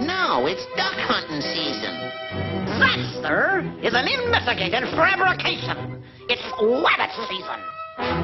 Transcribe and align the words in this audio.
No, 0.00 0.46
it's 0.46 0.64
duck 0.76 0.92
hunting 1.08 1.40
season. 1.40 1.94
That, 2.76 3.00
sir, 3.22 3.64
is 3.82 3.94
an 3.94 4.06
investigated 4.06 4.84
fabrication. 4.92 6.04
It's 6.28 6.42
wabbit 6.60 7.16
season. 7.28 7.60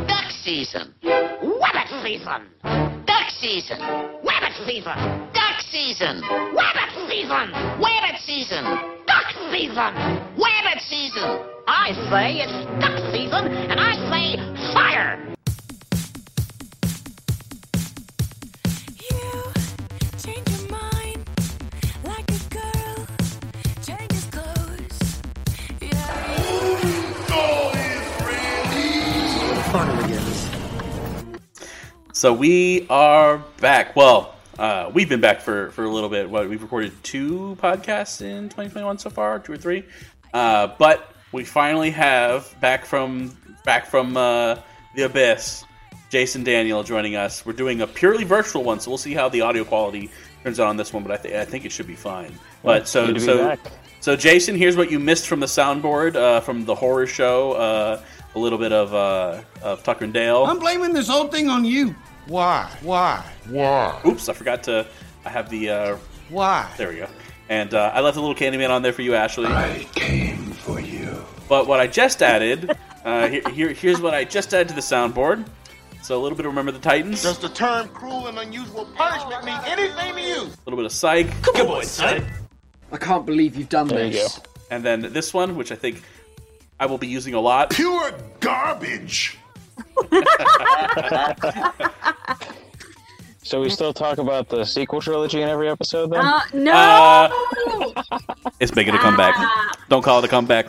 Duck 0.07 0.31
season. 0.45 0.93
Wabbit 1.03 1.89
season. 2.05 2.45
Duck 3.07 3.31
season. 3.41 3.79
Wabbit 4.21 4.67
season. 4.67 4.97
Duck 5.33 5.61
season. 5.71 6.21
Wabbit 6.53 7.09
season. 7.09 7.49
Wabbit 7.81 8.19
season. 8.21 8.65
Duck 9.07 9.33
season. 9.51 9.93
Wabbit 10.37 10.81
season. 10.89 11.41
I 11.67 11.93
say 12.11 12.43
it's 12.45 12.53
duck 12.81 12.99
season, 13.15 13.49
and 13.49 13.81
I 13.81 13.95
say 14.13 14.37
fire. 14.75 15.17
You 19.01 19.53
Change 20.23 20.52
So 32.23 32.33
we 32.33 32.87
are 32.89 33.39
back. 33.61 33.97
Well, 33.97 34.37
uh, 34.57 34.93
we've 34.95 35.09
been 35.09 35.21
back 35.21 35.41
for, 35.41 35.73
for 35.73 35.83
a 35.83 35.91
little 35.91 36.09
bit. 36.09 36.31
What 36.31 36.49
we've 36.49 36.63
recorded 36.63 36.93
two 37.03 37.57
podcasts 37.61 38.23
in 38.23 38.45
2021 38.45 38.99
so 38.99 39.11
far, 39.11 39.41
two 39.41 39.55
or 39.55 39.57
three. 39.57 39.83
Uh, 40.33 40.69
but 40.79 41.17
we 41.33 41.43
finally 41.43 41.91
have 41.91 42.55
back 42.61 42.85
from 42.85 43.37
back 43.65 43.87
from 43.87 44.17
uh, 44.17 44.57
the 44.95 45.03
abyss. 45.07 45.65
Jason 46.11 46.45
Daniel 46.45 46.85
joining 46.85 47.17
us. 47.17 47.45
We're 47.45 47.55
doing 47.55 47.81
a 47.81 47.89
purely 47.89 48.23
virtual 48.23 48.63
one, 48.63 48.79
so 48.79 48.93
we'll 48.93 48.99
see 48.99 49.15
how 49.15 49.29
the 49.29 49.41
audio 49.41 49.65
quality 49.65 50.09
turns 50.45 50.61
out 50.61 50.69
on 50.69 50.77
this 50.77 50.93
one. 50.93 51.03
But 51.03 51.11
I, 51.11 51.17
th- 51.17 51.35
I 51.35 51.45
think 51.45 51.65
it 51.65 51.73
should 51.73 51.89
be 51.89 51.97
fine. 51.97 52.39
But 52.63 52.87
so 52.87 53.05
good 53.05 53.15
to 53.15 53.21
be 53.21 53.27
so 53.27 53.39
back. 53.39 53.59
so 53.99 54.15
Jason, 54.15 54.55
here's 54.55 54.77
what 54.77 54.93
you 54.93 55.01
missed 55.01 55.27
from 55.27 55.41
the 55.41 55.47
soundboard 55.47 56.15
uh, 56.15 56.39
from 56.39 56.67
the 56.67 56.75
horror 56.77 57.09
show. 57.09 57.55
Uh, 57.55 58.03
a 58.37 58.39
little 58.39 58.59
bit 58.59 58.73
of 58.73 58.95
uh, 58.95 59.43
of 59.61 59.83
Tucker 59.83 60.05
and 60.05 60.15
Dale. 60.15 60.45
I'm 60.45 60.61
blaming 60.61 60.93
this 60.93 61.09
whole 61.09 61.27
thing 61.27 61.49
on 61.49 61.65
you. 61.65 61.97
Why? 62.27 62.71
Why? 62.83 63.25
Why? 63.49 64.01
Oops, 64.07 64.29
I 64.29 64.33
forgot 64.33 64.63
to. 64.65 64.87
I 65.25 65.29
have 65.31 65.51
the. 65.51 65.71
Uh, 65.71 65.97
Why? 66.29 66.71
there 66.77 66.89
we 66.89 66.97
go. 66.97 67.09
And 67.49 67.75
uh, 67.75 67.91
I 67.95 68.01
left 68.01 68.17
a 68.17 68.21
little 68.21 68.35
Candyman 68.37 68.71
on 68.71 68.83
there 68.83 68.93
for 68.93 69.03
you, 69.03 69.15
Ashley. 69.15 69.47
I 69.47 69.87
came 69.95 70.39
for 70.53 70.81
you. 70.81 71.25
But 71.49 71.67
what 71.67 71.81
I 71.81 71.87
just 71.87 72.23
added, 72.23 72.71
uh, 73.05 73.29
here, 73.29 73.43
here, 73.51 73.69
here's 73.73 74.01
what 74.01 74.15
I 74.15 74.25
just 74.25 74.55
added 74.55 74.69
to 74.69 74.75
the 74.75 74.81
soundboard. 74.81 75.45
So 76.03 76.19
a 76.19 76.21
little 76.21 76.37
bit 76.37 76.47
of 76.47 76.53
Remember 76.53 76.73
the 76.73 76.79
Titans, 76.81 77.23
Does 77.23 77.39
the 77.39 77.49
term 77.49 77.89
cruel 77.89 78.27
and 78.29 78.39
unusual 78.39 78.87
punishment 78.97 79.45
mean 79.45 79.59
anything 79.67 80.15
to 80.17 80.21
you? 80.21 80.41
a 80.43 80.65
little 80.65 80.77
bit 80.77 80.87
of 80.87 80.93
Psych, 80.93 81.27
Good 81.43 81.67
boy, 81.67 81.83
son. 81.83 82.27
I 82.91 82.97
can't 82.97 83.25
believe 83.27 83.55
you've 83.57 83.69
done 83.69 83.87
There 83.89 84.07
you 84.07 84.13
this. 84.13 84.39
go. 84.39 84.45
and 84.71 84.83
then 84.85 85.13
this 85.13 85.33
one, 85.33 85.55
which 85.57 85.71
I 85.71 85.77
think 85.77 86.03
I 86.81 86.87
will 86.87 86.99
be 86.99 87.07
using 87.07 87.35
a 87.35 87.41
lot. 87.41 87.71
Pure 87.71 88.15
garbage. 88.41 89.39
So 93.45 93.61
we 93.61 93.69
still 93.71 93.93
talk 93.93 94.19
about 94.19 94.49
the 94.49 94.65
sequel 94.65 95.01
trilogy 95.01 95.43
in 95.43 95.49
every 95.49 95.69
episode, 95.69 96.13
then? 96.13 96.25
Uh, 96.25 96.41
no! 96.55 96.73
Uh, 96.73 97.29
It's 98.61 98.75
making 98.75 98.95
a 98.95 98.99
comeback. 98.99 99.35
Don't 99.89 100.03
call 100.03 100.21
it 100.21 100.25
a 100.25 100.29
comeback. 100.29 100.67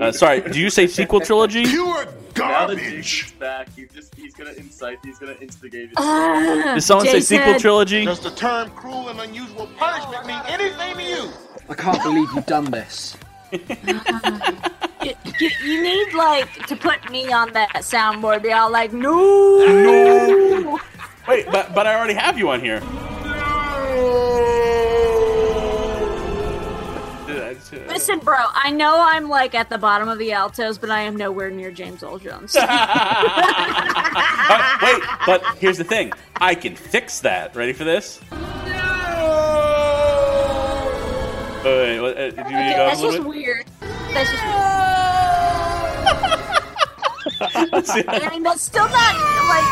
Uh, 0.00 0.10
sorry, 0.10 0.40
do 0.40 0.58
you 0.58 0.70
say 0.70 0.86
sequel 0.86 1.20
trilogy? 1.20 1.64
Pure 1.64 2.06
Now 2.06 2.10
that 2.10 2.34
garbage. 2.34 2.80
Jason's 3.24 3.32
back, 3.38 3.68
he's 3.76 3.90
just 3.90 4.14
he's 4.14 4.32
gonna 4.34 4.52
incite, 4.52 4.98
he's 5.04 5.18
gonna 5.18 5.36
instigate 5.40 5.90
it. 5.90 5.94
Ah, 5.98 6.72
Did 6.74 6.82
someone 6.82 7.06
say 7.06 7.20
sequel 7.20 7.58
trilogy? 7.60 8.04
Does 8.04 8.20
the 8.20 8.30
term 8.30 8.70
cruel 8.70 9.10
and 9.10 9.20
unusual 9.20 9.68
punishment 9.76 10.26
mean 10.26 10.40
anything 10.46 10.96
to 10.96 11.02
you? 11.02 11.30
I 11.68 11.74
can't 11.74 12.02
believe 12.02 12.28
you've 12.34 12.46
done 12.46 12.64
this. 12.70 13.16
You, 13.52 15.14
you, 15.38 15.50
you 15.64 15.82
need 15.82 16.12
like 16.12 16.66
to 16.66 16.76
put 16.76 17.10
me 17.10 17.32
on 17.32 17.52
that 17.52 17.70
soundboard. 17.76 18.42
Be 18.42 18.52
all 18.52 18.70
like, 18.70 18.92
no, 18.92 19.14
No. 19.64 20.80
Wait, 21.28 21.46
but 21.46 21.74
but 21.74 21.86
I 21.86 21.94
already 21.94 22.14
have 22.14 22.36
you 22.38 22.50
on 22.50 22.60
here. 22.60 22.80
Listen, 27.86 28.18
bro. 28.20 28.36
I 28.54 28.70
know 28.70 28.96
I'm 29.00 29.28
like 29.28 29.54
at 29.54 29.68
the 29.68 29.76
bottom 29.78 30.08
of 30.08 30.18
the 30.18 30.32
altos, 30.32 30.78
but 30.78 30.90
I 30.90 31.00
am 31.00 31.16
nowhere 31.16 31.50
near 31.50 31.70
James 31.70 32.02
Earl 32.02 32.18
Jones. 32.18 32.56
Uh, 34.50 34.78
wait, 34.82 35.02
but 35.26 35.44
here's 35.58 35.76
the 35.76 35.84
thing. 35.84 36.12
I 36.36 36.54
can 36.54 36.74
fix 36.74 37.20
that. 37.20 37.54
Ready 37.54 37.74
for 37.74 37.84
this? 37.84 38.20
Wait, 41.64 41.64
wait, 41.64 42.00
what, 42.00 42.16
uh, 42.16 42.20
you 42.20 42.30
Okay, 42.30 42.74
that's 42.76 43.00
just 43.00 43.16
bit? 43.18 43.26
weird. 43.26 43.66
That's 43.80 44.30
just 44.30 44.44
weird. 47.94 48.08
I 48.08 48.28
mean, 48.30 48.42
that's 48.42 48.62
still 48.62 48.88
not 48.88 49.14
like. 49.48 49.64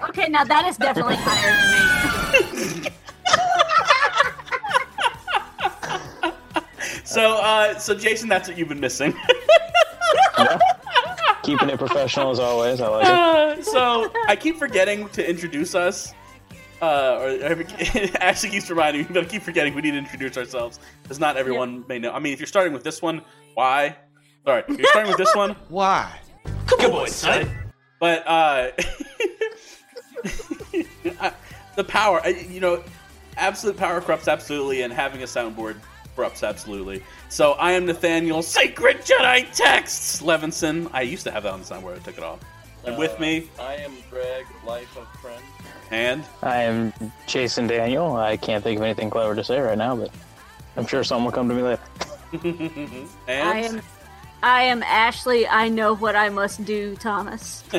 Okay, 0.10 0.28
now 0.28 0.44
that 0.44 0.64
is 0.68 0.76
definitely 0.76 1.16
higher 1.18 2.72
than 2.72 2.82
me. 2.82 2.88
So, 7.04 7.36
uh, 7.38 7.78
so 7.78 7.94
Jason, 7.94 8.28
that's 8.28 8.48
what 8.48 8.58
you've 8.58 8.68
been 8.68 8.80
missing. 8.80 9.14
Keeping 11.42 11.70
it 11.70 11.78
professional 11.78 12.30
as 12.30 12.38
always. 12.38 12.80
I 12.82 12.88
like 12.88 13.04
it. 13.06 13.10
Uh, 13.10 13.62
so 13.62 14.12
I 14.28 14.36
keep 14.36 14.58
forgetting 14.58 15.08
to 15.10 15.28
introduce 15.28 15.74
us. 15.74 16.12
Uh, 16.80 17.18
or 17.20 17.64
Ashley 18.20 18.50
keeps 18.50 18.70
reminding 18.70 19.02
me, 19.02 19.08
but 19.10 19.24
I 19.24 19.26
keep 19.26 19.42
forgetting 19.42 19.74
we 19.74 19.82
need 19.82 19.92
to 19.92 19.98
introduce 19.98 20.36
ourselves 20.36 20.78
because 21.02 21.18
not 21.18 21.36
everyone 21.36 21.84
may 21.88 21.98
know. 21.98 22.12
I 22.12 22.20
mean, 22.20 22.32
if 22.32 22.38
you're 22.38 22.46
starting 22.46 22.72
with 22.72 22.84
this 22.84 23.02
one, 23.02 23.22
why? 23.54 23.96
Sorry, 24.44 24.62
if 24.68 24.78
you're 24.78 24.88
starting 24.88 25.10
with 25.10 25.18
this 25.18 25.34
one, 25.34 25.56
Why? 25.68 26.20
Good 26.66 26.90
boy, 26.90 27.06
son. 27.06 27.50
but 27.98 28.26
uh, 28.26 28.70
the 31.76 31.84
power, 31.84 32.26
you 32.28 32.60
know, 32.60 32.82
absolute 33.36 33.76
power 33.76 34.00
corrupts 34.00 34.28
absolutely, 34.28 34.82
and 34.82 34.92
having 34.92 35.22
a 35.22 35.26
soundboard 35.26 35.76
corrupts 36.14 36.42
absolutely. 36.42 37.02
So 37.28 37.52
I 37.52 37.72
am 37.72 37.86
Nathanael, 37.86 38.42
Sacred 38.42 38.98
Jedi 38.98 39.50
Texts 39.52 40.22
Levinson. 40.22 40.88
I 40.92 41.02
used 41.02 41.24
to 41.24 41.30
have 41.30 41.42
that 41.42 41.52
on 41.52 41.60
the 41.60 41.66
soundboard. 41.66 41.96
I 41.96 41.98
took 41.98 42.18
it 42.18 42.24
off. 42.24 42.40
And 42.84 42.96
with 42.96 43.18
me, 43.20 43.50
I 43.60 43.74
am 43.74 43.92
Greg, 44.08 44.46
life 44.64 44.96
of 44.96 45.06
friend. 45.20 45.42
And 45.90 46.24
I 46.42 46.62
am 46.62 46.92
Jason 47.26 47.66
Daniel. 47.66 48.16
I 48.16 48.36
can't 48.36 48.62
think 48.62 48.78
of 48.78 48.84
anything 48.84 49.10
clever 49.10 49.34
to 49.34 49.44
say 49.44 49.60
right 49.60 49.78
now, 49.78 49.96
but 49.96 50.10
I'm 50.76 50.86
sure 50.86 51.02
something 51.04 51.24
will 51.24 51.32
come 51.32 51.48
to 51.48 51.54
me 51.54 51.62
later. 51.62 51.82
and 53.26 53.48
I 53.48 53.58
am. 53.60 53.82
I 54.42 54.62
am 54.62 54.82
Ashley. 54.84 55.48
I 55.48 55.68
know 55.68 55.96
what 55.96 56.14
I 56.14 56.28
must 56.28 56.64
do, 56.64 56.94
Thomas. 56.96 57.64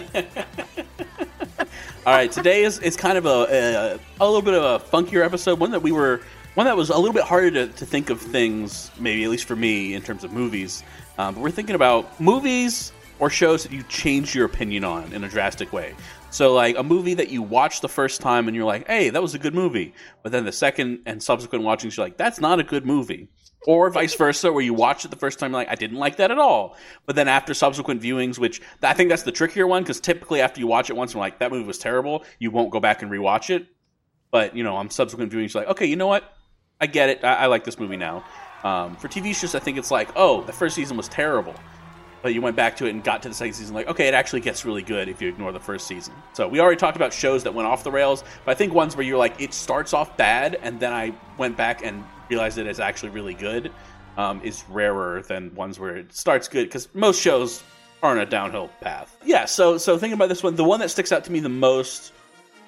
All 2.06 2.16
right, 2.16 2.32
today 2.32 2.64
is, 2.64 2.80
is 2.80 2.98
kind 2.98 3.18
of 3.18 3.26
a, 3.26 3.30
a 3.30 4.00
a 4.20 4.26
little 4.26 4.42
bit 4.42 4.54
of 4.54 4.64
a 4.64 4.84
funkier 4.86 5.24
episode, 5.24 5.60
one 5.60 5.72
that 5.72 5.82
we 5.82 5.92
were 5.92 6.22
one 6.56 6.66
that 6.66 6.76
was 6.76 6.90
a 6.90 6.98
little 6.98 7.14
bit 7.14 7.24
harder 7.24 7.52
to, 7.52 7.68
to 7.68 7.86
think 7.86 8.10
of 8.10 8.20
things, 8.20 8.92
maybe 9.00 9.24
at 9.24 9.30
least 9.30 9.46
for 9.46 9.56
me 9.56 9.94
in 9.94 10.02
terms 10.02 10.24
of 10.24 10.34
movies. 10.34 10.84
Um, 11.18 11.36
but 11.36 11.42
we're 11.42 11.52
thinking 11.52 11.76
about 11.76 12.20
movies 12.20 12.92
or 13.20 13.30
shows 13.30 13.64
that 13.64 13.72
you 13.72 13.84
changed 13.84 14.34
your 14.34 14.46
opinion 14.46 14.84
on 14.84 15.14
in 15.14 15.24
a 15.24 15.30
drastic 15.30 15.72
way. 15.72 15.94
So, 16.32 16.54
like 16.54 16.78
a 16.78 16.84
movie 16.84 17.16
that 17.16 17.30
you 17.30 17.42
watch 17.42 17.82
the 17.82 17.90
first 17.90 18.22
time 18.22 18.48
and 18.48 18.56
you're 18.56 18.66
like, 18.66 18.88
"Hey, 18.88 19.10
that 19.10 19.22
was 19.22 19.34
a 19.34 19.40
good 19.40 19.56
movie," 19.56 19.94
but 20.22 20.32
then 20.32 20.46
the 20.46 20.52
second 20.52 21.00
and 21.06 21.22
subsequent 21.22 21.64
watchings, 21.64 21.98
you're 21.98 22.06
like, 22.06 22.18
"That's 22.18 22.40
not 22.40 22.60
a 22.60 22.64
good 22.64 22.86
movie." 22.86 23.30
Or 23.68 23.90
vice 23.90 24.16
versa, 24.16 24.54
where 24.54 24.64
you 24.64 24.74
watch 24.74 25.04
it 25.04 25.12
the 25.12 25.18
first 25.18 25.38
time, 25.38 25.52
you're 25.52 25.60
like, 25.60 25.70
I 25.70 25.76
didn't 25.76 25.98
like 25.98 26.16
that 26.16 26.32
at 26.32 26.40
all. 26.40 26.78
But 27.06 27.18
then 27.18 27.28
after 27.28 27.54
subsequent 27.54 28.02
viewings, 28.02 28.40
which 28.40 28.62
I 28.82 28.94
think 28.94 29.10
that's 29.10 29.24
the 29.24 29.34
trickier 29.34 29.68
one, 29.68 29.84
because 29.84 30.00
typically 30.00 30.40
after 30.40 30.62
you 30.62 30.68
watch 30.68 30.90
it 30.90 30.96
once, 30.96 31.14
you're 31.14 31.20
like, 31.20 31.40
that 31.40 31.52
movie 31.52 31.68
was 31.68 31.78
terrible, 31.78 32.24
you 32.40 32.52
won't 32.52 32.72
go 32.72 32.80
back 32.80 33.02
and 33.02 33.12
rewatch 33.12 33.50
it. 33.50 33.68
But, 34.32 34.56
you 34.56 34.64
know, 34.64 34.78
on 34.78 34.90
subsequent 34.90 35.32
viewings, 35.34 35.54
you're 35.54 35.64
like, 35.64 35.72
okay, 35.72 35.88
you 35.88 35.98
know 35.98 36.08
what? 36.08 36.24
I 36.80 36.88
get 36.88 37.10
it. 37.10 37.24
I, 37.24 37.34
I 37.34 37.46
like 37.48 37.66
this 37.66 37.78
movie 37.78 37.98
now. 37.98 38.24
Um, 38.64 38.96
for 38.96 39.10
TV 39.10 39.36
shows, 39.36 39.56
I 39.56 39.60
think 39.60 39.78
it's 39.78 39.92
like, 39.92 40.10
oh, 40.16 40.42
the 40.44 40.54
first 40.54 40.76
season 40.76 40.96
was 40.96 41.10
terrible. 41.10 41.56
But 42.22 42.34
you 42.34 42.42
went 42.42 42.56
back 42.56 42.78
to 42.78 42.86
it 42.86 42.92
and 42.92 43.04
got 43.04 43.22
to 43.24 43.30
the 43.30 43.36
second 43.36 43.54
season, 43.54 43.74
like, 43.76 43.88
okay, 43.88 44.08
it 44.08 44.14
actually 44.14 44.42
gets 44.42 44.66
really 44.66 44.82
good 44.82 45.10
if 45.10 45.22
you 45.22 45.30
ignore 45.30 45.52
the 45.52 45.60
first 45.60 45.88
season. 45.88 46.14
So 46.34 46.48
we 46.48 46.60
already 46.60 46.78
talked 46.78 46.96
about 46.96 47.14
shows 47.14 47.44
that 47.44 47.54
went 47.54 47.68
off 47.68 47.84
the 47.84 47.92
rails, 47.92 48.24
but 48.46 48.52
I 48.52 48.56
think 48.56 48.74
ones 48.74 48.96
where 48.96 49.06
you're 49.06 49.18
like, 49.18 49.40
it 49.40 49.54
starts 49.54 49.94
off 49.94 50.18
bad, 50.18 50.56
and 50.56 50.80
then 50.80 50.94
I 50.94 51.14
went 51.38 51.58
back 51.58 51.84
and 51.84 52.04
realized 52.30 52.58
that 52.58 52.68
it's 52.68 52.80
actually 52.80 53.10
really 53.10 53.34
good, 53.34 53.72
um, 54.18 54.42
is 54.44 54.64
rarer 54.70 55.22
than 55.24 55.54
ones 55.56 55.80
where 55.80 55.98
it 55.98 56.14
starts 56.14 56.48
good 56.48 56.68
because 56.68 56.94
most 56.94 57.22
shows 57.22 57.64
are 58.04 58.12
on 58.12 58.20
a 58.20 58.26
downhill 58.26 58.70
path. 58.82 59.18
Yeah. 59.26 59.46
So 59.46 59.78
so 59.78 59.98
thinking 59.98 60.14
about 60.14 60.30
this 60.30 60.44
one, 60.44 60.56
the 60.56 60.64
one 60.64 60.80
that 60.80 60.90
sticks 60.90 61.12
out 61.12 61.24
to 61.26 61.32
me 61.32 61.40
the 61.40 61.50
most 61.50 62.14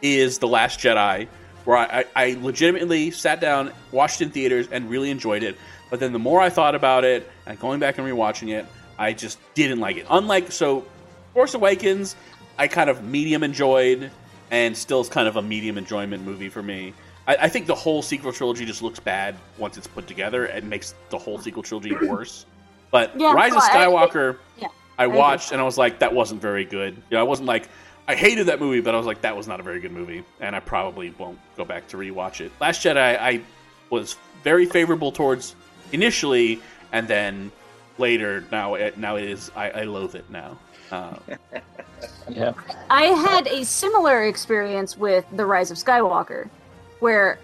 is 0.02 0.40
The 0.40 0.48
Last 0.48 0.80
Jedi, 0.80 1.28
where 1.66 1.78
I, 1.78 2.06
I, 2.16 2.38
legitimately 2.42 3.12
sat 3.12 3.40
down, 3.40 3.72
watched 3.92 4.20
it 4.22 4.26
in 4.26 4.32
theaters, 4.32 4.68
and 4.72 4.90
really 4.90 5.12
enjoyed 5.12 5.44
it. 5.44 5.58
But 5.92 6.00
then 6.00 6.12
the 6.12 6.20
more 6.20 6.42
I 6.42 6.50
thought 6.50 6.74
about 6.74 7.04
it, 7.04 7.30
and 7.46 7.60
going 7.60 7.80
back 7.80 8.00
and 8.00 8.08
rewatching 8.08 8.50
it, 8.50 8.66
I 9.02 9.14
just 9.14 9.40
didn't 9.56 9.80
like 9.80 9.98
it. 9.98 10.06
Unlike 10.12 10.52
so, 10.52 10.86
Force 11.34 11.56
Awakens, 11.56 12.16
I 12.60 12.68
kind 12.68 12.88
of 12.88 13.04
medium 13.04 13.42
enjoyed, 13.42 14.12
and 14.52 14.78
still 14.78 15.02
is 15.02 15.10
kind 15.10 15.28
of 15.28 15.38
a 15.38 15.42
medium 15.42 15.80
enjoyment 15.80 16.24
movie 16.24 16.50
for 16.50 16.62
me. 16.62 16.94
I, 17.28 17.36
I 17.42 17.50
think 17.50 17.66
the 17.66 17.74
whole 17.74 18.04
sequel 18.04 18.32
trilogy 18.32 18.64
just 18.64 18.84
looks 18.84 19.00
bad 19.00 19.36
once 19.58 19.76
it's 19.76 19.88
put 19.88 20.06
together, 20.06 20.46
It 20.46 20.64
makes 20.64 20.94
the 21.10 21.18
whole 21.18 21.40
sequel 21.40 21.64
trilogy 21.64 21.96
worse. 22.08 22.46
But 22.92 23.20
Yeah, 23.20 23.34
Rise 23.34 23.54
of 23.54 23.58
well, 23.58 23.72
I- 23.72 23.76
Skywalker, 24.08 24.38
yeah, 24.60 24.68
I 25.00 25.08
watched 25.08 25.52
and 25.52 25.60
I 25.60 25.64
was 25.64 25.80
like, 25.80 26.00
that 26.00 26.14
wasn't 26.14 26.40
very 26.42 26.66
good. 26.66 26.94
You 27.10 27.18
know, 27.18 27.22
I 27.22 27.24
wasn't 27.24 27.48
like, 27.48 27.70
I 28.08 28.14
hated 28.14 28.48
that 28.48 28.60
movie, 28.60 28.82
but 28.82 28.94
I 28.94 28.98
was 28.98 29.08
like, 29.08 29.22
that 29.22 29.36
was 29.36 29.48
not 29.48 29.60
a 29.60 29.64
very 29.64 29.80
good 29.80 29.94
movie, 29.94 30.24
and 30.40 30.56
I 30.56 30.60
probably 30.60 31.10
won't 31.18 31.40
go 31.58 31.66
back 31.66 31.88
to 31.88 31.98
rewatch 31.98 32.40
it. 32.42 32.52
Last 32.60 32.84
Jedi, 32.84 33.18
I 33.20 33.42
was 33.90 34.16
very 34.44 34.68
favorable 34.68 35.12
towards 35.12 35.56
initially, 35.92 36.62
and 36.92 37.08
then 37.08 37.52
later. 38.06 38.44
Now, 38.52 38.74
it, 38.76 38.98
now 38.98 39.16
it 39.16 39.24
is. 39.24 39.50
I, 39.56 39.70
I 39.70 39.84
loathe 39.84 40.16
it 40.16 40.30
now. 40.30 40.58
Uh, 40.92 41.16
Yeah. 42.28 42.54
I 42.90 43.04
had 43.04 43.46
a 43.48 43.64
similar 43.64 44.24
experience 44.26 44.98
with 44.98 45.24
The 45.34 45.46
Rise 45.46 45.70
of 45.70 45.78
Skywalker, 45.78 46.50
where 47.00 47.38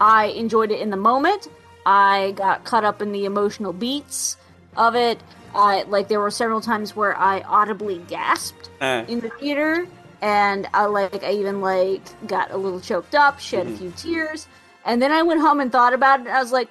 I 0.00 0.26
enjoyed 0.26 0.72
it 0.72 0.80
in 0.80 0.90
the 0.90 0.96
moment. 0.96 1.48
I 1.86 2.32
got 2.36 2.64
caught 2.64 2.84
up 2.84 3.00
in 3.00 3.12
the 3.12 3.24
emotional 3.26 3.72
beats 3.72 4.36
of 4.76 4.96
it. 4.96 5.20
I 5.54 5.82
like 5.84 6.08
there 6.08 6.18
were 6.18 6.30
several 6.32 6.60
times 6.60 6.96
where 6.96 7.16
I 7.16 7.40
audibly 7.42 7.98
gasped 8.08 8.70
Eh. 8.80 9.04
in 9.06 9.20
the 9.20 9.28
theater, 9.30 9.86
and 10.20 10.66
I 10.74 10.86
like 10.86 11.22
I 11.22 11.32
even 11.32 11.60
like 11.60 12.02
got 12.26 12.50
a 12.50 12.56
little 12.56 12.80
choked 12.80 13.14
up, 13.14 13.38
shed 13.38 13.66
Mm-hmm. 13.66 13.74
a 13.74 13.78
few 13.78 13.90
tears, 13.96 14.48
and 14.84 15.00
then 15.00 15.12
I 15.12 15.22
went 15.22 15.40
home 15.40 15.60
and 15.60 15.70
thought 15.70 15.92
about 15.94 16.20
it. 16.20 16.26
and 16.26 16.34
I 16.36 16.40
was 16.42 16.50
like, 16.52 16.68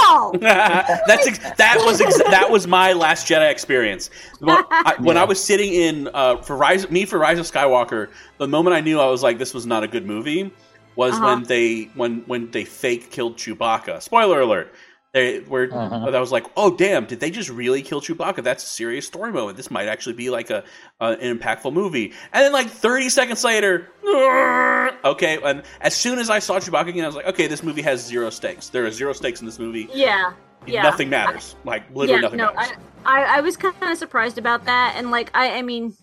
no. 0.00 0.32
That's 0.40 1.26
ex- 1.26 1.38
that 1.56 1.76
was 1.84 2.00
ex- 2.00 2.18
that 2.30 2.50
was 2.50 2.66
my 2.66 2.92
Last 2.92 3.26
Jedi 3.26 3.50
experience. 3.50 4.10
When 4.40 4.56
I, 4.70 4.94
when 5.00 5.16
I 5.16 5.24
was 5.24 5.42
sitting 5.42 5.72
in 5.72 6.08
uh, 6.14 6.36
for 6.42 6.56
Rise, 6.56 6.90
me 6.90 7.04
for 7.04 7.18
Rise 7.18 7.38
of 7.38 7.46
Skywalker, 7.50 8.08
the 8.38 8.48
moment 8.48 8.74
I 8.76 8.80
knew 8.80 9.00
I 9.00 9.06
was 9.06 9.22
like, 9.22 9.38
this 9.38 9.54
was 9.54 9.66
not 9.66 9.82
a 9.84 9.88
good 9.88 10.06
movie, 10.06 10.52
was 10.96 11.14
Uh-huh. 11.14 11.24
when 11.36 11.42
they 11.44 11.84
when 11.94 12.20
when 12.26 12.50
they 12.50 12.64
fake 12.64 13.10
killed 13.10 13.36
Chewbacca. 13.36 14.02
Spoiler 14.02 14.40
alert. 14.40 14.74
They 15.12 15.40
were. 15.40 15.68
Uh-huh. 15.72 16.10
I 16.10 16.20
was 16.20 16.30
like, 16.30 16.44
"Oh 16.56 16.76
damn! 16.76 17.06
Did 17.06 17.20
they 17.20 17.30
just 17.30 17.48
really 17.48 17.80
kill 17.80 18.00
Chewbacca? 18.02 18.42
That's 18.42 18.62
a 18.62 18.66
serious 18.66 19.06
story 19.06 19.32
moment. 19.32 19.56
This 19.56 19.70
might 19.70 19.88
actually 19.88 20.12
be 20.12 20.28
like 20.28 20.50
a, 20.50 20.64
a 21.00 21.12
an 21.12 21.38
impactful 21.38 21.72
movie." 21.72 22.12
And 22.32 22.44
then, 22.44 22.52
like 22.52 22.68
thirty 22.68 23.08
seconds 23.08 23.42
later, 23.42 23.88
ah! 24.06 24.90
okay. 25.04 25.38
And 25.42 25.62
as 25.80 25.94
soon 25.94 26.18
as 26.18 26.28
I 26.28 26.40
saw 26.40 26.58
Chewbacca 26.58 26.88
again, 26.88 27.04
I 27.04 27.06
was 27.06 27.16
like, 27.16 27.26
"Okay, 27.26 27.46
this 27.46 27.62
movie 27.62 27.80
has 27.82 28.04
zero 28.06 28.28
stakes. 28.28 28.68
There 28.68 28.84
are 28.84 28.90
zero 28.90 29.14
stakes 29.14 29.40
in 29.40 29.46
this 29.46 29.58
movie. 29.58 29.88
Yeah. 29.94 30.34
Yeah. 30.66 30.82
Nothing 30.82 31.08
matters. 31.08 31.56
Like 31.64 31.84
literally 31.94 32.20
nothing 32.20 32.38
no, 32.38 32.52
matters." 32.52 32.76
I, 33.06 33.22
I, 33.22 33.38
I 33.38 33.40
was 33.40 33.56
kind 33.56 33.74
of 33.82 33.96
surprised 33.96 34.36
about 34.36 34.66
that, 34.66 34.94
and 34.96 35.10
like 35.10 35.30
I, 35.32 35.58
I 35.58 35.62
mean, 35.62 35.96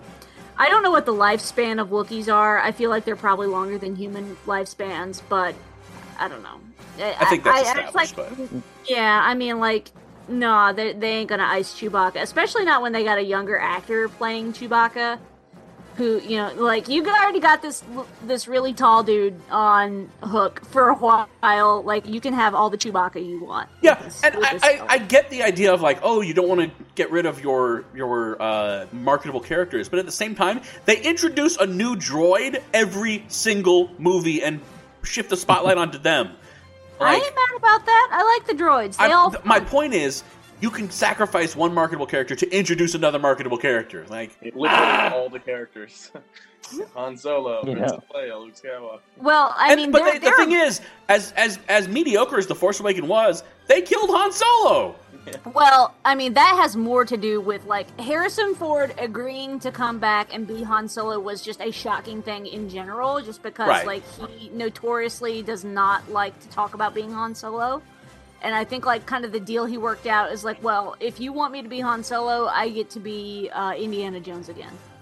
I 0.58 0.68
don't 0.68 0.82
know 0.82 0.92
what 0.92 1.06
the 1.06 1.14
lifespan 1.14 1.80
of 1.80 1.90
Wookiees 1.90 2.34
are. 2.34 2.60
I 2.60 2.72
feel 2.72 2.90
like 2.90 3.06
they're 3.06 3.16
probably 3.16 3.48
longer 3.48 3.78
than 3.78 3.96
human 3.96 4.36
lifespans, 4.48 5.22
but 5.30 5.54
I 6.18 6.28
don't 6.28 6.42
know. 6.42 6.60
I 7.00 7.26
think 7.26 7.44
that's 7.44 7.62
it's 7.62 7.70
established, 7.70 8.18
like, 8.18 8.50
yeah, 8.88 9.22
I 9.24 9.34
mean, 9.34 9.60
like, 9.60 9.92
no, 10.28 10.74
they, 10.74 10.94
they 10.94 11.12
ain't 11.18 11.30
gonna 11.30 11.44
ice 11.44 11.74
Chewbacca, 11.74 12.22
especially 12.22 12.66
not 12.66 12.82
when 12.82 12.92
they 12.94 13.04
got 13.04 13.18
a 13.18 13.24
younger 13.24 13.58
actor 13.58 14.10
playing 14.10 14.54
Chewbacca. 14.54 15.20
Who 15.98 16.20
you 16.20 16.36
know, 16.36 16.52
like 16.58 16.90
you 16.90 17.06
already 17.06 17.40
got 17.40 17.62
this 17.62 17.82
this 18.26 18.50
really 18.50 18.74
tall 18.74 19.02
dude 19.02 19.40
on 19.50 20.12
hook 20.22 20.62
for 20.66 20.90
a 20.90 20.94
while. 20.96 21.84
Like 21.84 22.06
you 22.06 22.20
can 22.20 22.34
have 22.34 22.54
all 22.54 22.70
the 22.70 22.78
Chewbacca 22.78 23.26
you 23.26 23.42
want. 23.42 23.70
Yeah, 23.82 23.96
this- 24.04 24.22
and 24.22 24.36
I, 24.44 24.60
I. 24.62 24.86
I 24.90 24.98
get 24.98 25.30
the 25.30 25.44
idea 25.44 25.74
of 25.74 25.80
like, 25.82 26.00
oh, 26.04 26.20
you 26.20 26.34
don't 26.34 26.50
want 26.50 26.60
to 26.60 26.84
get 26.96 27.12
rid 27.12 27.26
of 27.26 27.42
your 27.42 27.86
your 27.96 28.42
uh, 28.42 28.88
marketable 28.92 29.40
characters, 29.40 29.88
but 29.88 30.00
at 30.00 30.06
the 30.06 30.12
same 30.12 30.36
time, 30.36 30.60
they 30.84 31.00
introduce 31.00 31.56
a 31.56 31.66
new 31.66 31.96
droid 31.96 32.62
every 32.74 33.24
single 33.30 33.90
movie 33.98 34.44
and 34.44 34.60
shift 35.04 35.30
the 35.30 35.38
spotlight 35.38 35.78
onto 35.84 35.98
them. 35.98 36.32
I 37.00 37.16
ain't 37.16 37.36
mad 37.36 37.58
about 37.58 37.86
that. 37.86 38.10
I 38.12 38.38
like 38.38 38.48
the 38.48 38.54
droids. 38.64 38.98
They 38.98 39.06
I'm- 39.06 39.18
all 39.18 39.32
th- 39.32 39.44
my 39.44 39.60
point 39.60 39.94
is, 39.94 40.24
you 40.62 40.70
can 40.70 40.90
sacrifice 40.90 41.56
one 41.56 41.74
marketable 41.74 42.06
character 42.06 42.36
to 42.36 42.50
introduce 42.58 42.96
another 42.96 43.20
marketable 43.20 43.58
character. 43.58 44.06
Like, 44.10 44.38
Literally 44.42 44.70
ah! 44.70 45.14
all 45.14 45.30
the 45.30 45.40
characters. 45.40 46.12
Han 46.96 47.16
Solo, 47.16 47.62
Yeah. 47.66 47.74
Princess 47.76 48.00
Leia, 48.16 48.40
Luke 48.42 48.56
Skywalker. 48.56 49.00
Well, 49.18 49.54
I 49.58 49.72
And- 49.74 49.82
mean, 49.82 49.92
but 49.92 50.04
they're, 50.04 50.14
the, 50.14 50.20
the 50.20 50.26
they're- 50.26 50.38
thing 50.38 50.52
is, 50.54 50.82
as 51.10 51.32
as 51.34 51.60
as 51.68 51.88
mediocre 51.88 52.38
as 52.40 52.48
the 52.48 52.56
Force 52.56 52.80
Awakens 52.80 53.08
was, 53.08 53.44
they 53.68 53.82
killed 53.82 54.10
Han 54.10 54.32
Solo. 54.32 54.96
Well, 55.54 55.94
I 56.04 56.16
mean, 56.16 56.34
that 56.34 56.58
has 56.62 56.76
more 56.76 57.06
to 57.06 57.18
do 57.18 57.42
with 57.42 57.66
like 57.66 58.00
Harrison 58.00 58.56
Ford 58.56 58.94
agreeing 58.98 59.60
to 59.62 59.72
come 59.72 60.00
back 60.00 60.34
and 60.34 60.46
be 60.48 60.64
Han 60.64 60.88
Solo 60.88 61.20
was 61.20 61.42
just 61.42 61.62
a 61.62 61.72
shocking 61.72 62.22
thing 62.22 62.46
in 62.48 62.70
general, 62.70 63.22
just 63.22 63.42
because 63.44 63.70
Right. 63.70 63.86
like 63.88 64.04
he 64.30 64.50
notoriously 64.50 65.42
does 65.42 65.64
not 65.64 66.10
like 66.12 66.40
to 66.42 66.50
talk 66.50 66.74
about 66.74 66.94
being 66.94 67.12
Han 67.12 67.36
Solo. 67.36 67.82
And 68.42 68.54
I 68.54 68.64
think 68.64 68.86
like 68.86 69.06
kind 69.08 69.26
of 69.26 69.32
the 69.32 69.40
deal 69.40 69.66
he 69.66 69.78
worked 69.78 70.06
out 70.06 70.32
is 70.32 70.44
like, 70.44 70.62
well, 70.64 70.96
if 71.00 71.20
you 71.20 71.34
want 71.34 71.52
me 71.52 71.62
to 71.64 71.70
be 71.70 71.80
Han 71.80 72.04
Solo, 72.04 72.46
I 72.48 72.70
get 72.70 72.90
to 72.92 73.00
be 73.00 73.50
uh, 73.52 73.74
Indiana 73.74 74.20
Jones 74.20 74.50
again. 74.50 74.74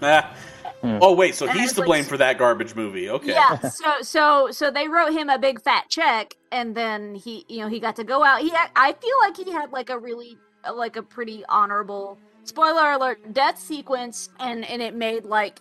Ah. 0.84 0.98
Oh 1.00 1.14
wait, 1.14 1.34
so 1.34 1.46
And 1.46 1.58
he's 1.58 1.70
it's 1.70 1.74
to 1.74 1.80
like- 1.80 1.86
blame 1.86 2.04
for 2.04 2.16
that 2.18 2.38
garbage 2.38 2.74
movie. 2.74 3.08
Okay. 3.10 3.32
Yeah. 3.32 3.58
So 3.60 3.92
so 4.02 4.50
so 4.50 4.70
they 4.70 4.86
wrote 4.88 5.12
him 5.12 5.28
a 5.30 5.38
big 5.38 5.60
fat 5.62 5.84
check, 5.88 6.34
and 6.52 6.74
then 6.74 7.14
he 7.14 7.44
you 7.48 7.60
know 7.60 7.68
he 7.68 7.80
got 7.80 7.96
to 7.96 8.04
go 8.04 8.22
out. 8.22 8.40
He 8.42 8.52
I 8.76 8.92
feel 8.92 9.16
like 9.22 9.36
he 9.36 9.50
had 9.50 9.72
like 9.72 9.90
a 9.90 9.98
really 9.98 10.36
like 10.72 10.96
a 10.96 11.02
pretty 11.02 11.44
honorable 11.48 12.18
spoiler 12.44 12.92
alert 12.92 13.32
death 13.32 13.58
sequence, 13.58 14.28
and 14.38 14.64
and 14.64 14.82
it 14.82 14.94
made 14.94 15.24
like 15.24 15.60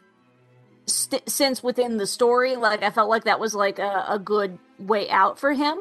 st- 0.86 1.30
sense 1.30 1.64
within 1.64 1.98
the 1.98 2.08
story. 2.08 2.56
Like 2.56 2.84
I 2.84 2.90
felt 2.90 3.10
like 3.10 3.24
that 3.26 3.40
was 3.40 3.54
like 3.56 3.80
a, 3.80 4.06
a 4.10 4.20
good 4.20 4.58
way 4.80 5.10
out 5.10 5.40
for 5.40 5.54
him, 5.54 5.80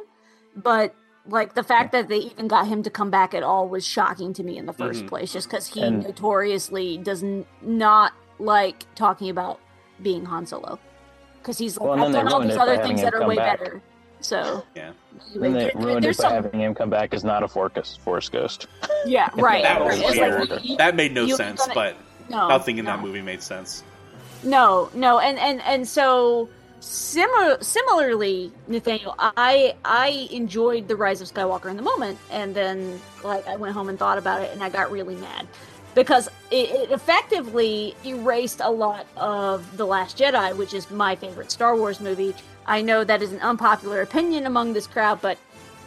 but. 0.57 0.95
Like 1.25 1.55
the 1.55 1.63
fact 1.63 1.93
that 1.93 2.09
they 2.09 2.17
even 2.17 2.49
got 2.49 2.67
him 2.67 2.83
to 2.83 2.91
come 2.91 3.09
back 3.09 3.33
at 3.33 3.45
all 3.45 3.69
was 3.69 3.87
shocking 3.87 4.33
to 4.33 4.43
me 4.43 4.59
in 4.59 4.67
the 4.67 4.73
1st 4.73 5.05
Mhm. 5.05 5.09
place, 5.09 5.33
just 5.33 5.49
because 5.49 5.69
he 5.69 5.81
And- 5.81 6.03
notoriously 6.03 6.99
does 6.99 7.23
n- 7.23 7.47
not 7.61 8.13
like 8.39 8.85
talking 8.95 9.31
about 9.31 9.61
being 10.03 10.25
Han 10.25 10.47
Solo 10.47 10.79
because 11.41 11.59
he's 11.59 11.77
like 11.79 11.89
Well, 11.89 12.05
I've 12.07 12.13
done 12.13 12.29
all 12.33 12.41
these 12.41 12.57
other 12.57 12.79
things 12.83 13.03
that 13.03 13.15
are 13.15 13.27
way 13.27 13.37
back. 13.37 13.59
better. 13.61 13.83
So 14.21 14.65
yeah, 14.77 14.93
And 15.35 15.43
they 15.43 15.51
there- 15.53 15.73
ruined 15.75 16.05
it 16.05 16.17
by 16.17 16.23
some- 16.23 16.33
having 16.33 16.61
him 16.61 16.75
come 16.75 16.91
back 16.91 17.13
as 17.13 17.25
not 17.25 17.43
a 17.43 17.49
force, 17.49 17.97
force 18.05 18.29
ghost. 18.29 18.69
yeah, 19.05 19.29
right. 19.37 19.63
That 19.65 19.85
was 19.85 19.99
It's 19.99 20.17
like, 20.19 20.63
you- 20.65 20.71
you- 20.73 20.77
that 20.77 20.95
made 20.95 21.13
no 21.13 21.27
sense, 21.29 21.61
gonna- 21.61 21.75
but 21.75 21.97
No, 22.29 22.49
nothing 22.49 22.79
in 22.79 22.85
no. 22.85 22.93
that 22.93 23.01
movie 23.03 23.21
made 23.23 23.43
sense. 23.43 23.83
No, 24.45 24.91
no, 24.95 25.19
and 25.19 25.39
and 25.39 25.61
and 25.63 25.87
so 25.89 26.49
similar 26.81 27.59
similarly, 27.61 28.53
Nathanael, 28.69 29.15
I 29.19 29.75
I 29.85 30.29
enjoyed 30.31 30.87
the 30.89 30.97
Rise 30.97 31.21
of 31.21 31.29
Skywalker 31.29 31.67
in 31.71 31.77
the 31.77 31.83
moment, 31.83 32.19
and 32.31 32.55
then 32.55 33.01
like 33.25 33.47
I 33.49 33.57
went 33.57 33.75
home 33.75 33.89
and 33.89 33.99
thought 33.99 34.19
about 34.19 34.41
it, 34.43 34.51
and 34.53 34.63
I 34.63 34.69
got 34.69 34.91
really 34.93 35.17
mad 35.17 35.47
because 35.95 36.29
it, 36.51 36.71
it 36.71 36.91
effectively 36.91 37.95
erased 38.05 38.61
a 38.63 38.71
lot 38.71 39.07
of 39.17 39.77
the 39.77 39.87
Last 39.87 40.19
Jedi, 40.19 40.57
which 40.57 40.75
is 40.75 40.91
my 40.91 41.17
favorite 41.17 41.51
Star 41.51 41.77
Wars 41.77 42.01
movie. 42.01 42.35
I 42.67 42.83
know 42.83 43.05
that 43.05 43.23
is 43.23 43.33
an 43.33 43.41
unpopular 43.41 44.03
opinion 44.03 44.47
among 44.47 44.73
this 44.73 44.87
crowd, 44.87 45.21
but 45.21 45.39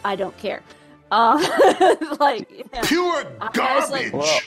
I 0.04 0.16
don't 0.16 0.36
care. 0.38 0.62
Uh, 1.10 1.96
like 2.20 2.48
pure 2.84 3.24
garbage. 3.52 4.12
Well, 4.12 4.40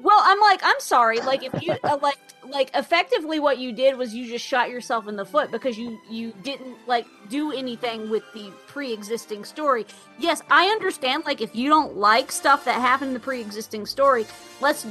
Well, 0.00 0.20
I'm 0.22 0.40
like, 0.40 0.60
I'm 0.62 0.78
sorry. 0.78 1.20
Like, 1.20 1.42
if 1.42 1.60
you 1.62 1.74
uh, 1.82 1.98
like, 2.00 2.18
like, 2.48 2.70
effectively, 2.74 3.40
what 3.40 3.58
you 3.58 3.72
did 3.72 3.96
was 3.96 4.14
you 4.14 4.26
just 4.26 4.44
shot 4.44 4.70
yourself 4.70 5.08
in 5.08 5.16
the 5.16 5.24
foot 5.24 5.50
because 5.50 5.76
you 5.76 5.98
you 6.08 6.32
didn't 6.44 6.76
like 6.86 7.06
do 7.28 7.52
anything 7.52 8.08
with 8.08 8.22
the 8.32 8.52
pre-existing 8.68 9.44
story. 9.44 9.86
Yes, 10.18 10.40
I 10.50 10.66
understand. 10.66 11.24
Like, 11.24 11.40
if 11.40 11.54
you 11.54 11.68
don't 11.68 11.96
like 11.96 12.30
stuff 12.30 12.64
that 12.64 12.80
happened 12.80 13.08
in 13.08 13.14
the 13.14 13.20
pre-existing 13.20 13.86
story, 13.86 14.24
let's 14.60 14.86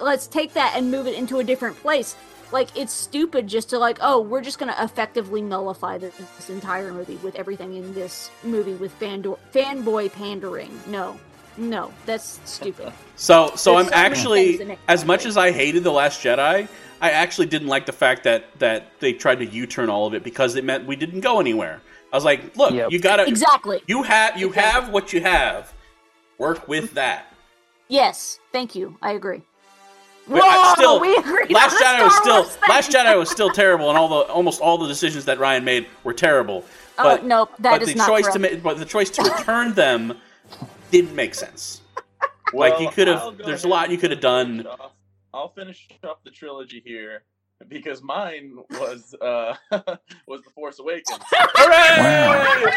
let's 0.00 0.26
take 0.26 0.54
that 0.54 0.72
and 0.74 0.90
move 0.90 1.06
it 1.06 1.14
into 1.14 1.38
a 1.38 1.44
different 1.44 1.76
place. 1.76 2.16
Like, 2.52 2.74
it's 2.76 2.92
stupid 2.92 3.48
just 3.48 3.70
to 3.70 3.78
like, 3.78 3.98
oh, 4.00 4.20
we're 4.20 4.40
just 4.40 4.58
gonna 4.58 4.76
effectively 4.78 5.42
nullify 5.42 5.98
this, 5.98 6.16
this 6.36 6.48
entire 6.48 6.92
movie 6.92 7.16
with 7.16 7.34
everything 7.34 7.74
in 7.74 7.92
this 7.92 8.30
movie 8.42 8.74
with 8.74 8.92
fandor- 8.92 9.36
fanboy 9.52 10.12
pandering. 10.12 10.70
No, 10.86 11.18
No, 11.56 11.92
that's 12.04 12.40
stupid. 12.44 12.92
So, 13.16 13.52
so 13.56 13.74
There's 13.74 13.86
I'm 13.86 13.90
so 13.92 13.96
actually, 13.96 14.46
things 14.48 14.60
in 14.60 14.70
it. 14.72 14.78
as 14.88 15.04
much 15.04 15.24
as 15.26 15.36
I 15.36 15.50
hated 15.52 15.84
the 15.84 15.90
Last 15.90 16.22
Jedi, 16.22 16.68
I 17.00 17.10
actually 17.10 17.46
didn't 17.46 17.68
like 17.68 17.86
the 17.86 17.92
fact 17.92 18.24
that 18.24 18.58
that 18.58 18.98
they 19.00 19.12
tried 19.12 19.36
to 19.36 19.46
U-turn 19.46 19.90
all 19.90 20.06
of 20.06 20.14
it 20.14 20.22
because 20.22 20.54
it 20.56 20.64
meant 20.64 20.86
we 20.86 20.96
didn't 20.96 21.20
go 21.20 21.40
anywhere. 21.40 21.80
I 22.12 22.16
was 22.16 22.24
like, 22.24 22.56
look, 22.56 22.72
you 22.92 22.98
gotta 22.98 23.26
Exactly. 23.26 23.82
You 23.86 24.02
have 24.02 24.38
you 24.38 24.50
have 24.52 24.90
what 24.90 25.12
you 25.12 25.20
have. 25.20 25.72
Work 26.38 26.68
with 26.68 26.92
that. 26.94 27.32
Yes, 27.88 28.38
thank 28.52 28.74
you. 28.74 28.96
I 29.00 29.12
agree. 29.12 29.42
But 30.28 30.42
I 30.42 30.56
Whoa, 30.56 30.74
still, 30.74 31.00
we 31.00 31.16
agreed 31.16 31.52
Last 31.52 31.74
on 31.74 31.78
the 31.78 31.84
Jedi 31.84 32.04
was 32.04 32.16
still 32.16 32.34
Wars 32.42 32.56
thing. 32.56 32.68
Last 32.68 32.90
Jedi 32.90 33.18
was 33.18 33.30
still 33.30 33.50
terrible, 33.50 33.88
and 33.90 33.96
all 33.96 34.08
the 34.08 34.32
almost 34.32 34.60
all 34.60 34.76
the 34.76 34.88
decisions 34.88 35.24
that 35.26 35.38
Rian 35.38 35.62
made 35.62 35.86
were 36.02 36.12
terrible. 36.12 36.64
Oh, 36.98 37.04
But 37.04 37.24
nope, 37.24 37.50
that 37.60 37.70
but 37.72 37.82
is 37.82 37.88
the 37.90 37.94
not 37.94 38.08
choice 38.08 38.26
to 38.28 38.38
make, 38.38 38.62
but 38.62 38.78
the 38.78 38.84
choice 38.84 39.10
to 39.10 39.22
return 39.22 39.74
them 39.74 40.18
didn't 40.96 41.14
make 41.14 41.34
sense. 41.34 41.82
like 42.54 42.80
you 42.80 42.88
could 42.90 43.08
have. 43.08 43.36
There's 43.38 43.64
a 43.64 43.68
lot 43.68 43.90
you 43.90 43.98
could 43.98 44.10
have 44.10 44.20
done. 44.20 44.66
off- 44.66 44.92
I'll 45.34 45.48
finish 45.52 45.86
off 46.04 46.22
the 46.24 46.30
trilogy 46.30 46.80
here 46.84 47.24
because 47.68 48.02
mine 48.02 48.56
was 48.70 49.14
uh 49.20 49.54
was 50.26 50.40
the 50.42 50.50
Force 50.54 50.78
Awakens. 50.78 51.18
Hooray! 51.30 52.76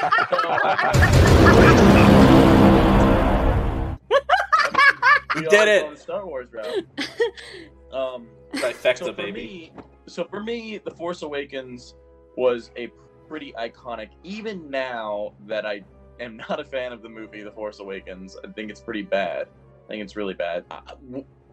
We 5.36 5.42
did 5.48 5.68
it. 5.70 5.82
going 5.82 5.86
on 5.86 5.94
the 5.94 6.00
Star 6.00 6.26
Wars 6.26 6.50
route. 6.52 6.86
Um, 7.94 8.28
Trifecta, 8.54 8.98
so 9.00 9.14
baby. 9.14 9.32
Me, 9.32 9.72
so 10.08 10.26
for 10.26 10.44
me, 10.44 10.80
the 10.84 10.92
Force 10.92 11.22
Awakens 11.22 11.96
was 12.36 12.72
a 12.76 12.90
pretty 13.30 13.54
iconic. 13.54 14.10
Even 14.24 14.70
now 14.70 15.34
that 15.48 15.66
I 15.66 15.84
am 16.20 16.38
not 16.38 16.60
a 16.60 16.64
fan 16.64 16.92
of 16.92 17.02
the 17.02 17.10
movie 17.10 17.42
The 17.44 17.52
Force 17.52 17.80
Awakens, 17.80 18.38
I 18.44 18.48
think 18.52 18.70
it's 18.70 18.82
pretty 18.82 19.02
bad. 19.02 19.48
I 19.86 19.88
think 19.88 20.04
it's 20.04 20.16
really 20.16 20.34
bad. 20.34 20.66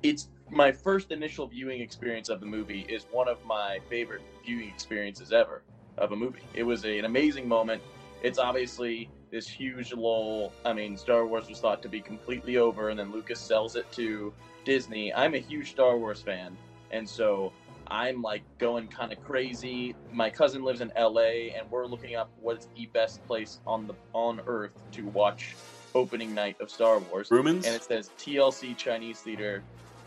It's 0.03 0.29
my 0.51 0.71
first 0.71 1.11
initial 1.11 1.47
viewing 1.47 1.81
experience 1.81 2.29
of 2.29 2.41
the 2.41 2.47
movie 2.47 2.87
is 2.89 3.07
one 3.11 3.29
of 3.29 3.45
my 3.45 3.81
favorite 3.89 4.23
viewing 4.45 4.69
experiences 4.69 5.33
ever 5.33 5.63
of 5.97 6.13
a 6.13 6.17
movie. 6.17 6.43
It 6.55 6.63
was 6.63 6.85
a, 6.85 6.99
an 6.99 7.05
amazing 7.07 7.49
moment. 7.49 7.83
It's 8.23 8.39
obviously 8.39 9.09
this 9.31 9.49
huge 9.49 9.93
lull. 9.93 10.53
I 10.65 10.73
mean, 10.73 10.97
Star 10.97 11.27
Wars 11.27 11.49
was 11.49 11.61
thought 11.61 11.83
to 11.83 11.89
be 11.89 12.01
completely 12.01 12.59
over, 12.59 12.91
and 12.91 12.99
then 12.99 13.13
Lucas 13.13 13.41
sells 13.41 13.77
it 13.77 13.91
to 13.93 14.33
Disney. 14.65 15.13
I'm 15.15 15.35
a 15.35 15.39
huge 15.39 15.71
Star 15.71 15.97
Wars 15.97 16.21
fan, 16.21 16.57
and 16.91 17.09
so 17.09 17.53
I'm 17.89 18.23
like 18.23 18.43
going 18.59 18.89
kind 18.89 19.13
of 19.13 19.23
crazy. 19.23 19.95
My 20.13 20.31
cousin 20.31 20.63
lives 20.65 20.81
in 20.81 20.93
LA, 20.99 21.53
and 21.57 21.71
we're 21.71 21.87
looking 21.87 22.17
up 22.17 22.31
what's 22.41 22.69
the 22.77 22.87
best 22.87 23.25
place 23.27 23.61
on 23.67 23.87
the 23.87 23.95
on 24.13 24.41
Earth 24.47 24.73
to 24.93 25.07
watch 25.07 25.55
opening 25.95 26.35
night 26.35 26.61
of 26.61 26.71
Star 26.71 26.99
Wars. 26.99 27.29
Rumans? 27.31 27.67
and 27.67 27.75
it 27.75 27.83
says 27.83 28.11
TLC 28.19 28.77
Chinese 28.77 29.21
Theater 29.21 29.63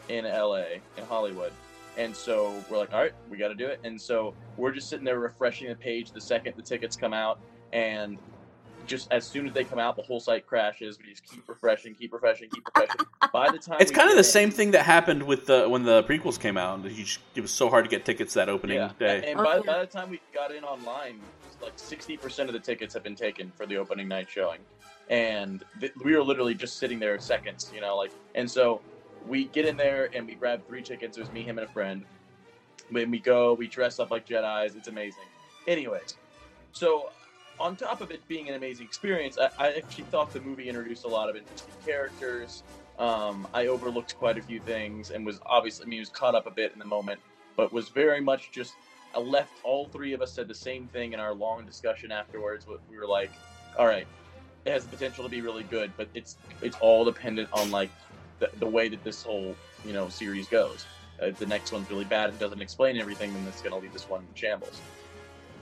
in 0.08 0.26
LA 0.26 0.64
in 0.98 1.04
Hollywood. 1.08 1.52
And 1.98 2.16
so 2.16 2.64
we're 2.70 2.78
like, 2.78 2.94
all 2.94 3.02
right, 3.02 3.14
we 3.30 3.38
got 3.38 3.50
to 3.50 3.56
do 3.56 3.66
it. 3.66 3.80
And 3.84 4.00
so 4.00 4.34
we're 4.56 4.72
just 4.72 4.88
sitting 4.90 5.04
there 5.04 5.20
refreshing 5.20 5.68
the 5.68 5.76
page 5.76 6.12
the 6.12 6.22
second 6.22 6.54
the 6.56 6.62
tickets 6.62 6.96
come 6.96 7.14
out, 7.14 7.40
and 7.74 8.18
just 8.90 9.08
as 9.12 9.26
soon 9.26 9.48
as 9.48 9.54
they 9.54 9.64
come 9.64 9.80
out, 9.80 9.96
the 9.96 10.02
whole 10.02 10.20
site 10.20 10.46
crashes. 10.48 10.98
We 10.98 11.12
just 11.12 11.24
keep 11.24 11.48
refreshing, 11.48 11.94
keep 11.94 12.12
refreshing, 12.12 12.50
keep 12.50 12.66
refreshing. 12.68 13.06
By 13.32 13.52
the 13.52 13.60
time 13.60 13.78
It's 13.80 13.92
kind 13.92 14.10
of 14.10 14.16
the 14.16 14.20
in- 14.20 14.24
same 14.24 14.50
thing 14.52 14.72
that 14.72 14.86
happened 14.86 15.22
with 15.24 15.46
the 15.46 15.70
when 15.70 15.84
the 15.84 16.04
prequels 16.04 16.40
came 16.40 16.58
out. 16.58 16.84
You 16.84 17.06
just, 17.06 17.20
it 17.36 17.42
was 17.42 17.52
so 17.52 17.70
hard 17.70 17.86
to 17.86 17.90
get 17.90 18.04
tickets 18.04 18.34
that 18.34 18.50
opening 18.50 18.78
Yeah. 18.78 18.92
day. 18.98 19.24
And 19.28 19.38
by, 19.38 19.60
by 19.60 19.80
the 19.80 19.86
time 19.86 20.10
we 20.10 20.20
got 20.34 20.52
in 20.52 20.64
online, 20.64 21.22
like 21.62 21.74
sixty 21.76 22.18
percent 22.18 22.50
of 22.50 22.54
the 22.54 22.60
tickets 22.60 22.94
have 22.96 23.04
been 23.04 23.16
taken 23.16 23.52
for 23.56 23.68
the 23.68 23.78
opening 23.78 24.08
night 24.08 24.28
showing, 24.30 24.60
and 25.10 25.64
th- 25.80 25.94
we 26.04 26.16
were 26.16 26.24
literally 26.24 26.56
just 26.56 26.78
sitting 26.80 26.98
there 27.00 27.18
seconds, 27.20 27.72
you 27.74 27.82
know, 27.82 27.96
like. 27.96 28.12
And 28.34 28.50
so 28.50 28.82
we 29.28 29.46
get 29.46 29.66
in 29.66 29.78
there 29.78 30.10
and 30.16 30.26
we 30.26 30.34
grab 30.34 30.66
three 30.68 30.82
tickets. 30.82 31.16
It 31.18 31.22
was 31.22 31.32
me, 31.32 31.44
him, 31.44 31.60
and 31.60 31.68
a 31.70 31.72
friend. 31.72 32.04
When 32.90 33.12
we 33.12 33.20
go, 33.20 33.54
we 33.54 33.68
dress 33.68 34.00
up 34.00 34.10
like 34.10 34.26
Jedi's. 34.26 34.76
It's 34.76 34.88
amazing. 34.88 35.26
Anyways, 35.68 36.16
so 36.72 37.12
on 37.60 37.76
top 37.76 38.02
of 38.02 38.12
it 38.12 38.26
being 38.28 38.48
an 38.50 38.56
amazing 38.56 38.86
experience, 38.86 39.38
I, 39.38 39.50
I 39.58 39.74
actually 39.74 40.06
thought 40.06 40.32
the 40.32 40.42
movie 40.42 40.70
introduced 40.70 41.06
a 41.06 41.08
lot 41.08 41.30
of 41.30 41.36
interesting 41.36 41.74
characters. 41.86 42.64
Um, 42.98 43.48
I 43.54 43.68
overlooked 43.68 44.18
quite 44.18 44.38
a 44.38 44.42
few 44.42 44.60
things 44.60 45.12
and 45.12 45.26
was 45.26 45.40
obviously, 45.46 45.86
I 45.86 45.90
mean, 45.90 46.00
was 46.00 46.10
caught 46.10 46.36
up 46.36 46.48
a 46.48 46.52
bit 46.52 46.74
in 46.74 46.80
the 46.80 46.86
moment, 46.86 47.20
but 47.56 47.72
was 47.72 47.90
very 47.90 48.22
much 48.22 48.52
just. 48.52 48.74
I 49.16 49.20
left. 49.20 49.52
All 49.64 49.88
three 49.88 50.14
of 50.14 50.22
us 50.22 50.32
said 50.32 50.48
the 50.48 50.54
same 50.54 50.88
thing 50.88 51.14
in 51.14 51.20
our 51.20 51.34
long 51.34 51.66
discussion 51.66 52.12
afterwards. 52.12 52.68
We 52.92 52.96
were 52.96 53.08
like, 53.08 53.32
"All 53.76 53.88
right, 53.88 54.06
it 54.66 54.72
has 54.72 54.86
the 54.86 54.96
potential 54.96 55.24
to 55.24 55.30
be 55.30 55.42
really 55.42 55.64
good, 55.64 55.92
but 55.98 56.10
it's 56.14 56.38
it's 56.62 56.78
all 56.80 57.06
dependent 57.06 57.50
on 57.52 57.72
like 57.72 57.90
the, 58.38 58.52
the 58.60 58.68
way 58.68 58.88
that 58.88 59.04
this 59.04 59.24
whole 59.24 59.56
you 59.84 59.94
know 59.94 60.10
series 60.10 60.48
goes. 60.48 60.86
If 61.22 61.38
the 61.40 61.48
next 61.48 61.72
one's 61.72 61.90
really 61.90 62.06
bad 62.06 62.30
and 62.30 62.40
doesn't 62.40 62.62
explain 62.62 62.98
everything, 62.98 63.34
then 63.34 63.46
it's 63.48 63.62
going 63.62 63.74
to 63.74 63.80
leave 63.80 63.94
this 63.94 64.08
one 64.08 64.22
in 64.22 64.36
shambles. 64.36 64.80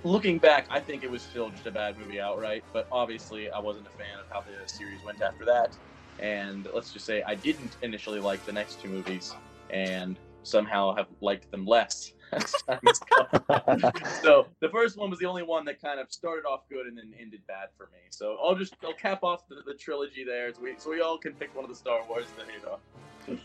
Looking 0.03 0.37
back, 0.37 0.67
I 0.69 0.79
think 0.79 1.03
it 1.03 1.11
was 1.11 1.21
still 1.21 1.49
just 1.49 1.65
a 1.65 1.71
bad 1.71 1.97
movie 1.97 2.19
outright, 2.19 2.63
but 2.71 2.87
obviously 2.91 3.49
I 3.49 3.59
wasn't 3.59 3.87
a 3.87 3.91
fan 3.91 4.19
of 4.19 4.25
how 4.31 4.41
the 4.41 4.67
series 4.67 5.03
went 5.03 5.21
after 5.21 5.43
that. 5.45 5.75
And 6.19 6.67
let's 6.73 6.91
just 6.91 7.05
say 7.05 7.23
I 7.27 7.35
didn't 7.35 7.77
initially 7.81 8.19
like 8.19 8.45
the 8.45 8.53
next 8.53 8.79
two 8.81 8.89
movies, 8.89 9.33
and 9.69 10.17
somehow 10.43 10.95
have 10.95 11.07
liked 11.21 11.51
them 11.51 11.65
less 11.65 12.13
as 12.31 12.51
time 12.67 12.79
has 12.85 12.99
gone. 12.99 13.91
so 14.21 14.47
the 14.59 14.69
first 14.69 14.97
one 14.97 15.09
was 15.09 15.19
the 15.19 15.25
only 15.25 15.43
one 15.43 15.65
that 15.65 15.81
kind 15.81 15.99
of 15.99 16.11
started 16.11 16.45
off 16.45 16.61
good 16.69 16.87
and 16.87 16.97
then 16.97 17.13
ended 17.19 17.41
bad 17.47 17.69
for 17.77 17.89
me. 17.93 17.99
So 18.09 18.37
I'll 18.43 18.55
just 18.55 18.75
I'll 18.83 18.93
cap 18.93 19.23
off 19.23 19.47
the, 19.47 19.57
the 19.65 19.73
trilogy 19.73 20.23
there, 20.23 20.53
so 20.53 20.61
we 20.61 20.75
so 20.77 20.89
we 20.89 21.01
all 21.01 21.17
can 21.17 21.33
pick 21.33 21.55
one 21.55 21.63
of 21.63 21.69
the 21.69 21.75
Star 21.75 22.01
Wars 22.07 22.25
to 22.37 22.45
hate 22.45 22.65
off. 22.65 22.79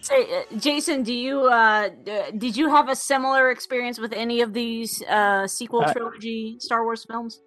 Say, 0.01 0.23
uh, 0.23 0.59
Jason, 0.59 1.03
do 1.03 1.13
you 1.13 1.41
uh, 1.47 1.91
did 2.39 2.57
you 2.57 2.69
have 2.69 2.89
a 2.89 2.97
similar 2.97 3.51
experience 3.51 3.99
with 3.99 4.13
any 4.13 4.41
of 4.41 4.53
these 4.53 5.03
uh, 5.09 5.47
sequel 5.47 5.83
Uh, 5.83 5.93
trilogy 5.93 6.57
Star 6.59 6.85
Wars 6.85 7.05
films? 7.05 7.43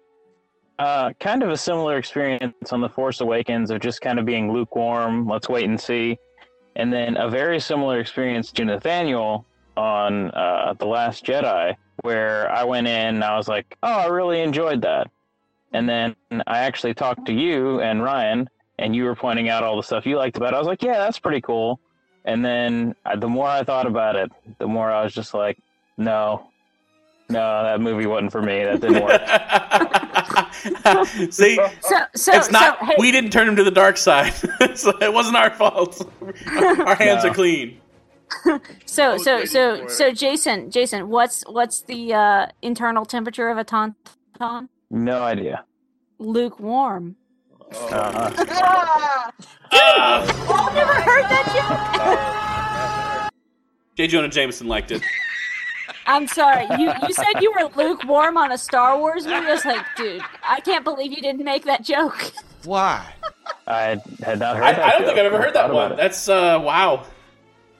Uh, 0.78 1.12
kind 1.20 1.42
of 1.42 1.48
a 1.48 1.56
similar 1.56 1.96
experience 1.96 2.70
on 2.70 2.82
The 2.82 2.88
Force 2.90 3.22
Awakens 3.22 3.70
of 3.70 3.80
just 3.80 4.02
kind 4.02 4.18
of 4.18 4.26
being 4.26 4.52
lukewarm. 4.52 5.26
Let's 5.26 5.48
wait 5.48 5.64
and 5.64 5.80
see. 5.80 6.18
And 6.76 6.92
then 6.92 7.16
a 7.16 7.30
very 7.30 7.58
similar 7.58 7.98
experience 7.98 8.52
to 8.52 8.64
Nathanael 8.66 9.46
on 9.76 10.30
uh, 10.32 10.74
The 10.78 10.86
Last 10.86 11.24
Jedi, 11.24 11.76
where 12.02 12.50
I 12.50 12.64
went 12.64 12.86
in 12.86 13.16
and 13.16 13.24
I 13.24 13.36
was 13.36 13.48
like, 13.48 13.76
oh, 13.82 13.88
I 13.92 14.06
really 14.06 14.40
enjoyed 14.40 14.82
that. 14.82 15.10
And 15.72 15.88
then 15.88 16.14
I 16.46 16.58
actually 16.60 16.94
talked 16.94 17.26
to 17.26 17.32
you 17.32 17.80
and 17.80 18.02
Ryan, 18.02 18.48
and 18.78 18.94
you 18.96 19.04
were 19.04 19.14
pointing 19.16 19.48
out 19.48 19.62
all 19.62 19.76
the 19.76 19.82
stuff 19.82 20.06
you 20.06 20.16
liked 20.16 20.36
about 20.36 20.52
it. 20.52 20.56
I 20.56 20.58
was 20.58 20.66
like, 20.66 20.82
yeah, 20.82 20.98
that's 20.98 21.18
pretty 21.18 21.40
cool. 21.40 21.80
And 22.24 22.44
then 22.44 22.94
uh, 23.04 23.16
the 23.16 23.28
more 23.28 23.46
I 23.48 23.62
thought 23.62 23.86
about 23.86 24.16
it, 24.16 24.30
the 24.58 24.66
more 24.66 24.90
I 24.90 25.02
was 25.04 25.12
just 25.14 25.32
like, 25.34 25.58
no, 25.96 26.50
no, 27.28 27.62
that 27.64 27.80
movie 27.80 28.06
wasn't 28.06 28.32
for 28.32 28.42
me. 28.42 28.64
That 28.64 28.80
didn't 28.80 29.02
work. 29.04 29.20
See, 31.32 31.56
So, 31.80 31.96
so, 32.14 32.32
it's 32.32 32.50
not. 32.50 32.78
so, 32.78 32.86
hey, 32.86 32.94
we 32.98 33.10
didn't 33.10 33.30
turn 33.30 33.48
him 33.48 33.56
to 33.56 33.64
the 33.64 33.70
dark 33.70 33.96
side, 33.96 34.32
so 34.74 34.90
it 35.00 35.12
wasn't 35.12 35.36
our 35.36 35.50
fault. 35.50 36.08
Our 36.46 36.94
hands 36.94 37.24
No. 37.24 37.30
are 37.30 37.34
clean. 37.34 37.80
so, 38.86 39.16
so, 39.18 39.44
so, 39.44 39.86
so, 39.86 40.12
Jason, 40.12 40.70
Jason, 40.70 41.08
what's 41.08 41.42
what's 41.48 41.82
the 41.82 42.14
uh, 42.14 42.46
internal 42.62 43.04
temperature 43.04 43.48
of 43.48 43.58
a 43.58 43.64
tauntaun? 43.64 44.68
no 44.90 45.22
idea. 45.22 45.64
Lukewarm. 46.18 47.16
Uh, 47.72 48.30
I've 49.72 50.74
never 50.74 50.94
heard 50.94 51.24
that 51.24 53.24
joke. 53.24 53.32
J. 53.96 54.06
Jonah 54.06 54.28
Jameson 54.28 54.68
liked 54.68 54.92
it. 54.92 55.02
I'm 56.06 56.28
sorry. 56.28 56.66
You 56.78 56.92
you 57.06 57.14
said 57.14 57.40
you 57.40 57.52
were 57.52 57.68
lukewarm 57.74 58.36
on 58.36 58.52
a 58.52 58.58
Star 58.58 58.98
Wars 58.98 59.24
movie. 59.24 59.46
I 59.46 59.52
was 59.52 59.64
like, 59.64 59.84
dude, 59.96 60.22
I 60.44 60.60
can't 60.60 60.84
believe 60.84 61.12
you 61.12 61.20
didn't 61.20 61.44
make 61.44 61.64
that 61.64 61.82
joke. 61.82 62.32
Why? 62.64 63.12
I 63.66 64.00
had 64.22 64.38
not 64.38 64.56
heard 64.56 64.64
I, 64.64 64.72
that. 64.72 64.82
I 64.82 64.90
don't 64.90 65.06
think. 65.06 65.18
I've 65.18 65.26
ever 65.26 65.42
heard 65.42 65.54
that 65.54 65.72
one. 65.72 65.96
That's 65.96 66.28
uh, 66.28 66.60
wow. 66.62 67.06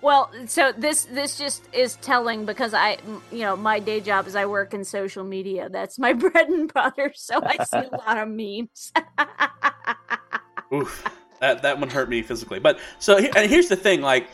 Well, 0.07 0.31
so 0.47 0.71
this 0.71 1.07
this 1.07 1.37
just 1.37 1.65
is 1.73 1.97
telling 1.97 2.47
because 2.47 2.75
I, 2.75 2.99
you 3.33 3.41
know, 3.41 3.57
my 3.57 3.81
day 3.81 3.99
job 3.99 4.29
is 4.29 4.37
I 4.37 4.47
work 4.47 4.73
in 4.73 4.85
social 4.85 5.25
media. 5.25 5.69
That's 5.69 5.99
my 5.99 6.13
bread 6.23 6.49
and 6.49 6.73
butter. 6.73 7.11
So 7.17 7.41
I 7.45 7.65
see 7.65 7.89
a 7.93 7.97
lot 7.97 8.17
of 8.17 8.29
memes. 8.29 8.93
Oof, 10.73 11.13
that 11.41 11.63
that 11.63 11.81
one 11.81 11.91
hurt 11.91 12.09
me 12.09 12.23
physically. 12.23 12.61
But 12.61 12.79
so 13.01 13.17
and 13.17 13.51
here's 13.51 13.67
the 13.67 13.75
thing: 13.75 14.01
like, 14.01 14.29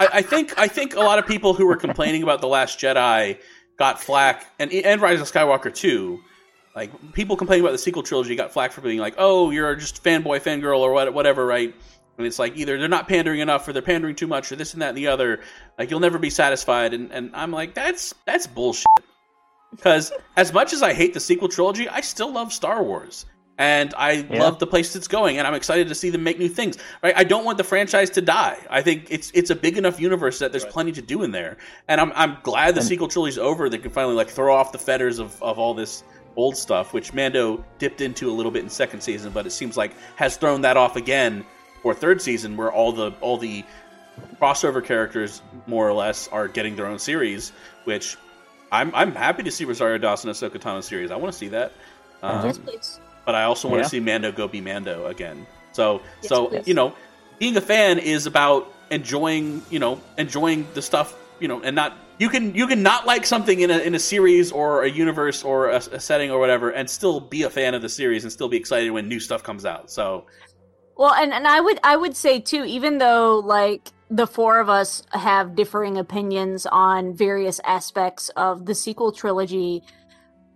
I, 0.00 0.22
think 0.22 0.58
I 0.58 0.66
think 0.66 0.94
a 0.94 1.00
lot 1.00 1.18
of 1.18 1.26
people 1.26 1.52
who 1.52 1.66
were 1.66 1.76
complaining 1.76 2.22
about 2.22 2.40
the 2.40 2.48
Last 2.48 2.78
Jedi 2.78 3.38
got 3.76 4.00
flack, 4.00 4.46
and 4.58 4.72
and 4.72 5.02
Rise 5.02 5.20
of 5.20 5.30
Skywalker 5.30 5.74
too. 5.74 6.20
Like 6.74 7.12
people 7.12 7.36
complaining 7.36 7.66
about 7.66 7.72
the 7.72 7.78
sequel 7.78 8.02
trilogy 8.02 8.34
got 8.34 8.50
flack 8.50 8.72
for 8.72 8.80
being 8.80 8.98
like, 8.98 9.16
"Oh, 9.18 9.50
you're 9.50 9.76
just 9.76 10.02
fanboy, 10.02 10.40
fangirl, 10.40 10.78
or 10.78 10.94
what, 10.94 11.12
whatever," 11.12 11.44
right? 11.44 11.74
And 12.18 12.26
it's 12.26 12.38
like 12.38 12.56
either 12.56 12.78
they're 12.78 12.88
not 12.88 13.08
pandering 13.08 13.40
enough, 13.40 13.66
or 13.68 13.72
they're 13.72 13.80
pandering 13.80 14.16
too 14.16 14.26
much, 14.26 14.50
or 14.50 14.56
this 14.56 14.72
and 14.72 14.82
that 14.82 14.88
and 14.90 14.98
the 14.98 15.06
other. 15.06 15.40
Like 15.78 15.90
you'll 15.90 16.00
never 16.00 16.18
be 16.18 16.30
satisfied, 16.30 16.92
and 16.92 17.10
and 17.12 17.30
I'm 17.34 17.52
like, 17.52 17.74
that's 17.74 18.12
that's 18.26 18.46
bullshit. 18.46 18.86
Because 19.70 20.12
as 20.36 20.52
much 20.52 20.72
as 20.72 20.82
I 20.82 20.92
hate 20.94 21.14
the 21.14 21.20
sequel 21.20 21.48
trilogy, 21.48 21.88
I 21.88 22.00
still 22.00 22.32
love 22.32 22.52
Star 22.52 22.82
Wars. 22.82 23.24
and 23.60 23.92
I 23.98 24.24
Yeah. 24.30 24.38
love 24.44 24.60
the 24.60 24.68
place 24.68 24.94
it's 24.94 25.08
going, 25.08 25.38
and 25.38 25.44
I'm 25.46 25.54
excited 25.54 25.88
to 25.88 25.94
see 25.96 26.10
them 26.10 26.22
make 26.22 26.38
new 26.38 26.48
things. 26.48 26.78
Right? 27.02 27.12
I 27.16 27.24
don't 27.24 27.44
want 27.44 27.58
the 27.58 27.64
franchise 27.64 28.08
to 28.10 28.20
die. 28.20 28.56
I 28.70 28.82
think 28.82 29.08
it's 29.10 29.32
it's 29.34 29.50
a 29.50 29.56
big 29.56 29.76
enough 29.76 30.00
universe 30.00 30.38
that 30.38 30.52
there's 30.52 30.64
plenty 30.64 30.92
to 30.92 31.02
do 31.02 31.22
in 31.24 31.32
there, 31.32 31.56
and 31.88 32.00
I'm 32.00 32.12
I'm 32.14 32.36
glad 32.44 32.74
the 32.76 32.80
And- 32.80 32.88
sequel 32.88 33.08
trilogy's 33.08 33.36
over. 33.38 33.68
They 33.68 33.78
can 33.78 33.90
finally 33.90 34.14
like 34.14 34.28
throw 34.28 34.54
off 34.54 34.70
the 34.72 34.78
fetters 34.78 35.18
of 35.18 35.40
of 35.42 35.58
all 35.58 35.74
this 35.74 36.04
old 36.36 36.56
stuff, 36.56 36.92
which 36.94 37.12
Mando 37.12 37.64
dipped 37.80 38.00
into 38.00 38.30
a 38.30 38.34
little 38.34 38.52
bit 38.52 38.62
in 38.62 38.68
second 38.70 39.00
season, 39.02 39.32
but 39.32 39.44
it 39.44 39.50
seems 39.50 39.76
like 39.76 39.92
has 40.16 40.36
thrown 40.36 40.60
that 40.60 40.76
off 40.76 40.94
again 40.94 41.44
for 41.82 41.94
third 41.94 42.20
season, 42.22 42.56
where 42.56 42.72
all 42.72 42.92
the 42.92 43.12
all 43.20 43.36
the 43.38 43.64
crossover 44.40 44.84
characters 44.84 45.42
more 45.66 45.88
or 45.88 45.92
less 45.92 46.28
are 46.28 46.48
getting 46.48 46.76
their 46.76 46.86
own 46.86 46.98
series, 46.98 47.50
which 47.84 48.16
I'm 48.72 48.94
I'm 48.94 49.12
happy 49.14 49.42
to 49.42 49.50
see 49.50 49.64
Rosario 49.64 49.98
Dawson 49.98 50.28
and 50.30 50.36
Ahsoka 50.36 50.60
Tano 50.60 50.82
series. 50.82 51.10
I 51.10 51.16
want 51.16 51.32
to 51.32 51.38
see 51.38 51.48
that. 51.48 51.72
Um, 52.22 52.46
yes, 52.46 52.58
please. 52.58 53.00
but 53.24 53.34
I 53.34 53.44
also 53.44 53.68
want 53.68 53.78
Yeah. 53.78 53.84
to 53.84 53.88
see 53.90 54.00
Mando 54.00 54.32
go 54.32 54.48
be 54.48 54.60
Mando 54.60 55.06
again. 55.06 55.46
So 55.72 56.00
Yes, 56.22 56.28
so 56.28 56.46
please. 56.48 56.66
you 56.66 56.74
know, 56.74 56.94
being 57.38 57.56
a 57.56 57.60
fan 57.60 57.98
is 57.98 58.26
about 58.26 58.72
enjoying 58.90 59.62
you 59.70 59.78
know 59.78 60.00
enjoying 60.16 60.66
the 60.72 60.80
stuff 60.80 61.14
you 61.40 61.46
know 61.46 61.60
and 61.62 61.76
not 61.76 61.94
you 62.18 62.30
can 62.30 62.54
you 62.54 62.66
can 62.66 62.82
not 62.82 63.06
like 63.06 63.26
something 63.26 63.60
in 63.60 63.70
a 63.70 63.78
in 63.80 63.94
a 63.94 63.98
series 63.98 64.50
or 64.50 64.82
a 64.84 64.88
universe 64.90 65.44
or 65.44 65.68
a, 65.68 65.76
a 65.76 66.00
setting 66.00 66.30
or 66.30 66.38
whatever 66.40 66.70
and 66.70 66.88
still 66.88 67.20
be 67.20 67.42
a 67.42 67.50
fan 67.50 67.74
of 67.74 67.82
the 67.82 67.88
series 67.88 68.24
and 68.24 68.32
still 68.32 68.48
be 68.48 68.56
excited 68.56 68.90
when 68.90 69.06
new 69.06 69.20
stuff 69.20 69.42
comes 69.42 69.66
out. 69.66 69.90
So 69.90 70.24
Well, 70.98 71.14
and, 71.14 71.32
and 71.32 71.46
I 71.46 71.60
would 71.60 71.78
I 71.84 71.96
would 71.96 72.16
say 72.16 72.40
too, 72.40 72.64
even 72.64 72.98
though 72.98 73.38
like 73.38 73.92
the 74.10 74.26
four 74.26 74.58
of 74.58 74.68
us 74.68 75.04
have 75.12 75.54
differing 75.54 75.96
opinions 75.96 76.66
on 76.66 77.14
various 77.14 77.60
aspects 77.64 78.30
of 78.30 78.66
the 78.66 78.74
sequel 78.74 79.12
trilogy, 79.12 79.84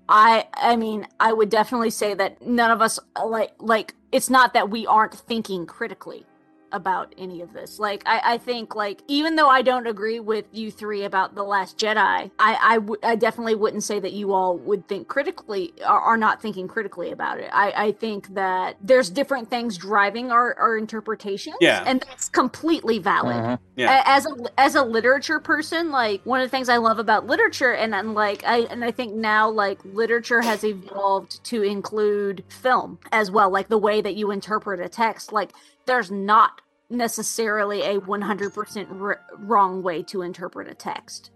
I 0.09 0.49
I 0.55 0.75
mean 0.75 1.07
I 1.21 1.33
would 1.33 1.49
definitely 1.49 1.91
say 1.91 2.15
that 2.15 2.45
none 2.45 2.73
of 2.73 2.83
us 2.83 2.99
like 3.25 3.53
like 3.61 3.95
it's 4.11 4.29
not 4.29 4.53
that 4.55 4.69
we 4.69 4.85
aren't 4.85 5.15
thinking 5.15 5.65
critically 5.65 6.27
about 6.73 7.15
any 7.19 7.41
of 7.43 7.53
this. 7.53 7.79
Like 7.79 8.03
I, 8.07 8.35
I 8.35 8.39
think 8.39 8.75
like 8.75 9.03
even 9.09 9.37
though 9.37 9.49
I 9.49 9.63
don't 9.63 9.87
agree 9.87 10.21
with 10.21 10.47
you 10.53 10.71
three 10.71 11.05
about 11.05 11.35
the 11.35 11.43
Last 11.43 11.79
Jedi, 11.79 11.97
I 11.97 12.31
I, 12.39 12.75
w- 12.77 13.01
I 13.03 13.17
definitely 13.17 13.55
wouldn't 13.55 13.83
say 13.83 14.01
that 14.01 14.13
you 14.13 14.33
all 14.33 14.57
would 14.59 14.89
think 14.89 15.09
critically 15.09 15.73
are, 15.85 16.01
are 16.01 16.17
not 16.17 16.41
thinking 16.43 16.69
critically 16.69 17.11
about 17.11 17.39
it. 17.39 17.51
I, 17.53 17.73
I 17.89 17.93
think 17.93 18.35
that 18.35 18.77
there's 18.81 19.11
different 19.11 19.51
things 19.51 19.77
driving 19.77 20.31
our 20.31 20.55
our 20.59 20.77
interpretations, 20.77 21.57
Yeah. 21.61 21.85
and 21.87 22.01
that's 22.01 22.29
completely 22.29 22.99
valid. 22.99 23.37
Mhm. 23.37 23.59
Yeah. 23.77 24.01
A- 24.03 24.09
As 24.09 24.27
a 24.27 24.31
as 24.61 24.75
a 24.75 24.83
literature 24.83 25.41
person, 25.41 25.91
like 25.91 26.21
one 26.25 26.41
of 26.41 26.47
the 26.47 26.51
things 26.51 26.69
I 26.69 26.77
love 26.79 26.99
about 26.99 27.27
literature, 27.27 27.73
and, 27.73 27.95
and 27.95 28.15
like 28.15 28.45
I 28.45 28.61
and 28.71 28.85
I 28.85 28.91
think 28.91 29.15
now 29.15 29.51
like 29.51 29.79
literature 29.85 30.41
has 30.43 30.65
evolved 30.65 31.43
to 31.45 31.63
include 31.63 32.45
film 32.49 32.99
as 33.11 33.31
well, 33.31 33.51
like 33.51 33.69
the 33.69 33.79
way 33.79 34.01
that 34.01 34.15
you 34.15 34.31
interpret 34.31 34.81
a 34.81 34.89
text. 34.89 35.33
Like 35.33 35.53
there's 35.87 36.11
not 36.11 36.61
necessarily 36.91 37.83
a 37.83 38.01
100% 38.01 39.01
r- 39.01 39.21
wrong 39.39 39.83
way 39.83 40.03
to 40.05 40.23
interpret 40.23 40.69
a 40.69 40.75
text. 40.75 41.31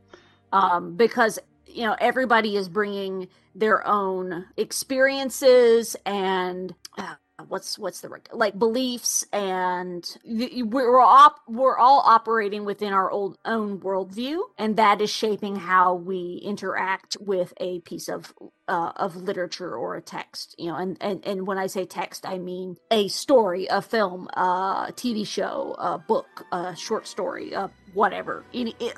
Um, 0.53 0.97
because 0.97 1.39
you 1.67 1.83
know 1.83 1.97
everybody 2.01 2.57
is 2.57 2.69
bringing 2.69 3.29
their 3.55 3.87
own 3.87 4.47
experiences 4.57 5.97
and 6.07 6.75
uh, 6.97 7.17
what's 7.49 7.79
what's 7.79 8.01
the 8.01 8.09
right- 8.09 8.29
like 8.33 8.59
beliefs 8.59 9.25
and 9.33 10.17
we're 10.25 11.01
all 11.01 11.35
we're 11.47 11.77
all 11.77 12.01
operating 12.07 12.65
within 12.65 12.93
our 12.95 13.11
old 13.11 13.37
own 13.45 13.79
worldview 13.81 14.41
and 14.57 14.77
that 14.77 15.01
is 15.03 15.11
shaping 15.11 15.55
how 15.57 15.95
we 15.95 16.41
interact 16.43 17.17
with 17.21 17.53
a 17.59 17.81
piece 17.81 18.09
of 18.09 18.33
uh, 18.69 18.93
of 18.97 19.17
literature 19.17 19.77
or 19.77 19.97
a 19.97 20.01
text 20.03 20.55
you 20.59 20.67
know 20.71 20.77
and, 20.77 20.97
and 21.03 21.25
and 21.27 21.47
when 21.47 21.59
i 21.59 21.67
say 21.67 21.85
text 21.85 22.25
i 22.27 22.39
mean 22.39 22.77
a 22.91 23.07
story 23.09 23.67
a 23.67 23.83
film 23.83 24.29
a 24.35 24.91
tv 24.93 25.27
show 25.27 25.77
a 25.79 25.99
book 25.99 26.47
a 26.53 26.75
short 26.75 27.07
story 27.07 27.53
a 27.53 27.71
whatever 27.93 28.45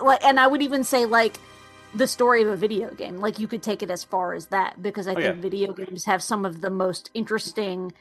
like 0.00 0.22
and 0.24 0.38
i 0.38 0.46
would 0.46 0.62
even 0.62 0.84
say 0.84 1.04
like 1.06 1.38
the 1.94 2.06
story 2.06 2.42
of 2.42 2.48
a 2.48 2.56
video 2.56 2.94
game 2.94 3.16
like 3.16 3.38
you 3.40 3.48
could 3.48 3.62
take 3.64 3.82
it 3.82 3.90
as 3.90 4.04
far 4.04 4.32
as 4.32 4.46
that 4.46 4.80
because 4.80 5.08
i 5.08 5.12
Oh, 5.12 5.14
think 5.16 5.26
yeah. 5.36 5.42
video 5.42 5.72
games 5.72 6.04
have 6.04 6.22
some 6.22 6.44
of 6.44 6.60
the 6.60 6.70
most 6.70 7.10
interesting 7.14 7.92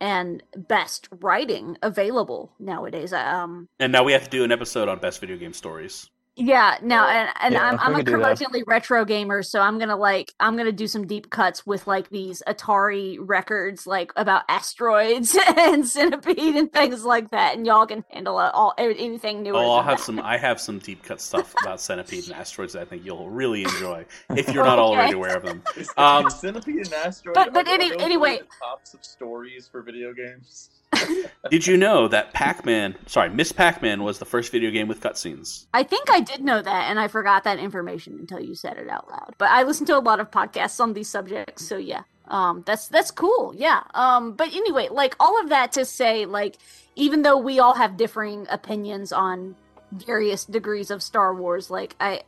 and 0.00 0.42
best 0.56 1.08
writing 1.20 1.76
available 1.82 2.52
nowadays 2.58 3.12
um 3.12 3.68
and 3.78 3.92
now 3.92 4.02
we 4.02 4.12
have 4.12 4.24
to 4.24 4.30
do 4.30 4.44
an 4.44 4.52
episode 4.52 4.88
on 4.88 4.98
best 4.98 5.20
video 5.20 5.36
game 5.36 5.52
stories. 5.52 6.10
Yeah, 6.36 6.78
no, 6.82 7.06
and 7.06 7.28
and 7.40 7.54
Yeah, 7.54 7.62
I'm 7.68 7.78
I'm 7.78 7.94
a 7.94 7.98
could 8.04 8.14
curmudgeonly 8.14 8.62
retro 8.66 9.04
gamer, 9.04 9.42
so 9.42 9.60
I'm 9.60 9.78
gonna 9.78 9.96
like 9.96 10.32
I'm 10.40 10.56
gonna 10.56 10.72
do 10.72 10.86
some 10.86 11.06
deep 11.06 11.30
cuts 11.30 11.64
with 11.64 11.86
like 11.86 12.10
these 12.10 12.42
Atari 12.48 13.18
records, 13.20 13.86
like 13.86 14.12
about 14.16 14.42
asteroids 14.48 15.36
and 15.56 15.86
centipede 15.86 16.56
and 16.56 16.72
things 16.72 17.04
like 17.04 17.30
that, 17.30 17.56
and 17.56 17.64
y'all 17.66 17.86
can 17.86 18.04
handle 18.10 18.40
it 18.40 18.50
all 18.52 18.74
anything 18.78 19.42
new. 19.42 19.54
Oh, 19.54 19.70
I'll 19.72 19.82
have 19.82 19.98
that. 19.98 20.04
some. 20.04 20.18
I 20.20 20.36
have 20.36 20.60
some 20.60 20.78
deep 20.80 21.02
cut 21.04 21.20
stuff 21.20 21.54
about 21.62 21.80
centipede 21.80 22.24
and 22.24 22.34
asteroids 22.34 22.72
that 22.72 22.82
I 22.82 22.84
think 22.84 23.04
you'll 23.04 23.30
really 23.30 23.62
enjoy 23.62 24.04
if 24.30 24.52
you're 24.52 24.64
not 24.64 24.78
already 24.80 25.14
aware 25.14 25.36
of 25.36 25.44
them. 25.44 25.62
Um, 25.96 26.28
Centipede 26.30 26.76
and 26.86 26.92
Asteroid. 26.92 27.34
But- 27.34 27.52
but 27.52 27.66
are- 27.66 27.70
are 27.70 27.74
any- 27.74 28.00
anyway- 28.00 28.38
the 28.38 28.46
tops 28.60 28.94
of 28.94 29.04
stories 29.04 29.68
for 29.70 29.82
video 29.82 30.12
games. 30.12 30.70
Did 31.50 31.66
you 31.66 31.76
know 31.76 32.08
that 32.08 32.32
Pac-Man, 32.32 32.96
sorry, 33.06 33.28
Miss 33.28 33.52
Pac-Man 33.52 34.02
was 34.02 34.18
the 34.18 34.24
first 34.24 34.50
video 34.50 34.70
game 34.70 34.88
with 34.88 35.00
cutscenes? 35.00 35.66
I 35.74 35.82
think 35.82 36.10
I 36.10 36.20
did 36.20 36.42
know 36.42 36.62
that, 36.62 36.90
and 36.90 36.98
I 36.98 37.08
forgot 37.08 37.44
that 37.44 37.58
information 37.58 38.16
until 38.18 38.40
you 38.40 38.54
said 38.54 38.78
it 38.78 38.88
out 38.88 39.10
loud. 39.10 39.34
But 39.36 39.50
I 39.50 39.62
listen 39.62 39.84
to 39.86 39.98
a 39.98 40.00
lot 40.00 40.20
of 40.20 40.30
podcasts 40.30 40.80
on 40.80 40.94
these 40.94 41.08
subjects, 41.08 41.66
so 41.66 41.76
yeah, 41.76 42.02
um, 42.28 42.62
that's 42.66 42.88
that's 42.88 43.10
cool, 43.10 43.54
yeah. 43.56 43.82
Um, 43.94 44.32
but 44.32 44.54
anyway, 44.54 44.88
like 44.90 45.14
all 45.20 45.40
of 45.40 45.50
that 45.50 45.72
to 45.72 45.84
say, 45.84 46.24
like 46.24 46.56
even 46.96 47.22
though 47.22 47.36
we 47.36 47.58
all 47.58 47.74
have 47.74 47.96
differing 47.96 48.46
opinions 48.48 49.12
on 49.12 49.56
various 49.92 50.44
degrees 50.46 50.90
of 50.90 51.02
Star 51.02 51.34
Wars, 51.34 51.70
like 51.70 51.96
I. 52.00 52.22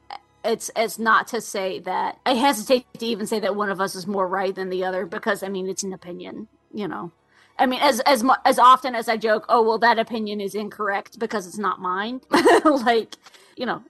It's 0.44 0.70
it's 0.76 0.96
not 0.96 1.26
to 1.28 1.40
say 1.40 1.80
that 1.80 2.20
I 2.24 2.34
hesitate 2.34 2.86
to 3.00 3.04
even 3.06 3.26
say 3.26 3.40
that 3.40 3.56
one 3.56 3.68
of 3.68 3.80
us 3.80 3.96
is 3.96 4.06
more 4.06 4.28
right 4.28 4.54
than 4.54 4.68
the 4.68 4.84
other 4.84 5.04
because 5.04 5.42
I 5.42 5.48
mean 5.48 5.68
it's 5.68 5.82
an 5.82 5.92
opinion, 5.92 6.46
you 6.72 6.86
know. 6.86 7.10
I 7.58 7.66
mean, 7.66 7.80
as 7.80 8.00
as 8.00 8.24
as 8.44 8.58
often 8.58 8.94
as 8.94 9.08
I 9.08 9.16
joke, 9.16 9.46
oh 9.48 9.62
well, 9.62 9.78
that 9.78 9.98
opinion 9.98 10.40
is 10.40 10.54
incorrect 10.54 11.18
because 11.18 11.46
it's 11.46 11.58
not 11.58 11.80
mine. 11.80 12.20
like, 12.64 13.16
you 13.56 13.64
know, 13.66 13.82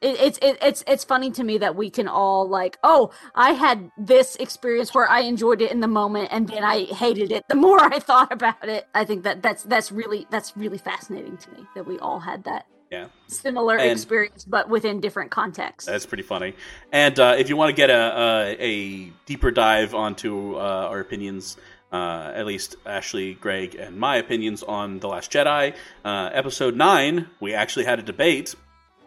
it, 0.00 0.18
it's 0.20 0.38
it, 0.38 0.58
it's 0.62 0.82
it's 0.86 1.04
funny 1.04 1.30
to 1.32 1.44
me 1.44 1.58
that 1.58 1.76
we 1.76 1.90
can 1.90 2.08
all 2.08 2.48
like, 2.48 2.78
oh, 2.82 3.10
I 3.34 3.52
had 3.52 3.90
this 3.98 4.36
experience 4.36 4.94
where 4.94 5.08
I 5.08 5.20
enjoyed 5.20 5.60
it 5.60 5.70
in 5.70 5.80
the 5.80 5.88
moment, 5.88 6.28
and 6.32 6.48
then 6.48 6.64
I 6.64 6.84
hated 6.84 7.30
it 7.32 7.44
the 7.48 7.54
more 7.54 7.78
I 7.80 7.98
thought 7.98 8.32
about 8.32 8.66
it. 8.68 8.86
I 8.94 9.04
think 9.04 9.24
that 9.24 9.42
that's 9.42 9.62
that's 9.64 9.92
really 9.92 10.26
that's 10.30 10.56
really 10.56 10.78
fascinating 10.78 11.36
to 11.36 11.50
me 11.52 11.66
that 11.74 11.86
we 11.86 11.98
all 11.98 12.20
had 12.20 12.44
that 12.44 12.66
Yeah, 12.90 13.06
similar 13.26 13.76
And- 13.76 13.92
experience, 13.92 14.44
but 14.44 14.68
within 14.70 15.00
different 15.00 15.30
contexts. 15.30 15.88
that's 15.88 16.06
pretty 16.06 16.22
funny. 16.24 16.54
And 16.92 17.18
uh, 17.20 17.36
if 17.38 17.48
you 17.48 17.56
want 17.56 17.68
to 17.70 17.76
get 17.76 17.90
a, 17.90 18.56
a, 18.58 18.64
a 18.64 19.12
deeper 19.26 19.50
dive 19.50 19.94
onto 19.94 20.56
uh, 20.56 20.88
our 20.90 21.00
opinions, 21.00 21.56
uh, 21.92 22.32
at 22.34 22.46
least 22.46 22.76
Ashley, 22.86 23.34
Greg, 23.34 23.74
and 23.74 23.96
my 23.96 24.16
opinions 24.16 24.62
on 24.62 24.98
The 25.00 25.08
Last 25.08 25.30
Jedi, 25.30 25.74
uh, 26.04 26.30
episode 26.32 26.74
nine, 26.76 27.28
we 27.40 27.52
actually 27.54 27.84
had 27.84 27.98
a 27.98 28.02
debate, 28.02 28.54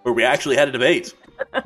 or 0.03 0.13
we 0.13 0.23
actually 0.23 0.55
had 0.55 0.67
a 0.69 0.71
debate. 0.71 1.13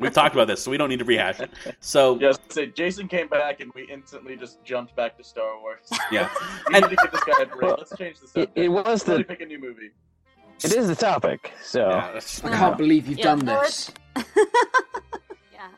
We've 0.00 0.12
talked 0.12 0.34
about 0.34 0.48
this, 0.48 0.62
so 0.62 0.70
we 0.70 0.76
don't 0.78 0.88
need 0.88 0.98
to 0.98 1.04
rehash 1.04 1.38
it. 1.38 1.50
So 1.78 2.18
Yes, 2.18 2.38
say 2.48 2.66
Jason 2.66 3.06
came 3.06 3.28
back 3.28 3.60
and 3.60 3.70
we 3.74 3.84
instantly 3.84 4.36
just 4.36 4.64
jumped 4.64 4.96
back 4.96 5.16
to 5.18 5.22
Star 5.22 5.60
Wars. 5.60 5.86
yeah, 6.10 6.28
we 6.68 6.80
need 6.80 6.88
to 6.90 6.96
give 6.96 7.12
this 7.12 7.22
guy 7.22 7.42
a 7.42 7.46
break. 7.46 7.62
Well, 7.62 7.76
Let's 7.78 7.96
change 7.96 8.18
the 8.18 8.24
It, 8.24 8.30
subject. 8.30 8.58
it 8.58 8.68
was 8.68 9.02
Somebody 9.02 9.22
the 9.22 9.28
pick 9.28 9.40
a 9.42 9.46
new 9.46 9.60
movie. 9.60 9.90
it 10.64 10.72
is 10.72 10.88
the 10.88 10.96
topic. 10.96 11.52
So 11.62 11.88
yeah, 11.88 12.18
I 12.44 12.48
can't 12.48 12.76
believe 12.78 13.06
you've 13.06 13.18
Yeah, 13.18 13.36
done 13.36 13.44
this. 13.44 13.92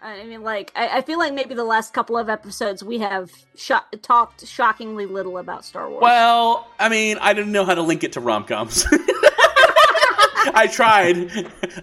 Yeah, 0.02 0.08
I 0.08 0.24
mean, 0.24 0.42
like, 0.42 0.72
I, 0.74 0.98
I 0.98 1.02
feel 1.02 1.18
like 1.18 1.34
maybe 1.34 1.54
the 1.54 1.64
last 1.64 1.92
couple 1.92 2.16
of 2.16 2.28
episodes 2.28 2.82
we 2.82 2.98
have 2.98 3.30
sho- 3.56 3.80
talked 4.02 4.46
shockingly 4.46 5.06
little 5.06 5.38
about 5.38 5.64
Star 5.64 5.88
Wars. 5.88 6.02
Well, 6.02 6.68
I 6.78 6.88
mean, 6.88 7.18
I 7.20 7.32
didn't 7.32 7.52
know 7.52 7.64
how 7.64 7.74
to 7.74 7.82
link 7.82 8.04
it 8.04 8.12
to 8.12 8.20
rom 8.20 8.44
coms. 8.44 8.86
I 10.54 10.66
tried. 10.66 11.30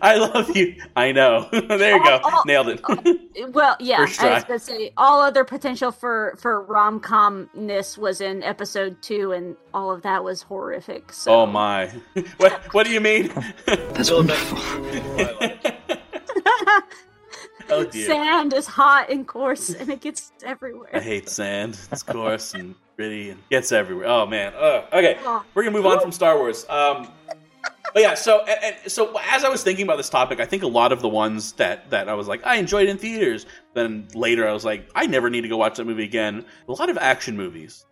I 0.01 0.15
love 0.17 0.55
you. 0.55 0.75
I 0.95 1.11
know. 1.11 1.47
there 1.51 1.95
you 1.95 2.03
go. 2.03 2.19
Oh, 2.23 2.43
Nailed 2.45 2.67
it. 2.69 2.81
Well, 3.53 3.77
yeah, 3.79 3.97
First 4.05 4.21
I 4.21 4.33
was 4.35 4.43
gonna 4.43 4.59
say 4.59 4.91
all 4.97 5.21
other 5.21 5.43
potential 5.43 5.91
for 5.91 6.35
for 6.39 6.61
rom 6.61 6.99
comness 6.99 7.97
was 7.97 8.21
in 8.21 8.43
episode 8.43 9.01
two, 9.01 9.31
and 9.31 9.55
all 9.73 9.91
of 9.91 10.01
that 10.01 10.23
was 10.23 10.41
horrific. 10.41 11.13
So. 11.13 11.33
oh 11.33 11.45
my. 11.45 11.87
What 12.37 12.73
What 12.73 12.85
do 12.85 12.91
you 12.91 13.01
mean? 13.01 13.31
That's 13.65 14.09
Bill 14.09 14.17
wonderful. 14.17 14.57
Oh 17.69 17.83
dear. 17.91 18.05
Sand 18.07 18.53
is 18.53 18.67
hot 18.67 19.09
and 19.09 19.27
coarse, 19.27 19.69
and 19.69 19.89
it 19.89 20.01
gets 20.01 20.31
everywhere. 20.43 20.89
I 20.93 20.99
hate 20.99 21.29
sand. 21.29 21.77
It's 21.91 22.03
coarse 22.03 22.53
and 22.53 22.75
gritty 22.97 23.29
and 23.31 23.39
gets 23.49 23.71
everywhere. 23.71 24.07
Oh 24.07 24.25
man. 24.25 24.53
Ugh. 24.57 24.83
Okay, 24.93 25.17
Oh. 25.23 25.43
we're 25.53 25.63
gonna 25.63 25.75
move 25.75 25.85
on 25.85 25.99
from 25.99 26.11
Star 26.11 26.37
Wars. 26.37 26.65
Um, 26.69 27.07
but 27.93 28.01
yeah, 28.03 28.13
so 28.13 28.41
and, 28.45 28.75
and 28.83 28.91
so 28.91 29.17
as 29.29 29.43
I 29.43 29.49
was 29.49 29.63
thinking 29.63 29.83
about 29.83 29.97
this 29.97 30.09
topic, 30.09 30.39
I 30.39 30.45
think 30.45 30.63
a 30.63 30.67
lot 30.67 30.91
of 30.91 31.01
the 31.01 31.09
ones 31.09 31.53
that 31.53 31.89
that 31.89 32.07
I 32.09 32.13
was 32.13 32.27
like 32.27 32.45
I 32.45 32.55
enjoyed 32.55 32.87
in 32.89 32.97
theaters. 32.97 33.45
Then 33.73 34.07
later 34.13 34.47
I 34.47 34.51
was 34.53 34.63
like 34.65 34.89
I 34.95 35.05
never 35.07 35.29
need 35.29 35.41
to 35.41 35.47
go 35.47 35.57
watch 35.57 35.77
that 35.77 35.85
movie 35.85 36.03
again. 36.03 36.45
A 36.67 36.71
lot 36.71 36.89
of 36.89 36.97
action 36.97 37.35
movies. 37.35 37.85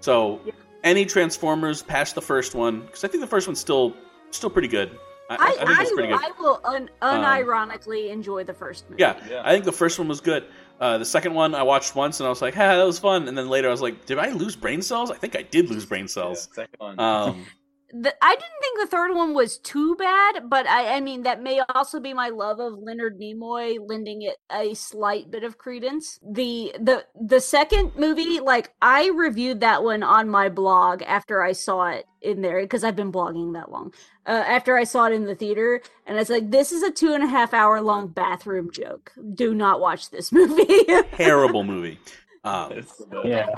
So 0.00 0.40
any 0.84 1.04
Transformers 1.04 1.82
past 1.82 2.14
the 2.14 2.22
first 2.22 2.54
one 2.54 2.80
because 2.80 3.04
I 3.04 3.08
think 3.08 3.20
the 3.20 3.26
first 3.26 3.46
one's 3.46 3.60
still 3.60 3.94
still 4.30 4.50
pretty 4.50 4.68
good. 4.68 4.98
I, 5.30 5.34
I, 5.34 5.38
I, 5.38 5.66
think 5.66 5.80
it's 5.80 5.92
pretty 5.92 6.08
good. 6.08 6.20
I 6.20 6.30
will 6.38 6.60
un- 6.64 6.90
unironically 7.00 8.10
enjoy 8.10 8.44
the 8.44 8.54
first 8.54 8.88
movie. 8.90 9.00
Yeah, 9.00 9.42
I 9.44 9.52
think 9.52 9.64
the 9.64 9.72
first 9.72 9.98
one 9.98 10.08
was 10.08 10.20
good. 10.20 10.44
Uh, 10.80 10.98
the 10.98 11.04
second 11.04 11.34
one 11.34 11.54
I 11.54 11.62
watched 11.62 11.94
once 11.94 12.18
and 12.20 12.26
I 12.26 12.30
was 12.30 12.42
like, 12.42 12.54
"Ha, 12.54 12.76
that 12.76 12.84
was 12.84 12.98
fun." 12.98 13.28
And 13.28 13.38
then 13.38 13.48
later 13.48 13.68
I 13.68 13.70
was 13.70 13.80
like, 13.80 14.04
"Did 14.04 14.18
I 14.18 14.30
lose 14.30 14.56
brain 14.56 14.82
cells? 14.82 15.10
I 15.10 15.16
think 15.16 15.36
I 15.36 15.42
did 15.42 15.70
lose 15.70 15.86
brain 15.86 16.08
cells." 16.08 16.48
second 16.52 16.74
one. 16.78 16.98
Um, 16.98 17.46
The, 17.94 18.14
I 18.24 18.30
didn't 18.30 18.60
think 18.60 18.80
the 18.80 18.86
third 18.86 19.14
one 19.14 19.34
was 19.34 19.58
too 19.58 19.94
bad, 19.96 20.48
but 20.48 20.66
I, 20.66 20.96
I 20.96 21.00
mean 21.00 21.24
that 21.24 21.42
may 21.42 21.60
also 21.74 22.00
be 22.00 22.14
my 22.14 22.30
love 22.30 22.58
of 22.58 22.78
Leonard 22.78 23.20
Nimoy 23.20 23.76
lending 23.86 24.22
it 24.22 24.36
a 24.50 24.72
slight 24.72 25.30
bit 25.30 25.44
of 25.44 25.58
credence. 25.58 26.18
The 26.22 26.74
the 26.80 27.04
the 27.20 27.40
second 27.40 27.92
movie, 27.94 28.40
like 28.40 28.72
I 28.80 29.08
reviewed 29.10 29.60
that 29.60 29.82
one 29.84 30.02
on 30.02 30.30
my 30.30 30.48
blog 30.48 31.02
after 31.02 31.42
I 31.42 31.52
saw 31.52 31.88
it 31.88 32.06
in 32.22 32.40
there 32.40 32.62
because 32.62 32.82
I've 32.82 32.96
been 32.96 33.12
blogging 33.12 33.52
that 33.54 33.70
long. 33.70 33.92
Uh, 34.26 34.42
after 34.46 34.78
I 34.78 34.84
saw 34.84 35.06
it 35.06 35.12
in 35.12 35.24
the 35.24 35.34
theater, 35.34 35.82
and 36.06 36.16
it's 36.18 36.30
like 36.30 36.50
this 36.50 36.72
is 36.72 36.82
a 36.82 36.90
two 36.90 37.12
and 37.12 37.22
a 37.22 37.26
half 37.28 37.52
hour 37.52 37.80
long 37.82 38.08
bathroom 38.08 38.70
joke. 38.72 39.12
Do 39.34 39.52
not 39.54 39.80
watch 39.80 40.08
this 40.10 40.32
movie. 40.32 40.84
terrible 41.16 41.62
movie. 41.62 41.98
Um, 42.44 42.86
Yeah. 43.24 43.48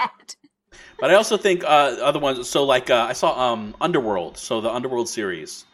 But 0.98 1.10
I 1.10 1.14
also 1.14 1.36
think 1.36 1.64
uh, 1.64 1.66
other 2.02 2.18
ones. 2.18 2.48
So 2.48 2.64
like 2.64 2.90
uh, 2.90 3.06
I 3.08 3.12
saw 3.12 3.52
um, 3.52 3.74
Underworld. 3.80 4.36
So 4.38 4.60
the 4.60 4.70
Underworld 4.70 5.08
series 5.08 5.66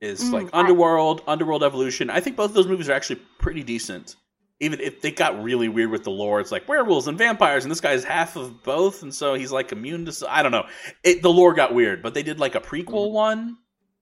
is 0.00 0.20
Mm, 0.22 0.32
like 0.32 0.46
I- 0.52 0.60
Underworld, 0.60 1.22
Underworld 1.26 1.62
Evolution. 1.62 2.08
I 2.10 2.20
think 2.20 2.36
both 2.36 2.50
of 2.50 2.54
those 2.54 2.66
movies 2.66 2.88
are 2.88 2.92
actually 2.94 3.20
pretty 3.38 3.62
decent. 3.62 4.16
Even 4.62 4.78
if 4.80 5.00
they 5.00 5.10
got 5.10 5.42
really 5.42 5.68
weird 5.68 5.90
with 5.90 6.04
the 6.04 6.10
lore, 6.10 6.38
it's 6.38 6.52
like 6.52 6.68
werewolves 6.68 7.06
and 7.08 7.16
vampires, 7.16 7.64
and 7.64 7.70
this 7.70 7.80
guy's 7.80 8.04
half 8.04 8.36
of 8.36 8.62
both, 8.62 9.02
and 9.02 9.14
so 9.14 9.32
he's 9.32 9.50
like 9.50 9.72
immune 9.72 10.04
to. 10.04 10.26
I 10.28 10.42
don't 10.42 10.52
know. 10.52 10.66
It, 11.02 11.22
the 11.22 11.30
lore 11.30 11.54
got 11.54 11.72
weird, 11.72 12.02
but 12.02 12.12
they 12.12 12.22
did 12.22 12.38
like 12.38 12.54
a 12.56 12.60
prequel 12.60 13.10
one. 13.10 13.56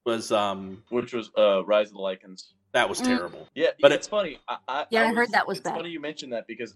Was 0.04 0.32
um 0.32 0.82
which 0.88 1.12
was 1.12 1.30
uh, 1.38 1.64
Rise 1.64 1.88
of 1.88 1.92
the 1.94 1.98
Lycans. 2.00 2.52
that 2.72 2.88
was 2.88 3.00
Mm. 3.00 3.06
terrible. 3.06 3.46
Yeah, 3.54 3.68
But 3.80 3.92
it's 3.92 4.08
funny. 4.08 4.38
I, 4.48 4.56
I, 4.66 4.86
Yeah, 4.90 5.02
I 5.02 5.12
heard 5.14 5.30
that 5.32 5.46
was 5.46 5.58
it's 5.58 5.64
bad. 5.64 5.76
funny 5.76 5.90
you 5.90 6.00
mentioned 6.00 6.32
that 6.32 6.46
because 6.48 6.74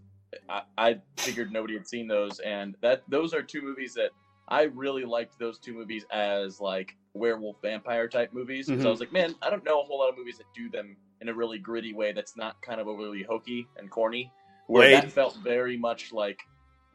I, 0.49 0.63
I 0.79 0.99
figured 1.19 1.53
nobody 1.53 1.75
had 1.75 1.87
seen 1.87 2.09
those, 2.09 2.39
and 2.41 2.77
that 2.81 3.03
those 3.09 3.35
are 3.35 3.43
two 3.43 3.63
movies 3.63 3.95
that 3.95 4.11
I 4.49 4.63
really 4.65 5.05
liked. 5.05 5.39
Those 5.39 5.59
two 5.59 5.73
movies 5.75 6.05
as 6.11 6.61
like 6.61 6.97
werewolf 7.15 7.57
vampire 7.63 8.09
type 8.09 8.33
movies. 8.33 8.67
So 8.67 8.73
Mhm. 8.75 8.87
I 8.87 8.91
was 8.91 9.01
like, 9.01 9.13
man, 9.13 9.35
I 9.43 9.51
don't 9.51 9.65
know 9.65 9.81
a 9.81 9.85
whole 9.85 9.99
lot 9.99 10.09
of 10.09 10.17
movies 10.17 10.39
that 10.39 10.47
do 10.55 10.71
them 10.71 10.97
in 11.21 11.29
a 11.29 11.35
really 11.35 11.59
gritty 11.59 11.93
way 11.95 12.13
that's 12.13 12.37
not 12.37 12.61
kind 12.63 12.81
of 12.81 12.89
overly 12.89 13.23
hokey 13.23 13.67
and 13.77 13.91
corny. 13.91 14.33
Where 14.67 14.83
Wade? 14.83 14.95
that 15.05 15.13
felt 15.13 15.37
very 15.37 15.77
much 15.77 16.13
like 16.13 16.41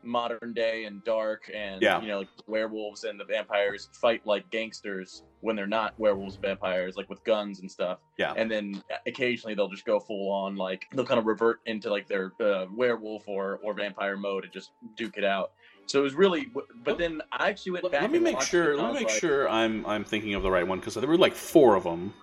modern 0.04 0.54
day 0.54 0.86
and 0.86 1.04
dark 1.04 1.50
and 1.54 1.82
Yeah. 1.82 2.02
you 2.02 2.08
know 2.08 2.20
like 2.20 2.28
werewolves 2.48 3.04
and 3.04 3.20
the 3.20 3.26
vampires 3.26 3.90
fight 3.94 4.26
like 4.26 4.50
gangsters 4.52 5.24
when 5.42 5.56
they're 5.56 5.68
not 5.68 6.00
werewolves 6.00 6.36
vampires 6.36 6.96
like 6.96 7.10
with 7.10 7.24
guns 7.24 7.60
and 7.60 7.70
stuff 7.70 8.00
Yeah. 8.18 8.34
and 8.38 8.50
then 8.50 8.82
occasionally 9.06 9.56
they'll 9.56 9.68
just 9.70 9.86
go 9.86 10.00
full 10.00 10.32
on 10.32 10.56
like 10.56 10.86
they'll 10.94 11.06
kind 11.06 11.20
of 11.20 11.26
revert 11.26 11.60
into 11.66 11.90
like 11.90 12.08
their 12.08 12.32
uh, 12.40 12.66
werewolf 12.76 13.28
or 13.28 13.60
or 13.64 13.74
vampire 13.74 14.18
mode 14.18 14.44
and 14.46 14.54
just 14.54 14.72
duke 14.96 15.18
it 15.18 15.24
out 15.24 15.52
so 15.88 16.00
it 16.00 16.04
was 16.04 16.16
really 16.16 16.50
but 16.84 16.98
then 16.98 17.22
i 17.32 17.50
actually 17.50 17.74
went 17.74 17.92
back 17.92 18.02
let 18.02 18.12
me 18.12 18.20
make 18.20 18.42
sure. 18.42 18.78
Let 18.78 18.88
me 18.88 18.94
make 19.00 19.08
like, 19.10 19.20
sure 19.20 19.50
I'm 19.50 19.86
I'm 19.86 20.04
thinking 20.04 20.34
of 20.36 20.44
the 20.44 20.52
right 20.52 20.68
one 20.68 20.80
because 20.80 20.94
there 20.96 21.08
were 21.08 21.18
like 21.18 21.36
four 21.36 21.76
of 21.76 21.84
them. 21.84 22.14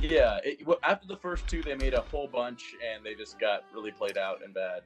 Yeah, 0.00 0.38
it, 0.44 0.58
after 0.82 1.06
the 1.06 1.16
first 1.16 1.46
two, 1.48 1.62
they 1.62 1.74
made 1.74 1.94
a 1.94 2.02
whole 2.02 2.28
bunch, 2.28 2.74
and 2.86 3.04
they 3.04 3.14
just 3.14 3.38
got 3.38 3.64
really 3.72 3.90
played 3.90 4.18
out 4.18 4.44
and 4.44 4.52
bad. 4.52 4.82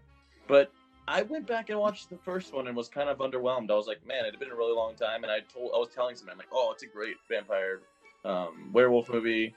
But 0.47 0.71
I 1.11 1.23
went 1.23 1.45
back 1.47 1.71
and 1.71 1.79
watched 1.81 2.09
the 2.09 2.19
first 2.19 2.55
one 2.55 2.69
and 2.69 2.77
was 2.77 2.89
kind 2.89 3.09
of 3.09 3.19
underwhelmed. 3.19 3.69
I 3.71 3.75
was 3.75 3.89
like, 3.89 4.07
man, 4.07 4.25
it 4.25 4.31
had 4.31 4.39
been 4.39 4.53
a 4.53 4.55
really 4.57 4.75
long 4.75 4.95
time, 4.95 5.25
and 5.25 5.33
I 5.33 5.41
told, 5.53 5.73
I 5.75 5.79
was 5.79 5.89
telling 5.93 6.15
someone, 6.15 6.35
I'm 6.35 6.39
like, 6.39 6.47
oh, 6.53 6.71
it's 6.73 6.85
a 6.85 6.87
great 6.87 7.17
vampire 7.29 7.81
um, 8.25 8.71
werewolf 8.73 9.09
movie, 9.09 9.53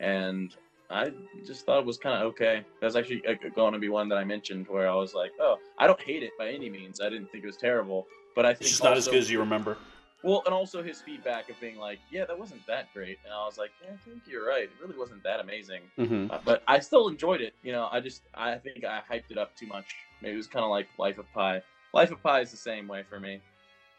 and 0.00 0.54
I 0.90 1.12
just 1.46 1.64
thought 1.64 1.78
it 1.78 1.86
was 1.86 1.96
kind 1.96 2.22
of 2.22 2.28
okay. 2.32 2.62
That's 2.82 2.94
actually 2.94 3.22
going 3.54 3.72
to 3.72 3.78
be 3.78 3.88
one 3.88 4.10
that 4.10 4.18
I 4.18 4.24
mentioned 4.24 4.66
where 4.68 4.86
I 4.86 4.94
was 4.94 5.14
like, 5.14 5.32
oh, 5.40 5.56
I 5.78 5.86
don't 5.86 6.00
hate 6.00 6.22
it 6.22 6.32
by 6.36 6.50
any 6.50 6.68
means. 6.68 7.00
I 7.00 7.08
didn't 7.08 7.30
think 7.30 7.42
it 7.42 7.46
was 7.46 7.56
terrible, 7.56 8.06
but 8.36 8.44
I 8.44 8.50
think 8.52 8.62
It's 8.62 8.70
just 8.72 8.84
not 8.84 8.98
as 8.98 9.08
good 9.08 9.16
as 9.16 9.30
you 9.30 9.40
remember. 9.40 9.78
well, 10.22 10.42
and 10.44 10.54
also 10.54 10.82
his 10.82 11.00
feedback 11.00 11.48
of 11.48 11.58
being 11.58 11.78
like, 11.78 12.00
"Yeah, 12.10 12.26
that 12.26 12.38
wasn't 12.38 12.66
that 12.66 12.92
great," 12.92 13.18
and 13.24 13.32
I 13.32 13.44
was 13.46 13.56
like, 13.56 13.70
"Yeah, 13.80 13.92
I 13.94 13.96
think 14.04 14.24
you're 14.26 14.44
right. 14.46 14.64
It 14.64 14.76
really 14.78 14.96
wasn't 14.98 15.22
that 15.22 15.40
amazing." 15.40 15.90
Mhm. 15.98 16.30
Uh, 16.30 16.38
but 16.44 16.62
I 16.68 16.80
still 16.80 17.08
enjoyed 17.08 17.40
it. 17.40 17.54
You 17.62 17.72
know, 17.72 17.88
I 17.90 18.00
just 18.00 18.26
I 18.34 18.56
think 18.58 18.84
I 18.84 19.00
hyped 19.10 19.30
it 19.30 19.38
up 19.38 19.56
too 19.56 19.66
much. 19.68 19.94
Maybe 20.22 20.34
it 20.34 20.36
was 20.36 20.46
kind 20.46 20.64
of 20.64 20.70
like 20.70 20.88
Life 20.98 21.18
of 21.18 21.30
Pi. 21.32 21.62
Life 21.92 22.10
of 22.10 22.22
Pi 22.22 22.40
is 22.40 22.50
the 22.50 22.56
same 22.56 22.88
way 22.88 23.02
for 23.08 23.18
me. 23.20 23.40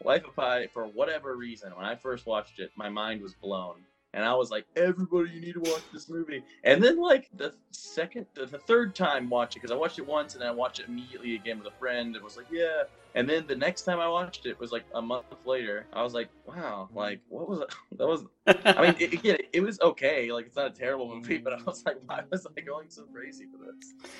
Life 0.04 0.26
of 0.26 0.34
Pi, 0.34 0.68
for 0.72 0.86
whatever 0.86 1.36
reason, 1.36 1.72
when 1.76 1.84
I 1.84 1.94
first 1.94 2.26
watched 2.26 2.58
it, 2.58 2.70
my 2.76 2.88
mind 2.88 3.20
was 3.20 3.34
blown. 3.34 3.76
And 4.12 4.24
I 4.24 4.34
was 4.34 4.50
like, 4.50 4.64
everybody, 4.74 5.30
you 5.30 5.40
need 5.40 5.52
to 5.52 5.60
watch 5.60 5.82
this 5.92 6.08
movie. 6.08 6.42
And 6.64 6.82
then, 6.82 7.00
like, 7.00 7.30
the 7.36 7.54
second, 7.70 8.26
the, 8.34 8.44
the 8.44 8.58
third 8.58 8.94
time 8.94 9.28
watch 9.28 9.54
it, 9.54 9.60
because 9.60 9.70
I 9.70 9.76
watched 9.76 9.98
it 9.98 10.06
once 10.06 10.34
and 10.34 10.42
then 10.42 10.48
I 10.48 10.52
watched 10.52 10.80
it 10.80 10.88
immediately 10.88 11.36
again 11.36 11.58
with 11.58 11.68
a 11.72 11.76
friend 11.78 12.16
and 12.16 12.24
was 12.24 12.36
like, 12.36 12.46
yeah. 12.50 12.84
And 13.14 13.28
then 13.28 13.46
the 13.46 13.54
next 13.54 13.82
time 13.82 14.00
I 14.00 14.08
watched 14.08 14.46
it 14.46 14.58
was 14.58 14.72
like 14.72 14.84
a 14.94 15.02
month 15.02 15.26
later. 15.44 15.86
I 15.92 16.02
was 16.02 16.12
like, 16.12 16.28
wow, 16.44 16.88
mm-hmm. 16.88 16.98
like, 16.98 17.20
what 17.28 17.48
was 17.48 17.60
it? 17.60 17.72
That 17.98 18.08
was, 18.08 18.24
I 18.46 18.82
mean, 18.82 18.96
it, 18.98 19.12
again, 19.12 19.38
it 19.52 19.60
was 19.60 19.78
okay. 19.80 20.32
Like, 20.32 20.46
it's 20.46 20.56
not 20.56 20.66
a 20.66 20.70
terrible 20.70 21.14
movie, 21.14 21.36
mm-hmm. 21.36 21.44
but 21.44 21.52
I 21.52 21.62
was 21.62 21.84
like, 21.84 21.98
why 22.06 22.22
was 22.30 22.46
I 22.56 22.60
going 22.62 22.90
so 22.90 23.04
crazy 23.12 23.46
for 23.46 23.58
this? 23.64 24.10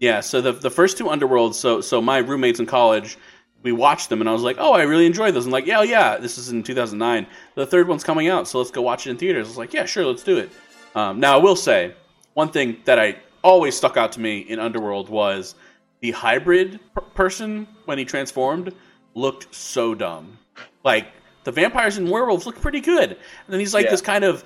Yeah, 0.00 0.20
so 0.20 0.40
the 0.40 0.52
the 0.52 0.70
first 0.70 0.96
two 0.98 1.04
Underworlds, 1.04 1.54
so 1.54 1.80
so 1.80 2.00
my 2.00 2.18
roommates 2.18 2.60
in 2.60 2.66
college, 2.66 3.18
we 3.62 3.72
watched 3.72 4.08
them 4.10 4.20
and 4.20 4.28
I 4.28 4.32
was 4.32 4.42
like, 4.42 4.56
"Oh, 4.58 4.72
I 4.72 4.82
really 4.82 5.06
enjoyed 5.06 5.34
those." 5.34 5.44
And 5.44 5.52
like, 5.52 5.66
"Yeah, 5.66 5.82
yeah, 5.82 6.16
this 6.18 6.38
is 6.38 6.50
in 6.50 6.62
2009. 6.62 7.26
The 7.56 7.66
third 7.66 7.88
one's 7.88 8.04
coming 8.04 8.28
out, 8.28 8.46
so 8.46 8.58
let's 8.58 8.70
go 8.70 8.80
watch 8.82 9.06
it 9.06 9.10
in 9.10 9.16
theaters." 9.16 9.46
I 9.46 9.50
was 9.50 9.58
like, 9.58 9.72
"Yeah, 9.74 9.84
sure, 9.86 10.04
let's 10.04 10.22
do 10.22 10.36
it." 10.38 10.50
Um, 10.94 11.18
now, 11.20 11.34
I 11.38 11.42
will 11.42 11.56
say, 11.56 11.94
one 12.34 12.50
thing 12.50 12.76
that 12.84 12.98
I 12.98 13.16
always 13.42 13.76
stuck 13.76 13.96
out 13.96 14.12
to 14.12 14.20
me 14.20 14.38
in 14.38 14.58
Underworld 14.60 15.08
was 15.08 15.54
the 16.00 16.12
hybrid 16.12 16.78
per- 16.94 17.00
person 17.00 17.66
when 17.84 17.98
he 17.98 18.04
transformed 18.04 18.72
looked 19.14 19.52
so 19.54 19.94
dumb. 19.94 20.38
Like 20.84 21.08
the 21.44 21.50
vampires 21.52 21.96
and 21.98 22.08
werewolves 22.08 22.46
look 22.46 22.60
pretty 22.60 22.80
good, 22.80 23.10
and 23.10 23.18
then 23.48 23.58
he's 23.58 23.74
like 23.74 23.86
Yeah. 23.86 23.90
this 23.90 24.00
kind 24.00 24.22
of 24.24 24.44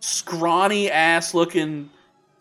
scrawny 0.00 0.90
ass 0.90 1.34
looking 1.34 1.90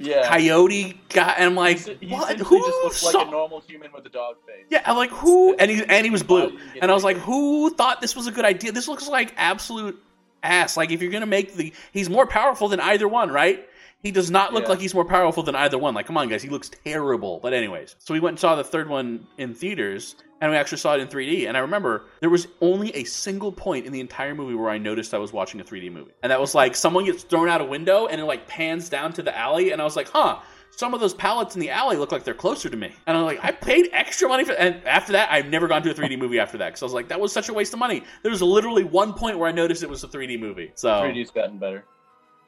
Yeah. 0.02 0.28
coyote 0.28 1.00
guy, 1.10 1.34
and 1.38 1.46
I'm 1.46 1.56
like, 1.56 1.80
He 2.00 2.08
what? 2.10 2.38
Who 2.40 2.60
just 2.60 2.78
looks 2.84 2.98
saw? 2.98 3.20
like 3.20 3.28
a 3.28 3.32
normal 3.32 3.62
human 3.62 3.92
with 3.94 4.06
a 4.06 4.10
dog 4.10 4.36
face. 4.46 4.66
Yeah, 4.70 4.82
I'm 4.86 4.98
like, 4.98 5.12
who? 5.12 5.56
And 5.56 5.70
he 5.72 5.84
and 5.88 6.06
he 6.06 6.10
was 6.12 6.24
blue, 6.24 6.58
and 6.82 6.90
I 6.92 6.94
was 6.94 7.04
like, 7.04 7.18
who 7.18 7.70
thought 7.72 8.02
this 8.02 8.16
was 8.16 8.28
a 8.28 8.32
good 8.32 8.46
idea? 8.46 8.72
This 8.72 8.88
looks 8.88 9.08
like 9.08 9.34
absolute 9.38 10.02
ass. 10.44 10.76
Like 10.78 10.92
if 10.92 11.02
you're 11.02 11.12
gonna 11.12 11.26
make 11.26 11.56
the, 11.56 11.74
he's 11.92 12.10
more 12.10 12.26
powerful 12.26 12.68
than 12.68 12.80
either 12.80 13.08
one, 13.08 13.30
right? 13.32 13.68
He 14.04 14.12
does 14.12 14.32
not 14.32 14.54
look 14.54 14.64
Yeah. 14.64 14.70
like 14.70 14.80
he's 14.80 14.94
more 14.94 15.06
powerful 15.06 15.44
than 15.44 15.56
either 15.56 15.78
one. 15.78 15.94
Like, 15.94 16.08
come 16.08 16.18
on, 16.18 16.28
guys, 16.28 16.42
he 16.42 16.50
looks 16.50 16.70
terrible. 16.84 17.40
But 17.42 17.54
anyways, 17.54 17.96
so 18.00 18.14
we 18.14 18.20
went 18.20 18.34
and 18.34 18.40
saw 18.40 18.56
the 18.56 18.64
third 18.64 18.90
one 18.90 19.28
in 19.38 19.54
theaters, 19.54 20.16
and 20.42 20.50
we 20.52 20.58
actually 20.58 20.80
saw 20.80 20.96
it 20.96 21.02
in 21.02 21.08
3D. 21.08 21.48
And 21.48 21.56
I 21.56 21.60
remember 21.60 22.06
there 22.20 22.30
was 22.32 22.48
only 22.62 22.96
a 22.96 23.04
single 23.04 23.52
point 23.52 23.86
in 23.86 23.92
the 23.94 24.00
entire 24.00 24.34
movie 24.34 24.56
where 24.56 24.70
I 24.72 24.80
noticed 24.80 25.14
I 25.14 25.20
was 25.20 25.32
watching 25.32 25.62
a 25.62 25.64
3D 25.64 25.92
movie, 25.92 26.12
and 26.24 26.32
that 26.32 26.40
was 26.40 26.56
like 26.56 26.76
someone 26.76 27.06
gets 27.06 27.24
thrown 27.24 27.48
out 27.48 27.62
a 27.62 27.66
window, 27.66 28.08
and 28.08 28.20
it 28.20 28.26
like 28.26 28.48
pans 28.48 28.90
down 28.90 29.14
to 29.14 29.22
the 29.22 29.38
alley, 29.38 29.72
and 29.72 29.82
I 29.82 29.86
was 29.86 29.96
like, 29.96 30.10
huh. 30.10 30.38
Some 30.78 30.94
of 30.94 31.02
those 31.02 31.14
pallets 31.14 31.54
in 31.54 31.60
the 31.60 31.70
alley 31.70 31.98
look 31.98 32.14
like 32.14 32.24
they're 32.24 32.34
closer 32.34 32.70
to 32.70 32.78
me, 32.78 32.94
and 33.06 33.18
I'm 33.18 33.26
like, 33.26 33.44
I 33.44 33.52
paid 33.52 33.90
extra 33.92 34.30
money 34.30 34.46
for. 34.46 34.54
And 34.54 34.82
after 34.88 35.12
that, 35.12 35.30
I've 35.30 35.48
never 35.48 35.68
gone 35.68 35.84
to 35.84 35.92
a 35.92 35.94
3D 35.94 36.18
movie 36.18 36.40
after 36.40 36.58
that 36.60 36.68
because 36.70 36.82
I 36.82 36.86
was 36.86 36.94
like, 36.94 37.10
that 37.10 37.20
was 37.20 37.34
such 37.34 37.50
a 37.50 37.54
waste 37.54 37.74
of 37.74 37.80
money. 37.80 38.04
There 38.24 38.32
was 38.32 38.42
literally 38.42 38.86
one 38.86 39.12
point 39.14 39.38
where 39.38 39.50
I 39.50 39.52
noticed 39.52 39.84
it 39.84 39.90
was 39.90 40.06
a 40.06 40.08
3D 40.08 40.40
movie. 40.40 40.72
So 40.76 40.90
3D's 40.90 41.30
gotten 41.30 41.58
better. 41.58 41.84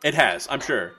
it 0.05 0.13
has, 0.13 0.47
I'm 0.49 0.61
sure. 0.61 0.93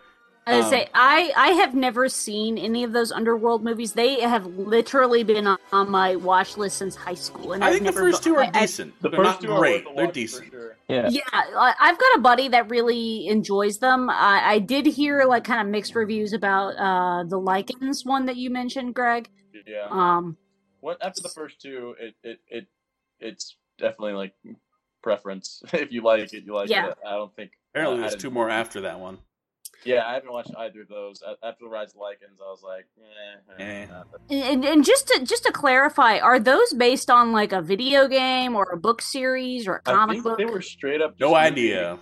I 0.46 0.60
Um, 0.60 0.68
say 0.70 0.88
I 0.92 1.32
I 1.36 1.48
have 1.52 1.74
never 1.74 2.08
seen 2.08 2.58
any 2.58 2.84
of 2.84 2.92
those 2.92 3.10
underworld 3.10 3.64
movies. 3.64 3.92
They 3.94 4.20
have 4.20 4.44
literally 4.58 5.22
been 5.24 5.46
on, 5.46 5.58
on 5.72 5.90
my 5.90 6.16
watch 6.16 6.56
list 6.58 6.76
since 6.78 6.94
high 6.94 7.14
school, 7.14 7.52
and 7.52 7.64
I 7.64 7.68
I've 7.68 7.72
think 7.74 7.86
the 7.86 7.92
first 7.92 8.22
go- 8.22 8.30
two 8.32 8.36
are 8.36 8.44
I- 8.44 8.50
I- 8.52 8.60
decent. 8.60 9.00
The 9.00 9.08
They're 9.08 9.16
first 9.24 9.30
not 9.30 9.40
two 9.40 9.52
are 9.52 9.58
great. 9.58 9.86
worth 9.86 9.96
They're 9.96 10.12
decent. 10.12 10.50
sure. 10.50 10.76
Yeah. 10.88 11.08
Yeah, 11.10 11.22
I- 11.32 11.74
I've 11.80 11.98
got 11.98 12.16
a 12.16 12.20
buddy 12.20 12.48
that 12.48 12.68
really 12.68 13.26
enjoys 13.28 13.78
them. 13.78 14.10
I, 14.10 14.42
I 14.44 14.58
did 14.58 14.84
hear 14.84 15.24
like 15.24 15.44
kind 15.44 15.60
of 15.62 15.66
mixed 15.68 15.94
reviews 15.94 16.34
about 16.34 16.76
uh 16.76 17.24
the 17.24 17.40
Lycans 17.40 18.04
one 18.04 18.26
that 18.26 18.36
you 18.36 18.50
mentioned, 18.50 18.94
Greg. 18.94 19.30
Yeah. 19.66 19.86
Um, 19.90 20.36
What 20.80 20.98
after 21.02 21.22
the 21.22 21.30
first 21.30 21.60
two, 21.62 21.94
it 21.98 22.14
it, 22.22 22.40
it 22.48 22.66
it's 23.18 23.56
definitely 23.78 24.12
like 24.12 24.34
preference. 25.02 25.62
if 25.72 25.90
you 25.90 26.02
like 26.02 26.34
it, 26.34 26.44
you 26.44 26.52
like 26.54 26.68
Yeah. 26.68 26.88
it. 26.88 26.98
I 27.06 27.12
don't 27.12 27.34
think. 27.34 27.52
Apparently, 27.72 27.98
uh, 28.04 28.08
there's 28.08 28.20
two 28.22 28.30
more 28.30 28.50
after 28.50 28.82
that 28.82 29.00
one. 29.00 29.18
Yeah, 29.84 30.06
I 30.06 30.14
haven't 30.14 30.32
watched 30.32 30.50
either 30.58 30.82
of 30.82 30.88
those. 30.88 31.22
After 31.42 31.64
the 31.64 31.68
Rise 31.70 31.90
of 31.90 31.96
Lycans, 32.00 32.40
I 32.40 32.50
was 32.50 32.62
like, 32.62 32.86
eh. 32.98 33.62
eh, 33.62 33.64
Eh. 33.64 33.86
not 33.86 34.06
that- 34.10 34.34
and, 34.34 34.64
and 34.64 34.84
just 34.84 35.08
to 35.08 35.24
just 35.24 35.44
to 35.44 35.52
clarify, 35.52 36.18
are 36.18 36.38
those 36.38 36.72
based 36.72 37.10
on 37.10 37.32
like 37.32 37.52
a 37.52 37.60
video 37.62 38.08
game 38.08 38.56
or 38.56 38.64
a 38.72 38.76
book 38.76 39.02
series 39.02 39.66
or 39.68 39.76
a 39.76 39.90
I 39.90 39.92
comic 39.92 40.14
think 40.14 40.24
book? 40.24 40.38
they 40.38 40.44
were 40.46 40.62
straight 40.62 41.00
up. 41.02 41.14
No 41.20 41.30
just 41.30 41.36
idea. 41.52 41.98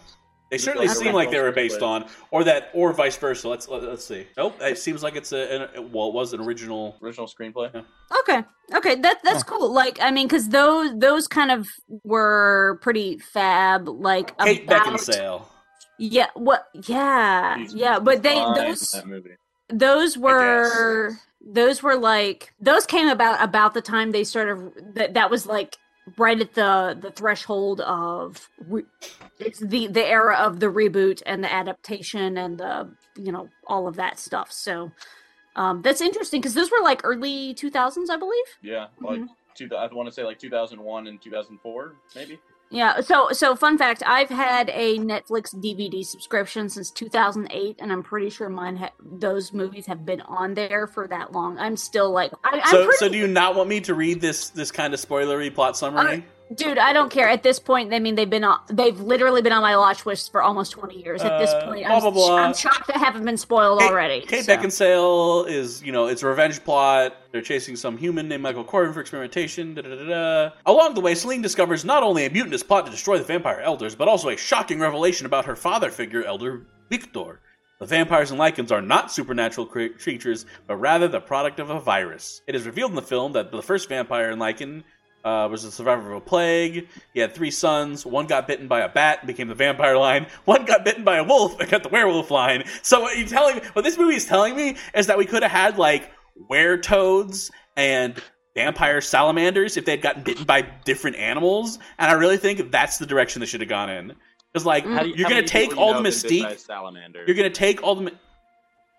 They 0.50 0.58
certainly 0.58 0.86
like 0.86 0.96
seem 0.98 1.12
like 1.14 1.30
they 1.30 1.40
were 1.40 1.50
based 1.50 1.80
screenplay. 1.80 2.02
on, 2.02 2.08
or 2.30 2.44
that, 2.44 2.68
or 2.74 2.92
vice 2.92 3.16
versa. 3.16 3.48
Let's 3.48 3.68
let, 3.68 3.82
let's 3.84 4.04
see. 4.04 4.26
Nope, 4.36 4.54
it 4.60 4.76
seems 4.76 5.02
like 5.02 5.16
it's 5.16 5.32
a 5.32 5.62
an, 5.76 5.90
well, 5.92 6.08
it 6.08 6.12
was 6.14 6.34
an 6.34 6.42
original. 6.42 6.94
Original 7.02 7.26
screenplay. 7.26 7.74
Okay, 8.20 8.44
okay, 8.74 8.94
that 8.96 9.20
that's 9.24 9.42
cool. 9.44 9.72
Like, 9.72 9.98
I 10.02 10.10
mean, 10.10 10.26
because 10.28 10.50
those 10.50 10.90
those 10.98 11.26
kind 11.26 11.50
of 11.50 11.66
were 12.04 12.78
pretty 12.82 13.16
fab. 13.16 13.88
Like 13.88 14.36
Kate 14.38 14.64
about 14.64 14.88
Beckinsale. 14.88 15.46
Yeah, 16.02 16.26
what? 16.34 16.66
Yeah, 16.74 17.64
yeah, 17.70 18.00
but 18.00 18.22
they 18.24 18.34
those 18.34 19.02
those 19.68 20.18
were 20.18 21.16
those 21.40 21.82
were 21.82 21.96
like 21.96 22.52
those 22.60 22.86
came 22.86 23.08
about 23.08 23.40
about 23.42 23.74
the 23.74 23.82
time 23.82 24.10
they 24.10 24.24
sort 24.24 24.48
of 24.48 24.72
that 24.94 25.14
that 25.14 25.30
was 25.30 25.46
like 25.46 25.76
right 26.18 26.40
at 26.40 26.54
the 26.54 26.98
the 27.00 27.12
threshold 27.12 27.80
of 27.82 28.48
re- 28.66 28.84
it's 29.38 29.60
the 29.60 29.86
the 29.86 30.04
era 30.04 30.36
of 30.36 30.58
the 30.58 30.66
reboot 30.66 31.22
and 31.24 31.44
the 31.44 31.52
adaptation 31.52 32.36
and 32.36 32.58
the 32.58 32.90
you 33.16 33.30
know 33.30 33.48
all 33.68 33.86
of 33.86 33.94
that 33.94 34.18
stuff 34.18 34.50
so 34.50 34.90
um 35.54 35.80
that's 35.82 36.00
interesting 36.00 36.40
because 36.40 36.54
those 36.54 36.70
were 36.72 36.82
like 36.82 37.00
early 37.04 37.54
2000s 37.54 38.10
i 38.10 38.16
believe 38.16 38.44
Yeah, 38.62 38.88
like 39.00 39.20
Mhm. 39.20 39.28
two, 39.54 39.68
I 39.76 39.86
want 39.92 40.08
to 40.08 40.12
say 40.12 40.24
like 40.24 40.40
2001 40.40 41.06
and 41.06 41.20
2004, 41.22 41.94
maybe. 42.16 42.40
Yeah, 42.72 43.00
so 43.02 43.28
so 43.32 43.54
fun 43.54 43.76
fact, 43.76 44.02
I've 44.06 44.30
had 44.30 44.70
a 44.70 44.98
Netflix 44.98 45.54
DVD 45.54 46.04
subscription 46.04 46.70
since 46.70 46.90
2008 46.90 47.76
and 47.78 47.92
I'm 47.92 48.02
pretty 48.02 48.30
sure 48.30 48.48
mine 48.48 48.76
ha- 48.76 48.92
those 48.98 49.52
movies 49.52 49.84
have 49.86 50.06
been 50.06 50.22
on 50.22 50.54
there 50.54 50.86
for 50.86 51.06
that 51.08 51.32
long. 51.32 51.58
I'm 51.58 51.76
still 51.76 52.10
like 52.10 52.32
I, 52.44 52.60
I'm 52.64 52.70
So, 52.70 52.84
pretty 52.84 52.96
so 52.96 53.08
do 53.10 53.18
you 53.18 53.26
not 53.28 53.54
want 53.54 53.68
me 53.68 53.80
to 53.82 53.94
read 53.94 54.22
this 54.22 54.48
this 54.48 54.72
kind 54.72 54.94
of 54.94 55.00
spoilery 55.00 55.54
plot 55.54 55.76
summary? 55.76 56.24
Dude, 56.54 56.78
I 56.78 56.92
don't 56.92 57.10
care. 57.10 57.28
At 57.28 57.42
this 57.42 57.58
point, 57.58 57.92
I 57.94 57.98
mean, 57.98 58.14
they've 58.14 58.28
been 58.28 58.44
on, 58.44 58.58
they've 58.68 58.98
literally 58.98 59.42
been 59.42 59.52
on 59.52 59.62
my 59.62 59.76
watch 59.76 60.04
list 60.06 60.32
for 60.32 60.42
almost 60.42 60.72
20 60.72 61.00
years. 61.02 61.22
At 61.22 61.38
this 61.38 61.50
Uh, 61.50 61.64
point, 61.66 61.86
blah, 61.86 61.96
I'm, 61.96 62.00
blah, 62.02 62.10
blah. 62.10 62.36
I'm 62.36 62.54
shocked 62.54 62.88
they 62.88 62.98
haven't 62.98 63.24
been 63.24 63.36
spoiled 63.36 63.80
already. 63.82 64.22
Kate 64.22 64.44
so. 64.44 64.56
Beckinsale 64.56 65.48
is, 65.48 65.82
you 65.82 65.92
know, 65.92 66.06
it's 66.06 66.22
a 66.22 66.26
revenge 66.26 66.62
plot. 66.64 67.16
They're 67.30 67.42
chasing 67.42 67.76
some 67.76 67.96
human 67.96 68.28
named 68.28 68.42
Michael 68.42 68.64
Corvin 68.64 68.92
for 68.92 69.00
experimentation. 69.00 69.74
Da, 69.74 69.82
da, 69.82 69.94
da, 69.94 70.04
da. 70.04 70.50
Along 70.66 70.94
the 70.94 71.00
way, 71.00 71.14
Selene 71.14 71.42
discovers 71.42 71.84
not 71.84 72.02
only 72.02 72.26
a 72.26 72.30
mutinous 72.30 72.62
plot 72.62 72.84
to 72.86 72.90
destroy 72.90 73.18
the 73.18 73.24
vampire 73.24 73.60
elders, 73.60 73.94
but 73.94 74.08
also 74.08 74.28
a 74.28 74.36
shocking 74.36 74.80
revelation 74.80 75.26
about 75.26 75.44
her 75.44 75.56
father 75.56 75.90
figure, 75.90 76.24
Elder 76.24 76.66
Victor. 76.90 77.40
The 77.78 77.86
vampires 77.86 78.30
and 78.30 78.38
Lycans 78.38 78.70
are 78.70 78.80
not 78.80 79.10
supernatural 79.10 79.66
creatures, 79.66 80.46
but 80.68 80.76
rather 80.76 81.08
the 81.08 81.20
product 81.20 81.58
of 81.58 81.68
a 81.70 81.80
virus. 81.80 82.40
It 82.46 82.54
is 82.54 82.64
revealed 82.64 82.92
in 82.92 82.94
the 82.94 83.02
film 83.02 83.32
that 83.32 83.50
the 83.50 83.60
first 83.60 83.88
vampire 83.88 84.30
and 84.30 84.40
Lycan 84.40 84.84
uh, 85.24 85.48
was 85.50 85.64
a 85.64 85.70
survivor 85.72 86.10
of 86.12 86.16
a 86.16 86.20
plague. 86.20 86.88
He 87.14 87.20
had 87.20 87.34
three 87.34 87.50
sons. 87.50 88.04
One 88.04 88.26
got 88.26 88.46
bitten 88.46 88.66
by 88.68 88.80
a 88.80 88.88
bat 88.88 89.18
and 89.20 89.26
became 89.26 89.48
the 89.48 89.54
vampire 89.54 89.96
line. 89.96 90.26
One 90.44 90.64
got 90.64 90.84
bitten 90.84 91.04
by 91.04 91.18
a 91.18 91.24
wolf 91.24 91.58
and 91.60 91.70
got 91.70 91.82
the 91.82 91.88
werewolf 91.88 92.30
line. 92.30 92.64
So 92.82 93.00
what 93.00 93.16
you're 93.18 93.28
telling 93.28 93.56
me, 93.56 93.62
what 93.74 93.82
this 93.84 93.96
movie 93.98 94.16
is 94.16 94.24
telling 94.26 94.56
me 94.56 94.76
is 94.94 95.06
that 95.06 95.16
we 95.18 95.24
could 95.24 95.42
have 95.42 95.52
had 95.52 95.78
like 95.78 96.10
weretoads 96.50 97.50
and 97.76 98.20
vampire 98.54 99.00
salamanders 99.00 99.76
if 99.76 99.84
they'd 99.84 100.02
gotten 100.02 100.22
bitten 100.22 100.44
by 100.44 100.62
different 100.84 101.16
animals. 101.16 101.78
And 101.98 102.10
I 102.10 102.14
really 102.14 102.36
think 102.36 102.70
that's 102.70 102.98
the 102.98 103.06
direction 103.06 103.40
they 103.40 103.46
should 103.46 103.60
have 103.60 103.68
gone 103.70 103.90
in. 103.90 104.12
Because 104.52 104.66
like 104.66 104.84
How 104.84 105.02
you- 105.04 105.14
you're 105.16 105.28
gonna 105.28 105.42
take 105.42 105.76
all 105.76 105.88
the 105.94 105.94
have 105.94 106.02
been 106.02 106.12
bitten 106.12 106.42
by 106.42 106.50
a 106.50 106.54
mystique. 106.54 106.58
salamander? 106.66 107.24
You're 107.26 107.36
gonna 107.36 107.50
take 107.50 107.82
all 107.82 107.94
the. 107.94 108.12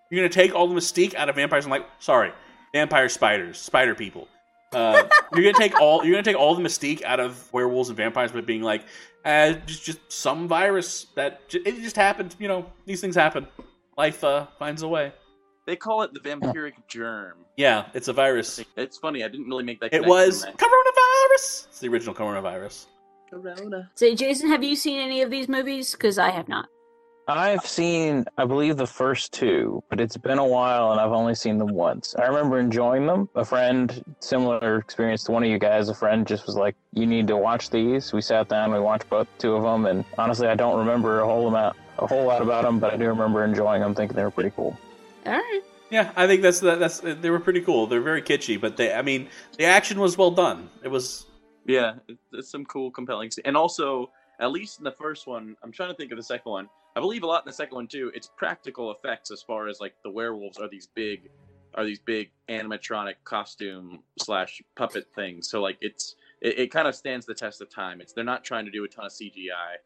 You're 0.09 0.21
gonna 0.21 0.29
take 0.33 0.53
all 0.55 0.67
the 0.67 0.75
mystique 0.75 1.15
out 1.15 1.29
of 1.29 1.35
vampires 1.35 1.65
and 1.65 1.71
like 1.71 1.85
sorry, 1.99 2.31
vampire 2.73 3.09
spiders, 3.09 3.59
spider 3.59 3.93
people. 3.95 4.27
Uh, 4.73 5.07
you're 5.35 5.43
gonna 5.43 5.57
take 5.57 5.79
all 5.79 6.03
you're 6.03 6.13
gonna 6.13 6.23
take 6.23 6.37
all 6.37 6.55
the 6.55 6.61
mystique 6.61 7.03
out 7.03 7.19
of 7.19 7.51
werewolves 7.53 7.89
and 7.89 7.97
vampires 7.97 8.31
by 8.31 8.41
being 8.41 8.61
like, 8.61 8.83
uh, 9.25 9.53
just 9.65 9.83
just 9.85 10.11
some 10.11 10.47
virus 10.47 11.07
that 11.15 11.47
j- 11.49 11.61
it 11.65 11.81
just 11.81 11.95
happened. 11.95 12.35
You 12.39 12.47
know, 12.47 12.65
these 12.85 13.01
things 13.01 13.15
happen. 13.15 13.47
Life 13.97 14.23
uh, 14.23 14.47
finds 14.57 14.81
a 14.81 14.87
way. 14.87 15.13
They 15.65 15.75
call 15.75 16.01
it 16.01 16.13
the 16.13 16.19
vampiric 16.19 16.73
germ. 16.87 17.37
Yeah, 17.55 17.85
it's 17.93 18.07
a 18.07 18.13
virus. 18.13 18.59
It's 18.75 18.97
funny. 18.97 19.23
I 19.23 19.27
didn't 19.27 19.47
really 19.47 19.63
make 19.63 19.79
that. 19.79 19.93
It 19.93 20.05
was 20.05 20.41
there. 20.41 20.51
coronavirus. 20.53 21.67
It's 21.67 21.79
the 21.79 21.87
original 21.87 22.13
coronavirus. 22.13 22.87
Corona. 23.29 23.89
So, 23.95 24.13
Jason, 24.13 24.49
have 24.49 24.63
you 24.63 24.75
seen 24.75 24.99
any 24.99 25.21
of 25.21 25.29
these 25.31 25.47
movies? 25.47 25.93
Because 25.93 26.19
I 26.19 26.29
have 26.29 26.47
not. 26.47 26.67
I've 27.27 27.65
seen, 27.65 28.25
I 28.37 28.45
believe, 28.45 28.75
the 28.75 28.87
first 28.87 29.31
two, 29.31 29.81
but 29.89 30.01
it's 30.01 30.17
been 30.17 30.39
a 30.39 30.45
while 30.45 30.91
and 30.91 30.99
I've 30.99 31.11
only 31.11 31.35
seen 31.35 31.57
them 31.57 31.73
once. 31.73 32.15
I 32.15 32.25
remember 32.25 32.59
enjoying 32.59 33.05
them. 33.05 33.29
A 33.35 33.45
friend, 33.45 34.03
similar 34.19 34.77
experience 34.77 35.23
to 35.25 35.31
one 35.31 35.43
of 35.43 35.49
you 35.49 35.57
guys, 35.57 35.87
a 35.87 35.93
friend 35.93 36.27
just 36.27 36.45
was 36.45 36.55
like, 36.55 36.75
"You 36.91 37.05
need 37.07 37.27
to 37.27 37.37
watch 37.37 37.69
these." 37.69 38.11
We 38.11 38.21
sat 38.21 38.49
down, 38.49 38.73
we 38.73 38.79
watched 38.79 39.09
both 39.09 39.27
two 39.37 39.55
of 39.55 39.63
them, 39.63 39.85
and 39.85 40.03
honestly, 40.17 40.47
I 40.47 40.55
don't 40.55 40.77
remember 40.77 41.21
a 41.21 41.25
whole 41.25 41.47
amount, 41.47 41.77
a 41.97 42.07
whole 42.07 42.25
lot 42.25 42.41
about 42.41 42.63
them, 42.63 42.79
but 42.79 42.93
I 42.93 42.97
do 42.97 43.07
remember 43.07 43.45
enjoying 43.45 43.81
them, 43.81 43.95
thinking 43.95 44.17
they 44.17 44.23
were 44.23 44.31
pretty 44.31 44.51
cool. 44.51 44.77
All 45.25 45.33
right. 45.33 45.61
Yeah, 45.89 46.11
I 46.15 46.27
think 46.27 46.41
that's 46.41 46.59
that, 46.59 46.79
that's 46.79 46.99
they 46.99 47.29
were 47.29 47.39
pretty 47.39 47.61
cool. 47.61 47.87
They're 47.87 48.01
very 48.01 48.21
kitschy, 48.21 48.59
but 48.59 48.75
they 48.75 48.93
I 48.93 49.01
mean 49.01 49.29
the 49.57 49.65
action 49.65 49.99
was 49.99 50.17
well 50.17 50.31
done. 50.31 50.69
It 50.83 50.89
was 50.89 51.25
Yeah, 51.65 51.93
it's 52.33 52.49
some 52.51 52.65
cool, 52.65 52.91
compelling, 52.91 53.31
and 53.45 53.55
also 53.55 54.11
at 54.39 54.51
least 54.51 54.79
in 54.79 54.83
the 54.83 54.91
first 54.91 55.25
one, 55.27 55.55
I'm 55.63 55.71
trying 55.71 55.89
to 55.89 55.95
think 55.95 56.11
of 56.11 56.17
the 56.17 56.23
second 56.23 56.51
one. 56.51 56.67
I 56.95 56.99
believe 56.99 57.23
a 57.23 57.27
lot 57.27 57.43
in 57.43 57.47
the 57.47 57.53
second 57.53 57.75
one 57.75 57.87
too. 57.87 58.11
It's 58.13 58.29
practical 58.37 58.91
effects 58.91 59.31
as 59.31 59.41
far 59.41 59.67
as 59.67 59.79
like 59.79 59.95
the 60.03 60.11
werewolves 60.11 60.59
are 60.59 60.69
these 60.69 60.87
big, 60.87 61.29
are 61.75 61.85
these 61.85 61.99
big 61.99 62.31
animatronic 62.49 63.15
costume 63.23 64.03
slash 64.19 64.61
puppet 64.75 65.07
things. 65.15 65.49
So 65.49 65.61
like 65.61 65.77
it's 65.81 66.15
it, 66.41 66.59
it 66.59 66.71
kind 66.71 66.87
of 66.87 66.95
stands 66.95 67.25
the 67.25 67.33
test 67.33 67.61
of 67.61 67.69
time. 67.69 67.99
It's 67.99 68.13
they're 68.13 68.23
not 68.23 68.43
trying 68.43 68.65
to 68.65 68.71
do 68.71 68.83
a 68.83 68.87
ton 68.87 69.05
of 69.05 69.11
CGI, 69.11 69.77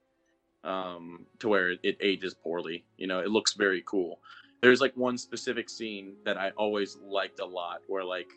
um, 0.70 1.26
to 1.40 1.48
where 1.48 1.72
it 1.82 1.98
ages 2.02 2.34
poorly. 2.34 2.84
You 2.98 3.08
know, 3.08 3.20
it 3.20 3.30
looks 3.30 3.54
very 3.54 3.84
cool. 3.86 4.20
There's 4.62 4.82
like 4.82 4.96
one 4.98 5.18
specific 5.18 5.70
scene 5.70 6.16
that 6.26 6.38
I 6.38 6.50
always 6.58 6.98
liked 7.02 7.40
a 7.40 7.46
lot, 7.46 7.82
where 7.88 8.04
like 8.04 8.30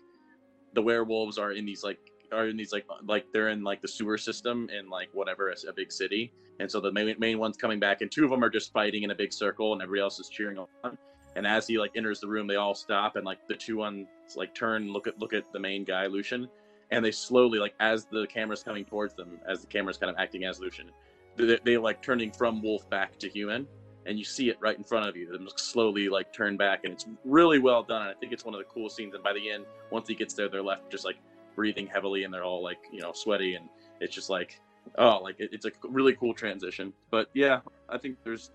the 0.75 0.83
werewolves 0.83 1.39
are 1.39 1.53
in 1.53 1.67
these 1.67 1.83
like 1.83 1.99
are 2.33 2.49
in 2.49 2.57
these 2.57 2.73
like 2.73 2.87
like 3.07 3.27
they're 3.33 3.49
in 3.49 3.63
like 3.63 3.81
the 3.81 3.89
sewer 3.89 4.19
system 4.19 4.69
in 4.71 4.89
like 4.89 5.09
whatever 5.13 5.51
a, 5.51 5.73
big 5.73 5.93
city, 5.93 6.33
and 6.59 6.71
so 6.71 6.81
the 6.81 6.93
main 6.93 7.15
main 7.19 7.39
one's 7.39 7.57
coming 7.57 7.81
back, 7.81 8.01
and 8.01 8.11
two 8.11 8.25
of 8.25 8.31
them 8.31 8.43
are 8.43 8.51
just 8.51 8.73
fighting 8.73 9.03
in 9.03 9.11
a 9.11 9.15
big 9.15 9.33
circle, 9.33 9.73
and 9.73 9.83
everybody 9.83 10.03
else 10.03 10.19
is 10.19 10.29
cheering 10.29 10.59
on. 10.59 10.99
And 11.37 11.47
as 11.47 11.67
he 11.67 11.79
like 11.79 11.93
enters 11.97 12.21
the 12.21 12.29
room, 12.29 12.47
they 12.47 12.57
all 12.57 12.75
stop, 12.75 13.17
and 13.17 13.25
like 13.25 13.47
the 13.47 13.55
two 13.55 13.77
ones 13.77 14.09
like 14.37 14.55
turn, 14.55 14.93
look 14.93 15.07
at 15.07 15.19
look 15.19 15.33
at 15.33 15.53
the 15.53 15.61
main 15.61 15.85
guy, 15.85 16.07
Lucian, 16.07 16.49
and 16.91 17.05
they 17.05 17.13
slowly 17.13 17.59
like 17.59 17.75
as 17.81 18.07
the 18.07 18.27
camera's 18.27 18.63
coming 18.63 18.85
towards 18.85 19.15
them, 19.15 19.39
as 19.49 19.61
the 19.61 19.67
camera's 19.67 19.97
kind 19.97 20.11
of 20.11 20.17
acting 20.19 20.45
as 20.45 20.61
Lucian, 20.61 20.91
they, 21.37 21.59
they 21.65 21.77
like 21.77 22.03
turning 22.03 22.33
from 22.33 22.63
wolf 22.63 22.89
back 22.91 23.19
to 23.19 23.29
human, 23.29 23.67
and 24.07 24.19
you 24.19 24.25
see 24.25 24.49
it 24.49 24.57
right 24.61 24.77
in 24.77 24.85
front 24.85 25.09
of 25.09 25.17
you. 25.17 25.31
Them 25.31 25.49
slowly 25.57 26.09
like 26.09 26.33
turn 26.33 26.57
back, 26.57 26.81
and 26.85 26.93
it's 26.93 27.07
really 27.25 27.59
well 27.59 27.83
done. 27.83 28.03
I 28.03 28.15
think 28.15 28.33
it's 28.33 28.45
one 28.45 28.55
of 28.55 28.59
the 28.59 28.65
cool 28.65 28.89
scenes. 28.89 29.15
And 29.15 29.23
by 29.23 29.33
the 29.33 29.51
end, 29.51 29.65
once 29.91 30.09
he 30.09 30.15
gets 30.15 30.35
there, 30.35 30.49
they're 30.49 30.63
left 30.63 30.91
just 30.91 31.05
like 31.05 31.17
breathing 31.55 31.87
heavily, 31.87 32.25
and 32.25 32.33
they're 32.33 32.45
all 32.45 32.63
like 32.63 32.79
you 32.93 33.01
know 33.01 33.13
sweaty, 33.13 33.55
and 33.55 33.69
it's 34.01 34.15
just 34.15 34.31
like 34.31 34.61
oh, 34.99 35.19
like 35.23 35.39
it, 35.39 35.51
it's 35.53 35.67
a 35.67 35.71
really 35.89 36.15
cool 36.15 36.35
transition. 36.35 36.93
But 37.11 37.29
yeah, 37.35 37.61
I 37.89 37.99
think 37.99 38.19
there's 38.25 38.51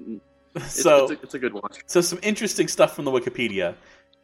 it's, 0.56 0.82
so 0.82 1.06
it's, 1.06 1.12
a, 1.12 1.24
it's 1.24 1.34
a 1.34 1.40
good 1.40 1.54
watch. 1.54 1.80
So 1.86 2.02
some 2.02 2.20
interesting 2.22 2.68
stuff 2.68 2.96
from 2.96 3.06
the 3.06 3.12
Wikipedia. 3.12 3.76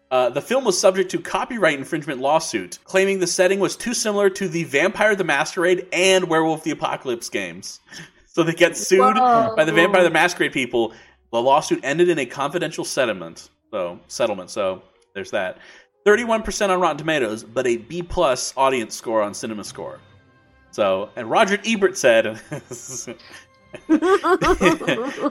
Uh, 0.10 0.30
the 0.30 0.42
film 0.42 0.66
was 0.66 0.78
subject 0.78 1.10
to 1.12 1.20
copyright 1.20 1.80
infringement 1.80 2.20
lawsuit, 2.20 2.80
claiming 2.84 3.20
the 3.20 3.28
setting 3.28 3.60
was 3.60 3.78
too 3.78 3.94
similar 3.94 4.30
to 4.30 4.50
the 4.50 4.66
Vampire 4.66 5.16
the 5.16 5.24
Masquerade 5.24 5.88
and 5.94 6.26
Werewolf 6.26 6.64
the 6.64 6.72
Apocalypse 6.72 7.30
games. 7.30 7.80
So 8.34 8.44
they 8.44 8.54
get 8.54 8.78
sued 8.78 9.18
Whoa. 9.18 9.54
by 9.58 9.66
the 9.66 9.74
Vampire 9.74 10.04
the 10.04 10.10
Masquerade 10.10 10.54
people. 10.54 10.94
The 11.34 11.42
lawsuit 11.42 11.82
ended 11.84 12.08
in 12.08 12.18
a 12.18 12.26
confidential 12.26 12.86
settlement. 12.86 13.50
So 13.72 14.00
settlement. 14.08 14.50
So 14.50 14.84
there's 15.14 15.32
that. 15.32 15.58
Thirty-one 16.04 16.42
percent 16.44 16.72
on 16.72 16.80
Rotten 16.80 16.98
Tomatoes, 16.98 17.44
but 17.44 17.68
a 17.68 17.78
B 17.78 18.02
plus 18.02 18.54
audience 18.58 18.96
score 18.96 19.22
on 19.22 19.34
Cinema 19.34 19.64
Score. 19.64 20.00
So, 20.72 21.10
and 21.16 21.30
Roger 21.30 21.60
Ebert 21.66 21.98
said, 21.98 22.40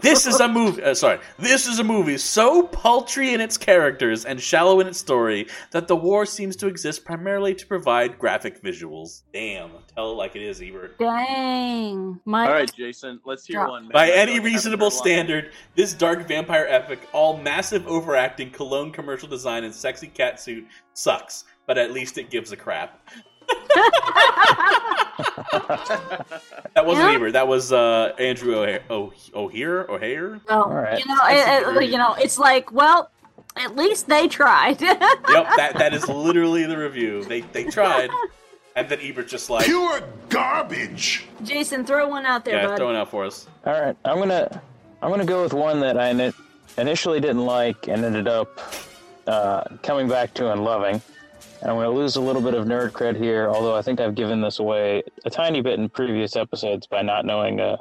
this 0.00 0.26
is 0.26 0.40
a 0.40 0.48
movie. 0.48 0.83
Uh, 0.83 0.94
sorry, 0.94 1.18
this 1.38 1.66
is 1.66 1.79
a 1.79 1.85
movie 1.85 2.16
so 2.16 2.62
paltry 2.62 3.35
in 3.35 3.40
its 3.40 3.57
characters 3.59 4.24
and 4.24 4.40
shallow 4.40 4.81
in 4.81 4.87
its 4.87 4.98
story 4.98 5.46
that 5.72 5.88
the 5.88 5.96
war 5.96 6.24
seems 6.24 6.57
to 6.57 6.66
exist 6.66 7.05
primarily 7.05 7.55
to 7.55 7.66
provide 7.66 8.18
graphic 8.18 8.62
visuals. 8.62 9.22
Damn, 9.33 9.70
tell 9.94 10.12
it 10.12 10.14
like 10.14 10.37
it 10.37 10.42
is, 10.42 10.62
Ebert. 10.62 10.98
Dang. 10.98 12.20
My, 12.24 12.46
All 12.46 12.53
right, 12.53 12.70
Jason, 12.74 13.20
let's 13.24 13.44
hear 13.46 13.59
Drop. 13.59 13.70
one. 13.70 13.83
man. 13.85 13.92
By 13.92 14.07
I 14.07 14.11
any 14.11 14.12
like 14.12 14.29
I 14.29 14.33
haven't 14.33 14.44
reasonable 14.53 14.87
heard 14.90 14.94
one. 14.94 15.03
standard, 15.03 15.53
this 15.74 15.94
dark 15.94 16.26
vampire 16.26 16.66
epic, 16.68 17.00
all 17.12 17.37
massive 17.37 17.87
overacting, 17.87 18.50
cologne 18.50 18.90
commercial 18.92 19.29
design, 19.29 19.64
and 19.64 19.74
sexy 19.74 20.07
cat 20.09 20.40
suit 20.40 20.66
sucks. 20.94 21.44
But 21.66 21.79
at 21.79 21.92
least 21.92 22.18
it 22.18 22.31
gives 22.31 22.50
a 22.53 22.57
crap. 22.57 23.09
That 26.74 26.86
wasn't 26.86 27.08
Yeah. 27.10 27.14
Ebert. 27.16 27.32
That 27.32 27.48
was 27.48 27.72
uh, 27.72 28.12
Andrew 28.18 28.54
O'Hehir. 28.54 28.82
Oh, 28.90 29.12
O'Hare? 29.34 29.90
O'Hare? 29.90 30.40
well, 30.48 30.62
All 30.64 30.70
right. 30.74 30.98
you 30.98 31.04
know, 31.06 31.16
it, 31.24 31.82
it- 31.82 31.90
you 31.90 31.98
know, 31.98 32.14
it's 32.14 32.38
like, 32.38 32.70
well, 32.72 33.10
at 33.56 33.74
least 33.76 34.06
they 34.06 34.28
tried. 34.28 34.80
yep, 34.82 35.08
that 35.56 35.74
that 35.76 35.92
is 35.92 36.08
literally 36.08 36.64
the 36.66 36.78
review. 36.78 37.24
They 37.24 37.40
they 37.40 37.64
tried, 37.64 38.08
and 38.76 38.88
then 38.88 39.00
Ebert 39.02 39.26
just 39.28 39.50
like 39.50 39.64
Pure 39.66 40.02
garbage. 40.28 41.26
Jason, 41.42 41.84
throw 41.84 42.06
one 42.08 42.24
out 42.24 42.44
there, 42.44 42.54
yeah, 42.56 42.66
bud. 42.68 42.76
throwing 42.76 42.96
out 42.96 43.10
for 43.10 43.24
us. 43.24 43.48
All 43.66 43.72
right, 43.72 43.96
I'm 44.04 44.18
gonna 44.18 44.62
I'm 45.02 45.10
gonna 45.10 45.24
go 45.24 45.42
with 45.42 45.52
one 45.52 45.80
that 45.80 45.98
I 45.98 46.32
initially 46.80 47.18
didn't 47.20 47.44
like 47.44 47.88
and 47.88 48.04
ended 48.04 48.28
up 48.28 48.60
uh, 49.26 49.64
coming 49.82 50.08
back 50.08 50.32
to 50.34 50.52
and 50.52 50.62
loving. 50.64 51.02
And 51.60 51.70
I'm 51.70 51.76
gonna 51.76 51.90
lose 51.90 52.16
a 52.16 52.20
little 52.20 52.40
bit 52.42 52.54
of 52.54 52.66
nerd 52.66 52.92
cred 52.92 53.16
here, 53.16 53.48
although 53.48 53.76
I 53.76 53.82
think 53.82 54.00
I've 54.00 54.14
given 54.14 54.40
this 54.40 54.58
away 54.60 55.02
a 55.24 55.30
tiny 55.30 55.60
bit 55.60 55.78
in 55.78 55.88
previous 55.88 56.34
episodes 56.36 56.86
by 56.86 57.02
not 57.02 57.26
knowing 57.26 57.60
a, 57.60 57.78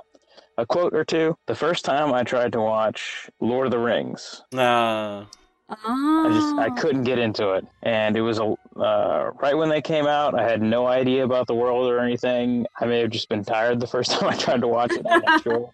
a 0.57 0.65
quote 0.65 0.93
or 0.93 1.05
two. 1.05 1.37
The 1.45 1.55
first 1.55 1.85
time 1.85 2.13
I 2.13 2.23
tried 2.23 2.51
to 2.53 2.61
watch 2.61 3.29
Lord 3.39 3.67
of 3.67 3.71
the 3.71 3.79
Rings, 3.79 4.43
Uh, 4.53 5.25
I 5.71 6.29
just 6.31 6.55
I 6.57 6.69
couldn't 6.81 7.03
get 7.03 7.19
into 7.19 7.51
it, 7.51 7.65
and 7.83 8.17
it 8.17 8.21
was 8.21 8.39
a 8.39 8.55
uh, 8.75 9.31
right 9.41 9.55
when 9.55 9.69
they 9.69 9.81
came 9.81 10.07
out. 10.07 10.37
I 10.37 10.43
had 10.43 10.61
no 10.61 10.87
idea 10.87 11.23
about 11.23 11.47
the 11.47 11.53
world 11.55 11.87
or 11.89 11.99
anything. 11.99 12.65
I 12.81 12.85
may 12.85 12.99
have 12.99 13.11
just 13.11 13.29
been 13.29 13.45
tired 13.45 13.79
the 13.79 13.87
first 13.95 14.11
time 14.11 14.29
I 14.29 14.35
tried 14.35 14.61
to 14.61 14.67
watch 14.67 14.91
it. 14.91 15.05
I'm 15.09 15.21
not 15.21 15.43
sure, 15.43 15.69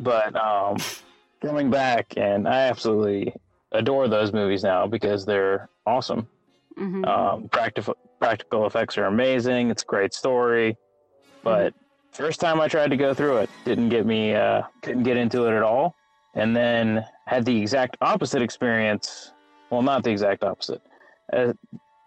but 0.00 0.34
um, 0.34 0.78
coming 1.42 1.70
back, 1.70 2.14
and 2.16 2.48
I 2.48 2.62
absolutely 2.62 3.34
adore 3.72 4.08
those 4.08 4.32
movies 4.32 4.62
now 4.64 4.86
because 4.86 5.24
they're 5.26 5.68
awesome. 5.86 6.26
Mhm. 6.78 7.06
Um, 7.06 7.48
practical 7.48 7.96
practical 8.20 8.66
effects 8.66 8.96
are 8.98 9.04
amazing. 9.04 9.70
It's 9.70 9.82
a 9.82 9.86
great 9.86 10.14
story, 10.14 10.76
but 11.42 11.74
first 12.12 12.40
time 12.40 12.60
I 12.60 12.68
tried 12.68 12.90
to 12.90 12.96
go 12.96 13.12
through 13.14 13.38
it, 13.38 13.50
didn't 13.64 13.88
get 13.90 14.06
me. 14.06 14.34
Uh, 14.34 14.62
couldn't 14.82 15.02
get 15.02 15.16
into 15.16 15.46
it 15.46 15.54
at 15.56 15.62
all, 15.62 15.94
and 16.34 16.54
then 16.56 17.04
had 17.26 17.44
the 17.44 17.60
exact 17.60 17.96
opposite 18.00 18.42
experience. 18.42 19.32
Well, 19.70 19.82
not 19.82 20.02
the 20.04 20.10
exact 20.10 20.44
opposite. 20.44 20.82
Uh, 21.32 21.52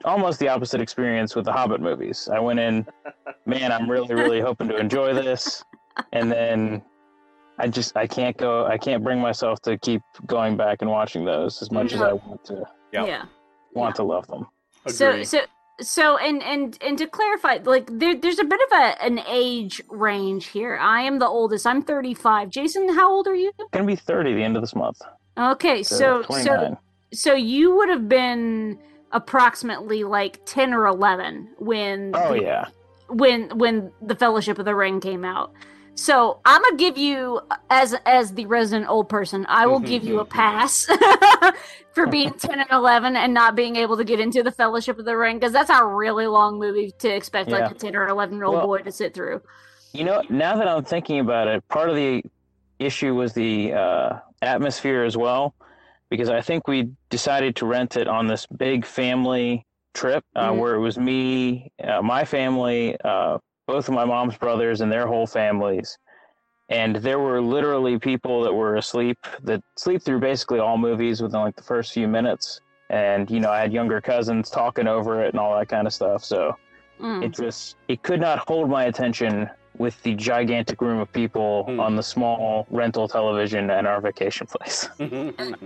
almost 0.05 0.39
the 0.39 0.47
opposite 0.47 0.79
experience 0.81 1.35
with 1.35 1.45
the 1.45 1.51
Hobbit 1.51 1.81
movies. 1.81 2.29
I 2.31 2.39
went 2.39 2.59
in, 2.59 2.85
man, 3.45 3.71
I'm 3.71 3.89
really, 3.89 4.13
really 4.13 4.39
hoping 4.39 4.67
to 4.69 4.77
enjoy 4.77 5.13
this, 5.13 5.63
and 6.13 6.31
then 6.31 6.81
I 7.59 7.67
just 7.67 7.95
I 7.97 8.05
can't 8.07 8.37
go. 8.37 8.65
I 8.65 8.77
can't 8.77 9.03
bring 9.03 9.19
myself 9.19 9.61
to 9.63 9.77
keep 9.77 10.01
going 10.25 10.57
back 10.57 10.81
and 10.81 10.91
watching 10.91 11.25
those 11.25 11.61
as 11.61 11.71
much 11.71 11.93
as 11.93 12.01
I 12.01 12.13
want 12.13 12.43
to. 12.45 12.63
Yeah. 12.91 13.05
Want 13.73 13.95
to 13.95 14.03
love 14.03 14.27
them. 14.27 14.47
So 14.89 15.23
so 15.23 15.39
so 15.79 16.17
and 16.17 16.41
and 16.43 16.77
and 16.81 16.97
to 16.97 17.07
clarify, 17.07 17.59
like 17.63 17.87
there 17.91 18.15
there's 18.15 18.39
a 18.39 18.43
bit 18.43 18.59
of 18.71 18.79
a 18.79 19.03
an 19.03 19.19
age 19.27 19.81
range 19.89 20.47
here. 20.47 20.77
I 20.77 21.01
am 21.01 21.19
the 21.19 21.27
oldest. 21.27 21.67
I'm 21.67 21.81
35. 21.81 22.49
Jason, 22.49 22.89
how 22.95 23.11
old 23.11 23.27
are 23.27 23.35
you? 23.35 23.51
Gonna 23.71 23.85
be 23.85 23.95
30 23.95 24.33
the 24.33 24.43
end 24.43 24.55
of 24.55 24.63
this 24.63 24.75
month. 24.75 25.01
Okay, 25.37 25.83
so 25.83 25.97
so 25.97 26.23
29. 26.23 26.77
so 27.13 27.33
you 27.33 27.75
would 27.75 27.89
have 27.89 28.09
been 28.09 28.79
approximately 29.11 30.03
like 30.03 30.39
10 30.45 30.73
or 30.73 30.85
11 30.87 31.49
when 31.59 32.11
Oh 32.13 32.33
yeah. 32.33 32.65
when 33.07 33.49
when 33.57 33.91
the 34.01 34.15
Fellowship 34.15 34.59
of 34.59 34.65
the 34.65 34.75
Ring 34.75 34.99
came 34.99 35.23
out. 35.23 35.53
So 35.99 36.39
I'm 36.45 36.61
gonna 36.61 36.77
give 36.77 36.95
you 36.97 37.41
as 37.71 37.95
as 38.05 38.33
the 38.35 38.45
resident 38.45 38.87
old 38.87 39.09
person, 39.09 39.45
I 39.49 39.65
will 39.65 39.79
give 39.79 40.03
you 40.03 40.19
a 40.19 40.25
pass 40.25 40.85
for 41.93 42.05
being 42.05 42.31
10 42.33 42.59
and 42.59 42.69
11 42.71 43.15
and 43.17 43.33
not 43.33 43.55
being 43.55 43.75
able 43.75 43.97
to 43.97 44.03
get 44.03 44.19
into 44.19 44.43
the 44.43 44.51
Fellowship 44.51 44.99
of 44.99 45.05
the 45.05 45.17
Ring 45.17 45.39
because 45.39 45.51
that's 45.51 45.71
a 45.71 45.83
really 45.83 46.27
long 46.27 46.59
movie 46.59 46.93
to 46.99 47.09
expect 47.09 47.49
Yeah. 47.49 47.57
like 47.57 47.71
a 47.71 47.73
10 47.73 47.95
or 47.95 48.07
11 48.07 48.35
year 48.35 48.45
old 48.45 48.55
Well- 48.57 48.67
boy 48.67 48.77
to 48.79 48.91
sit 48.91 49.15
through. 49.15 49.41
You 49.93 50.03
know, 50.03 50.21
now 50.29 50.55
that 50.57 50.67
I'm 50.67 50.83
thinking 50.83 51.19
about 51.19 51.47
it, 51.47 51.67
part 51.67 51.89
of 51.89 51.95
the 51.95 52.23
issue 52.77 53.15
was 53.15 53.33
the 53.33 53.73
uh, 53.73 54.19
atmosphere 54.43 55.03
as 55.03 55.17
well, 55.17 55.55
because 56.11 56.29
I 56.29 56.41
think 56.41 56.67
we 56.67 56.91
decided 57.09 57.55
to 57.55 57.65
rent 57.65 57.97
it 57.97 58.07
on 58.07 58.27
this 58.27 58.45
big 58.45 58.85
family 58.85 59.65
trip 59.95 60.23
uh, 60.35 60.51
Mhm. 60.51 60.59
where 60.59 60.75
it 60.75 60.79
was 60.79 60.99
me, 60.99 61.71
uh, 61.83 62.03
my 62.03 62.23
family, 62.23 62.95
uh, 63.03 63.39
both 63.67 63.87
of 63.87 63.93
my 63.93 64.05
mom's 64.05 64.37
brothers, 64.37 64.81
and 64.81 64.91
their 64.91 65.07
whole 65.07 65.27
families. 65.27 65.97
And 66.69 66.97
there 66.97 67.19
were 67.19 67.41
literally 67.41 67.97
people 67.99 68.43
that 68.43 68.53
were 68.53 68.75
asleep 68.75 69.17
that 69.43 69.61
sleep 69.77 70.01
through 70.01 70.19
basically 70.19 70.59
all 70.59 70.77
movies 70.77 71.21
within 71.21 71.39
like 71.41 71.55
the 71.55 71.63
first 71.63 71.93
few 71.93 72.07
minutes. 72.07 72.59
And 72.89 73.29
you 73.29 73.39
know, 73.39 73.51
I 73.51 73.59
had 73.59 73.71
younger 73.71 74.01
cousins 74.01 74.49
talking 74.49 74.87
over 74.87 75.23
it 75.23 75.29
and 75.33 75.39
all 75.39 75.57
that 75.57 75.67
kind 75.69 75.87
of 75.87 75.93
stuff. 75.93 76.23
So 76.23 76.57
Mm. 76.99 77.23
it 77.23 77.31
just 77.35 77.75
it 77.87 78.01
could 78.01 78.19
not 78.19 78.39
hold 78.47 78.71
my 78.71 78.85
attention 78.85 79.47
with 79.77 80.01
the 80.01 80.15
gigantic 80.15 80.81
room 80.81 80.99
of 80.99 81.13
people 81.13 81.63
on 81.79 81.95
the 81.95 82.01
small 82.01 82.65
rental 82.71 83.07
television 83.07 83.69
at 83.69 83.85
our 83.85 84.01
vacation 84.01 84.47
place. 84.47 84.89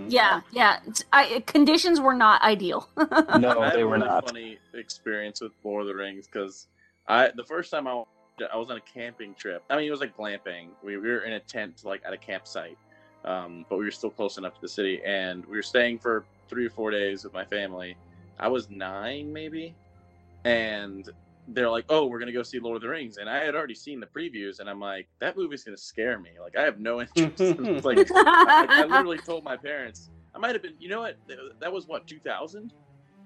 Yeah, 0.08 0.42
yeah. 0.52 0.80
I, 1.10 1.42
conditions 1.46 2.00
were 2.02 2.12
not 2.12 2.42
ideal. 2.42 2.86
No, 3.38 3.60
I 3.62 3.64
had 3.68 3.74
they 3.76 3.80
a 3.80 3.86
were 3.86 3.94
really 3.96 4.06
not. 4.08 4.26
Funny 4.26 4.58
experience 4.74 5.40
with 5.40 5.52
Lord 5.64 5.80
of 5.82 5.88
the 5.88 5.94
Rings 5.94 6.26
because 6.26 6.66
I 7.06 7.30
the 7.34 7.44
first 7.44 7.70
time 7.70 7.86
I 7.86 8.02
I 8.52 8.56
was 8.56 8.70
on 8.70 8.76
a 8.76 8.80
camping 8.80 9.34
trip. 9.34 9.62
I 9.70 9.76
mean, 9.76 9.86
it 9.86 9.90
was 9.90 10.00
like 10.00 10.16
glamping. 10.16 10.68
We, 10.82 10.96
we 10.96 11.08
were 11.08 11.20
in 11.20 11.34
a 11.34 11.40
tent 11.40 11.82
like 11.84 12.02
at 12.06 12.12
a 12.12 12.16
campsite, 12.16 12.78
um, 13.24 13.64
but 13.68 13.78
we 13.78 13.84
were 13.84 13.90
still 13.90 14.10
close 14.10 14.38
enough 14.38 14.54
to 14.54 14.60
the 14.60 14.68
city, 14.68 15.00
and 15.04 15.44
we 15.46 15.56
were 15.56 15.62
staying 15.62 15.98
for 15.98 16.24
three 16.48 16.66
or 16.66 16.70
four 16.70 16.90
days 16.90 17.24
with 17.24 17.32
my 17.32 17.44
family. 17.44 17.96
I 18.38 18.48
was 18.48 18.70
nine 18.70 19.32
maybe, 19.32 19.74
and 20.44 21.08
they're 21.48 21.70
like, 21.70 21.84
"Oh, 21.88 22.06
we're 22.06 22.18
gonna 22.18 22.32
go 22.32 22.42
see 22.42 22.58
Lord 22.58 22.76
of 22.76 22.82
the 22.82 22.88
Rings," 22.88 23.18
and 23.18 23.28
I 23.28 23.44
had 23.44 23.54
already 23.54 23.74
seen 23.74 24.00
the 24.00 24.06
previews, 24.06 24.60
and 24.60 24.68
I'm 24.68 24.80
like, 24.80 25.08
"That 25.20 25.36
movie's 25.36 25.64
gonna 25.64 25.76
scare 25.76 26.18
me. 26.18 26.30
Like, 26.40 26.56
I 26.56 26.62
have 26.62 26.80
no 26.80 27.00
interest." 27.16 27.84
Like, 27.84 28.10
I, 28.14 28.66
I 28.70 28.84
literally 28.84 29.18
told 29.18 29.44
my 29.44 29.56
parents. 29.56 30.10
I 30.34 30.38
might 30.38 30.54
have 30.54 30.62
been. 30.62 30.74
You 30.78 30.88
know 30.88 31.00
what? 31.00 31.18
That 31.60 31.72
was 31.72 31.86
what 31.86 32.06
2000. 32.06 32.72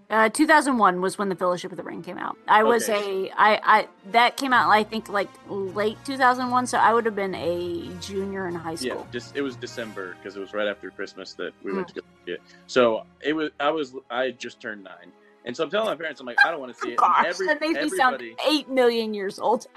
Uh, 0.09 0.29
2001 0.29 1.01
was 1.01 1.19
when 1.19 1.29
the 1.29 1.35
Fellowship 1.35 1.73
of 1.73 1.77
the 1.77 1.83
Ring 1.83 2.01
came 2.01 2.17
out. 2.17 2.37
I 2.47 2.63
was 2.63 2.89
Okay. 2.89 3.29
a 3.29 3.33
I 3.37 3.61
I 3.65 3.89
that 4.13 4.37
came 4.37 4.53
out 4.53 4.71
I 4.71 4.85
think 4.85 5.09
like 5.09 5.29
late 5.49 5.97
2001, 6.05 6.69
so 6.69 6.79
I 6.79 6.95
would 6.95 7.05
have 7.07 7.17
been 7.17 7.35
a 7.35 7.89
junior 8.01 8.47
in 8.47 8.55
high 8.55 8.77
school. 8.77 8.89
Yeah, 9.05 9.13
just 9.13 9.35
it 9.37 9.43
was 9.43 9.57
December 9.57 10.17
because 10.23 10.37
it 10.37 10.41
was 10.41 10.53
right 10.55 10.69
after 10.69 10.91
Christmas 10.93 11.33
that 11.35 11.53
we 11.65 11.73
went 11.73 11.89
to 11.89 11.95
go 11.95 12.01
see 12.25 12.33
it. 12.33 12.43
So 12.69 13.03
it 13.21 13.33
was 13.33 13.51
I 13.59 13.71
was 13.71 13.95
I 14.09 14.27
had 14.27 14.39
just 14.39 14.61
turned 14.61 14.85
nine, 14.85 15.11
and 15.45 15.57
so 15.57 15.65
I'm 15.65 15.71
telling 15.71 15.89
my 15.89 15.97
parents 15.97 16.21
I'm 16.21 16.27
like 16.27 16.39
I 16.47 16.53
don't 16.53 16.61
want 16.61 16.73
to 16.73 16.81
see 16.81 16.89
it. 16.91 16.91
And 16.93 16.99
Gosh, 16.99 17.27
every- 17.27 17.47
that 17.49 17.61
makes 17.61 17.81
me 17.91 17.99
sound 17.99 18.23
eight 18.47 18.69
million 18.69 19.13
years 19.13 19.41
old. 19.41 19.67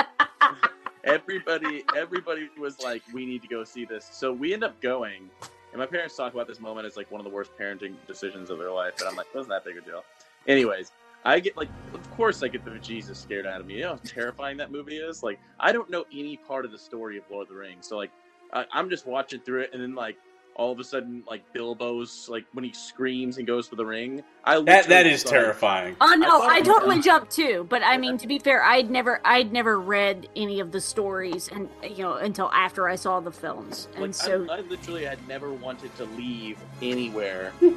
everybody, 1.06 1.84
everybody 1.96 2.50
was 2.58 2.80
like, 2.82 3.02
we 3.14 3.26
need 3.26 3.42
to 3.42 3.48
go 3.48 3.64
see 3.64 3.86
this. 3.86 4.08
So 4.12 4.32
we 4.32 4.54
end 4.54 4.64
up 4.64 4.80
going, 4.82 5.30
and 5.72 5.80
my 5.80 5.86
parents 5.86 6.16
talk 6.16 6.34
about 6.34 6.48
this 6.48 6.60
moment 6.60 6.86
as 6.88 6.98
like 6.98 7.12
one 7.12 7.20
of 7.20 7.26
the 7.26 7.32
worst 7.32 7.52
parenting 7.60 7.96
decisions 8.08 8.50
of 8.50 8.58
their 8.60 8.72
life. 8.72 8.94
And 9.00 9.08
I'm 9.08 9.16
like, 9.16 9.34
wasn't 9.34 9.50
that 9.50 9.66
big 9.66 9.78
a 9.78 9.82
deal? 9.82 10.04
Anyways, 10.48 10.92
I 11.26 11.40
get 11.40 11.58
like, 11.58 11.70
of 11.94 12.12
course, 12.12 12.44
I 12.44 12.48
get 12.48 12.66
the 12.66 12.72
Jesus 12.80 13.20
scared 13.20 13.46
out 13.46 13.62
of 13.62 13.68
me. 13.68 13.76
You 13.76 13.82
know 13.82 13.90
how 13.90 14.00
terrifying 14.04 14.58
that 14.58 14.72
movie 14.72 14.98
is. 14.98 15.24
Like, 15.24 15.40
I 15.60 15.72
don't 15.72 15.90
know 15.90 16.06
any 16.14 16.38
part 16.38 16.66
of 16.66 16.72
the 16.72 16.80
story 16.80 17.18
of 17.18 17.24
Lord 17.30 17.44
of 17.44 17.50
the 17.50 17.56
Rings, 17.60 17.88
so 17.88 17.98
like, 17.98 18.12
I, 18.54 18.66
I'm 18.72 18.90
just 18.90 19.06
watching 19.06 19.40
through 19.42 19.62
it, 19.62 19.72
and 19.74 19.82
then 19.82 19.96
like. 19.96 20.18
All 20.60 20.74
of 20.74 20.80
a 20.82 20.84
sudden, 20.84 21.24
like 21.26 21.42
Bilbo's, 21.54 22.28
like 22.28 22.44
when 22.52 22.66
he 22.66 22.74
screams 22.74 23.38
and 23.38 23.48
goes 23.48 23.70
for 23.70 23.78
the 23.78 23.86
ring, 23.86 24.22
I 24.44 24.56
That 24.62 24.88
that 24.88 25.06
literally 25.06 25.24
terrifying. 25.24 25.96
Oh 26.02 26.14
no, 26.18 26.28
thought 26.42 26.50
I, 26.52 26.58
it 26.58 26.68
was- 26.68 26.68
totally 26.68 27.02
jumped 27.02 27.32
too. 27.32 27.66
But 27.70 27.82
I 27.82 27.98
mean, 27.98 28.18
to 28.18 28.28
be 28.28 28.40
fair, 28.40 28.62
I'd 28.62 28.92
never, 28.92 29.22
I'd 29.24 29.54
never 29.54 29.80
read 29.80 30.28
any 30.36 30.60
of 30.60 30.74
the 30.74 30.82
stories, 30.82 31.48
and 31.48 31.70
you 31.82 32.04
know, 32.04 32.16
until 32.16 32.52
after 32.52 32.90
I 32.90 32.96
saw 32.98 33.22
the 33.22 33.32
films, 33.32 33.88
and 33.96 34.08
Like, 34.08 34.14
so 34.14 34.46
I, 34.52 34.58
I 34.58 34.60
literally 34.62 35.06
had 35.06 35.26
never 35.30 35.54
wanted 35.54 35.96
to 35.96 36.04
leave 36.04 36.58
anywhere 36.82 37.54
more 37.62 37.72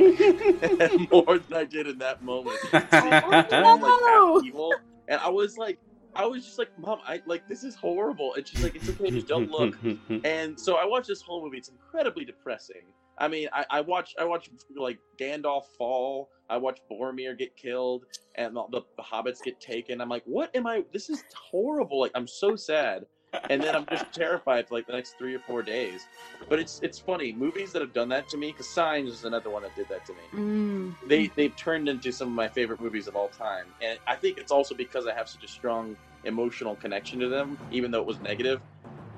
than 1.38 1.54
I 1.54 1.64
did 1.64 1.86
in 1.86 1.98
that 1.98 2.22
moment. 2.24 2.58
Oh, 2.72 3.76
no. 3.76 4.34
like, 4.34 4.44
evil, 4.46 4.74
and 5.06 5.20
I 5.20 5.28
was 5.28 5.56
like, 5.56 5.78
I 6.14 6.26
was 6.26 6.44
just 6.44 6.58
like, 6.58 6.68
Mom, 6.78 6.98
I 7.06 7.22
like 7.26 7.48
this 7.48 7.64
is 7.64 7.74
horrible. 7.74 8.34
And 8.34 8.46
she's 8.46 8.62
like, 8.62 8.74
It's 8.74 8.88
okay, 8.88 9.10
just 9.10 9.28
don't 9.28 9.50
look. 9.50 9.76
and 10.24 10.58
so 10.58 10.76
I 10.76 10.84
watched 10.84 11.08
this 11.08 11.22
whole 11.22 11.42
movie. 11.44 11.58
It's 11.58 11.68
incredibly 11.68 12.24
depressing. 12.24 12.82
I 13.18 13.28
mean, 13.28 13.48
I, 13.52 13.64
I 13.70 13.80
watched 13.80 14.16
I 14.18 14.24
watched 14.24 14.50
like 14.76 14.98
Gandalf 15.18 15.64
fall. 15.78 16.30
I 16.50 16.56
watched 16.58 16.82
Boromir 16.90 17.38
get 17.38 17.56
killed, 17.56 18.04
and 18.34 18.54
the, 18.54 18.64
the, 18.70 18.82
the 18.96 19.02
hobbits 19.02 19.42
get 19.42 19.58
taken. 19.60 20.00
I'm 20.00 20.08
like, 20.08 20.24
what 20.26 20.54
am 20.54 20.66
I? 20.66 20.84
This 20.92 21.08
is 21.08 21.24
horrible. 21.34 22.00
Like, 22.00 22.12
I'm 22.14 22.26
so 22.26 22.56
sad. 22.56 23.06
And 23.48 23.62
then 23.62 23.74
I'm 23.74 23.86
just 23.86 24.12
terrified 24.12 24.68
for 24.68 24.74
like 24.74 24.86
the 24.86 24.92
next 24.92 25.16
three 25.18 25.34
or 25.34 25.40
four 25.40 25.62
days. 25.62 26.06
But 26.48 26.58
it's 26.58 26.80
it's 26.82 26.98
funny 26.98 27.32
movies 27.32 27.72
that 27.72 27.82
have 27.82 27.92
done 27.92 28.08
that 28.10 28.28
to 28.30 28.36
me. 28.38 28.50
Because 28.52 28.68
Signs 28.68 29.10
is 29.10 29.24
another 29.24 29.50
one 29.50 29.62
that 29.62 29.74
did 29.74 29.88
that 29.88 30.04
to 30.06 30.14
me 30.14 30.22
Mm. 30.32 30.96
they 31.06 31.28
they've 31.36 31.54
turned 31.56 31.88
into 31.88 32.10
some 32.12 32.28
of 32.28 32.34
my 32.34 32.48
favorite 32.48 32.80
movies 32.80 33.06
of 33.06 33.14
all 33.14 33.28
time 33.28 33.66
and 33.80 33.98
i 34.06 34.16
think 34.16 34.38
it's 34.38 34.50
also 34.50 34.74
because 34.74 35.06
i 35.06 35.14
have 35.14 35.28
such 35.28 35.44
a 35.44 35.48
strong 35.48 35.96
emotional 36.24 36.74
connection 36.74 37.18
to 37.20 37.28
them 37.28 37.58
even 37.70 37.90
though 37.90 38.00
it 38.00 38.06
was 38.06 38.20
negative 38.20 38.60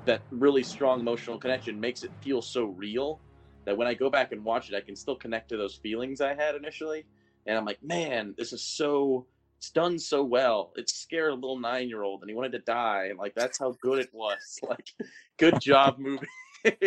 that 0.05 0.23
really 0.31 0.63
strong 0.63 0.99
emotional 0.99 1.37
connection 1.37 1.79
makes 1.79 2.03
it 2.03 2.11
feel 2.21 2.41
so 2.41 2.65
real 2.65 3.21
that 3.65 3.77
when 3.77 3.87
i 3.87 3.93
go 3.93 4.09
back 4.09 4.31
and 4.31 4.43
watch 4.43 4.69
it 4.69 4.75
i 4.75 4.81
can 4.81 4.95
still 4.95 5.15
connect 5.15 5.49
to 5.49 5.57
those 5.57 5.75
feelings 5.75 6.19
i 6.21 6.33
had 6.33 6.55
initially 6.55 7.05
and 7.45 7.57
i'm 7.57 7.65
like 7.65 7.81
man 7.81 8.33
this 8.37 8.51
is 8.51 8.61
so 8.61 9.25
it's 9.57 9.69
done 9.69 9.97
so 9.97 10.23
well 10.23 10.71
it 10.75 10.89
scared 10.89 11.31
a 11.31 11.35
little 11.35 11.59
nine 11.59 11.89
year 11.89 12.03
old 12.03 12.21
and 12.21 12.29
he 12.29 12.35
wanted 12.35 12.51
to 12.51 12.59
die 12.59 13.07
and 13.09 13.19
like 13.19 13.33
that's 13.35 13.57
how 13.57 13.75
good 13.81 13.99
it 13.99 14.09
was 14.13 14.59
like 14.69 14.91
good 15.37 15.59
job 15.59 15.97
movie 15.97 16.27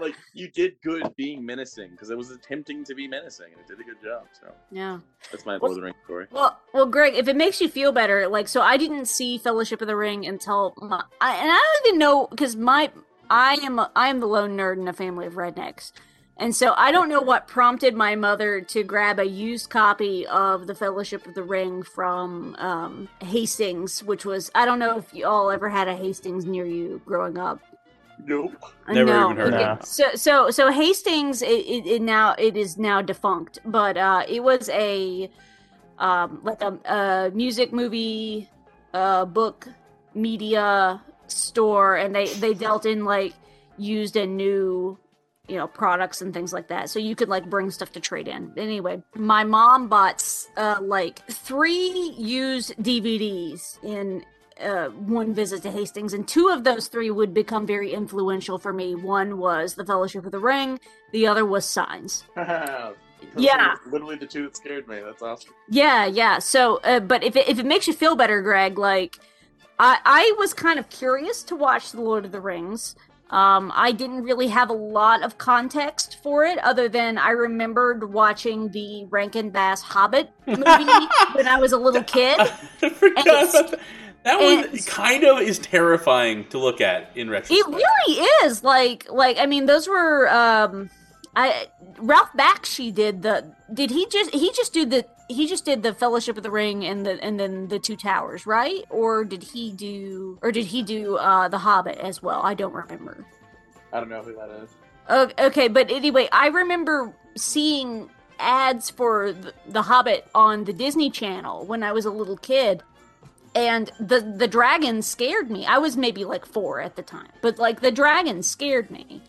like 0.00 0.14
you 0.34 0.48
did 0.50 0.74
good 0.82 1.14
being 1.16 1.44
menacing 1.44 1.90
because 1.92 2.10
it 2.10 2.18
was 2.18 2.30
attempting 2.30 2.84
to 2.84 2.94
be 2.94 3.08
menacing 3.08 3.46
and 3.52 3.60
it 3.60 3.66
did 3.66 3.80
a 3.80 3.82
good 3.82 4.02
job. 4.02 4.26
So 4.38 4.52
yeah. 4.70 4.98
that's 5.30 5.46
my 5.46 5.56
Lord 5.56 5.70
of 5.70 5.76
the 5.76 5.82
Rings 5.82 5.96
story. 6.04 6.26
Well, 6.30 6.58
well, 6.74 6.84
Greg, 6.84 7.14
if 7.14 7.26
it 7.26 7.34
makes 7.34 7.58
you 7.58 7.70
feel 7.70 7.90
better, 7.90 8.28
like, 8.28 8.48
so 8.48 8.60
I 8.60 8.76
didn't 8.76 9.06
see 9.06 9.38
Fellowship 9.38 9.80
of 9.80 9.88
the 9.88 9.96
Ring 9.96 10.26
until, 10.26 10.74
my, 10.76 11.02
I, 11.22 11.36
and 11.36 11.50
I 11.50 11.56
don't 11.56 11.88
even 11.88 11.98
know 11.98 12.26
because 12.26 12.54
my 12.54 12.90
I 13.30 13.54
am 13.62 13.78
a, 13.78 13.90
I 13.94 14.08
am 14.08 14.20
the 14.20 14.26
lone 14.26 14.56
nerd 14.56 14.78
in 14.78 14.88
a 14.88 14.92
family 14.92 15.26
of 15.26 15.34
rednecks. 15.34 15.92
And 16.40 16.54
so 16.54 16.72
I 16.76 16.92
don't 16.92 17.08
know 17.08 17.20
what 17.20 17.48
prompted 17.48 17.96
my 17.96 18.14
mother 18.14 18.60
to 18.60 18.84
grab 18.84 19.18
a 19.18 19.24
used 19.26 19.70
copy 19.70 20.24
of 20.28 20.68
The 20.68 20.74
Fellowship 20.74 21.26
of 21.26 21.34
the 21.34 21.42
Ring 21.42 21.82
from 21.82 22.54
um, 22.58 23.08
Hastings, 23.20 24.04
which 24.04 24.24
was 24.24 24.48
I 24.54 24.64
don't 24.64 24.78
know 24.78 24.96
if 24.98 25.12
you 25.12 25.26
all 25.26 25.50
ever 25.50 25.68
had 25.68 25.88
a 25.88 25.96
Hastings 25.96 26.46
near 26.46 26.64
you 26.64 27.02
growing 27.04 27.38
up. 27.38 27.58
Nope. 28.24 28.54
Uh, 28.86 28.92
Never 28.92 29.10
no. 29.10 29.24
even 29.30 29.36
heard 29.36 29.54
of 29.54 29.60
No. 29.60 29.72
it. 29.72 29.84
So 29.84 30.14
so 30.14 30.50
so 30.50 30.70
Hastings 30.70 31.42
it, 31.42 31.48
it, 31.48 31.86
it 31.86 32.02
now 32.02 32.36
it 32.38 32.56
is 32.56 32.78
now 32.78 33.02
defunct, 33.02 33.58
but 33.64 33.96
uh, 33.96 34.24
it 34.28 34.42
was 34.42 34.68
a 34.68 35.28
um, 35.98 36.40
like 36.44 36.62
a, 36.62 36.78
a 36.84 37.30
music 37.34 37.72
movie 37.72 38.48
uh, 38.94 39.24
book 39.24 39.68
media 40.14 41.02
store, 41.26 41.96
and 41.96 42.14
they 42.14 42.26
they 42.34 42.54
dealt 42.54 42.86
in 42.86 43.04
like 43.04 43.34
used 43.76 44.16
and 44.16 44.36
new 44.36 44.98
you 45.48 45.56
know 45.56 45.66
products 45.66 46.20
and 46.22 46.32
things 46.34 46.52
like 46.52 46.68
that 46.68 46.90
so 46.90 46.98
you 46.98 47.16
could 47.16 47.28
like 47.28 47.48
bring 47.48 47.70
stuff 47.70 47.92
to 47.92 48.00
trade 48.00 48.28
in 48.28 48.52
anyway 48.56 49.02
my 49.14 49.44
mom 49.44 49.88
bought 49.88 50.22
uh 50.56 50.78
like 50.80 51.26
three 51.26 52.14
used 52.16 52.74
dvds 52.76 53.82
in 53.82 54.24
uh, 54.60 54.88
one 54.88 55.32
visit 55.32 55.62
to 55.62 55.70
Hastings, 55.70 56.14
and 56.14 56.26
two 56.26 56.48
of 56.48 56.64
those 56.64 56.88
three 56.88 57.12
would 57.12 57.32
become 57.32 57.64
very 57.64 57.92
influential 57.92 58.58
for 58.58 58.72
me. 58.72 58.96
One 58.96 59.38
was 59.38 59.76
The 59.76 59.84
Fellowship 59.84 60.26
of 60.26 60.32
the 60.32 60.40
Ring, 60.40 60.80
the 61.12 61.28
other 61.28 61.46
was 61.46 61.64
Signs. 61.64 62.24
Yeah. 63.36 63.74
Literally 63.90 64.16
the 64.16 64.26
two 64.26 64.44
that 64.44 64.56
scared 64.56 64.88
me. 64.88 65.00
That's 65.04 65.22
awesome. 65.22 65.52
Yeah, 65.68 66.06
yeah. 66.06 66.38
So, 66.38 66.76
uh, 66.84 67.00
but 67.00 67.24
if 67.24 67.36
it, 67.36 67.48
if 67.48 67.58
it 67.58 67.66
makes 67.66 67.86
you 67.86 67.92
feel 67.92 68.16
better, 68.16 68.40
Greg, 68.42 68.78
like 68.78 69.18
I 69.78 69.98
I 70.04 70.34
was 70.38 70.54
kind 70.54 70.78
of 70.78 70.88
curious 70.88 71.42
to 71.44 71.56
watch 71.56 71.92
The 71.92 72.00
Lord 72.00 72.24
of 72.24 72.32
the 72.32 72.40
Rings. 72.40 72.96
Um, 73.30 73.70
I 73.74 73.92
didn't 73.92 74.22
really 74.22 74.48
have 74.48 74.70
a 74.70 74.74
lot 74.74 75.22
of 75.22 75.36
context 75.36 76.16
for 76.22 76.44
it, 76.44 76.58
other 76.60 76.88
than 76.88 77.18
I 77.18 77.30
remembered 77.30 78.12
watching 78.12 78.70
the 78.70 79.04
Rankin 79.06 79.50
Bass 79.50 79.82
Hobbit 79.82 80.30
movie 80.46 80.62
when 81.34 81.46
I 81.46 81.58
was 81.60 81.72
a 81.72 81.76
little 81.76 82.02
kid. 82.04 82.38
I 82.82 82.88
forgot 82.88 83.26
it's- 83.26 83.54
about 83.54 83.70
that. 83.72 83.80
That 84.24 84.40
one 84.40 84.76
kind 84.78 85.24
of 85.24 85.40
is 85.40 85.58
terrifying 85.60 86.46
to 86.48 86.58
look 86.58 86.80
at 86.80 87.12
in 87.14 87.30
retrospect. 87.30 87.68
It 87.68 87.72
really 87.74 88.20
is 88.44 88.64
like 88.64 89.06
like 89.10 89.38
I 89.38 89.46
mean 89.46 89.66
those 89.66 89.86
were 89.88 90.28
um 90.28 90.90
I 91.36 91.68
Ralph 91.98 92.30
Bakshi 92.36 92.92
did 92.92 93.22
the 93.22 93.54
did 93.72 93.90
he 93.90 94.06
just 94.06 94.34
he 94.34 94.50
just 94.52 94.74
do 94.74 94.84
the 94.84 95.06
he 95.28 95.46
just 95.46 95.64
did 95.64 95.82
the 95.82 95.94
Fellowship 95.94 96.36
of 96.36 96.42
the 96.42 96.50
Ring 96.50 96.84
and 96.84 97.04
the 97.04 97.22
and 97.22 97.38
then 97.38 97.68
the 97.68 97.78
Two 97.78 97.96
Towers 97.96 98.46
right 98.46 98.84
or 98.90 99.24
did 99.24 99.42
he 99.42 99.70
do 99.72 100.38
or 100.42 100.50
did 100.50 100.66
he 100.66 100.82
do 100.82 101.16
uh 101.16 101.48
the 101.48 101.58
Hobbit 101.58 101.98
as 101.98 102.22
well 102.22 102.40
I 102.42 102.54
don't 102.54 102.72
remember 102.72 103.24
I 103.92 104.00
don't 104.00 104.08
know 104.08 104.22
who 104.22 104.34
that 104.34 104.50
is. 104.62 104.70
O- 105.08 105.46
okay 105.46 105.68
but 105.68 105.90
anyway 105.90 106.28
I 106.32 106.48
remember 106.48 107.14
seeing 107.36 108.10
ads 108.38 108.90
for 108.90 109.32
the, 109.32 109.52
the 109.66 109.82
Hobbit 109.82 110.26
on 110.34 110.64
the 110.64 110.72
Disney 110.72 111.10
Channel 111.10 111.66
when 111.66 111.82
I 111.82 111.92
was 111.92 112.04
a 112.04 112.10
little 112.10 112.36
kid 112.36 112.82
and 113.54 113.90
the 113.98 114.20
the 114.20 114.46
dragon 114.48 115.02
scared 115.02 115.50
me. 115.50 115.66
I 115.66 115.78
was 115.78 115.96
maybe 115.96 116.24
like 116.24 116.46
four 116.46 116.80
at 116.80 116.96
the 116.96 117.02
time, 117.02 117.30
but 117.42 117.58
like 117.58 117.80
the 117.80 117.90
dragon 117.90 118.42
scared 118.42 118.90
me. 118.90 119.22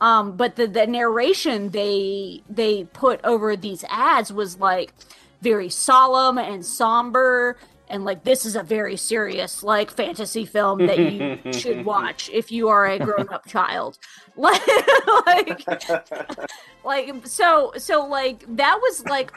Um, 0.00 0.36
but 0.36 0.56
the 0.56 0.66
the 0.66 0.86
narration 0.86 1.70
they 1.70 2.42
they 2.48 2.84
put 2.84 3.20
over 3.22 3.56
these 3.56 3.84
ads 3.88 4.32
was 4.32 4.58
like 4.58 4.94
very 5.40 5.68
solemn 5.68 6.38
and 6.38 6.64
somber 6.64 7.56
and 7.88 8.04
like 8.04 8.24
this 8.24 8.46
is 8.46 8.56
a 8.56 8.62
very 8.62 8.96
serious 8.96 9.62
like 9.62 9.90
fantasy 9.90 10.44
film 10.44 10.86
that 10.86 10.98
you 10.98 11.38
should 11.52 11.84
watch 11.84 12.30
if 12.32 12.52
you 12.52 12.68
are 12.68 12.86
a 12.86 12.98
grown 12.98 13.28
up 13.30 13.46
child 13.46 13.98
like 14.36 14.68
like 15.26 15.66
like 16.84 17.26
so 17.26 17.72
so 17.76 18.06
like 18.06 18.44
that 18.56 18.78
was 18.80 19.04
like 19.06 19.32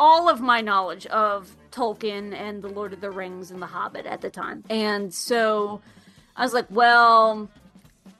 all 0.00 0.28
of 0.28 0.40
my 0.40 0.60
knowledge 0.60 1.06
of 1.06 1.54
Tolkien 1.70 2.34
and 2.34 2.62
the 2.62 2.68
Lord 2.68 2.92
of 2.92 3.00
the 3.00 3.10
Rings 3.10 3.50
and 3.50 3.62
the 3.62 3.66
Hobbit 3.66 4.04
at 4.04 4.20
the 4.20 4.30
time. 4.30 4.64
And 4.68 5.12
so 5.12 5.80
I 6.36 6.42
was 6.42 6.52
like, 6.52 6.66
well, 6.70 7.48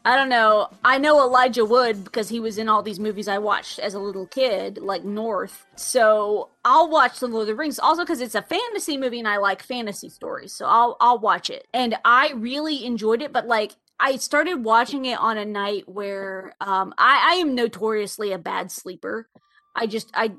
I 0.05 0.17
don't 0.17 0.29
know. 0.29 0.69
I 0.85 0.99
know 0.99 1.21
Elijah 1.21 1.65
Wood 1.65 2.03
because 2.03 2.29
he 2.29 2.41
was 2.41 2.59
in 2.59 2.69
all 2.69 2.83
these 2.83 2.99
movies 2.99 3.29
I 3.29 3.39
watched 3.39 3.79
as 3.79 3.95
a 3.95 4.01
little 4.01 4.27
kid, 4.27 4.79
like 4.79 5.05
North. 5.05 5.65
So 5.77 6.49
I'll 6.65 6.91
watch 6.91 7.21
The 7.21 7.29
Lord 7.29 7.43
of 7.43 7.47
the 7.49 7.55
Rings 7.55 7.79
also 7.79 8.03
because 8.03 8.21
it's 8.21 8.35
a 8.35 8.43
fantasy 8.43 8.97
movie 8.97 9.21
and 9.21 9.29
I 9.29 9.37
like 9.37 9.63
fantasy 9.63 10.09
stories. 10.09 10.53
So 10.53 10.67
I'll 10.67 10.97
I'll 11.01 11.21
watch 11.21 11.51
it. 11.51 11.69
And 11.73 11.95
I 12.05 12.33
really 12.35 12.85
enjoyed 12.85 13.23
it, 13.23 13.33
but 13.33 13.47
like 13.47 13.73
I 14.01 14.17
started 14.17 14.65
watching 14.65 15.05
it 15.05 15.21
on 15.21 15.39
a 15.39 15.45
night 15.45 15.89
where 15.89 16.55
um 16.61 16.93
I, 16.99 17.35
I 17.35 17.35
am 17.37 17.55
notoriously 17.55 18.33
a 18.33 18.39
bad 18.39 18.73
sleeper. 18.73 19.29
I 19.77 19.87
just 19.87 20.11
I 20.15 20.33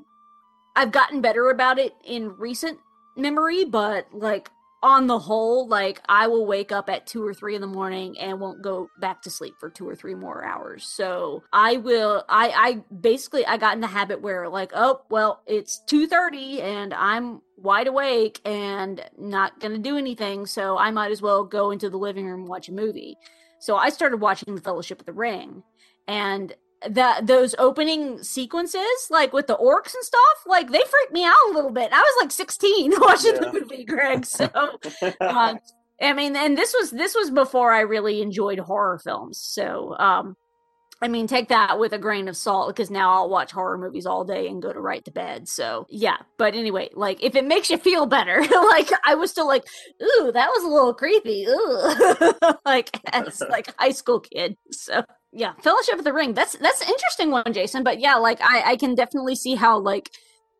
I've 0.76 0.92
gotten 0.92 1.22
better 1.22 1.48
about 1.48 1.78
it 1.78 1.94
in 2.04 2.36
recent 2.36 2.78
memory, 3.16 3.64
but 3.64 4.08
like 4.12 4.50
on 4.84 5.06
the 5.06 5.18
whole, 5.18 5.66
like 5.66 6.02
I 6.10 6.26
will 6.26 6.44
wake 6.44 6.70
up 6.70 6.90
at 6.90 7.06
two 7.06 7.26
or 7.26 7.32
three 7.32 7.54
in 7.54 7.62
the 7.62 7.66
morning 7.66 8.18
and 8.18 8.38
won't 8.38 8.60
go 8.60 8.90
back 9.00 9.22
to 9.22 9.30
sleep 9.30 9.54
for 9.58 9.70
two 9.70 9.88
or 9.88 9.96
three 9.96 10.14
more 10.14 10.44
hours. 10.44 10.84
So 10.84 11.42
I 11.52 11.78
will 11.78 12.22
I 12.28 12.50
I 12.50 12.94
basically 12.94 13.46
I 13.46 13.56
got 13.56 13.74
in 13.74 13.80
the 13.80 13.86
habit 13.86 14.20
where 14.20 14.46
like, 14.48 14.72
oh 14.74 15.00
well, 15.08 15.42
it's 15.46 15.80
two 15.86 16.06
thirty 16.06 16.60
and 16.60 16.92
I'm 16.92 17.40
wide 17.56 17.86
awake 17.86 18.40
and 18.44 19.02
not 19.16 19.58
gonna 19.58 19.78
do 19.78 19.96
anything, 19.96 20.44
so 20.44 20.76
I 20.76 20.90
might 20.90 21.12
as 21.12 21.22
well 21.22 21.44
go 21.44 21.70
into 21.70 21.88
the 21.88 21.96
living 21.96 22.26
room 22.26 22.46
watch 22.46 22.68
a 22.68 22.72
movie. 22.72 23.16
So 23.60 23.76
I 23.76 23.88
started 23.88 24.18
watching 24.18 24.54
The 24.54 24.60
Fellowship 24.60 25.00
of 25.00 25.06
the 25.06 25.14
Ring. 25.14 25.62
And 26.06 26.54
that 26.90 27.26
those 27.26 27.54
opening 27.58 28.22
sequences, 28.22 29.08
like 29.10 29.32
with 29.32 29.46
the 29.46 29.56
orcs 29.56 29.94
and 29.94 30.02
stuff, 30.04 30.22
like 30.46 30.70
they 30.70 30.78
freaked 30.80 31.12
me 31.12 31.24
out 31.24 31.36
a 31.50 31.52
little 31.54 31.70
bit. 31.72 31.90
I 31.92 31.98
was 32.00 32.14
like 32.22 32.30
16 32.30 32.92
watching 33.00 33.34
Yeah. 33.34 33.40
the 33.40 33.52
movie, 33.52 33.84
Greg. 33.84 34.24
So, 34.26 34.48
uh, 35.20 35.54
I 36.02 36.12
mean, 36.12 36.36
and 36.36 36.58
this 36.58 36.74
was 36.78 36.90
this 36.90 37.14
was 37.14 37.30
before 37.30 37.72
I 37.72 37.80
really 37.80 38.20
enjoyed 38.20 38.58
horror 38.58 38.98
films. 38.98 39.38
So, 39.38 39.96
um, 39.98 40.36
I 41.02 41.08
mean, 41.08 41.26
take 41.26 41.48
that 41.48 41.78
with 41.78 41.92
a 41.92 41.98
grain 41.98 42.28
of 42.28 42.36
salt 42.36 42.68
because 42.74 42.90
now 42.90 43.12
I'll 43.12 43.28
watch 43.28 43.52
horror 43.52 43.76
movies 43.76 44.06
all 44.06 44.24
day 44.24 44.48
and 44.48 44.62
go 44.62 44.72
to 44.72 44.80
right 44.80 45.04
to 45.04 45.10
bed. 45.10 45.48
So, 45.48 45.86
yeah. 45.90 46.16
But 46.38 46.54
anyway, 46.54 46.88
like 46.94 47.22
if 47.22 47.34
it 47.34 47.44
makes 47.44 47.68
you 47.68 47.78
feel 47.78 48.06
better, 48.06 48.40
like 48.50 48.90
I 49.04 49.14
was 49.14 49.30
still 49.30 49.46
like, 49.46 49.64
ooh, 50.02 50.32
that 50.32 50.48
was 50.48 50.64
a 50.64 50.68
little 50.68 50.94
creepy. 50.94 51.46
Ooh, 51.46 52.54
like 52.64 52.90
as 53.12 53.40
like 53.50 53.68
high 53.78 53.90
school 53.90 54.20
kid. 54.20 54.56
So 54.70 55.02
yeah, 55.34 55.52
Fellowship 55.62 55.98
of 55.98 56.04
the 56.04 56.12
Ring. 56.12 56.32
That's 56.34 56.52
that's 56.58 56.80
an 56.82 56.88
interesting 56.88 57.30
one, 57.30 57.52
Jason. 57.52 57.82
But 57.82 58.00
yeah, 58.00 58.14
like 58.16 58.40
I 58.40 58.72
I 58.72 58.76
can 58.76 58.94
definitely 58.94 59.34
see 59.36 59.54
how 59.56 59.78
like 59.78 60.10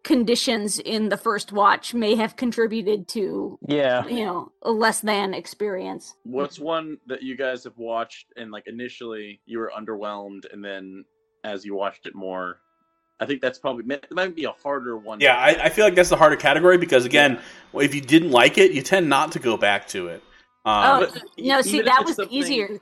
conditions 0.02 0.78
in 0.78 1.08
the 1.08 1.16
first 1.16 1.50
watch 1.52 1.94
may 1.94 2.14
have 2.14 2.36
contributed 2.36 3.08
to 3.08 3.58
Yeah. 3.66 4.06
you 4.06 4.24
know 4.24 4.52
a 4.62 4.70
less 4.70 5.00
than 5.00 5.32
experience. 5.32 6.14
What's 6.24 6.58
one 6.60 6.98
that 7.06 7.22
you 7.22 7.36
guys 7.36 7.64
have 7.64 7.78
watched 7.78 8.26
and 8.36 8.50
like 8.50 8.64
initially 8.66 9.40
you 9.46 9.58
were 9.58 9.72
underwhelmed, 9.76 10.44
and 10.52 10.62
then 10.64 11.04
as 11.42 11.64
you 11.64 11.74
watched 11.74 12.06
it 12.06 12.14
more, 12.14 12.58
I 13.20 13.26
think 13.26 13.40
that's 13.40 13.58
probably 13.58 13.84
it 13.94 14.06
might 14.10 14.34
be 14.36 14.44
a 14.44 14.52
harder 14.52 14.96
one. 14.98 15.20
Yeah, 15.20 15.36
I, 15.38 15.64
I 15.64 15.68
feel 15.70 15.84
like 15.86 15.94
that's 15.94 16.10
the 16.10 16.16
harder 16.16 16.36
category 16.36 16.76
because 16.78 17.04
again, 17.06 17.40
well, 17.72 17.84
if 17.84 17.94
you 17.94 18.00
didn't 18.02 18.30
like 18.30 18.58
it, 18.58 18.72
you 18.72 18.82
tend 18.82 19.08
not 19.08 19.32
to 19.32 19.38
go 19.38 19.56
back 19.56 19.86
to 19.88 20.08
it. 20.08 20.22
Um, 20.66 21.06
Oh 21.06 21.12
no, 21.38 21.62
see 21.62 21.80
that 21.82 22.04
was 22.04 22.16
something- 22.16 22.34
easier. 22.36 22.78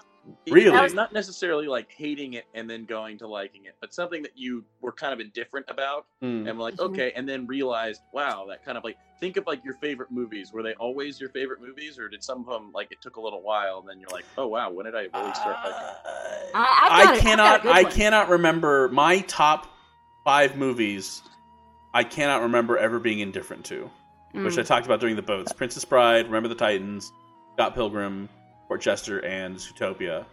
Really? 0.48 0.70
That 0.70 0.82
was- 0.82 0.94
not 0.94 1.12
necessarily 1.12 1.66
like 1.66 1.90
hating 1.90 2.34
it 2.34 2.44
and 2.54 2.68
then 2.70 2.84
going 2.84 3.18
to 3.18 3.26
liking 3.26 3.64
it, 3.64 3.74
but 3.80 3.92
something 3.92 4.22
that 4.22 4.36
you 4.36 4.64
were 4.80 4.92
kind 4.92 5.12
of 5.12 5.20
indifferent 5.20 5.66
about, 5.68 6.06
Hmm. 6.20 6.46
and 6.46 6.56
were 6.58 6.64
like, 6.64 6.74
Mhm. 6.76 6.90
okay, 6.90 7.12
and 7.16 7.28
then 7.28 7.46
realized, 7.46 8.02
wow, 8.12 8.46
that 8.48 8.64
kind 8.64 8.78
of 8.78 8.84
like 8.84 8.96
think 9.20 9.36
of 9.36 9.46
like 9.46 9.64
your 9.64 9.74
favorite 9.74 10.10
movies. 10.10 10.52
Were 10.52 10.62
they 10.62 10.74
always 10.74 11.20
your 11.20 11.30
favorite 11.30 11.60
movies, 11.60 11.98
or 11.98 12.08
did 12.08 12.22
some 12.24 12.40
of 12.40 12.46
them 12.46 12.70
like 12.72 12.90
it 12.92 13.00
took 13.00 13.16
a 13.16 13.20
little 13.20 13.42
while, 13.42 13.78
and 13.80 13.88
then 13.88 13.98
you're 14.00 14.10
like, 14.10 14.24
oh 14.38 14.46
wow, 14.46 14.70
when 14.70 14.84
did 14.86 14.94
I 14.94 15.02
really 15.14 15.34
start 15.34 15.56
liking? 15.64 15.72
it? 15.72 16.50
I, 16.54 16.80
I've 16.82 16.88
got 16.88 16.92
I 16.92 17.02
it- 17.02 17.04
got 17.06 17.18
cannot. 17.20 17.66
I 17.66 17.84
cannot 17.84 18.28
remember 18.28 18.88
my 18.90 19.20
top 19.20 19.66
five 20.24 20.56
movies. 20.56 21.22
I 21.94 22.04
cannot 22.04 22.42
remember 22.42 22.78
ever 22.78 22.98
being 22.98 23.18
indifferent 23.20 23.64
to, 23.66 23.90
which 24.32 24.54
Mm. 24.54 24.58
I 24.60 24.62
talked 24.62 24.86
about 24.86 25.00
during 25.00 25.16
the 25.16 25.22
boats: 25.22 25.52
Princess 25.52 25.84
Bride, 25.84 26.26
Remember 26.26 26.48
the 26.48 26.54
Titans, 26.54 27.12
Scott 27.54 27.74
Pilgrim, 27.74 28.28
Portchester, 28.72 29.18
and 29.18 29.54
Zootopia. 29.56 30.24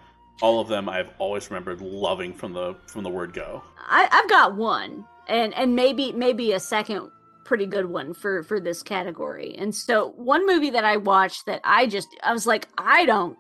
All 0.42 0.62
of 0.62 0.70
them 0.70 0.88
I've 0.88 1.10
always 1.18 1.52
remembered 1.52 1.82
loving 1.82 2.34
from 2.34 2.54
the 2.54 2.74
from 2.88 3.04
the 3.04 3.10
word 3.10 3.34
go. 3.34 3.62
I, 3.78 4.08
I've 4.10 4.30
got 4.30 4.56
one, 4.56 5.04
and 5.28 5.54
and 5.56 5.76
maybe 5.76 6.14
maybe 6.14 6.54
a 6.54 6.60
second 6.62 7.12
pretty 7.44 7.66
good 7.66 7.88
one 7.88 8.14
for 8.14 8.44
for 8.44 8.62
this 8.62 8.82
category. 8.82 9.56
And 9.58 9.76
so 9.76 10.12
one 10.16 10.48
movie 10.48 10.70
that 10.70 10.86
I 10.86 10.96
watched 10.96 11.48
that 11.48 11.60
I 11.66 11.86
just 11.88 12.16
I 12.24 12.32
was 12.32 12.48
like 12.48 12.70
I 12.78 13.06
don't 13.06 13.38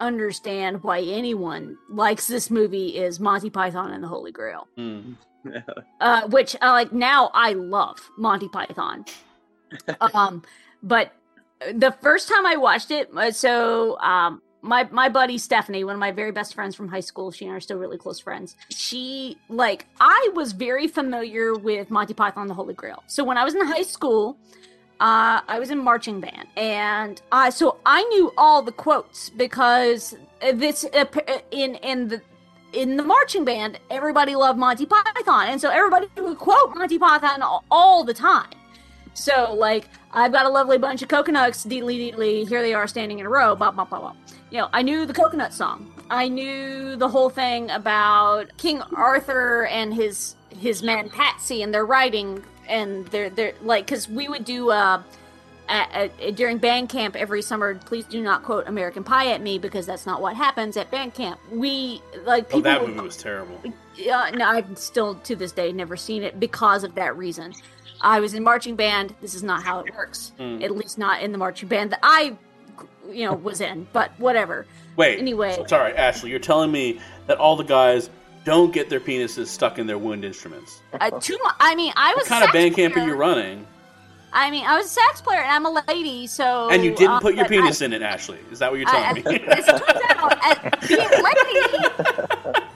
understand 0.00 0.82
why 0.82 1.00
anyone 1.00 1.76
likes 1.90 2.26
this 2.26 2.50
movie 2.50 2.96
is 2.96 3.20
Monty 3.20 3.50
Python 3.50 3.92
and 3.92 4.02
the 4.02 4.08
Holy 4.08 4.32
Grail. 4.32 4.66
Hmm. 4.76 5.12
Uh, 6.00 6.26
which 6.28 6.56
uh, 6.56 6.70
like 6.72 6.92
now 6.92 7.30
I 7.34 7.52
love 7.52 7.98
Monty 8.16 8.48
Python. 8.48 9.04
um, 10.14 10.42
but 10.82 11.12
the 11.72 11.92
first 12.00 12.28
time 12.28 12.46
I 12.46 12.56
watched 12.56 12.90
it, 12.90 13.10
uh, 13.16 13.30
so 13.30 13.98
um, 14.00 14.42
my 14.62 14.88
my 14.90 15.08
buddy 15.08 15.38
Stephanie, 15.38 15.84
one 15.84 15.94
of 15.94 16.00
my 16.00 16.12
very 16.12 16.32
best 16.32 16.54
friends 16.54 16.74
from 16.74 16.88
high 16.88 17.00
school, 17.00 17.30
she 17.30 17.44
and 17.44 17.52
I 17.52 17.56
are 17.56 17.60
still 17.60 17.78
really 17.78 17.98
close 17.98 18.20
friends. 18.20 18.56
She 18.70 19.38
like 19.48 19.86
I 20.00 20.30
was 20.34 20.52
very 20.52 20.86
familiar 20.86 21.54
with 21.54 21.90
Monty 21.90 22.14
Python 22.14 22.42
and 22.42 22.50
the 22.50 22.54
Holy 22.54 22.74
Grail. 22.74 23.02
So 23.06 23.24
when 23.24 23.36
I 23.36 23.44
was 23.44 23.54
in 23.54 23.66
high 23.66 23.82
school, 23.82 24.36
uh, 25.00 25.40
I 25.46 25.58
was 25.58 25.70
in 25.70 25.78
marching 25.78 26.20
band, 26.20 26.48
and 26.56 27.20
I 27.32 27.50
so 27.50 27.78
I 27.86 28.02
knew 28.04 28.32
all 28.36 28.62
the 28.62 28.72
quotes 28.72 29.30
because 29.30 30.16
this 30.54 30.84
uh, 30.84 31.04
in 31.50 31.76
in 31.76 32.08
the 32.08 32.22
in 32.72 32.96
the 32.96 33.02
marching 33.02 33.44
band, 33.44 33.78
everybody 33.90 34.34
loved 34.34 34.58
Monty 34.58 34.86
Python, 34.86 35.48
and 35.48 35.60
so 35.60 35.70
everybody 35.70 36.06
would 36.16 36.38
quote 36.38 36.76
Monty 36.76 36.98
Python 36.98 37.42
all, 37.42 37.64
all 37.70 38.04
the 38.04 38.14
time. 38.14 38.50
So 39.14 39.54
like, 39.54 39.88
I've 40.12 40.32
got 40.32 40.46
a 40.46 40.48
lovely 40.48 40.78
bunch 40.78 41.02
of 41.02 41.08
coconuts, 41.08 41.64
deedly 41.64 41.98
deedly, 41.98 42.48
here 42.48 42.62
they 42.62 42.74
are 42.74 42.86
standing 42.86 43.18
in 43.18 43.26
a 43.26 43.28
row, 43.28 43.54
bop 43.54 43.76
bop 43.76 43.90
bop 43.90 44.00
bop. 44.02 44.16
You 44.50 44.58
know, 44.58 44.68
I 44.72 44.82
knew 44.82 45.04
the 45.04 45.12
coconut 45.12 45.52
song. 45.52 45.92
I 46.10 46.28
knew 46.28 46.96
the 46.96 47.08
whole 47.08 47.28
thing 47.28 47.70
about 47.70 48.56
King 48.56 48.80
Arthur 48.96 49.66
and 49.66 49.92
his 49.92 50.36
his 50.58 50.82
man 50.82 51.10
Patsy 51.10 51.62
and 51.62 51.72
their 51.74 51.84
riding 51.84 52.42
and 52.66 53.06
they're 53.08 53.28
they're 53.30 53.52
like 53.62 53.84
because 53.86 54.08
we 54.08 54.28
would 54.28 54.44
do 54.44 54.70
uh 54.70 55.02
at, 55.68 56.12
at, 56.20 56.36
during 56.36 56.56
band 56.56 56.88
camp 56.88 57.14
every 57.14 57.42
summer 57.42 57.74
please 57.74 58.04
do 58.06 58.22
not 58.22 58.42
quote 58.42 58.66
american 58.66 59.04
pie 59.04 59.32
at 59.32 59.42
me 59.42 59.58
because 59.58 59.84
that's 59.84 60.06
not 60.06 60.22
what 60.22 60.34
happens 60.34 60.78
at 60.78 60.90
band 60.90 61.12
camp 61.12 61.38
we 61.52 62.02
like 62.24 62.48
people. 62.48 62.60
Oh, 62.60 62.62
that 62.62 62.80
would- 62.80 62.90
movie 62.90 63.02
was 63.02 63.16
terrible. 63.18 63.60
yeah, 63.94 64.30
no, 64.34 64.46
I've 64.46 64.78
still 64.78 65.16
to 65.16 65.36
this 65.36 65.52
day 65.52 65.70
never 65.72 65.96
seen 65.96 66.22
it 66.22 66.40
because 66.40 66.84
of 66.84 66.94
that 66.94 67.16
reason. 67.16 67.52
I 68.00 68.20
was 68.20 68.34
in 68.34 68.42
marching 68.44 68.76
band. 68.76 69.14
This 69.20 69.34
is 69.34 69.42
not 69.42 69.62
how 69.62 69.80
it 69.80 69.94
works. 69.94 70.32
Mm. 70.38 70.62
At 70.62 70.70
least 70.76 70.98
not 70.98 71.22
in 71.22 71.32
the 71.32 71.38
marching 71.38 71.68
band 71.68 71.92
that 71.92 72.00
I, 72.02 72.36
you 73.10 73.24
know, 73.26 73.34
was 73.34 73.60
in. 73.60 73.86
But 73.92 74.12
whatever. 74.18 74.66
Wait. 74.96 75.18
Anyway, 75.18 75.54
so- 75.56 75.66
sorry, 75.66 75.94
Ashley. 75.94 76.30
You're 76.30 76.38
telling 76.38 76.70
me 76.72 77.00
that 77.26 77.38
all 77.38 77.56
the 77.56 77.64
guys 77.64 78.10
don't 78.44 78.72
get 78.72 78.88
their 78.88 79.00
penises 79.00 79.48
stuck 79.48 79.78
in 79.78 79.86
their 79.86 79.98
wind 79.98 80.24
instruments. 80.24 80.80
uh, 81.00 81.10
too 81.20 81.38
much. 81.42 81.54
I 81.60 81.74
mean, 81.74 81.92
I 81.96 82.14
was 82.14 82.22
What 82.22 82.28
kind 82.28 82.44
of 82.44 82.52
band 82.52 82.74
camp 82.76 82.96
are 82.96 83.04
you 83.06 83.14
running? 83.14 83.66
I 84.32 84.50
mean, 84.50 84.64
I 84.66 84.76
was 84.76 84.86
a 84.86 84.90
sax 84.90 85.20
player 85.22 85.40
and 85.40 85.50
I'm 85.50 85.64
a 85.66 85.82
lady, 85.88 86.26
so. 86.26 86.68
And 86.70 86.84
you 86.84 86.90
didn't 86.94 87.12
uh, 87.12 87.20
put 87.20 87.34
your 87.34 87.44
but 87.44 87.52
I- 87.52 87.60
penis 87.60 87.80
in 87.80 87.92
it, 87.94 88.02
Ashley. 88.02 88.38
Is 88.52 88.58
that 88.58 88.70
what 88.70 88.78
you're 88.78 88.88
telling 88.88 89.26
I- 89.26 89.30
me? 89.30 89.40
as 89.48 89.66
it 89.66 89.70
turns 89.70 90.00
out, 90.10 90.38
as 90.44 90.88
being 90.88 91.00
a 91.00 92.52
lady, 92.52 92.67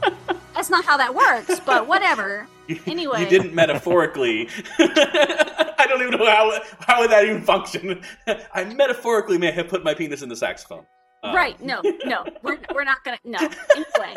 not 0.73 0.85
how 0.85 0.97
that 0.97 1.15
works. 1.15 1.61
But 1.61 1.87
whatever. 1.93 2.49
Anyway, 2.87 3.21
You 3.21 3.29
didn't 3.29 3.55
metaphorically. 3.55 4.49
I 4.79 5.87
don't 5.89 6.01
even 6.03 6.19
know 6.19 6.27
how 6.27 6.61
how 6.81 7.01
would 7.01 7.11
that 7.11 7.25
even 7.25 7.43
function. 7.43 8.03
I 8.55 8.65
metaphorically 8.65 9.39
may 9.39 9.53
have 9.53 9.69
put 9.69 9.85
my 9.85 9.95
penis 9.95 10.23
in 10.23 10.29
the 10.29 10.37
saxophone. 10.37 10.85
Uh, 11.23 11.33
right? 11.35 11.61
No, 11.63 11.81
no, 12.05 12.25
we're 12.43 12.59
we're 12.75 12.85
not 12.85 13.05
gonna. 13.05 13.19
No. 13.25 13.39
Anyway, 13.39 14.15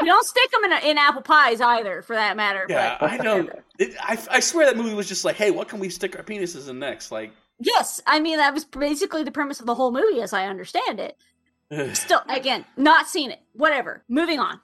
we 0.00 0.06
don't 0.06 0.26
stick 0.26 0.50
them 0.50 0.64
in, 0.64 0.72
in 0.90 0.98
apple 0.98 1.22
pies 1.22 1.60
either, 1.62 2.02
for 2.02 2.14
that 2.14 2.36
matter. 2.36 2.66
Yeah, 2.68 2.98
but 3.00 3.10
I 3.10 3.16
don't. 3.16 3.50
It, 3.78 3.94
I, 4.00 4.18
I 4.30 4.40
swear 4.40 4.66
that 4.66 4.76
movie 4.76 4.92
was 4.94 5.08
just 5.08 5.24
like, 5.24 5.36
hey, 5.36 5.50
what 5.50 5.68
can 5.68 5.78
we 5.78 5.88
stick 5.88 6.16
our 6.16 6.22
penises 6.22 6.68
in 6.68 6.78
next? 6.78 7.10
Like, 7.10 7.32
Yes, 7.60 8.00
I 8.06 8.20
mean 8.20 8.38
that 8.38 8.54
was 8.54 8.64
basically 8.64 9.22
the 9.22 9.30
premise 9.30 9.60
of 9.60 9.66
the 9.66 9.74
whole 9.74 9.92
movie, 9.92 10.20
as 10.22 10.32
I 10.32 10.46
understand 10.46 10.98
it. 11.00 11.16
Still, 11.96 12.22
again, 12.28 12.64
not 12.76 13.06
seen 13.06 13.30
it. 13.30 13.40
Whatever. 13.52 14.02
Moving 14.08 14.38
on. 14.38 14.60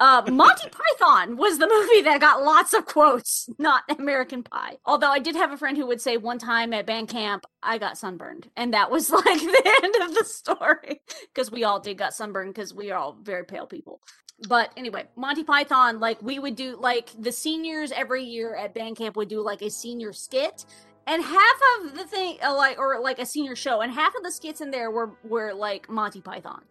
Uh, 0.00 0.22
Monty 0.30 0.68
Python 0.68 1.36
was 1.36 1.58
the 1.58 1.66
movie 1.66 2.02
that 2.02 2.20
got 2.20 2.42
lots 2.42 2.72
of 2.72 2.86
quotes, 2.86 3.48
not 3.58 3.82
American 3.98 4.44
Pie. 4.44 4.76
Although 4.86 5.10
I 5.10 5.18
did 5.18 5.34
have 5.34 5.50
a 5.50 5.56
friend 5.56 5.76
who 5.76 5.86
would 5.88 6.00
say 6.00 6.16
one 6.16 6.38
time 6.38 6.72
at 6.72 6.86
band 6.86 7.08
camp, 7.08 7.46
I 7.64 7.78
got 7.78 7.98
sunburned. 7.98 8.48
And 8.56 8.74
that 8.74 8.92
was 8.92 9.10
like 9.10 9.24
the 9.24 9.78
end 9.82 10.08
of 10.08 10.14
the 10.14 10.24
story. 10.24 11.00
Because 11.34 11.50
we 11.50 11.64
all 11.64 11.80
did 11.80 11.98
got 11.98 12.14
sunburned 12.14 12.54
because 12.54 12.72
we 12.72 12.92
are 12.92 12.98
all 12.98 13.18
very 13.22 13.44
pale 13.44 13.66
people. 13.66 14.00
But 14.48 14.70
anyway, 14.76 15.06
Monty 15.16 15.42
Python, 15.42 15.98
like 15.98 16.22
we 16.22 16.38
would 16.38 16.54
do, 16.54 16.76
like 16.78 17.10
the 17.18 17.32
seniors 17.32 17.90
every 17.90 18.22
year 18.22 18.54
at 18.54 18.74
band 18.74 18.96
camp 18.96 19.16
would 19.16 19.28
do 19.28 19.42
like 19.42 19.62
a 19.62 19.70
senior 19.70 20.12
skit. 20.12 20.64
And 21.08 21.24
half 21.24 21.60
of 21.80 21.96
the 21.96 22.04
thing, 22.04 22.36
uh, 22.44 22.54
like, 22.54 22.78
or 22.78 23.00
like 23.00 23.18
a 23.18 23.26
senior 23.26 23.56
show, 23.56 23.80
and 23.80 23.90
half 23.90 24.14
of 24.14 24.22
the 24.22 24.30
skits 24.30 24.60
in 24.60 24.70
there 24.70 24.90
were, 24.90 25.16
were 25.24 25.54
like 25.54 25.88
Monty 25.88 26.20
Python. 26.20 26.62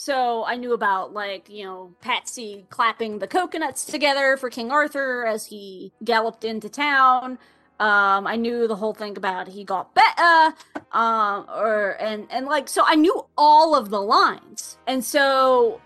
So 0.00 0.44
I 0.44 0.56
knew 0.56 0.72
about 0.72 1.12
like 1.12 1.50
you 1.50 1.62
know 1.62 1.92
Patsy 2.00 2.64
clapping 2.70 3.18
the 3.18 3.26
coconuts 3.26 3.84
together 3.84 4.38
for 4.38 4.48
King 4.48 4.70
Arthur 4.70 5.26
as 5.26 5.44
he 5.44 5.92
galloped 6.02 6.42
into 6.42 6.70
town. 6.70 7.32
Um, 7.78 8.26
I 8.26 8.36
knew 8.36 8.66
the 8.66 8.76
whole 8.76 8.94
thing 8.94 9.18
about 9.18 9.48
he 9.48 9.62
got 9.62 9.94
better, 9.94 10.56
um, 10.92 11.44
or 11.54 11.98
and 12.00 12.26
and 12.30 12.46
like 12.46 12.66
so 12.66 12.82
I 12.86 12.94
knew 12.94 13.26
all 13.36 13.76
of 13.76 13.90
the 13.90 14.00
lines. 14.00 14.78
And 14.86 15.04
so 15.04 15.82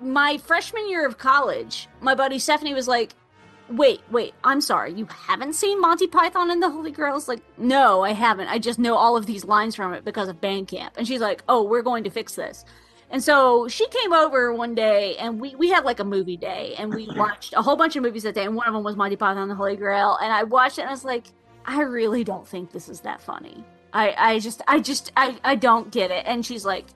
my 0.00 0.38
freshman 0.38 0.88
year 0.88 1.06
of 1.06 1.18
college, 1.18 1.86
my 2.00 2.16
buddy 2.16 2.40
Stephanie 2.40 2.74
was 2.74 2.88
like, 2.88 3.14
"Wait, 3.70 4.00
wait, 4.10 4.34
I'm 4.42 4.60
sorry, 4.60 4.94
you 4.94 5.06
haven't 5.06 5.52
seen 5.52 5.80
Monty 5.80 6.08
Python 6.08 6.50
and 6.50 6.60
the 6.60 6.70
Holy 6.70 6.90
Grail?" 6.90 7.12
I 7.12 7.14
was 7.14 7.28
like, 7.28 7.44
"No, 7.56 8.02
I 8.02 8.14
haven't. 8.14 8.48
I 8.48 8.58
just 8.58 8.80
know 8.80 8.96
all 8.96 9.16
of 9.16 9.26
these 9.26 9.44
lines 9.44 9.76
from 9.76 9.94
it 9.94 10.04
because 10.04 10.28
of 10.28 10.40
band 10.40 10.66
camp." 10.66 10.94
And 10.96 11.06
she's 11.06 11.20
like, 11.20 11.44
"Oh, 11.48 11.62
we're 11.62 11.82
going 11.82 12.02
to 12.02 12.10
fix 12.10 12.34
this." 12.34 12.64
And 13.10 13.22
so 13.22 13.68
she 13.68 13.88
came 13.88 14.12
over 14.12 14.52
one 14.52 14.74
day 14.74 15.16
and 15.16 15.40
we, 15.40 15.54
we 15.54 15.70
had 15.70 15.84
like 15.84 15.98
a 15.98 16.04
movie 16.04 16.36
day 16.36 16.74
and 16.78 16.92
we 16.92 17.08
watched 17.16 17.54
a 17.56 17.62
whole 17.62 17.76
bunch 17.76 17.96
of 17.96 18.02
movies 18.02 18.24
that 18.24 18.34
day 18.34 18.44
and 18.44 18.54
one 18.54 18.66
of 18.66 18.74
them 18.74 18.84
was 18.84 18.96
Monty 18.96 19.16
Python 19.16 19.42
and 19.42 19.50
the 19.50 19.54
Holy 19.54 19.76
Grail 19.76 20.18
and 20.22 20.32
I 20.32 20.42
watched 20.44 20.78
it 20.78 20.82
and 20.82 20.90
I 20.90 20.92
was 20.92 21.04
like, 21.04 21.24
I 21.64 21.82
really 21.82 22.24
don't 22.24 22.46
think 22.46 22.72
this 22.72 22.88
is 22.88 23.00
that 23.00 23.20
funny. 23.20 23.64
I, 23.92 24.14
I 24.16 24.38
just 24.38 24.62
I 24.68 24.80
just 24.80 25.12
I, 25.16 25.38
I 25.44 25.54
don't 25.54 25.90
get 25.90 26.10
it. 26.10 26.24
And 26.26 26.44
she's 26.44 26.64
like, 26.64 26.86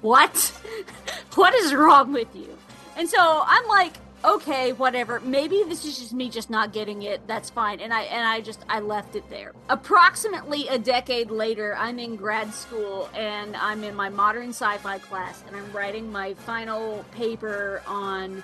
What? 0.00 0.52
what 1.34 1.54
is 1.54 1.74
wrong 1.74 2.12
with 2.12 2.28
you? 2.34 2.56
And 2.96 3.08
so 3.08 3.42
I'm 3.46 3.66
like, 3.68 3.94
okay, 4.24 4.72
whatever. 4.72 5.20
Maybe 5.20 5.62
this 5.68 5.84
is 5.84 5.98
just 5.98 6.12
me 6.12 6.30
just 6.30 6.50
not 6.50 6.72
getting 6.72 7.02
it. 7.02 7.26
That's 7.26 7.50
fine. 7.50 7.80
And 7.80 7.92
I 7.92 8.02
and 8.02 8.26
I 8.26 8.40
just 8.40 8.64
I 8.68 8.80
left 8.80 9.16
it 9.16 9.28
there. 9.30 9.52
Approximately 9.68 10.68
a 10.68 10.78
decade 10.78 11.30
later, 11.30 11.76
I'm 11.78 11.98
in 11.98 12.16
grad 12.16 12.52
school 12.52 13.08
and 13.14 13.56
I'm 13.56 13.84
in 13.84 13.94
my 13.94 14.08
modern 14.08 14.50
sci-fi 14.50 14.98
class 14.98 15.44
and 15.46 15.56
I'm 15.56 15.70
writing 15.72 16.10
my 16.10 16.34
final 16.34 17.04
paper 17.12 17.82
on 17.86 18.42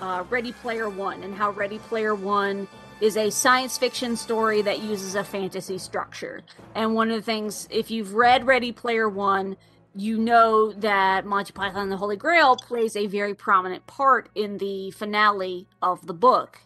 uh, 0.00 0.24
Ready 0.28 0.52
Player 0.52 0.90
One 0.90 1.22
and 1.22 1.34
how 1.34 1.50
Ready 1.50 1.78
Player 1.78 2.14
One 2.14 2.66
is 3.00 3.16
a 3.16 3.30
science 3.30 3.78
fiction 3.78 4.16
story 4.16 4.62
that 4.62 4.80
uses 4.80 5.16
a 5.16 5.24
fantasy 5.24 5.76
structure. 5.78 6.40
And 6.74 6.94
one 6.94 7.10
of 7.10 7.16
the 7.16 7.22
things, 7.22 7.66
if 7.70 7.90
you've 7.90 8.14
read 8.14 8.46
Ready 8.46 8.70
Player 8.70 9.08
One, 9.08 9.56
you 9.94 10.18
know 10.18 10.72
that 10.72 11.24
Monty 11.26 11.52
Python 11.52 11.82
and 11.82 11.92
the 11.92 11.96
Holy 11.96 12.16
Grail 12.16 12.56
plays 12.56 12.96
a 12.96 13.06
very 13.06 13.34
prominent 13.34 13.86
part 13.86 14.28
in 14.34 14.58
the 14.58 14.90
finale 14.92 15.68
of 15.80 16.06
the 16.06 16.14
book, 16.14 16.60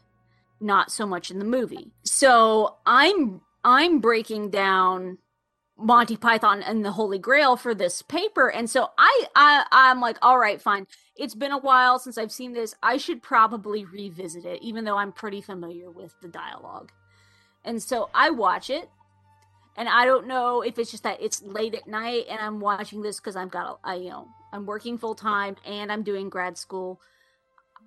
not 0.60 0.90
so 0.90 1.06
much 1.06 1.30
in 1.30 1.38
the 1.38 1.44
movie. 1.44 1.92
So 2.04 2.76
I'm 2.86 3.40
I'm 3.64 4.00
breaking 4.00 4.50
down 4.50 5.18
Monty 5.76 6.16
Python 6.16 6.62
and 6.62 6.84
the 6.84 6.92
Holy 6.92 7.18
Grail 7.18 7.56
for 7.56 7.74
this 7.74 8.02
paper, 8.02 8.48
and 8.48 8.70
so 8.70 8.90
I, 8.96 9.26
I 9.34 9.64
I'm 9.72 10.00
like, 10.00 10.18
all 10.22 10.38
right, 10.38 10.60
fine. 10.60 10.86
It's 11.16 11.34
been 11.34 11.52
a 11.52 11.58
while 11.58 11.98
since 11.98 12.18
I've 12.18 12.32
seen 12.32 12.52
this. 12.52 12.74
I 12.82 12.96
should 12.96 13.22
probably 13.22 13.84
revisit 13.84 14.44
it, 14.44 14.62
even 14.62 14.84
though 14.84 14.98
I'm 14.98 15.12
pretty 15.12 15.40
familiar 15.40 15.90
with 15.90 16.14
the 16.20 16.28
dialogue. 16.28 16.92
And 17.64 17.82
so 17.82 18.10
I 18.14 18.30
watch 18.30 18.70
it, 18.70 18.88
and 19.76 19.88
I 19.88 20.04
don't 20.04 20.26
know 20.26 20.62
if 20.62 20.78
it's 20.78 20.90
just 20.90 21.02
that 21.02 21.20
it's 21.20 21.42
late 21.42 21.74
at 21.74 21.86
night 21.86 22.26
and 22.30 22.40
I'm 22.40 22.60
watching 22.60 23.02
this 23.02 23.18
because 23.20 23.36
I've 23.36 23.50
got 23.50 23.78
a, 23.84 23.88
I 23.88 23.94
you 23.96 24.10
know 24.10 24.28
I'm 24.52 24.66
working 24.66 24.98
full 24.98 25.14
time 25.14 25.56
and 25.66 25.92
I'm 25.92 26.02
doing 26.02 26.28
grad 26.28 26.56
school. 26.56 27.00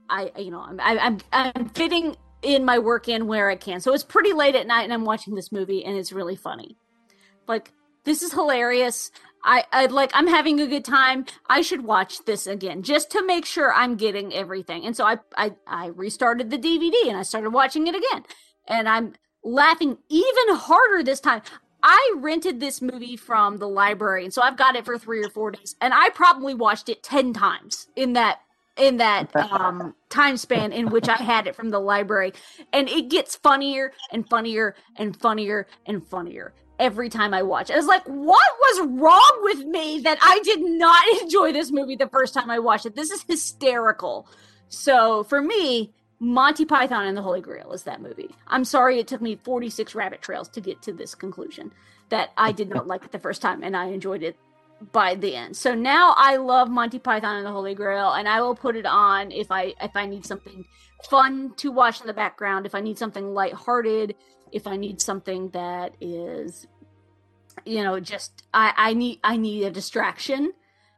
I 0.10 0.32
you 0.38 0.52
know 0.52 0.62
I'm 0.62 0.80
I, 0.80 0.98
I'm 1.00 1.18
I'm 1.32 1.70
fitting 1.70 2.16
in 2.42 2.64
my 2.64 2.80
work 2.80 3.08
in 3.08 3.28
where 3.28 3.50
I 3.50 3.56
can. 3.56 3.82
So 3.82 3.94
it's 3.94 4.04
pretty 4.04 4.34
late 4.34 4.56
at 4.56 4.68
night 4.68 4.84
and 4.84 4.94
I'm 4.94 5.06
watching 5.06 5.36
this 5.36 5.52
movie 5.52 5.84
and 5.84 5.98
it's 5.98 6.12
really 6.12 6.36
funny. 6.36 6.78
Like 7.48 7.72
this 8.04 8.22
is 8.22 8.34
hilarious. 8.34 9.12
I 9.44 9.64
I 9.72 9.86
like 9.88 10.12
I'm 10.14 10.28
having 10.28 10.60
a 10.60 10.68
good 10.68 10.86
time. 10.86 11.26
I 11.50 11.62
should 11.62 11.84
watch 11.84 12.26
this 12.26 12.46
again 12.46 12.84
just 12.84 13.10
to 13.12 13.26
make 13.26 13.46
sure 13.46 13.74
I'm 13.74 13.96
getting 13.96 14.34
everything. 14.34 14.86
And 14.86 14.96
so 14.96 15.06
I 15.06 15.18
I 15.36 15.54
I 15.66 15.88
restarted 15.88 16.50
the 16.50 16.58
DVD 16.58 17.08
and 17.08 17.18
I 17.18 17.24
started 17.24 17.50
watching 17.50 17.88
it 17.88 17.96
again. 17.96 18.24
And 18.68 18.88
I'm 18.88 19.14
laughing 19.44 19.98
even 20.10 20.56
harder 20.56 21.04
this 21.04 21.20
time. 21.20 21.42
I 21.82 22.14
rented 22.18 22.60
this 22.60 22.82
movie 22.82 23.16
from 23.16 23.58
the 23.58 23.68
library, 23.68 24.26
and 24.26 24.34
so 24.34 24.42
I've 24.42 24.58
got 24.58 24.76
it 24.76 24.86
for 24.86 24.98
three 24.98 25.24
or 25.24 25.30
four 25.30 25.52
days, 25.52 25.76
and 25.82 25.94
I 25.94 26.10
probably 26.10 26.54
watched 26.54 26.90
it 26.90 27.04
ten 27.04 27.34
times 27.34 27.88
in 27.96 28.14
that 28.14 28.42
in 28.78 28.98
that 28.98 29.36
um, 29.36 29.94
time 30.10 30.38
span 30.38 30.72
in 30.72 30.90
which 30.90 31.10
I 31.10 31.18
had 31.18 31.48
it 31.48 31.56
from 31.56 31.70
the 31.70 31.80
library, 31.80 32.34
and 32.74 32.90
it 32.90 33.10
gets 33.10 33.36
funnier 33.36 33.92
and 34.12 34.28
funnier 34.30 34.76
and 34.96 35.16
funnier 35.16 35.68
and 35.86 36.06
funnier 36.06 36.54
every 36.80 37.10
time 37.10 37.34
I 37.34 37.44
watch 37.44 37.70
it. 37.70 37.76
was 37.76 37.86
like, 37.86 38.06
what 38.06 38.42
was 38.60 38.88
wrong 38.88 39.40
with 39.42 39.66
me 39.66 40.00
that 40.00 40.18
I 40.22 40.40
did 40.44 40.62
not 40.62 41.04
enjoy 41.22 41.52
this 41.52 41.72
movie 41.72 41.96
the 41.96 42.08
first 42.08 42.34
time 42.34 42.50
I 42.50 42.60
watched 42.60 42.86
it? 42.86 42.96
This 42.96 43.12
is 43.12 43.24
hysterical. 43.28 44.28
So 44.70 45.24
for 45.24 45.42
me, 45.42 45.94
Monty 46.20 46.66
Python 46.66 47.06
and 47.06 47.16
the 47.16 47.22
Holy 47.22 47.42
Grail 47.42 47.72
is 47.72 47.84
that 47.84 48.02
movie. 48.02 48.30
I'm 48.48 48.66
sorry 48.66 49.00
it 49.00 49.08
took 49.08 49.22
me 49.22 49.38
46 49.38 49.96
rabbit 49.96 50.22
trails 50.22 50.50
to 50.50 50.62
get 50.62 50.82
to 50.82 50.92
this 50.92 51.16
conclusion 51.16 51.72
that 52.10 52.32
I 52.36 52.52
did 52.52 52.70
not 52.70 52.88
like 52.88 53.06
it 53.06 53.12
the 53.12 53.20
first 53.20 53.42
time 53.42 53.64
and 53.64 53.76
I 53.76 53.86
enjoyed 53.86 54.24
it 54.24 54.38
by 54.92 55.16
the 55.16 55.36
end. 55.36 55.56
So 55.56 55.74
now 55.74 56.14
I 56.18 56.38
love 56.38 56.70
Monty 56.70 57.00
Python 57.00 57.38
and 57.38 57.46
the 57.46 57.52
Holy 57.52 57.76
Grail, 57.76 58.14
and 58.14 58.28
I 58.28 58.42
will 58.42 58.56
put 58.56 58.76
it 58.76 58.86
on 58.86 59.32
if 59.32 59.52
I 59.52 59.74
if 59.82 59.96
I 59.96 60.06
need 60.06 60.26
something 60.26 60.66
fun 61.10 61.54
to 61.58 61.72
watch 61.72 62.02
in 62.02 62.08
the 62.08 62.14
background, 62.14 62.66
if 62.66 62.76
I 62.76 62.82
need 62.82 62.98
something 62.98 63.34
lighthearted, 63.34 64.16
if 64.52 64.68
I 64.68 64.78
need 64.78 65.02
something 65.02 65.50
that 65.50 65.96
is, 66.00 66.68
you 67.66 67.84
know, 67.84 68.00
just 68.00 68.44
I 68.54 68.74
I 68.76 68.94
need 68.94 69.20
I 69.24 69.38
need 69.38 69.66
a 69.66 69.72
distraction, 69.72 70.54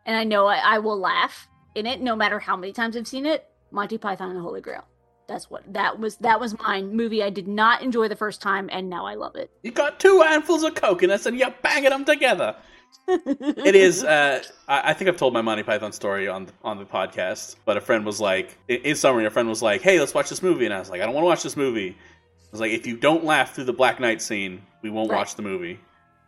and 0.05 0.15
I 0.15 0.23
know 0.23 0.47
I, 0.47 0.57
I 0.57 0.79
will 0.79 0.99
laugh 0.99 1.47
in 1.75 1.85
it 1.85 2.01
no 2.01 2.15
matter 2.15 2.39
how 2.39 2.55
many 2.55 2.73
times 2.73 2.95
I've 2.95 3.07
seen 3.07 3.25
it. 3.25 3.47
Monty 3.71 3.97
Python 3.97 4.29
and 4.29 4.37
the 4.37 4.43
Holy 4.43 4.61
Grail. 4.61 4.85
That's 5.31 5.49
what 5.49 5.63
that 5.73 5.97
was. 5.97 6.17
That 6.17 6.41
was 6.41 6.57
my 6.59 6.81
movie. 6.81 7.23
I 7.23 7.29
did 7.29 7.47
not 7.47 7.81
enjoy 7.81 8.09
the 8.09 8.17
first 8.17 8.41
time, 8.41 8.69
and 8.71 8.89
now 8.89 9.05
I 9.05 9.15
love 9.15 9.37
it. 9.37 9.49
You 9.63 9.71
got 9.71 9.97
two 9.99 10.19
handfuls 10.21 10.63
of 10.63 10.75
coconuts 10.75 11.25
and 11.25 11.39
you're 11.39 11.53
banging 11.63 11.89
them 11.91 12.03
together. 12.03 12.57
it 13.07 13.73
is. 13.75 14.03
Uh, 14.03 14.43
I, 14.67 14.89
I 14.91 14.93
think 14.93 15.09
I've 15.09 15.15
told 15.15 15.33
my 15.33 15.41
Monty 15.41 15.63
Python 15.63 15.93
story 15.93 16.27
on 16.27 16.47
on 16.65 16.77
the 16.77 16.83
podcast, 16.85 17.55
but 17.63 17.77
a 17.77 17.81
friend 17.81 18.05
was 18.05 18.19
like, 18.19 18.57
in, 18.67 18.81
in 18.81 18.95
summary, 18.97 19.25
a 19.25 19.29
friend 19.29 19.47
was 19.47 19.61
like, 19.61 19.81
"Hey, 19.81 19.99
let's 20.01 20.13
watch 20.13 20.29
this 20.29 20.43
movie," 20.43 20.65
and 20.65 20.73
I 20.73 20.79
was 20.79 20.89
like, 20.89 20.99
"I 21.01 21.05
don't 21.05 21.13
want 21.15 21.23
to 21.23 21.29
watch 21.29 21.43
this 21.43 21.55
movie." 21.55 21.91
I 21.97 22.47
was 22.51 22.59
like, 22.59 22.71
"If 22.73 22.85
you 22.85 22.97
don't 22.97 23.23
laugh 23.23 23.55
through 23.55 23.63
the 23.63 23.73
Black 23.73 24.01
Knight 24.01 24.21
scene, 24.21 24.61
we 24.81 24.89
won't 24.89 25.09
Right. 25.09 25.17
watch 25.17 25.35
the 25.35 25.41
movie." 25.43 25.79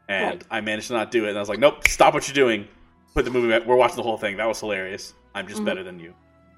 And 0.08 0.36
Right. 0.36 0.44
I 0.50 0.62
managed 0.62 0.88
to 0.88 0.94
not 0.94 1.12
do 1.12 1.26
it, 1.26 1.30
and 1.30 1.38
I 1.38 1.42
was 1.42 1.50
like, 1.50 1.60
"Nope, 1.60 1.86
stop 1.90 2.14
what 2.14 2.26
you're 2.28 2.34
doing. 2.36 2.68
Put 3.14 3.26
the 3.26 3.32
movie 3.32 3.50
back. 3.50 3.68
We're 3.68 3.76
watching 3.76 3.98
the 3.98 4.04
whole 4.04 4.18
thing. 4.18 4.38
That 4.38 4.48
was 4.48 4.62
hilarious. 4.62 5.14
I'm 5.36 5.48
just 5.50 5.62
Mhm. 5.62 5.66
better 5.66 5.84
than 5.84 6.00
you." 6.00 6.14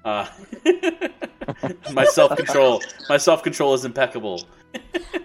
Uh, 0.06 0.24
my 1.92 2.04
self 2.04 2.36
control, 2.36 2.80
my 3.08 3.16
self 3.16 3.42
control 3.42 3.74
is 3.74 3.84
impeccable. 3.84 4.46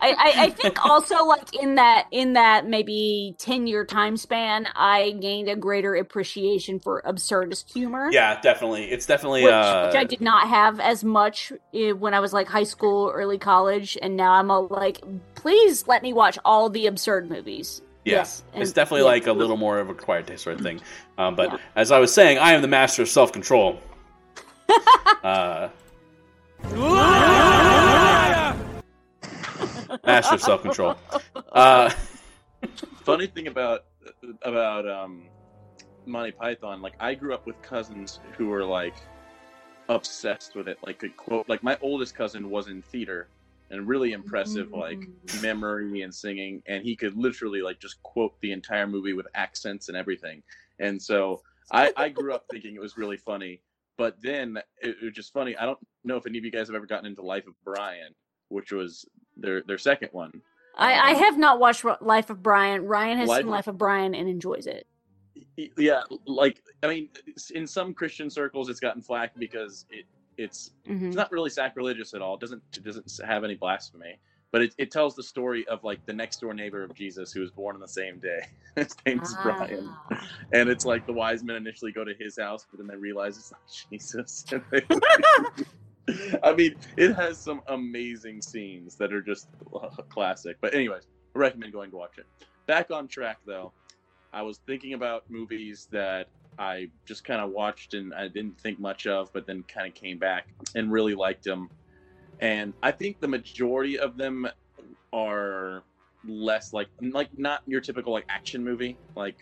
I, 0.01 0.15
I, 0.17 0.34
I 0.45 0.49
think 0.49 0.84
also 0.84 1.23
like 1.25 1.53
in 1.53 1.75
that 1.75 2.07
in 2.09 2.34
that 2.34 2.65
maybe 2.67 3.36
ten 3.38 3.67
year 3.67 3.86
time 3.86 4.17
span, 4.17 4.67
I 4.73 5.11
gained 5.21 5.49
a 5.49 5.55
greater 5.55 5.93
appreciation 5.93 6.79
for 6.79 7.03
absurdist 7.05 7.71
humor. 7.71 8.09
Yeah, 8.11 8.41
definitely. 8.41 8.86
It's 8.86 9.05
definitely. 9.05 9.43
Which, 9.43 9.51
uh, 9.53 9.86
which 9.91 9.95
I 9.95 10.03
did 10.03 10.19
not 10.21 10.47
have 10.47 10.79
as 10.79 11.03
much 11.03 11.53
eh, 11.75 11.91
when 11.91 12.15
I 12.15 12.19
was 12.19 12.34
like 12.34 12.47
high 12.47 12.63
school, 12.63 13.11
early 13.13 13.38
college, 13.38 13.99
and 14.01 14.17
now 14.17 14.32
I'm 14.34 14.49
all 14.49 14.67
like, 14.67 15.03
please 15.36 15.88
let 15.88 16.01
me 16.01 16.11
watch 16.11 16.39
all 16.43 16.69
the 16.69 16.88
absurd 16.88 17.29
movies. 17.29 17.84
Yeah, 18.03 18.15
Yes, 18.15 18.43
it's 18.55 18.69
and- 18.69 18.73
definitely 18.73 19.01
yeah. 19.01 19.11
like 19.11 19.27
a 19.27 19.34
little 19.34 19.57
more 19.57 19.77
of 19.77 19.89
a 19.89 19.93
quiet 19.93 20.25
taste 20.25 20.43
sort 20.43 20.55
of 20.55 20.61
thing. 20.63 20.82
Um, 21.19 21.36
but 21.36 21.59
as 21.75 21.91
I 21.91 21.99
was 21.99 22.11
saying, 22.11 22.39
I 22.39 22.53
am 22.53 22.63
the 22.63 22.67
master 22.67 23.03
of 23.03 23.09
self 23.09 23.32
control. 23.32 23.79
Uh, 25.24 25.69
master 30.05 30.36
of 30.36 30.41
self 30.41 30.61
control. 30.61 30.95
Uh, 31.51 31.91
Funny 33.03 33.28
thing 33.28 33.47
about 33.47 33.86
about 34.43 34.88
um, 34.88 35.24
Monty 36.05 36.32
Python, 36.32 36.82
like 36.82 36.93
I 36.99 37.15
grew 37.15 37.34
up 37.34 37.45
with 37.45 37.59
cousins 37.61 38.19
who 38.38 38.47
were 38.49 38.63
like 38.63 38.95
obsessed 39.89 40.55
with 40.55 40.67
it. 40.67 40.78
Like 40.86 40.99
could 40.99 41.17
quote, 41.17 41.49
like 41.49 41.63
my 41.63 41.78
oldest 41.82 42.15
cousin 42.15 42.49
was 42.49 42.67
in 42.67 42.82
theater 42.82 43.30
and 43.72 43.88
really 43.88 44.11
impressive, 44.11 44.72
like 44.74 45.07
memory 45.41 46.01
and 46.01 46.13
singing, 46.13 46.61
and 46.67 46.84
he 46.84 46.95
could 46.95 47.15
literally 47.15 47.61
like 47.61 47.80
just 47.80 48.01
quote 48.03 48.39
the 48.41 48.51
entire 48.51 48.86
movie 48.86 49.13
with 49.13 49.28
accents 49.34 49.88
and 49.88 49.97
everything. 49.97 50.43
And 50.80 51.01
so 51.01 51.41
I, 51.72 51.93
I 51.95 52.09
grew 52.09 52.34
up 52.34 52.45
thinking 52.51 52.76
it 52.76 52.82
was 52.82 52.97
really 52.97 53.17
funny. 53.17 53.61
But 54.01 54.15
then 54.21 54.57
it, 54.81 54.95
it 55.01 55.05
was 55.05 55.13
just 55.13 55.31
funny. 55.31 55.55
I 55.55 55.65
don't 55.65 55.77
know 56.03 56.17
if 56.17 56.25
any 56.25 56.39
of 56.39 56.43
you 56.43 56.49
guys 56.51 56.67
have 56.67 56.75
ever 56.75 56.87
gotten 56.87 57.05
into 57.05 57.21
Life 57.21 57.45
of 57.45 57.53
Brian, 57.63 58.15
which 58.49 58.71
was 58.71 59.05
their 59.37 59.61
their 59.61 59.77
second 59.77 60.09
one. 60.11 60.31
I, 60.75 60.93
I 60.93 61.13
have 61.13 61.37
not 61.37 61.59
watched 61.59 61.85
Life 62.01 62.29
of 62.31 62.41
Brian. 62.41 62.83
Rian 62.85 63.17
has 63.17 63.29
Life- 63.29 63.41
seen 63.43 63.47
Life 63.51 63.67
of 63.67 63.77
Brian 63.77 64.15
and 64.15 64.27
enjoys 64.27 64.65
it. 64.67 64.87
yeah 65.77 66.01
like 66.25 66.61
i 66.83 66.87
mean 66.87 67.07
in 67.53 67.65
some 67.67 67.93
christian 67.93 68.29
circles 68.29 68.69
it's 68.69 68.79
gotten 68.79 69.01
flack 69.01 69.31
because 69.37 69.85
it 69.89 70.05
it's 70.37 70.71
Mhm. 70.87 71.07
it's 71.07 71.15
not 71.15 71.31
really 71.31 71.49
sacrilegious 71.49 72.13
at 72.13 72.21
all 72.21 72.35
it 72.35 72.41
doesn't 72.41 72.61
it 72.75 72.83
doesn't 72.83 73.09
have 73.25 73.43
any 73.43 73.55
blasphemy 73.55 74.17
but 74.51 74.61
it, 74.61 74.75
it 74.77 74.91
tells 74.91 75.15
the 75.15 75.23
story 75.23 75.67
of 75.67 75.83
like 75.83 76.05
the 76.05 76.13
next 76.13 76.41
door 76.41 76.53
neighbor 76.53 76.83
of 76.83 76.93
jesus 76.93 77.31
who 77.31 77.39
was 77.41 77.51
born 77.51 77.75
on 77.75 77.81
the 77.81 77.87
same 77.87 78.19
day. 78.19 78.41
His 78.75 78.95
name's 79.05 79.33
brian. 79.43 79.89
Ah. 80.11 80.27
and 80.53 80.69
it's 80.69 80.85
like 80.85 81.05
the 81.05 81.13
wise 81.13 81.43
men 81.43 81.55
initially 81.55 81.91
go 81.91 82.03
to 82.03 82.13
his 82.19 82.37
house 82.37 82.65
but 82.69 82.77
then 82.79 82.87
they 82.87 82.95
realize 82.95 83.37
it's 83.37 83.51
not 83.51 83.61
jesus. 83.91 84.45
They- 84.71 86.39
i 86.43 86.53
mean 86.53 86.75
it 86.97 87.13
has 87.13 87.37
some 87.37 87.61
amazing 87.67 88.41
scenes 88.41 88.95
that 88.95 89.13
are 89.13 89.21
just 89.21 89.47
uh, 89.75 89.87
classic. 90.09 90.57
But 90.59 90.73
anyways 90.73 91.03
i 91.35 91.39
recommend 91.39 91.71
going 91.73 91.91
to 91.91 91.97
watch 91.97 92.17
it. 92.17 92.25
Back 92.67 92.91
on 92.91 93.07
track 93.07 93.37
though 93.45 93.71
I 94.33 94.41
was 94.43 94.59
thinking 94.65 94.93
about 94.93 95.29
movies 95.29 95.87
that 95.91 96.27
I 96.57 96.89
just 97.05 97.23
kind 97.25 97.41
of 97.41 97.51
watched 97.51 97.93
and 97.93 98.13
I 98.13 98.29
didn't 98.29 98.57
think 98.59 98.79
much 98.79 99.05
of, 99.05 99.31
but 99.33 99.45
then 99.45 99.63
kind 99.63 99.87
of 99.87 99.93
came 99.93 100.17
back 100.17 100.47
and 100.75 100.89
really 100.91 101.13
liked 101.15 101.43
them. 101.43 101.69
And 102.41 102.73
I 102.81 102.91
think 102.91 103.19
the 103.19 103.27
majority 103.27 103.99
of 103.99 104.17
them 104.17 104.47
are 105.13 105.83
less 106.27 106.73
like 106.73 106.87
like 107.01 107.29
not 107.37 107.61
your 107.65 107.81
typical 107.81 108.13
like 108.13 108.25
action 108.29 108.63
movie. 108.63 108.97
Like 109.15 109.37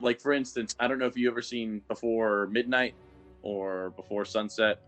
like 0.00 0.20
for 0.20 0.32
instance, 0.32 0.74
I 0.78 0.88
don't 0.88 0.98
know 0.98 1.06
if 1.06 1.16
you 1.16 1.30
ever 1.30 1.42
seen 1.42 1.82
Before 1.88 2.48
Midnight 2.48 2.94
or 3.42 3.90
Before 3.96 4.24
Sunset 4.24 4.78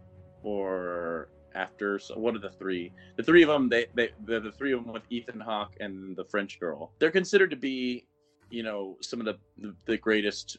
or 0.42 1.28
after 1.54 1.98
so 1.98 2.14
what 2.18 2.34
are 2.34 2.40
the 2.40 2.50
three? 2.50 2.92
The 3.16 3.22
three 3.22 3.42
of 3.42 3.48
them 3.48 3.68
they, 3.68 3.86
they 3.94 4.10
they're 4.24 4.40
the 4.40 4.52
three 4.52 4.72
of 4.72 4.84
them 4.84 4.92
with 4.92 5.02
ethan 5.10 5.40
hawke 5.40 5.72
and 5.80 6.16
the 6.16 6.24
french 6.24 6.60
girl. 6.60 6.92
They're 6.98 7.10
considered 7.10 7.50
to 7.50 7.56
be 7.56 8.06
you 8.50 8.62
know 8.62 8.96
some 9.00 9.20
of 9.20 9.26
the 9.26 9.38
the, 9.58 9.74
the 9.86 9.96
greatest 9.96 10.58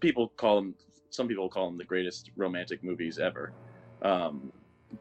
people 0.00 0.28
call 0.36 0.56
them 0.56 0.74
some 1.10 1.26
people 1.26 1.48
call 1.48 1.66
them 1.66 1.78
the 1.78 1.84
greatest 1.84 2.30
romantic 2.36 2.84
movies 2.84 3.18
ever. 3.18 3.52
Um 4.02 4.52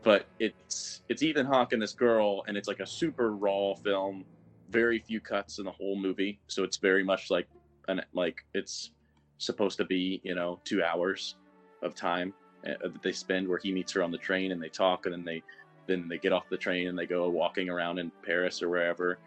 but 0.03 0.25
it's 0.39 1.01
it's 1.09 1.23
ethan 1.23 1.45
hawke 1.45 1.73
and 1.73 1.81
this 1.81 1.93
girl 1.93 2.43
and 2.47 2.55
it's 2.57 2.67
like 2.67 2.79
a 2.79 2.87
super 2.87 3.31
raw 3.35 3.73
film. 3.73 4.25
Very 4.69 4.99
few 4.99 5.19
cuts 5.19 5.57
in 5.57 5.65
the 5.65 5.71
whole 5.71 5.95
movie 5.95 6.39
so 6.47 6.63
it's 6.63 6.77
very 6.77 7.03
much 7.03 7.31
like 7.31 7.47
an 7.87 8.01
like 8.13 8.45
it's 8.53 8.91
supposed 9.39 9.77
to 9.77 9.85
be 9.85 10.21
you 10.23 10.35
know 10.35 10.59
two 10.63 10.83
hours 10.83 11.35
of 11.81 11.95
time 11.95 12.33
uh, 12.67 12.73
that 12.83 13.01
they 13.01 13.11
spend 13.11 13.47
where 13.47 13.57
he 13.57 13.71
meets 13.71 13.91
her 13.93 14.03
on 14.03 14.11
the 14.11 14.17
train 14.17 14.51
and 14.51 14.61
they 14.61 14.69
talk 14.69 15.05
and 15.05 15.13
then 15.13 15.25
they 15.25 15.41
then 15.87 16.07
they 16.07 16.17
get 16.17 16.31
off 16.31 16.43
the 16.49 16.57
train 16.57 16.87
and 16.87 16.97
they 16.97 17.05
go 17.05 17.27
walking 17.29 17.69
around 17.69 17.97
in 17.97 18.11
paris 18.23 18.61
or 18.61 18.69
wherever 18.69 19.17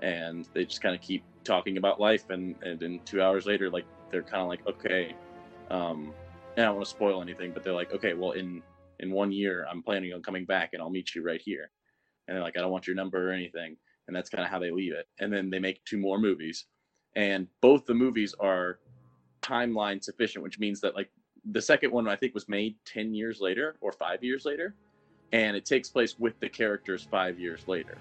and 0.00 0.48
they 0.54 0.64
just 0.64 0.82
kind 0.82 0.94
of 0.94 1.00
keep 1.00 1.24
talking 1.44 1.76
about 1.76 1.98
life 1.98 2.30
and 2.30 2.54
and 2.62 2.78
then 2.78 3.00
two 3.04 3.22
hours 3.22 3.46
later 3.46 3.70
like 3.70 3.86
they're 4.10 4.22
kind 4.22 4.42
of 4.42 4.48
like 4.48 4.66
okay 4.66 5.14
um 5.70 6.12
and 6.56 6.64
i 6.64 6.68
don't 6.68 6.76
want 6.76 6.86
to 6.86 6.90
spoil 6.90 7.22
anything 7.22 7.50
but 7.52 7.64
they're 7.64 7.72
like 7.72 7.92
okay 7.92 8.14
well 8.14 8.32
in 8.32 8.62
in 9.04 9.12
one 9.12 9.30
year 9.30 9.66
i'm 9.70 9.82
planning 9.82 10.12
on 10.12 10.22
coming 10.22 10.44
back 10.44 10.70
and 10.72 10.82
i'll 10.82 10.90
meet 10.90 11.14
you 11.14 11.22
right 11.22 11.42
here. 11.42 11.70
And 12.26 12.36
they're 12.36 12.42
like 12.42 12.56
i 12.56 12.60
don't 12.60 12.72
want 12.72 12.86
your 12.86 12.96
number 12.96 13.30
or 13.30 13.32
anything. 13.32 13.76
And 14.06 14.16
that's 14.16 14.30
kind 14.30 14.44
of 14.44 14.50
how 14.50 14.58
they 14.58 14.70
leave 14.70 14.92
it. 14.92 15.06
And 15.20 15.32
then 15.32 15.48
they 15.48 15.58
make 15.58 15.82
two 15.84 15.96
more 15.96 16.18
movies. 16.18 16.66
And 17.16 17.46
both 17.62 17.86
the 17.86 17.94
movies 17.94 18.34
are 18.40 18.80
timeline 19.42 20.02
sufficient 20.02 20.42
which 20.42 20.58
means 20.58 20.80
that 20.80 20.94
like 20.94 21.10
the 21.52 21.60
second 21.60 21.92
one 21.92 22.08
i 22.08 22.16
think 22.16 22.32
was 22.32 22.48
made 22.48 22.74
10 22.86 23.12
years 23.14 23.40
later 23.40 23.76
or 23.80 23.92
five 23.92 24.24
years 24.24 24.44
later. 24.44 24.74
And 25.32 25.56
it 25.56 25.64
takes 25.64 25.88
place 25.88 26.18
with 26.18 26.38
the 26.40 26.48
characters 26.48 27.06
five 27.10 27.38
years 27.38 27.66
later. 27.66 27.98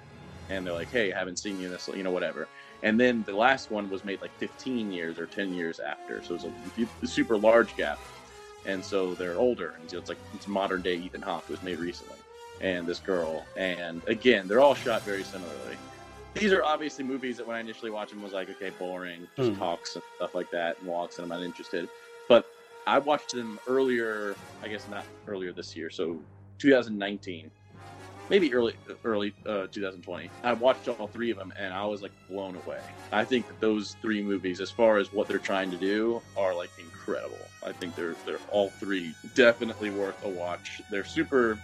And 0.49 0.65
they're 0.65 0.73
like 0.73 0.91
hey 0.91 1.13
i 1.13 1.19
haven't 1.19 1.39
seen 1.39 1.59
you 1.59 1.67
in 1.67 1.71
this 1.71 1.87
you 1.93 2.03
know 2.03 2.11
whatever. 2.11 2.47
And 2.81 2.99
then 2.99 3.23
the 3.23 3.35
last 3.35 3.71
one 3.71 3.89
was 3.89 4.03
made 4.03 4.19
like 4.21 4.37
15 4.39 4.91
years 4.91 5.17
or 5.17 5.25
10 5.25 5.53
years 5.53 5.79
after. 5.79 6.21
So 6.21 6.35
it's 6.35 6.45
a 7.01 7.07
super 7.07 7.37
large 7.37 7.77
gap 7.77 7.97
and 8.65 8.83
so 8.83 9.15
they're 9.15 9.37
older 9.39 9.73
and 9.79 9.89
so 9.89 9.97
it's 9.97 10.09
like 10.09 10.19
it's 10.33 10.47
modern 10.47 10.81
day 10.81 10.95
ethan 10.95 11.21
hawke 11.21 11.47
was 11.49 11.61
made 11.63 11.79
recently 11.79 12.17
and 12.61 12.87
this 12.87 12.99
girl. 12.99 13.45
And 13.57 14.01
again 14.07 14.47
they're 14.47 14.61
all 14.61 14.75
shot 14.75 15.03
very 15.05 15.23
similarly. 15.23 15.77
These 16.35 16.53
are 16.53 16.63
obviously 16.63 17.03
movies 17.05 17.37
that 17.37 17.47
when 17.47 17.55
i 17.55 17.59
initially 17.59 17.91
watched 17.91 18.11
them 18.11 18.21
was 18.21 18.33
like 18.33 18.49
okay 18.49 18.71
boring 18.79 19.27
just 19.37 19.51
Hmm. 19.51 19.59
talks 19.59 19.95
and 19.95 20.03
stuff 20.17 20.35
like 20.35 20.49
that 20.51 20.79
and 20.79 20.87
walks 20.87 21.17
and 21.17 21.23
i'm 21.23 21.29
not 21.29 21.45
interested. 21.45 21.89
But 22.29 22.45
i 22.87 22.99
watched 22.99 23.31
them 23.31 23.59
earlier 23.67 24.35
i 24.63 24.67
guess 24.67 24.87
not 24.89 25.05
earlier 25.27 25.51
this 25.53 25.75
year 25.75 25.89
so 25.89 26.19
2019 26.59 27.51
maybe 28.29 28.53
early 28.53 28.73
early 29.03 29.33
uh, 29.45 29.67
2020 29.67 30.29
i 30.43 30.53
watched 30.53 30.87
all 30.87 31.07
three 31.07 31.31
of 31.31 31.37
them 31.37 31.53
and 31.57 31.73
i 31.73 31.85
was 31.85 32.01
like 32.01 32.11
blown 32.29 32.55
away. 32.65 32.79
I 33.11 33.23
think 33.23 33.47
that 33.47 33.59
those 33.59 33.95
three 34.01 34.23
movies 34.23 34.59
as 34.59 34.71
far 34.71 34.97
as 34.97 35.13
what 35.13 35.27
they're 35.27 35.37
trying 35.37 35.69
to 35.69 35.77
do 35.77 36.19
are 36.35 36.55
like 36.55 36.71
incredible. 36.79 37.37
I 37.63 37.71
think 37.71 37.95
they're 37.95 38.15
they're 38.25 38.39
all 38.51 38.69
three 38.69 39.13
definitely 39.35 39.91
worth 39.91 40.23
a 40.25 40.29
watch. 40.29 40.81
They're 40.89 41.03
super 41.03 41.59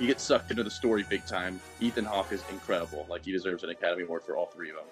you 0.00 0.06
get 0.08 0.20
sucked 0.20 0.50
into 0.50 0.64
the 0.64 0.70
story 0.70 1.04
big 1.08 1.24
time. 1.24 1.60
Ethan 1.80 2.04
hawke 2.04 2.32
is 2.32 2.42
incredible. 2.50 3.06
Like 3.08 3.24
he 3.24 3.30
deserves 3.32 3.62
an 3.62 3.70
academy 3.70 4.02
award 4.02 4.24
for 4.24 4.36
all 4.36 4.46
three 4.46 4.70
of 4.70 4.76
them. 4.76 4.86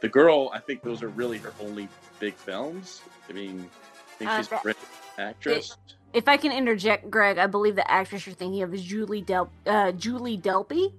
The 0.00 0.08
girl 0.08 0.50
i 0.52 0.58
think 0.58 0.82
those 0.82 1.02
are 1.02 1.08
really 1.10 1.38
her 1.38 1.52
only 1.60 1.88
big 2.18 2.34
films. 2.34 3.00
I 3.28 3.32
mean 3.32 3.70
i 3.70 4.16
think 4.18 4.30
Uh, 4.30 4.36
she's 4.38 4.52
a 4.52 4.58
great 4.62 4.76
actress 5.18 5.76
If 6.14 6.28
I 6.28 6.36
can 6.36 6.52
interject, 6.52 7.10
Greg, 7.10 7.38
I 7.38 7.46
believe 7.48 7.74
the 7.76 7.90
actress 7.90 8.24
you're 8.26 8.34
thinking 8.36 8.62
of 8.62 8.72
is 8.72 8.82
Julie 8.82 9.20
Del 9.20 9.50
uh, 9.66 9.92
Julie 9.92 10.38
Delpy. 10.38 10.92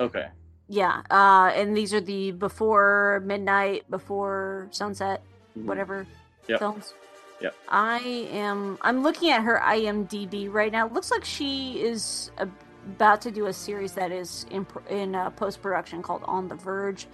okay 0.00 0.28
Yeah, 0.68 1.02
uh, 1.10 1.52
and 1.54 1.76
these 1.76 1.92
are 1.92 2.00
the 2.00 2.32
before 2.32 3.22
midnight, 3.24 3.88
before 3.90 4.68
sunset, 4.70 5.22
Mhm. 5.56 5.66
whatever 5.66 6.06
Yep. 6.48 6.58
films. 6.58 6.94
Yeah. 7.40 7.50
I 7.68 7.98
am. 8.32 8.78
I'm 8.80 9.02
looking 9.02 9.30
at 9.30 9.42
her 9.42 9.60
IMDb 9.62 10.48
right 10.50 10.72
now. 10.72 10.88
Looks 10.88 11.10
like 11.10 11.24
she 11.24 11.80
is 11.82 12.30
about 12.38 13.20
to 13.22 13.30
do 13.30 13.46
a 13.46 13.52
series 13.52 13.92
that 13.94 14.10
is 14.12 14.46
in 14.50 14.66
in 14.88 15.14
uh, 15.14 15.30
post 15.30 15.60
production 15.60 16.02
called 16.02 16.22
On 16.24 16.48
the 16.48 16.54
Verge. 16.54 17.06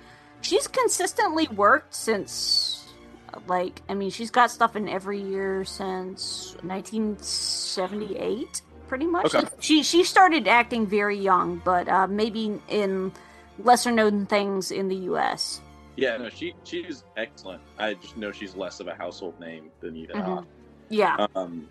She's 0.43 0.67
consistently 0.69 1.49
worked 1.49 1.95
since, 1.95 2.80
like, 3.47 3.83
I 3.89 3.95
mean, 3.95 4.11
she's 4.11 4.31
got 4.31 4.51
stuff 4.51 4.77
in 4.77 4.89
every 4.89 5.21
year 5.21 5.65
since 5.65 6.57
1978, 6.63 8.63
pretty 8.89 9.07
much. 9.07 9.35
Okay. 9.35 9.47
She 9.61 9.83
she 9.83 10.05
started 10.05 10.49
acting 10.49 10.87
very 10.87 11.19
young, 11.19 11.61
but 11.65 11.89
uh, 11.89 12.07
maybe 12.07 12.61
in 12.69 13.13
lesser 13.59 13.91
known 13.91 14.27
things 14.27 14.71
in 14.71 14.89
the 14.89 14.97
U.S. 14.97 15.61
Yeah, 15.97 16.17
no, 16.17 16.29
she 16.29 16.55
she's 16.65 17.05
excellent. 17.17 17.61
I 17.79 17.95
just 17.95 18.17
know 18.17 18.33
she's 18.33 18.57
less 18.57 18.81
of 18.81 18.89
a 18.89 18.95
household 18.95 19.39
name 19.41 19.71
than 19.81 19.97
Ethan 19.97 20.23
Mhm. 20.23 20.47
Yeah. 20.89 21.27
Um, 21.35 21.69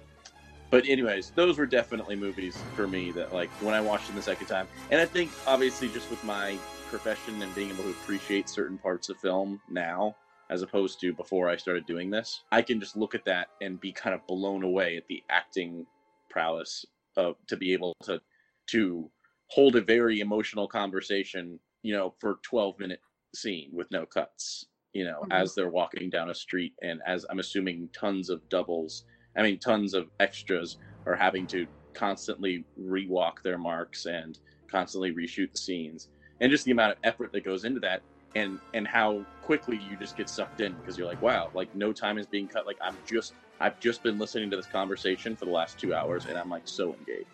but 0.70 0.88
anyways, 0.88 1.32
those 1.32 1.58
were 1.58 1.66
definitely 1.66 2.16
movies 2.16 2.58
for 2.76 2.88
me 2.88 3.12
that 3.12 3.34
like 3.34 3.50
when 3.62 3.74
I 3.74 3.82
watched 3.82 4.08
them 4.08 4.16
the 4.16 4.22
second 4.22 4.48
time, 4.48 4.68
and 4.92 5.02
I 5.02 5.06
think 5.06 5.32
obviously 5.48 5.90
just 5.90 6.10
with 6.10 6.24
my 6.24 6.58
profession 6.90 7.42
and 7.42 7.54
being 7.56 7.70
able 7.70 7.84
to 7.84 7.90
appreciate 7.90 8.50
certain 8.50 8.78
parts 8.78 9.10
of 9.10 9.18
film 9.18 9.62
now 9.70 10.16
as 10.50 10.62
opposed 10.62 11.00
to 11.02 11.14
before 11.14 11.50
I 11.50 11.58
started 11.58 11.86
doing 11.86 12.10
this, 12.10 12.44
I 12.52 12.62
can 12.62 12.80
just 12.80 12.98
look 12.98 13.14
at 13.16 13.26
that 13.26 13.50
and 13.62 13.80
be 13.80 13.92
kind 13.92 14.16
of 14.16 14.26
blown 14.28 14.64
away 14.64 14.98
at 14.98 15.08
the 15.08 15.24
acting 15.30 15.86
prowess 16.30 16.86
of 17.18 17.36
to 17.48 17.58
be 17.58 17.74
able 17.74 17.94
to 18.04 18.22
to 18.68 19.12
hold 19.50 19.76
a 19.76 19.82
very 19.82 20.20
emotional 20.20 20.68
conversation, 20.68 21.60
you 21.84 21.94
know, 21.94 22.16
for 22.20 22.40
12 22.44 22.80
minute 22.80 23.02
scene 23.36 23.70
with 23.74 23.90
no 23.92 24.06
cuts, 24.06 24.66
you 24.94 25.04
know, 25.04 25.26
Mhm. 25.26 25.32
as 25.32 25.56
they're 25.56 25.70
walking 25.70 26.10
down 26.10 26.30
a 26.30 26.36
street 26.36 26.74
and 26.82 27.02
as 27.06 27.26
I'm 27.30 27.40
assuming 27.40 27.90
tons 27.90 28.30
of 28.30 28.48
doubles, 28.50 29.04
I 29.36 29.44
mean 29.44 29.60
tons 29.60 29.94
of 29.94 30.10
extras 30.20 30.78
are 31.06 31.16
having 31.16 31.48
to 31.48 31.68
constantly 31.96 32.66
rewalk 32.80 33.42
their 33.44 33.58
marks 33.58 34.06
and 34.06 34.40
constantly 34.70 35.12
reshoot 35.12 35.52
the 35.52 35.58
scenes. 35.58 36.10
And 36.40 36.52
just 36.52 36.66
the 36.66 36.72
amount 36.72 36.94
of 36.94 36.98
effort 37.04 37.32
that 37.34 37.44
goes 37.44 37.66
into 37.66 37.80
that 37.82 38.04
and 38.36 38.60
and 38.74 38.88
how 38.88 39.26
quickly 39.42 39.78
you 39.78 39.98
just 39.98 40.16
get 40.16 40.30
sucked 40.30 40.62
in 40.62 40.76
because 40.76 40.98
you're 40.98 41.08
like, 41.08 41.22
wow, 41.22 41.50
like 41.54 41.74
no 41.74 41.92
time 41.92 42.18
is 42.18 42.28
being 42.28 42.48
cut. 42.48 42.66
Like 42.66 42.78
I'm 42.82 42.98
just 43.08 43.34
I've 43.60 43.80
just 43.80 44.04
been 44.04 44.18
listening 44.18 44.50
to 44.52 44.56
this 44.56 44.68
conversation 44.68 45.36
for 45.36 45.46
the 45.46 45.52
last 45.52 45.80
two 45.80 45.94
hours 45.94 46.26
and 46.26 46.38
I'm 46.38 46.50
like 46.50 46.68
so 46.68 46.94
engaged. 46.94 47.28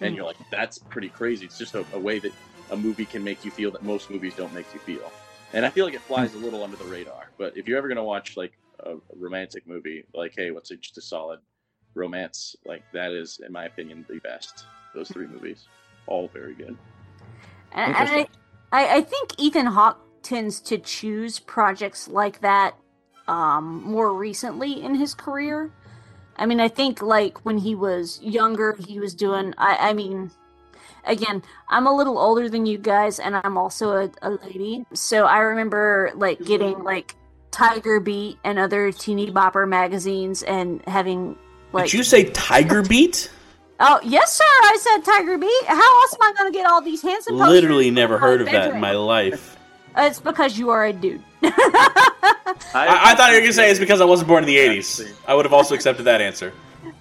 And 0.00 0.12
Mm. 0.12 0.16
you're 0.16 0.26
like, 0.26 0.36
that's 0.50 0.78
pretty 0.78 1.08
crazy. 1.08 1.46
It's 1.46 1.58
just 1.58 1.74
a, 1.74 1.84
a 1.94 1.98
way 1.98 2.18
that 2.18 2.32
a 2.70 2.76
movie 2.76 3.06
can 3.06 3.24
make 3.24 3.44
you 3.44 3.50
feel 3.50 3.70
that 3.72 3.82
most 3.82 4.10
movies 4.10 4.34
don't 4.36 4.52
make 4.52 4.66
you 4.74 4.80
feel. 4.80 5.10
And 5.52 5.64
I 5.64 5.70
feel 5.70 5.84
like 5.84 5.94
it 5.94 6.02
flies 6.02 6.34
a 6.34 6.38
little 6.38 6.62
under 6.62 6.76
the 6.76 6.84
radar. 6.84 7.32
But 7.38 7.56
if 7.56 7.66
you're 7.66 7.78
ever 7.78 7.88
gonna 7.88 8.04
watch 8.04 8.36
like 8.36 8.52
a 8.80 8.94
romantic 9.16 9.66
movie, 9.66 10.04
like 10.14 10.34
hey, 10.36 10.50
what's 10.50 10.70
a, 10.70 10.76
just 10.76 10.98
a 10.98 11.02
solid 11.02 11.40
romance? 11.94 12.56
Like 12.64 12.82
that 12.92 13.12
is, 13.12 13.40
in 13.44 13.52
my 13.52 13.64
opinion, 13.64 14.04
the 14.08 14.18
best. 14.20 14.66
Those 14.94 15.08
three 15.08 15.26
movies, 15.26 15.66
all 16.06 16.30
very 16.32 16.54
good. 16.54 16.76
And, 17.72 17.96
and 17.96 18.08
I, 18.08 18.26
I, 18.72 18.96
I 18.96 19.00
think 19.02 19.32
Ethan 19.38 19.66
Hawke 19.66 20.05
tends 20.26 20.60
to 20.60 20.76
choose 20.78 21.38
projects 21.38 22.08
like 22.08 22.40
that 22.40 22.74
um, 23.28 23.82
more 23.84 24.12
recently 24.12 24.82
in 24.82 24.96
his 24.96 25.14
career. 25.14 25.70
I 26.36 26.46
mean, 26.46 26.60
I 26.60 26.68
think 26.68 27.00
like 27.00 27.44
when 27.44 27.58
he 27.58 27.74
was 27.74 28.20
younger, 28.20 28.76
he 28.86 28.98
was 28.98 29.14
doing. 29.14 29.54
I, 29.56 29.90
I 29.90 29.92
mean, 29.92 30.30
again, 31.04 31.42
I'm 31.68 31.86
a 31.86 31.96
little 31.96 32.18
older 32.18 32.48
than 32.48 32.66
you 32.66 32.76
guys, 32.76 33.18
and 33.18 33.36
I'm 33.36 33.56
also 33.56 33.92
a, 33.92 34.10
a 34.22 34.30
lady. 34.30 34.84
So 34.92 35.24
I 35.24 35.38
remember 35.38 36.10
like 36.14 36.40
getting 36.44 36.82
like 36.82 37.14
Tiger 37.52 38.00
Beat 38.00 38.38
and 38.44 38.58
other 38.58 38.92
teeny 38.92 39.30
bopper 39.30 39.66
magazines 39.66 40.42
and 40.42 40.82
having 40.86 41.38
like. 41.72 41.86
Did 41.86 41.94
you 41.94 42.04
say 42.04 42.24
Tiger 42.24 42.82
Beat? 42.88 43.30
Oh 43.78 44.00
yes, 44.02 44.32
sir. 44.32 44.44
I 44.44 44.76
said 44.80 45.04
Tiger 45.04 45.38
Beat. 45.38 45.64
How 45.66 46.02
else 46.02 46.14
am 46.14 46.22
I 46.22 46.34
going 46.36 46.52
to 46.52 46.58
get 46.58 46.66
all 46.66 46.82
these 46.82 47.02
handsome? 47.02 47.36
Literally 47.36 47.90
never 47.90 48.18
heard 48.18 48.40
of 48.40 48.46
that 48.46 48.72
in 48.72 48.80
my 48.80 48.92
life. 48.92 49.55
It's 49.96 50.20
because 50.20 50.58
you 50.58 50.70
are 50.70 50.84
a 50.86 50.92
dude. 50.92 51.22
I, 51.42 52.52
I 52.74 53.14
thought 53.14 53.30
you 53.30 53.36
were 53.36 53.40
gonna 53.40 53.52
say 53.52 53.70
it's 53.70 53.80
because 53.80 54.00
I 54.00 54.04
wasn't 54.04 54.28
born 54.28 54.42
in 54.44 54.46
the 54.46 54.56
'80s. 54.56 55.12
I 55.26 55.34
would 55.34 55.44
have 55.44 55.52
also 55.52 55.74
accepted 55.74 56.04
that 56.04 56.20
answer. 56.20 56.52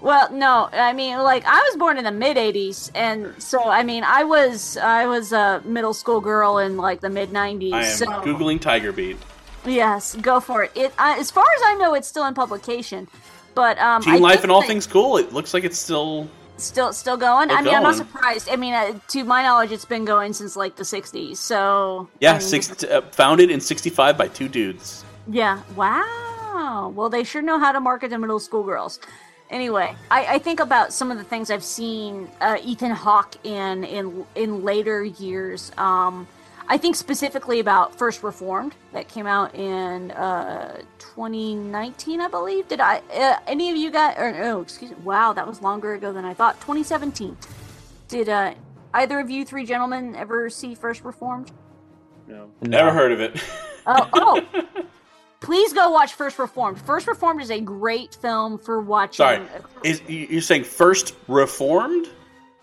Well, 0.01 0.31
no, 0.31 0.69
I 0.71 0.93
mean, 0.93 1.17
like 1.19 1.43
I 1.45 1.61
was 1.61 1.77
born 1.77 1.97
in 1.97 2.03
the 2.03 2.11
mid 2.11 2.37
'80s, 2.37 2.91
and 2.95 3.33
so 3.41 3.63
I 3.69 3.83
mean, 3.83 4.03
I 4.03 4.23
was 4.23 4.77
I 4.77 5.05
was 5.07 5.31
a 5.31 5.61
middle 5.65 5.93
school 5.93 6.21
girl 6.21 6.57
in 6.59 6.77
like 6.77 7.01
the 7.01 7.09
mid 7.09 7.31
'90s. 7.31 7.73
I 7.73 7.85
am 7.85 7.97
so 7.97 8.05
googling 8.05 8.59
Tiger 8.61 8.91
Beat. 8.91 9.17
yes, 9.65 10.15
go 10.15 10.39
for 10.39 10.63
it. 10.63 10.71
It 10.75 10.93
uh, 10.97 11.15
as 11.17 11.31
far 11.31 11.45
as 11.55 11.61
I 11.65 11.75
know, 11.75 11.93
it's 11.95 12.07
still 12.07 12.25
in 12.25 12.33
publication, 12.33 13.07
but 13.55 13.77
um, 13.79 14.01
I 14.05 14.13
Teen 14.13 14.21
Life 14.21 14.43
and 14.43 14.51
all 14.51 14.61
that- 14.61 14.67
things 14.67 14.87
cool. 14.87 15.17
It 15.17 15.33
looks 15.33 15.53
like 15.53 15.63
it's 15.63 15.77
still. 15.77 16.29
Still 16.57 16.93
still 16.93 17.17
going. 17.17 17.49
Still 17.49 17.59
I 17.59 17.61
mean, 17.61 17.75
I'm 17.75 17.83
not 17.83 17.95
surprised. 17.95 18.49
I 18.49 18.55
mean, 18.55 18.73
uh, 18.73 18.99
to 19.09 19.23
my 19.23 19.43
knowledge, 19.43 19.71
it's 19.71 19.85
been 19.85 20.05
going 20.05 20.33
since 20.33 20.55
like 20.55 20.75
the 20.75 20.83
'60s. 20.83 21.37
So 21.37 22.09
I 22.25 22.33
Yeah, 22.33 22.33
mean, 22.33 22.41
six, 22.41 22.83
uh, 22.83 23.01
founded 23.11 23.51
in 23.51 23.59
'65 23.59 24.17
by 24.17 24.27
two 24.27 24.47
dudes. 24.49 25.05
Yeah. 25.27 25.61
Wow. 25.75 26.93
Well, 26.95 27.09
they 27.09 27.23
sure 27.23 27.41
know 27.41 27.59
how 27.59 27.71
to 27.71 27.79
market 27.79 28.09
to 28.09 28.17
middle 28.17 28.39
school 28.39 28.63
girls. 28.63 28.99
Anyway, 29.49 29.95
I, 30.09 30.35
I 30.35 30.39
think 30.39 30.59
about 30.59 30.91
some 30.93 31.11
of 31.11 31.17
the 31.17 31.23
things 31.23 31.51
I've 31.51 31.63
seen 31.63 32.29
uh, 32.41 32.57
Ethan 32.63 32.91
Hawke 32.91 33.35
in 33.45 33.83
in 33.83 34.25
in 34.35 34.63
later 34.63 35.03
years. 35.03 35.71
Um, 35.77 36.27
I 36.67 36.77
think 36.77 36.95
specifically 36.95 37.59
about 37.59 37.95
First 37.95 38.23
Reformed 38.23 38.73
that 38.91 39.07
came 39.07 39.27
out 39.27 39.53
in 39.53 40.11
uh, 40.11 40.81
2019, 40.97 42.21
I 42.21 42.27
believe. 42.27 42.67
Did 42.67 42.79
I? 42.79 43.01
Uh, 43.13 43.37
any 43.47 43.69
of 43.69 43.77
you 43.77 43.91
guys? 43.91 44.15
Or 44.17 44.31
no, 44.31 44.61
excuse 44.61 44.91
me. 44.91 44.97
Wow, 45.03 45.33
that 45.33 45.45
was 45.47 45.61
longer 45.61 45.93
ago 45.93 46.11
than 46.11 46.25
I 46.25 46.33
thought. 46.33 46.55
2017. 46.61 47.37
Did 48.07 48.29
uh, 48.29 48.53
either 48.93 49.19
of 49.19 49.29
you 49.29 49.45
three 49.45 49.65
gentlemen 49.65 50.15
ever 50.15 50.49
see 50.49 50.73
First 50.75 51.03
Reformed? 51.03 51.51
No. 52.27 52.49
Never 52.61 52.91
heard 52.91 53.11
of 53.11 53.21
it. 53.21 53.39
Oh, 53.85 54.09
oh. 54.13 54.41
Please 55.41 55.73
go 55.73 55.91
watch 55.91 56.13
First 56.13 56.39
Reformed. 56.39 56.81
First 56.81 57.05
Reformed 57.05 57.39
is 57.43 57.51
a 57.51 57.61
great 57.61 58.15
film 58.15 58.57
for 58.57 58.81
watching. 58.81 59.17
Sorry, 59.17 59.41
is 59.83 60.01
you- 60.07 60.25
you're 60.31 60.41
saying 60.41 60.63
first 60.63 61.13
Reformed? 61.27 62.07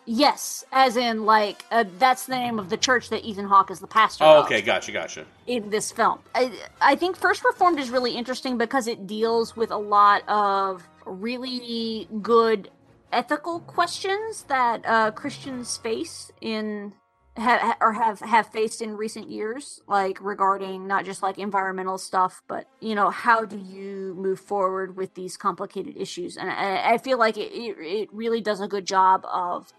Yes, 0.04 0.64
as 0.72 0.96
in 0.96 1.24
like 1.24 1.64
uh, 1.70 1.84
that's 1.98 2.26
the 2.26 2.34
name 2.34 2.58
of 2.58 2.70
the 2.70 2.76
church 2.76 3.08
that 3.10 3.24
Ethan 3.24 3.46
Hawke 3.46 3.70
is 3.70 3.78
the 3.80 3.86
pastor 3.86 4.24
Oh, 4.24 4.40
of 4.40 4.46
okay, 4.46 4.60
gotcha, 4.60 4.90
gotcha. 4.90 5.24
in 5.46 5.70
this 5.70 5.92
film. 5.92 6.18
I, 6.34 6.52
I 6.80 6.96
think 6.96 7.16
First 7.16 7.44
Reformed 7.44 7.78
is 7.78 7.90
really 7.90 8.12
interesting 8.16 8.58
because 8.58 8.88
it 8.88 9.06
deals 9.06 9.54
with 9.56 9.70
a 9.70 9.76
lot 9.76 10.22
of 10.28 10.82
really 11.06 12.08
good 12.20 12.70
ethical 13.12 13.60
questions 13.60 14.44
that 14.48 14.84
uh, 14.86 15.10
Christians 15.12 15.76
face 15.76 16.32
in 16.40 16.94
ha- 17.36 17.76
or 17.80 17.92
have 17.92 18.18
have 18.20 18.48
faced 18.48 18.82
in 18.82 18.96
recent 18.96 19.30
years, 19.30 19.82
like 19.86 20.18
regarding 20.20 20.88
not 20.88 21.04
just 21.04 21.22
like 21.22 21.38
environmental 21.38 21.96
stuff, 21.98 22.42
but 22.48 22.66
you 22.80 22.96
know 22.96 23.10
how 23.10 23.44
do 23.44 23.56
you 23.56 24.14
move 24.18 24.40
forward 24.40 24.96
with 24.96 25.14
these 25.14 25.36
complicated 25.36 25.96
issues? 25.96 26.36
And 26.36 26.50
I, 26.50 26.94
I 26.94 26.98
feel 26.98 27.18
like 27.18 27.36
it, 27.36 27.52
it 27.52 27.76
it 27.78 28.08
really 28.12 28.40
does 28.40 28.60
a 28.60 28.66
good 28.66 28.86
job 28.86 29.24
of 29.32 29.72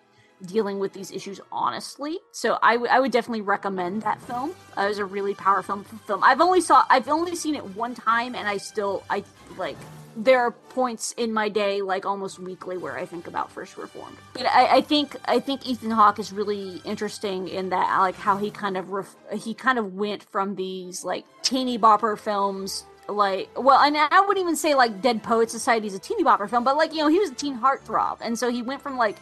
dealing 0.45 0.79
with 0.79 0.93
these 0.93 1.11
issues 1.11 1.39
honestly. 1.51 2.19
So 2.31 2.57
I, 2.61 2.73
w- 2.73 2.91
I 2.91 2.99
would 2.99 3.11
definitely 3.11 3.41
recommend 3.41 4.01
that 4.03 4.21
film. 4.21 4.53
Uh, 4.77 4.81
it 4.83 4.87
was 4.89 4.99
a 4.99 5.05
really 5.05 5.33
powerful 5.33 5.83
film. 6.05 6.23
I've 6.23 6.41
only 6.41 6.61
saw 6.61 6.85
I've 6.89 7.07
only 7.09 7.35
seen 7.35 7.55
it 7.55 7.63
one 7.75 7.95
time, 7.95 8.35
and 8.35 8.47
I 8.47 8.57
still 8.57 9.03
I 9.09 9.23
like 9.57 9.77
there 10.15 10.39
are 10.39 10.51
points 10.51 11.11
in 11.17 11.33
my 11.33 11.49
day 11.49 11.81
like 11.81 12.05
almost 12.05 12.37
weekly 12.37 12.77
where 12.77 12.97
I 12.97 13.05
think 13.05 13.27
about 13.27 13.51
First 13.51 13.77
Reformed. 13.77 14.17
But 14.33 14.45
I, 14.45 14.77
I 14.77 14.81
think 14.81 15.15
I 15.25 15.39
think 15.39 15.67
Ethan 15.67 15.91
Hawke 15.91 16.19
is 16.19 16.31
really 16.31 16.81
interesting 16.85 17.47
in 17.47 17.69
that 17.69 17.99
like 17.99 18.15
how 18.15 18.37
he 18.37 18.51
kind 18.51 18.77
of 18.77 18.91
ref- 18.91 19.15
he 19.33 19.53
kind 19.53 19.79
of 19.79 19.93
went 19.95 20.23
from 20.23 20.55
these 20.55 21.03
like 21.03 21.25
teeny 21.41 21.79
bopper 21.79 22.17
films 22.17 22.85
like 23.09 23.49
well 23.57 23.79
and 23.81 23.97
i 23.97 24.21
wouldn't 24.21 24.41
even 24.41 24.55
say 24.55 24.75
like 24.75 25.01
dead 25.01 25.21
poet 25.21 25.51
society 25.51 25.87
is 25.87 25.93
a 25.93 25.99
teeny 25.99 26.23
bopper 26.23 26.49
film 26.49 26.63
but 26.63 26.77
like 26.77 26.93
you 26.93 26.99
know 26.99 27.07
he 27.09 27.19
was 27.19 27.29
a 27.29 27.35
teen 27.35 27.59
heartthrob 27.59 28.17
and 28.21 28.39
so 28.39 28.49
he 28.49 28.61
went 28.61 28.81
from 28.81 28.95
like 28.95 29.17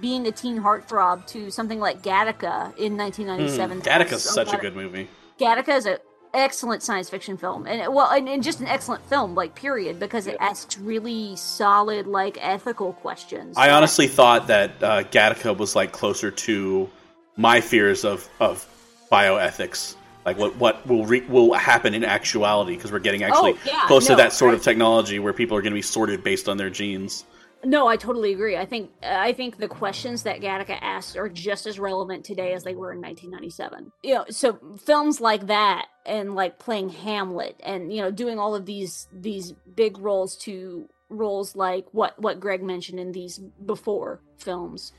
being 0.00 0.26
a 0.26 0.32
teen 0.32 0.58
heartthrob 0.60 1.26
to 1.28 1.50
something 1.50 1.80
like 1.80 2.02
gattaca 2.02 2.76
in 2.76 2.96
1997 2.96 3.78
Hmm, 3.78 3.82
Gattaca's 3.82 4.22
such 4.22 4.52
a 4.52 4.56
good 4.56 4.74
movie. 4.76 5.08
gattaca 5.38 5.76
is 5.76 5.86
an 5.86 5.98
excellent 6.34 6.82
science 6.82 7.08
fiction 7.08 7.36
film. 7.36 7.66
And 7.66 7.94
well 7.94 8.10
and, 8.10 8.28
and 8.28 8.42
just 8.42 8.60
an 8.60 8.66
excellent 8.66 9.02
film 9.08 9.34
like 9.34 9.54
period 9.54 10.00
because 10.00 10.26
it 10.26 10.36
asks 10.40 10.76
really 10.78 11.36
solid 11.36 12.06
like 12.08 12.38
ethical 12.40 12.92
questions. 12.94 13.56
I 13.56 13.70
honestly 13.70 14.08
thought 14.08 14.48
that 14.48 14.70
uh, 14.82 15.02
Gattaca 15.04 15.56
was 15.56 15.76
like 15.76 15.92
closer 15.92 16.30
to 16.30 16.90
my 17.36 17.60
fears 17.60 18.04
of 18.04 18.28
of 18.40 18.66
bioethics, 19.12 19.94
like 20.26 20.36
what 20.38 20.56
what 20.56 20.84
will 20.86 21.06
re- 21.06 21.24
will 21.28 21.52
happen 21.54 21.94
in 21.94 22.04
actuality 22.04 22.74
because 22.74 22.90
we're 22.90 22.98
getting 22.98 23.22
actually 23.22 23.52
Oh, 23.52 23.58
yeah, 23.64 23.86
close 23.86 24.08
no, 24.08 24.16
to 24.16 24.22
that 24.22 24.32
sort 24.32 24.54
of 24.54 24.62
technology 24.62 25.18
where 25.20 25.32
people 25.32 25.56
are 25.56 25.62
going 25.62 25.72
to 25.72 25.76
be 25.78 25.82
sorted 25.82 26.24
based 26.24 26.48
on 26.48 26.56
their 26.56 26.70
genes 26.70 27.24
No, 27.64 27.86
I 27.86 27.96
totally 27.96 28.32
agree. 28.32 28.56
I 28.56 28.66
think 28.66 28.90
I 29.02 29.32
think 29.32 29.56
the 29.56 29.68
questions 29.68 30.24
that 30.24 30.40
Gattaca 30.40 30.78
asks 30.80 31.16
are 31.16 31.28
just 31.28 31.66
as 31.66 31.78
relevant 31.78 32.24
today 32.24 32.52
as 32.52 32.64
they 32.64 32.74
were 32.74 32.92
in 32.92 33.00
1997. 33.00 33.92
You 34.02 34.14
know, 34.14 34.24
so 34.28 34.58
films 34.84 35.20
like 35.20 35.46
that 35.46 35.86
and 36.06 36.34
like 36.34 36.58
playing 36.58 36.90
Hamlet 36.90 37.60
and 37.62 37.92
you 37.92 38.02
know 38.02 38.10
doing 38.10 38.38
all 38.38 38.54
of 38.54 38.66
these 38.66 39.08
these 39.12 39.52
big 39.52 39.98
roles 39.98 40.36
to 40.38 40.88
roles 41.08 41.56
like 41.56 41.86
what 41.92 42.18
what 42.20 42.40
Greg 42.40 42.62
mentioned 42.62 43.00
in 43.00 43.12
these 43.12 43.38
before 43.64 44.20
films, 44.38 44.92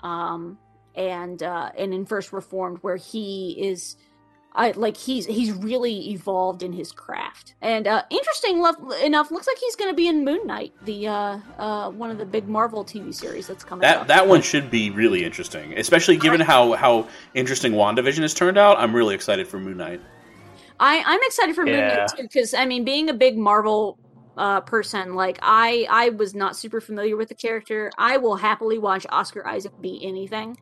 um, 0.00 0.58
and 0.94 1.42
uh, 1.42 1.70
and 1.76 1.92
in 1.92 2.06
First 2.06 2.32
Reformed 2.32 2.78
where 2.82 2.96
he 2.96 3.56
is 3.58 3.96
I 4.56 4.70
like 4.72 4.96
he's 4.96 5.26
he's 5.26 5.50
really 5.50 6.10
evolved 6.12 6.62
in 6.62 6.72
his 6.72 6.92
craft. 6.92 7.54
And 7.60 7.86
uh 7.88 8.04
interesting 8.10 8.60
lo- 8.60 8.90
enough, 9.02 9.30
looks 9.30 9.46
like 9.48 9.58
he's 9.58 9.74
going 9.74 9.90
to 9.90 9.96
be 9.96 10.06
in 10.06 10.24
Moon 10.24 10.46
Knight, 10.46 10.72
the 10.84 11.08
uh 11.08 11.38
uh 11.58 11.90
one 11.90 12.10
of 12.10 12.18
the 12.18 12.26
big 12.26 12.48
Marvel 12.48 12.84
TV 12.84 13.12
series 13.12 13.46
that's 13.48 13.64
coming 13.64 13.80
That 13.80 13.98
out. 13.98 14.06
that 14.08 14.28
one 14.28 14.42
should 14.42 14.70
be 14.70 14.90
really 14.90 15.24
interesting, 15.24 15.76
especially 15.76 16.16
given 16.16 16.40
how 16.40 16.74
how 16.74 17.08
interesting 17.34 17.72
WandaVision 17.72 18.22
has 18.22 18.32
turned 18.34 18.56
out. 18.56 18.78
I'm 18.78 18.94
really 18.94 19.14
excited 19.14 19.48
for 19.48 19.58
Moon 19.58 19.76
Knight. 19.76 20.00
I 20.78 21.02
I'm 21.04 21.20
excited 21.24 21.54
for 21.56 21.64
Moon 21.64 21.80
Knight 21.88 22.08
too 22.16 22.22
because 22.22 22.54
I 22.54 22.64
mean, 22.64 22.84
being 22.84 23.08
a 23.08 23.14
big 23.14 23.36
Marvel 23.36 23.98
uh 24.36 24.60
person, 24.60 25.14
like 25.14 25.38
I 25.42 25.86
I 25.90 26.10
was 26.10 26.32
not 26.34 26.56
super 26.56 26.80
familiar 26.80 27.16
with 27.16 27.28
the 27.28 27.34
character. 27.34 27.90
I 27.98 28.18
will 28.18 28.36
happily 28.36 28.78
watch 28.78 29.04
Oscar 29.10 29.44
Isaac 29.46 29.72
be 29.80 30.00
anything. 30.04 30.58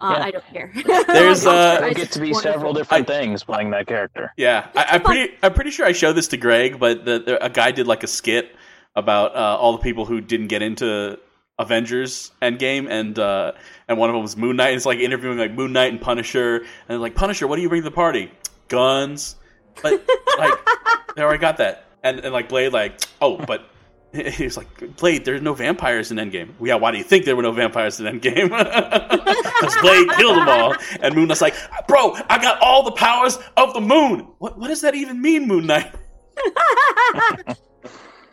Uh, 0.00 0.14
Yeah. 0.16 0.24
I 0.24 0.30
don't 0.30 0.46
care. 0.46 0.72
There's 1.06 1.46
Oscar 1.46 1.50
uh, 1.50 1.80
They 1.80 1.94
get 1.94 2.12
to 2.12 2.20
be 2.20 2.34
several 2.34 2.72
different 2.72 3.06
things 3.06 3.44
playing 3.44 3.70
that 3.70 3.86
character. 3.86 4.32
Yeah, 4.36 4.68
I, 4.74 4.86
I'm 4.90 5.02
pretty. 5.02 5.34
I'm 5.42 5.52
pretty 5.54 5.70
sure 5.70 5.86
I 5.86 5.92
showed 5.92 6.14
this 6.14 6.28
to 6.28 6.36
Greg, 6.36 6.78
but 6.78 7.04
the, 7.04 7.18
the, 7.20 7.44
a 7.44 7.50
guy 7.50 7.70
did 7.70 7.86
like 7.86 8.02
a 8.02 8.06
skit 8.06 8.54
about 8.96 9.34
uh, 9.36 9.56
all 9.58 9.72
the 9.72 9.78
people 9.78 10.04
who 10.04 10.20
didn't 10.20 10.48
get 10.48 10.62
into 10.62 11.18
Avengers 11.58 12.32
Endgame, 12.40 12.88
and 12.90 13.18
uh, 13.18 13.52
and 13.88 13.98
one 13.98 14.08
of 14.10 14.14
them 14.14 14.22
was 14.22 14.36
Moon 14.36 14.56
Knight. 14.56 14.74
It's 14.74 14.86
like 14.86 14.98
interviewing 14.98 15.38
like 15.38 15.52
Moon 15.52 15.72
Knight 15.72 15.92
and 15.92 16.00
Punisher, 16.00 16.64
and 16.88 17.00
like 17.00 17.14
Punisher, 17.14 17.46
what 17.46 17.56
do 17.56 17.62
you 17.62 17.68
bring 17.68 17.82
to 17.82 17.88
the 17.88 17.94
party? 17.94 18.30
Guns, 18.68 19.36
but 19.82 20.02
like 20.38 20.54
they 21.16 21.22
already 21.22 21.40
got 21.40 21.58
that, 21.58 21.86
and 22.02 22.20
and 22.20 22.32
like 22.32 22.48
Blade, 22.48 22.72
like 22.72 23.00
oh, 23.20 23.36
but. 23.36 23.69
He 24.30 24.44
was 24.44 24.56
like, 24.56 24.96
Blade, 24.96 25.24
there's 25.24 25.40
no 25.40 25.54
vampires 25.54 26.10
in 26.10 26.16
Endgame. 26.16 26.48
Well, 26.58 26.66
yeah, 26.66 26.74
why 26.74 26.90
do 26.90 26.98
you 26.98 27.04
think 27.04 27.24
there 27.24 27.36
were 27.36 27.42
no 27.42 27.52
vampires 27.52 28.00
in 28.00 28.06
Endgame? 28.06 28.50
Because 29.60 29.76
Blade 29.82 30.08
killed 30.16 30.38
them 30.38 30.48
all. 30.48 30.74
And 31.02 31.14
Moon 31.14 31.28
Knight's 31.28 31.42
like, 31.42 31.54
bro, 31.86 32.16
I 32.30 32.40
got 32.40 32.58
all 32.62 32.82
the 32.82 32.92
powers 32.92 33.38
of 33.58 33.74
the 33.74 33.80
moon. 33.80 34.26
What, 34.38 34.58
what 34.58 34.68
does 34.68 34.80
that 34.80 34.94
even 34.94 35.20
mean, 35.20 35.46
Moon 35.46 35.66
Knight? 35.66 35.94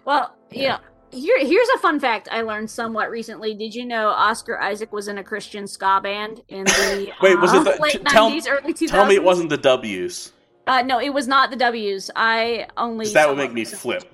Well, 0.07 0.33
yeah. 0.51 0.77
Here, 1.11 1.37
here's 1.37 1.67
a 1.75 1.79
fun 1.79 1.99
fact 1.99 2.29
I 2.31 2.41
learned 2.41 2.69
somewhat 2.69 3.09
recently. 3.09 3.53
Did 3.53 3.75
you 3.75 3.85
know 3.85 4.07
Oscar 4.07 4.57
Isaac 4.57 4.93
was 4.93 5.09
in 5.09 5.17
a 5.17 5.23
Christian 5.23 5.67
ska 5.67 5.99
band 6.01 6.43
in 6.47 6.63
the 6.63 7.11
Wait, 7.21 7.37
was 7.37 7.53
uh, 7.53 7.57
it 7.57 7.63
the, 7.75 7.81
late 7.81 8.05
tell, 8.05 8.31
90s, 8.31 8.47
early 8.49 8.73
2000s? 8.73 8.87
tell 8.87 9.05
me 9.05 9.15
it 9.15 9.23
wasn't 9.23 9.49
the 9.49 9.57
W's. 9.57 10.31
Uh, 10.65 10.81
no, 10.81 11.01
it 11.01 11.09
was 11.09 11.27
not 11.27 11.49
the 11.49 11.57
W's. 11.57 12.09
I 12.15 12.67
only. 12.77 13.09
that 13.09 13.27
would 13.27 13.37
make 13.37 13.51
me 13.51 13.65
flip. 13.65 14.09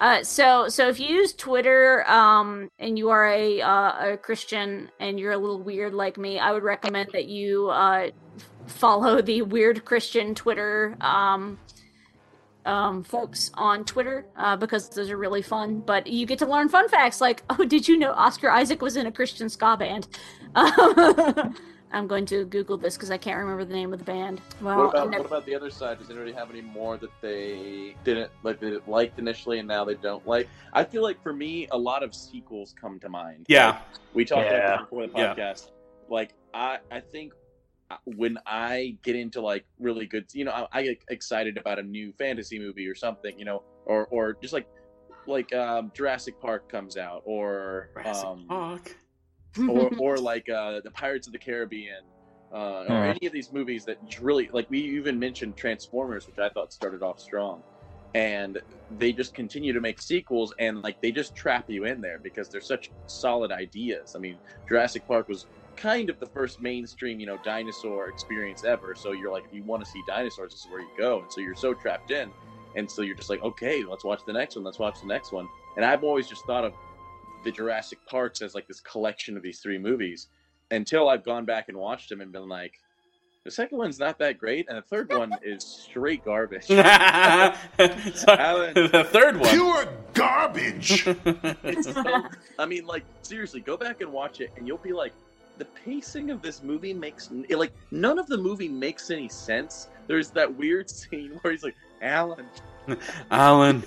Uh, 0.00 0.22
so, 0.24 0.68
so 0.68 0.88
if 0.88 0.98
you 0.98 1.06
use 1.06 1.32
Twitter, 1.32 2.08
um, 2.10 2.68
and 2.78 2.98
you 2.98 3.10
are 3.10 3.28
a 3.28 3.60
uh, 3.60 4.12
a 4.12 4.16
Christian 4.16 4.90
and 4.98 5.20
you're 5.20 5.32
a 5.32 5.38
little 5.38 5.62
weird 5.62 5.94
like 5.94 6.18
me, 6.18 6.38
I 6.38 6.52
would 6.52 6.64
recommend 6.64 7.10
that 7.12 7.26
you 7.26 7.68
uh 7.68 8.08
follow 8.66 9.22
the 9.22 9.42
weird 9.42 9.84
Christian 9.84 10.34
Twitter 10.34 10.96
um 11.00 11.58
um 12.66 13.04
folks 13.04 13.50
on 13.54 13.84
Twitter 13.84 14.26
uh, 14.36 14.56
because 14.56 14.88
those 14.90 15.10
are 15.10 15.16
really 15.16 15.42
fun. 15.42 15.80
But 15.80 16.06
you 16.06 16.26
get 16.26 16.38
to 16.40 16.46
learn 16.46 16.68
fun 16.68 16.88
facts 16.88 17.20
like, 17.20 17.42
oh, 17.50 17.64
did 17.64 17.86
you 17.86 17.96
know 17.98 18.12
Oscar 18.12 18.50
Isaac 18.50 18.82
was 18.82 18.96
in 18.96 19.06
a 19.06 19.12
Christian 19.12 19.48
ska 19.48 19.76
band? 19.76 20.08
I'm 21.94 22.08
going 22.08 22.26
to 22.26 22.44
Google 22.44 22.76
this 22.76 22.96
because 22.96 23.10
I 23.12 23.16
can't 23.16 23.38
remember 23.38 23.64
the 23.64 23.72
name 23.72 23.92
of 23.92 24.00
the 24.00 24.04
band. 24.04 24.40
Well, 24.60 24.76
what 24.76 24.90
about 24.90 25.06
and 25.06 25.16
what 25.16 25.26
about 25.26 25.46
the 25.46 25.54
other 25.54 25.70
side? 25.70 25.98
Does 26.00 26.10
anybody 26.10 26.32
have 26.32 26.50
any 26.50 26.60
more 26.60 26.96
that 26.98 27.10
they 27.20 27.94
didn't 28.02 28.30
like 28.42 28.58
they 28.58 28.78
liked 28.88 29.18
initially 29.18 29.60
and 29.60 29.68
now 29.68 29.84
they 29.84 29.94
don't 29.94 30.26
like? 30.26 30.48
I 30.72 30.82
feel 30.82 31.02
like 31.02 31.22
for 31.22 31.32
me, 31.32 31.68
a 31.70 31.78
lot 31.78 32.02
of 32.02 32.12
sequels 32.14 32.74
come 32.78 32.98
to 33.00 33.08
mind. 33.08 33.46
Yeah. 33.48 33.68
Like, 33.68 33.78
we 34.12 34.24
talked 34.24 34.50
Yeah. 34.50 34.74
about 34.74 34.90
before 34.90 35.06
the 35.06 35.12
Yeah. 35.16 35.34
podcast. 35.34 35.70
Like 36.08 36.34
I, 36.52 36.78
I 36.90 37.00
think 37.00 37.32
uh, 37.90 37.96
when 38.04 38.38
I 38.44 38.96
get 39.02 39.14
into 39.14 39.40
like 39.40 39.64
really 39.78 40.06
good, 40.06 40.26
you 40.32 40.44
know, 40.44 40.50
I, 40.52 40.66
I 40.72 40.82
get 40.82 41.04
excited 41.10 41.56
about 41.56 41.78
a 41.78 41.82
new 41.82 42.12
fantasy 42.18 42.58
movie 42.58 42.88
or 42.88 42.94
something, 42.96 43.38
you 43.38 43.44
know, 43.44 43.62
or 43.86 44.06
or 44.06 44.36
just 44.42 44.52
like 44.52 44.66
like 45.26 45.54
um, 45.54 45.92
Jurassic 45.94 46.40
Park 46.40 46.68
comes 46.68 46.96
out, 46.96 47.22
or 47.24 47.88
um, 48.04 48.46
Park. 48.48 48.96
Or 49.68 49.90
or 49.98 50.16
like 50.16 50.48
uh, 50.48 50.80
the 50.82 50.90
Pirates 50.90 51.26
of 51.26 51.32
the 51.32 51.38
Caribbean, 51.38 52.02
uh, 52.52 52.84
or 52.88 53.04
any 53.04 53.26
of 53.26 53.32
these 53.32 53.52
movies 53.52 53.84
that 53.84 53.98
really 54.20 54.48
like. 54.52 54.68
We 54.70 54.78
even 54.80 55.18
mentioned 55.18 55.56
Transformers, 55.56 56.26
which 56.26 56.38
I 56.38 56.48
thought 56.50 56.72
started 56.72 57.02
off 57.02 57.20
strong, 57.20 57.62
and 58.14 58.60
they 58.98 59.12
just 59.12 59.34
continue 59.34 59.72
to 59.72 59.80
make 59.80 60.00
sequels, 60.00 60.54
and 60.58 60.82
like 60.82 61.00
they 61.00 61.10
just 61.10 61.34
trap 61.34 61.64
you 61.68 61.84
in 61.84 62.00
there 62.00 62.18
because 62.22 62.48
they're 62.48 62.60
such 62.60 62.90
solid 63.06 63.50
ideas. 63.52 64.14
I 64.14 64.18
mean, 64.18 64.38
Jurassic 64.68 65.06
Park 65.06 65.28
was 65.28 65.46
kind 65.76 66.08
of 66.08 66.18
the 66.20 66.26
first 66.26 66.60
mainstream, 66.60 67.18
you 67.18 67.26
know, 67.26 67.38
dinosaur 67.44 68.08
experience 68.08 68.62
ever. 68.64 68.94
So 68.94 69.10
you're 69.10 69.32
like, 69.32 69.44
if 69.44 69.52
you 69.52 69.64
want 69.64 69.84
to 69.84 69.90
see 69.90 70.00
dinosaurs, 70.06 70.52
this 70.52 70.60
is 70.60 70.70
where 70.70 70.80
you 70.80 70.88
go, 70.96 71.20
and 71.20 71.32
so 71.32 71.40
you're 71.40 71.56
so 71.56 71.74
trapped 71.74 72.10
in, 72.10 72.30
and 72.76 72.90
so 72.90 73.02
you're 73.02 73.16
just 73.16 73.30
like, 73.30 73.42
okay, 73.42 73.82
let's 73.82 74.04
watch 74.04 74.20
the 74.26 74.32
next 74.32 74.56
one, 74.56 74.64
let's 74.64 74.78
watch 74.78 75.00
the 75.00 75.08
next 75.08 75.32
one, 75.32 75.48
and 75.76 75.84
I've 75.84 76.04
always 76.04 76.28
just 76.28 76.44
thought 76.46 76.64
of 76.64 76.72
the 77.44 77.52
Jurassic 77.52 77.98
Parks 78.06 78.42
as 78.42 78.54
like 78.54 78.66
this 78.66 78.80
collection 78.80 79.36
of 79.36 79.42
these 79.42 79.60
three 79.60 79.78
movies 79.78 80.28
until 80.70 81.08
I've 81.08 81.24
gone 81.24 81.44
back 81.44 81.68
and 81.68 81.76
watched 81.76 82.08
them 82.08 82.20
and 82.20 82.32
been 82.32 82.48
like, 82.48 82.80
the 83.44 83.50
second 83.50 83.76
one's 83.76 83.98
not 83.98 84.18
that 84.20 84.38
great, 84.38 84.66
and 84.68 84.78
the 84.78 84.82
third 84.82 85.12
one 85.12 85.34
is 85.42 85.62
straight 85.62 86.24
garbage. 86.24 86.70
Alan, 86.70 87.54
the 87.78 89.06
third 89.10 89.38
one. 89.38 89.50
Pure 89.50 89.88
garbage. 90.14 91.04
so, 91.04 92.22
I 92.58 92.64
mean, 92.66 92.86
like 92.86 93.04
seriously, 93.20 93.60
go 93.60 93.76
back 93.76 94.00
and 94.00 94.10
watch 94.10 94.40
it, 94.40 94.50
and 94.56 94.66
you'll 94.66 94.78
be 94.78 94.92
like, 94.92 95.12
the 95.58 95.66
pacing 95.66 96.30
of 96.30 96.42
this 96.42 96.62
movie 96.62 96.94
makes 96.94 97.30
like 97.50 97.72
none 97.90 98.18
of 98.18 98.26
the 98.26 98.38
movie 98.38 98.68
makes 98.68 99.10
any 99.10 99.28
sense. 99.28 99.88
There's 100.06 100.30
that 100.30 100.52
weird 100.52 100.90
scene 100.90 101.38
where 101.42 101.52
he's 101.52 101.62
like, 101.62 101.76
Alan, 102.02 102.46
Alan. 103.30 103.82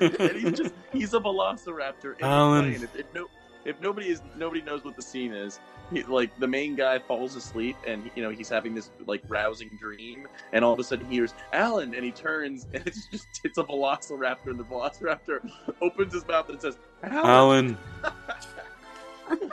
and 0.00 0.36
he's 0.36 0.52
just 0.58 0.74
he's 0.92 1.14
a 1.14 1.20
velociraptor. 1.20 2.14
Alan. 2.20 2.72
If, 2.72 2.94
if, 2.96 3.06
no, 3.14 3.26
if 3.64 3.80
nobody 3.80 4.08
is 4.08 4.22
nobody 4.36 4.62
knows 4.62 4.84
what 4.84 4.96
the 4.96 5.02
scene 5.02 5.32
is, 5.32 5.60
he, 5.92 6.02
like 6.04 6.36
the 6.38 6.46
main 6.46 6.74
guy 6.76 6.98
falls 6.98 7.36
asleep 7.36 7.76
and 7.86 8.10
you 8.14 8.22
know 8.22 8.30
he's 8.30 8.48
having 8.48 8.74
this 8.74 8.90
like 9.06 9.22
rousing 9.28 9.70
dream, 9.80 10.26
and 10.52 10.64
all 10.64 10.72
of 10.72 10.78
a 10.78 10.84
sudden 10.84 11.06
he 11.08 11.16
hears 11.16 11.34
Alan, 11.52 11.94
and 11.94 12.04
he 12.04 12.10
turns 12.12 12.66
and 12.74 12.86
it's 12.86 13.06
just 13.06 13.26
it's 13.44 13.58
a 13.58 13.64
velociraptor, 13.64 14.46
and 14.46 14.58
the 14.58 14.64
velociraptor 14.64 15.48
opens 15.80 16.12
his 16.14 16.26
mouth 16.26 16.48
and 16.48 16.60
says 16.60 16.78
Alan. 17.02 17.76
Alan. 18.04 18.12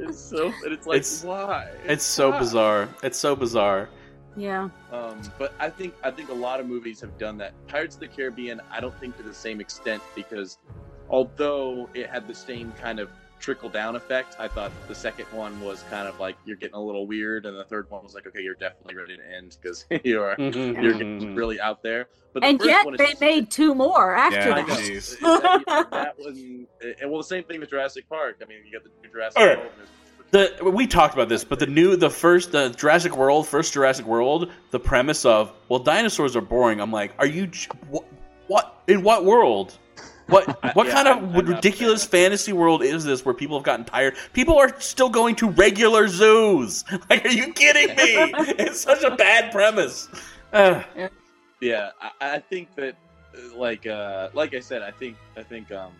It's 0.00 0.18
so 0.20 0.46
and 0.64 0.72
it's 0.72 0.86
like 0.86 0.98
It's- 0.98 1.24
why? 1.24 1.68
It's 1.84 2.04
so 2.04 2.30
Why? 2.30 2.38
bizarre. 2.38 2.88
It's 3.02 3.18
so 3.18 3.34
bizarre. 3.34 3.88
Yeah. 4.38 4.68
Um, 4.92 5.20
but 5.38 5.52
I 5.58 5.68
think 5.68 5.94
I 6.04 6.10
think 6.10 6.28
a 6.30 6.34
lot 6.34 6.60
of 6.60 6.66
movies 6.66 7.00
have 7.00 7.18
done 7.18 7.36
that. 7.38 7.52
Pirates 7.66 7.96
of 7.96 8.00
the 8.00 8.08
Caribbean, 8.08 8.60
I 8.70 8.80
don't 8.80 8.98
think 9.00 9.16
to 9.16 9.22
the 9.22 9.34
same 9.34 9.60
extent 9.60 10.02
because 10.14 10.58
although 11.10 11.88
it 11.94 12.08
had 12.08 12.26
the 12.28 12.34
same 12.34 12.72
kind 12.80 13.00
of 13.00 13.10
trickle 13.40 13.68
down 13.68 13.94
effect, 13.96 14.36
I 14.38 14.48
thought 14.48 14.72
the 14.88 14.94
second 14.94 15.26
one 15.32 15.60
was 15.60 15.84
kind 15.90 16.08
of 16.08 16.18
like 16.20 16.36
you're 16.44 16.56
getting 16.56 16.74
a 16.74 16.80
little 16.82 17.06
weird, 17.06 17.46
and 17.46 17.56
the 17.56 17.64
third 17.64 17.88
one 17.90 18.02
was 18.02 18.14
like, 18.14 18.26
okay, 18.26 18.42
you're 18.42 18.54
definitely 18.56 18.96
ready 18.96 19.16
to 19.16 19.36
end 19.36 19.56
because 19.60 19.86
you 20.04 20.20
are 20.22 20.36
Mhm. 20.36 20.82
you're 20.82 20.92
getting 20.92 21.34
really 21.34 21.60
out 21.60 21.82
there. 21.82 22.08
But 22.32 22.42
the 22.42 22.48
and 22.48 22.60
yet 22.62 22.86
they 22.96 23.06
just- 23.08 23.20
made 23.20 23.50
two 23.50 23.74
more 23.74 24.14
after 24.14 24.38
Yeah, 24.38 24.54
I 24.54 24.62
that. 24.62 25.20
know. 25.22 25.60
That, 25.64 25.90
that 25.90 26.18
one, 26.18 26.66
and 27.00 27.10
well, 27.10 27.20
the 27.20 27.24
same 27.28 27.44
thing 27.44 27.60
with 27.60 27.70
Jurassic 27.70 28.08
Park. 28.08 28.40
I 28.42 28.46
mean, 28.46 28.58
you 28.66 28.72
got 28.72 28.84
the 28.84 28.90
new 29.02 29.10
Jurassic 29.12 29.40
All 29.40 29.46
right. 29.46 29.72
World. 30.32 30.48
there's- 30.50 30.60
The 30.60 30.70
we 30.70 30.86
talked 30.86 31.14
about 31.14 31.28
this, 31.28 31.44
but 31.44 31.58
the 31.58 31.66
new, 31.66 31.96
the 31.96 32.10
first, 32.10 32.52
the 32.52 32.70
Jurassic 32.70 33.16
World, 33.16 33.46
first 33.46 33.72
Jurassic 33.72 34.06
World, 34.06 34.50
the 34.70 34.80
premise 34.80 35.24
of 35.24 35.52
well, 35.68 35.78
dinosaurs 35.80 36.36
are 36.36 36.40
boring. 36.40 36.80
I'm 36.80 36.92
like, 36.92 37.12
are 37.18 37.26
you 37.26 37.46
j- 37.48 37.68
what? 37.90 38.04
What 38.48 38.82
in 38.88 39.02
what 39.02 39.24
world? 39.26 39.76
What 40.28 40.46
what 40.74 40.86
Yeah, 40.86 40.92
kind 40.94 41.08
I'm- 41.08 41.24
of 41.24 41.36
I'm 41.36 41.46
ridiculous 41.46 42.04
fantasy 42.04 42.52
world 42.52 42.82
is 42.82 43.04
this 43.04 43.24
where 43.24 43.34
people 43.34 43.58
have 43.58 43.64
gotten 43.64 43.84
tired? 43.84 44.16
People 44.32 44.56
are 44.58 44.78
still 44.80 45.08
going 45.10 45.34
to 45.36 45.48
regular 45.50 46.08
zoos. 46.08 46.84
Like, 47.10 47.24
are 47.24 47.30
you 47.30 47.52
kidding 47.52 47.88
me? 47.96 48.32
it's 48.58 48.80
such 48.80 49.02
a 49.02 49.14
bad 49.16 49.52
premise. 49.52 50.08
Uh, 50.52 50.82
Yeah, 51.60 51.90
I, 52.00 52.10
I 52.36 52.38
think 52.38 52.74
that, 52.76 52.94
like, 53.56 53.86
uh, 53.86 54.28
like 54.32 54.54
I 54.54 54.60
said, 54.60 54.80
I 54.82 54.90
think 54.92 55.16
I 55.36 55.42
think 55.42 55.70
um, 55.72 55.92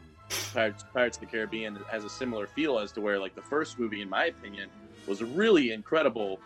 Pirates, 0.52 0.84
Pirates 0.92 1.16
of 1.16 1.20
the 1.22 1.26
Caribbean 1.26 1.78
has 1.90 2.04
a 2.04 2.10
similar 2.10 2.46
feel 2.46 2.78
as 2.78 2.92
to 2.92 3.00
where, 3.00 3.18
like, 3.18 3.34
the 3.34 3.42
first 3.42 3.78
movie, 3.78 4.02
in 4.02 4.08
my 4.08 4.26
opinion, 4.26 4.68
was 5.06 5.22
really 5.22 5.72
incredible 5.72 6.38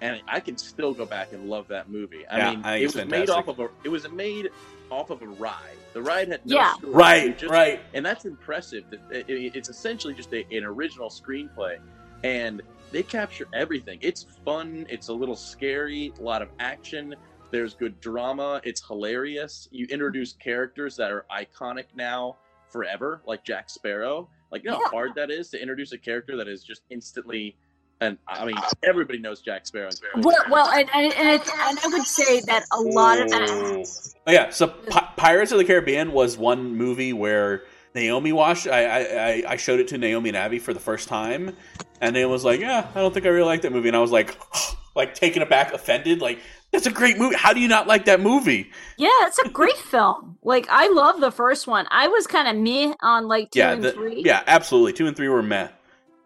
and 0.00 0.20
I 0.26 0.40
can 0.40 0.58
still 0.58 0.92
go 0.92 1.06
back 1.06 1.32
and 1.32 1.48
love 1.48 1.68
that 1.68 1.88
movie. 1.88 2.26
I 2.26 2.38
Yeah, 2.38 2.50
mean, 2.50 2.64
I 2.64 2.76
it 2.76 2.82
it's 2.86 2.94
was 2.96 3.06
made 3.06 3.30
off 3.30 3.46
of 3.48 3.60
a 3.60 3.68
it 3.84 3.88
was 3.88 4.06
made 4.10 4.50
off 4.90 5.08
of 5.10 5.22
a 5.22 5.26
ride. 5.26 5.76
The 5.94 6.02
ride 6.02 6.28
had 6.28 6.44
no 6.44 6.56
Yeah. 6.56 6.74
story, 6.74 6.92
Right, 6.92 7.38
just- 7.38 7.50
right. 7.50 7.80
and 7.94 8.04
that's 8.04 8.24
impressive. 8.24 8.84
That 8.90 9.00
it, 9.10 9.30
it- 9.30 9.56
it's 9.56 9.68
essentially 9.68 10.12
just 10.12 10.32
a, 10.34 10.44
an 10.54 10.64
original 10.64 11.08
screenplay, 11.08 11.78
and 12.24 12.60
they 12.90 13.02
capture 13.04 13.46
everything. 13.54 13.98
It's 14.02 14.26
fun. 14.44 14.84
It's 14.90 15.08
a 15.08 15.12
little 15.12 15.36
scary. 15.36 16.12
A 16.18 16.22
lot 16.22 16.42
of 16.42 16.48
action. 16.58 17.14
There's 17.52 17.74
good 17.74 17.98
drama. 18.00 18.60
It's 18.64 18.84
hilarious. 18.86 19.68
You 19.70 19.86
introduce 19.86 20.32
characters 20.34 20.96
that 20.96 21.12
are 21.12 21.24
iconic 21.30 21.84
now 21.94 22.36
forever, 22.78 23.22
like 23.24 23.44
Jack 23.44 23.70
Sparrow. 23.70 24.28
Like, 24.50 24.64
you 24.64 24.70
know 24.70 24.80
how 24.82 24.90
hard 24.90 25.12
that 25.14 25.30
is 25.30 25.48
to 25.50 25.60
introduce 25.62 25.92
a 25.92 25.98
character 25.98 26.36
that 26.36 26.48
is 26.48 26.64
just 26.64 26.82
instantly. 26.90 27.56
And 28.00 28.18
I 28.26 28.44
mean, 28.44 28.56
everybody 28.82 29.20
knows 29.20 29.40
Jack 29.40 29.64
Sparrow. 29.64 29.90
Well, 30.16 30.36
well, 30.50 30.68
and 30.70 30.90
and, 30.92 31.14
and, 31.14 31.28
it's, 31.28 31.48
and 31.48 31.78
I 31.78 31.88
would 31.92 32.02
say 32.04 32.40
that 32.40 32.64
a 32.72 32.80
lot 32.80 33.20
of 33.20 33.30
that. 33.30 33.86
Oh, 34.26 34.32
yeah, 34.32 34.50
so 34.50 34.66
Pi- 34.66 35.08
Pirates 35.16 35.52
of 35.52 35.58
the 35.58 35.64
Caribbean 35.64 36.10
was 36.12 36.36
one 36.36 36.74
movie 36.76 37.12
where 37.12 37.62
Naomi 37.94 38.32
watched. 38.32 38.66
I, 38.66 38.84
I 38.84 38.98
I- 38.98 39.44
I 39.50 39.56
showed 39.56 39.78
it 39.78 39.86
to 39.88 39.98
Naomi 39.98 40.30
and 40.30 40.36
Abby 40.36 40.58
for 40.58 40.74
the 40.74 40.80
first 40.80 41.06
time, 41.08 41.56
and 42.00 42.14
Naomi 42.14 42.32
was 42.32 42.44
like, 42.44 42.58
"Yeah, 42.58 42.88
I 42.92 42.98
don't 43.00 43.14
think 43.14 43.26
I 43.26 43.28
really 43.28 43.46
like 43.46 43.62
that 43.62 43.70
movie." 43.72 43.88
And 43.88 43.96
I 43.96 44.00
was 44.00 44.10
like, 44.10 44.36
like 44.96 45.14
taken 45.14 45.42
aback, 45.42 45.72
offended. 45.72 46.20
Like, 46.20 46.40
that's 46.74 46.86
a 46.86 46.90
great 46.90 47.16
movie. 47.18 47.36
How 47.36 47.52
do 47.52 47.60
you 47.60 47.68
not 47.68 47.86
like 47.86 48.04
that 48.06 48.20
movie? 48.20 48.70
Yeah, 48.98 49.08
it's 49.22 49.38
a 49.38 49.48
great 49.48 49.76
film. 49.76 50.36
Like 50.42 50.66
I 50.70 50.88
love 50.88 51.20
the 51.20 51.30
first 51.30 51.66
one. 51.66 51.86
I 51.90 52.08
was 52.08 52.26
kind 52.26 52.48
of 52.48 52.56
meh 52.62 52.94
on 53.00 53.28
like 53.28 53.50
two 53.52 53.60
yeah, 53.60 53.72
and 53.72 53.82
the- 53.82 53.92
three. 53.92 54.22
yeah, 54.24 54.42
absolutely. 54.46 54.92
Two 54.92 55.06
and 55.06 55.16
three 55.16 55.28
were 55.28 55.42
meh, 55.42 55.68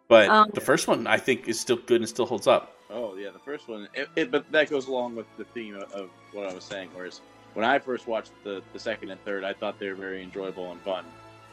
but 0.08 0.28
Um, 0.28 0.50
the 0.54 0.60
first 0.60 0.88
one 0.88 1.06
I 1.06 1.18
think 1.18 1.48
is 1.48 1.60
still 1.60 1.76
good 1.76 2.00
and 2.00 2.08
still 2.08 2.26
holds 2.26 2.46
up. 2.46 2.74
Oh 2.90 3.14
yeah, 3.16 3.30
the 3.30 3.38
first 3.38 3.68
one. 3.68 3.86
It, 3.94 4.08
it, 4.16 4.30
but 4.30 4.50
that 4.50 4.70
goes 4.70 4.88
along 4.88 5.14
with 5.16 5.26
the 5.36 5.44
theme 5.44 5.76
of, 5.76 5.92
of 5.92 6.10
what 6.32 6.48
I 6.48 6.54
was 6.54 6.64
saying. 6.64 6.88
Whereas 6.94 7.20
when 7.54 7.64
I 7.64 7.78
first 7.78 8.06
watched 8.08 8.32
the 8.44 8.62
the 8.72 8.78
second 8.78 9.10
and 9.10 9.22
third, 9.24 9.44
I 9.44 9.52
thought 9.52 9.78
they 9.78 9.88
were 9.88 9.94
very 9.94 10.22
enjoyable 10.22 10.72
and 10.72 10.80
fun. 10.80 11.04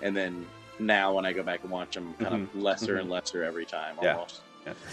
And 0.01 0.15
then 0.15 0.45
now 0.79 1.13
when 1.13 1.25
I 1.25 1.33
go 1.33 1.43
back 1.43 1.61
and 1.63 1.71
watch 1.71 1.95
them, 1.95 2.13
kind 2.19 2.33
of 2.35 2.41
Mhm. 2.53 2.61
lesser 2.63 2.95
Mhm. 2.95 3.01
and 3.01 3.09
lesser 3.09 3.43
every 3.43 3.65
time. 3.65 3.95
Almost. 3.99 4.41
Yeah. 4.41 4.44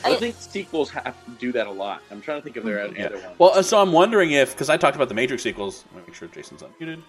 I 0.04 0.14
think 0.16 0.36
sequels 0.38 0.90
have 0.90 1.16
to 1.24 1.30
do 1.32 1.52
that 1.52 1.66
a 1.66 1.70
lot. 1.70 2.02
I'm 2.10 2.20
trying 2.20 2.38
to 2.38 2.44
think 2.44 2.56
of 2.56 2.64
their 2.64 2.86
Yeah. 2.94 3.06
other 3.06 3.16
ones. 3.18 3.38
Well, 3.38 3.50
uh, 3.54 3.62
so 3.62 3.80
I'm 3.80 3.92
wondering 3.92 4.32
if 4.32 4.52
because 4.52 4.68
I 4.68 4.76
talked 4.76 4.96
about 4.96 5.08
the 5.08 5.14
Matrix 5.14 5.42
sequels. 5.42 5.84
Let 5.92 6.02
me 6.02 6.06
make 6.08 6.14
sure 6.14 6.28
Jason's 6.28 6.62
unmuted. 6.62 7.02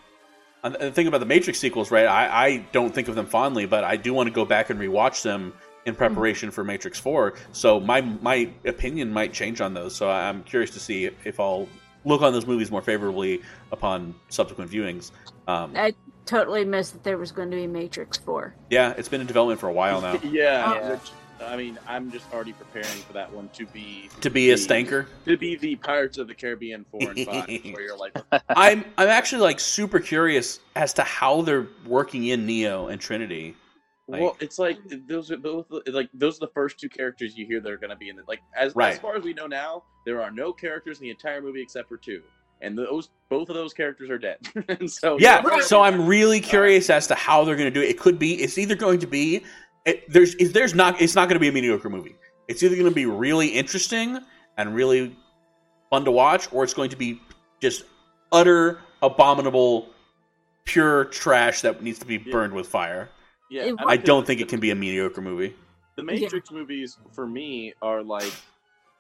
And 0.63 0.75
the 0.75 0.91
thing 0.91 1.07
about 1.07 1.19
the 1.19 1.25
Matrix 1.25 1.59
sequels, 1.59 1.91
right? 1.91 2.05
I, 2.05 2.45
I 2.45 2.57
don't 2.71 2.93
think 2.95 3.09
of 3.09 3.15
them 3.15 3.25
fondly, 3.25 3.65
but 3.65 3.83
I 3.83 3.97
do 3.97 4.13
want 4.13 4.27
to 4.27 4.33
go 4.33 4.45
back 4.45 4.69
and 4.69 4.79
rewatch 4.79 5.21
them 5.21 5.53
in 5.85 5.93
preparation 5.93 6.51
for 6.51 6.63
Matrix 6.63 6.97
Four. 6.97 7.33
So 7.51 7.81
my 7.81 7.99
my 7.99 8.49
opinion 8.65 9.11
might 9.11 9.33
change 9.33 9.59
on 9.59 9.73
those. 9.73 9.93
So 9.95 10.09
I'm 10.09 10.43
curious 10.43 10.69
to 10.71 10.79
see 10.79 11.05
if, 11.05 11.13
if 11.27 11.39
I'll 11.41 11.67
look 12.05 12.21
on 12.21 12.31
those 12.31 12.45
movies 12.47 12.71
more 12.71 12.81
favorably 12.81 13.41
upon 13.73 14.15
subsequent 14.29 14.71
viewings. 14.71 15.11
Um, 15.47 15.73
I 15.75 15.93
totally 16.25 16.63
missed 16.63 16.93
that 16.93 17.03
there 17.03 17.17
was 17.17 17.33
going 17.33 17.51
to 17.51 17.57
be 17.57 17.67
Matrix 17.67 18.17
Four. 18.17 18.55
yeah, 18.69 18.93
it's 18.97 19.09
been 19.09 19.19
in 19.19 19.27
development 19.27 19.59
for 19.59 19.67
a 19.67 19.73
while 19.73 19.99
now. 19.99 20.13
yeah, 20.23 20.73
Yeah. 20.75 20.99
I 21.41 21.57
mean, 21.57 21.77
I'm 21.87 22.11
just 22.11 22.31
already 22.33 22.53
preparing 22.53 22.87
for 22.87 23.13
that 23.13 23.31
one 23.31 23.49
to 23.53 23.65
be 23.67 24.09
To 24.21 24.29
be 24.29 24.51
a 24.51 24.57
stinker. 24.57 25.07
To 25.25 25.37
be 25.37 25.55
the 25.55 25.75
Pirates 25.77 26.17
of 26.17 26.27
the 26.27 26.35
Caribbean 26.35 26.85
four 26.91 27.09
and 27.11 27.25
five, 27.25 27.47
where 27.47 27.81
you're 27.81 27.97
like, 27.97 28.15
I'm 28.49 28.85
I'm 28.97 29.09
actually 29.09 29.41
like 29.41 29.59
super 29.59 29.99
curious 29.99 30.59
as 30.75 30.93
to 30.93 31.03
how 31.03 31.41
they're 31.41 31.67
working 31.85 32.25
in 32.27 32.45
Neo 32.45 32.87
and 32.87 32.99
Trinity. 33.01 33.55
Like- 34.07 34.21
well, 34.21 34.37
it's 34.41 34.59
like 34.59 34.77
those 35.07 35.31
are 35.31 35.37
both 35.37 35.67
like 35.87 36.09
those 36.13 36.37
are 36.37 36.41
the 36.47 36.51
first 36.53 36.79
two 36.79 36.89
characters 36.89 37.37
you 37.37 37.45
hear 37.45 37.59
that 37.61 37.71
are 37.71 37.77
going 37.77 37.89
to 37.89 37.95
be 37.95 38.09
in 38.09 38.19
it. 38.19 38.25
like 38.27 38.41
as 38.55 38.75
Right. 38.75 38.93
as 38.93 38.99
far 38.99 39.15
as 39.15 39.23
we 39.23 39.33
know 39.33 39.47
now, 39.47 39.83
there 40.05 40.21
are 40.21 40.29
no 40.31 40.51
characters 40.53 40.99
in 40.99 41.03
the 41.03 41.09
entire 41.09 41.41
movie 41.41 41.61
except 41.61 41.87
for 41.87 41.95
two, 41.97 42.21
and 42.61 42.77
those 42.77 43.09
both 43.29 43.47
of 43.49 43.55
those 43.55 43.73
characters 43.73 44.09
are 44.09 44.17
dead. 44.17 44.37
and 44.67 44.91
so 44.91 45.17
yeah, 45.19 45.59
so 45.61 45.81
I'm 45.81 46.05
really 46.05 46.41
curious 46.41 46.89
as 46.89 47.07
to 47.07 47.15
how 47.15 47.45
they're 47.45 47.55
going 47.55 47.73
to 47.73 47.79
do 47.79 47.81
it. 47.81 47.89
It 47.89 47.99
could 47.99 48.19
be 48.19 48.33
it's 48.35 48.57
either 48.57 48.75
going 48.75 48.99
to 48.99 49.07
be 49.07 49.43
it, 49.85 50.11
there's 50.11 50.35
if 50.35 50.53
there's 50.53 50.73
not 50.73 51.01
it's 51.01 51.15
not 51.15 51.27
going 51.27 51.35
to 51.35 51.39
be 51.39 51.49
a 51.49 51.51
mediocre 51.51 51.89
movie. 51.89 52.15
It's 52.47 52.63
either 52.63 52.75
going 52.75 52.89
to 52.89 52.95
be 52.95 53.05
really 53.05 53.47
interesting 53.47 54.19
and 54.57 54.75
really 54.75 55.15
fun 55.89 56.05
to 56.05 56.11
watch, 56.11 56.51
or 56.51 56.63
it's 56.63 56.73
going 56.73 56.89
to 56.89 56.97
be 56.97 57.21
just 57.61 57.83
utter 58.31 58.79
abominable, 59.01 59.89
pure 60.65 61.05
trash 61.05 61.61
that 61.61 61.81
needs 61.81 61.99
to 61.99 62.05
be 62.05 62.17
burned 62.17 62.53
with 62.53 62.67
fire. 62.67 63.09
Yeah, 63.49 63.73
I 63.85 63.97
don't 63.97 64.25
think 64.25 64.41
it 64.41 64.47
can 64.47 64.59
be 64.59 64.71
a 64.71 64.75
mediocre 64.75 65.21
movie. 65.21 65.55
The 65.95 66.03
Matrix 66.03 66.51
movies 66.51 66.97
for 67.11 67.27
me 67.27 67.73
are 67.81 68.01
like 68.01 68.33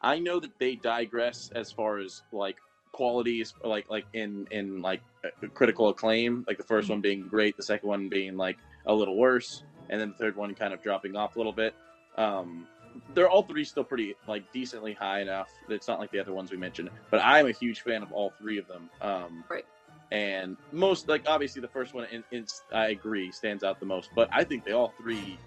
I 0.01 0.19
know 0.19 0.39
that 0.39 0.59
they 0.59 0.75
digress 0.75 1.49
as 1.55 1.71
far 1.71 1.99
as 1.99 2.21
like 2.31 2.57
qualities 2.91 3.55
like 3.63 3.89
like 3.89 4.05
in 4.13 4.47
in 4.51 4.81
like 4.81 5.01
uh, 5.25 5.47
critical 5.55 5.89
acclaim 5.89 6.45
like 6.47 6.57
the 6.57 6.63
first 6.63 6.89
one 6.89 7.01
being 7.01 7.27
great 7.27 7.57
the 7.57 7.63
second 7.63 7.89
one 7.89 8.07
being 8.07 8.37
like 8.37 8.57
a 8.85 8.93
little 8.93 9.17
worse 9.17 9.63
and 9.89 9.99
then 9.99 10.09
the 10.09 10.15
third 10.15 10.35
one 10.35 10.53
kind 10.55 10.73
of 10.73 10.81
dropping 10.81 11.15
off 11.15 11.35
a 11.35 11.39
little 11.39 11.53
bit 11.53 11.73
um 12.17 12.67
they're 13.15 13.29
all 13.29 13.43
three 13.43 13.63
still 13.65 13.83
pretty 13.83 14.15
like 14.27 14.43
decently 14.53 14.93
high 14.93 15.21
enough 15.21 15.49
it's 15.69 15.87
not 15.87 15.99
like 15.99 16.11
the 16.11 16.19
other 16.19 16.33
ones 16.33 16.51
we 16.51 16.57
mentioned 16.57 16.89
but 17.09 17.19
i'm 17.23 17.47
a 17.47 17.51
huge 17.51 17.81
fan 17.81 18.03
of 18.03 18.11
all 18.11 18.31
three 18.39 18.57
of 18.57 18.67
them 18.67 18.89
um 19.01 19.43
right 19.49 19.65
and 20.11 20.57
most 20.71 21.07
like 21.09 21.23
obviously 21.27 21.59
the 21.61 21.67
first 21.67 21.93
one 21.95 22.05
in, 22.11 22.23
in, 22.31 22.45
i 22.73 22.87
agree 22.89 23.31
stands 23.31 23.63
out 23.63 23.79
the 23.79 23.85
most 23.85 24.09
but 24.15 24.29
i 24.31 24.43
think 24.43 24.63
they 24.63 24.73
all 24.73 24.93
three 25.01 25.39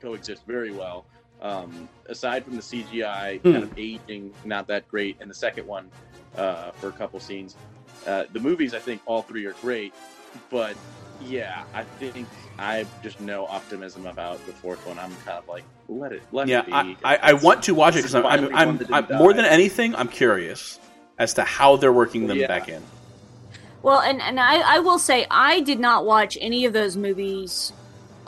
coexist 0.00 0.44
very 0.46 0.70
well. 0.70 1.04
Um, 1.40 1.88
aside 2.08 2.44
from 2.44 2.56
the 2.56 2.62
CGI 2.62 3.40
Hmm. 3.42 3.52
kind 3.52 3.64
of 3.64 3.72
aging 3.76 4.32
not 4.44 4.66
that 4.68 4.88
great, 4.88 5.16
and 5.20 5.30
the 5.30 5.34
second 5.34 5.66
one 5.66 5.90
uh, 6.36 6.72
for 6.72 6.88
a 6.88 6.92
couple 6.92 7.20
scenes, 7.20 7.54
uh, 8.06 8.24
the 8.32 8.40
movies 8.40 8.74
I 8.74 8.80
think 8.80 9.02
all 9.06 9.22
three 9.22 9.46
are 9.46 9.54
great. 9.60 9.92
But 10.50 10.76
yeah, 11.20 11.64
I 11.74 11.84
think 11.84 12.26
I 12.58 12.86
just 13.02 13.20
no 13.20 13.46
optimism 13.46 14.06
about 14.06 14.44
the 14.46 14.52
fourth 14.52 14.86
one. 14.86 14.98
I'm 14.98 15.14
kind 15.24 15.38
of 15.38 15.48
like 15.48 15.64
let 15.88 16.12
it 16.12 16.22
let 16.32 16.48
yeah, 16.48 16.60
it 16.60 16.66
be. 16.66 16.72
I, 16.72 16.96
I, 17.04 17.16
I 17.22 17.32
want 17.34 17.62
to 17.64 17.74
watch 17.74 17.94
it 17.94 17.98
because 17.98 18.14
I'm, 18.14 18.26
I'm, 18.26 18.44
I'm, 18.54 18.66
one 18.68 18.78
that 18.78 18.88
didn't 18.88 19.10
I'm 19.10 19.18
more 19.18 19.32
than 19.32 19.44
anything, 19.44 19.94
I'm 19.94 20.08
curious 20.08 20.78
as 21.18 21.34
to 21.34 21.44
how 21.44 21.76
they're 21.76 21.92
working 21.92 22.26
them 22.26 22.38
Yeah. 22.38 22.46
back 22.46 22.68
in. 22.68 22.82
Well, 23.82 24.00
and 24.00 24.20
and 24.20 24.40
I, 24.40 24.76
I 24.76 24.78
will 24.80 24.98
say 24.98 25.26
I 25.30 25.60
did 25.60 25.78
not 25.80 26.04
watch 26.04 26.36
any 26.40 26.64
of 26.64 26.72
those 26.72 26.96
movies. 26.96 27.72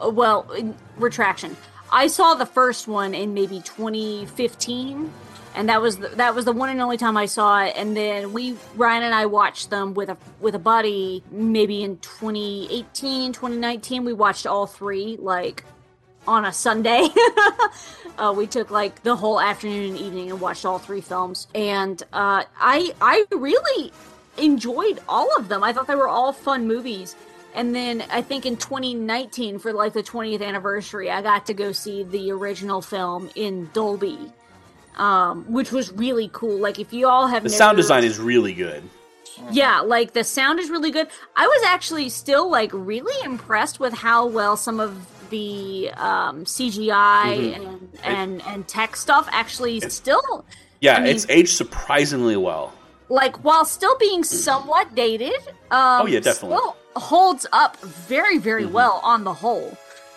uh, 0.05 0.11
Well, 0.11 0.51
in 0.53 0.76
retraction. 0.97 1.57
I 1.93 2.07
saw 2.07 2.34
the 2.34 2.47
first 2.47 2.86
one 2.86 3.14
in 3.14 3.34
maybe 3.34 3.61
2015, 3.61 5.12
and 5.55 5.69
that 5.69 5.83
was 5.83 5.99
the, 5.99 6.09
that 6.09 6.35
was 6.35 6.45
the 6.45 6.53
one 6.53 6.69
and 6.69 6.81
only 6.81 6.97
time 6.97 7.17
I 7.17 7.27
saw 7.27 7.65
it. 7.65 7.75
And 7.77 7.97
then 7.97 8.33
we 8.33 8.55
Rian 8.77 9.01
and 9.01 9.15
I 9.15 9.27
watched 9.27 9.71
them 9.71 9.95
with 9.95 10.09
a 10.09 10.17
with 10.41 10.55
a 10.55 10.59
buddy 10.59 11.23
maybe 11.31 11.83
in 11.83 11.99
2018, 11.99 13.33
2019. 13.33 14.05
We 14.05 14.13
watched 14.13 14.47
all 14.47 14.67
three 14.67 15.17
like 15.19 15.65
on 16.27 16.45
a 16.45 16.53
Sunday. 16.53 17.09
uh, 18.19 18.33
we 18.37 18.47
took 18.47 18.71
like 18.71 19.03
the 19.03 19.17
whole 19.17 19.41
afternoon 19.41 19.91
and 19.91 19.99
evening 19.99 20.31
and 20.31 20.41
watched 20.41 20.65
all 20.65 20.79
three 20.79 21.01
films, 21.01 21.49
and 21.55 22.03
uh, 22.13 22.45
I 22.59 22.93
I 23.01 23.25
really 23.33 23.93
enjoyed 24.39 25.01
all 25.09 25.37
of 25.37 25.49
them. 25.49 25.65
I 25.65 25.73
thought 25.73 25.87
they 25.87 25.95
were 25.95 26.09
all 26.09 26.33
fun 26.33 26.67
movies. 26.67 27.17
And 27.53 27.75
then 27.75 28.05
I 28.13 28.23
think 28.23 28.47
in 28.47 28.57
2019, 28.57 29.59
for 29.59 29.73
like 29.73 29.93
the 29.93 30.05
20th 30.05 30.41
anniversary, 30.41 31.11
I 31.11 31.21
got 31.21 31.47
to 31.47 31.55
go 31.55 31.73
see 31.73 32.05
the 32.05 32.31
original 32.31 32.81
film 32.81 33.29
in 33.35 33.69
Dolby, 33.73 34.33
um, 34.97 35.45
which 35.51 35.72
was 35.72 35.93
really 35.93 36.30
cool. 36.32 36.59
Like 36.59 36.78
if 36.78 36.93
you 36.93 37.07
all 37.09 37.26
have 37.28 37.43
The 37.43 37.49
never- 37.49 37.57
sound 37.59 37.76
design 37.76 38.05
is 38.05 38.18
really 38.18 38.53
good. 38.55 38.82
yeah, 39.51 39.80
like 39.80 40.12
the 40.12 40.24
sound 40.24 40.61
is 40.61 40.68
really 40.70 40.91
good. 40.91 41.09
I 41.36 41.47
was 41.47 41.62
actually 41.66 42.09
still 42.11 42.51
like 42.51 42.70
really 42.72 43.24
impressed 43.24 43.80
with 43.80 43.95
how 43.95 44.26
well 44.26 44.57
some 44.57 44.80
of 44.80 44.95
the 45.30 45.91
um, 45.97 46.45
CGI 46.45 47.24
Mhm. 47.36 47.55
and, 47.57 47.99
and 48.03 48.43
and 48.47 48.68
tech 48.68 48.97
stuff 48.97 49.28
actually 49.30 49.80
still 49.80 50.45
Yeah, 50.80 50.97
I 50.97 51.01
mean- 51.01 51.14
it's 51.14 51.26
aged 51.28 51.51
surprisingly 51.57 52.36
well. 52.36 52.72
like 53.09 53.36
while 53.45 53.64
still 53.64 53.97
being 53.99 54.22
somewhat 54.24 54.95
dated. 54.95 55.34
Um, 55.70 56.03
Oh, 56.03 56.07
yeah, 56.07 56.20
definitely. 56.20 56.57
Still 56.59 56.76
holds 56.97 57.47
up 57.53 57.76
very 57.80 58.38
very 58.38 58.64
Mm-hmm. 58.64 58.72
well 58.72 59.01
on 59.05 59.24
the 59.24 59.32
whole. 59.34 59.76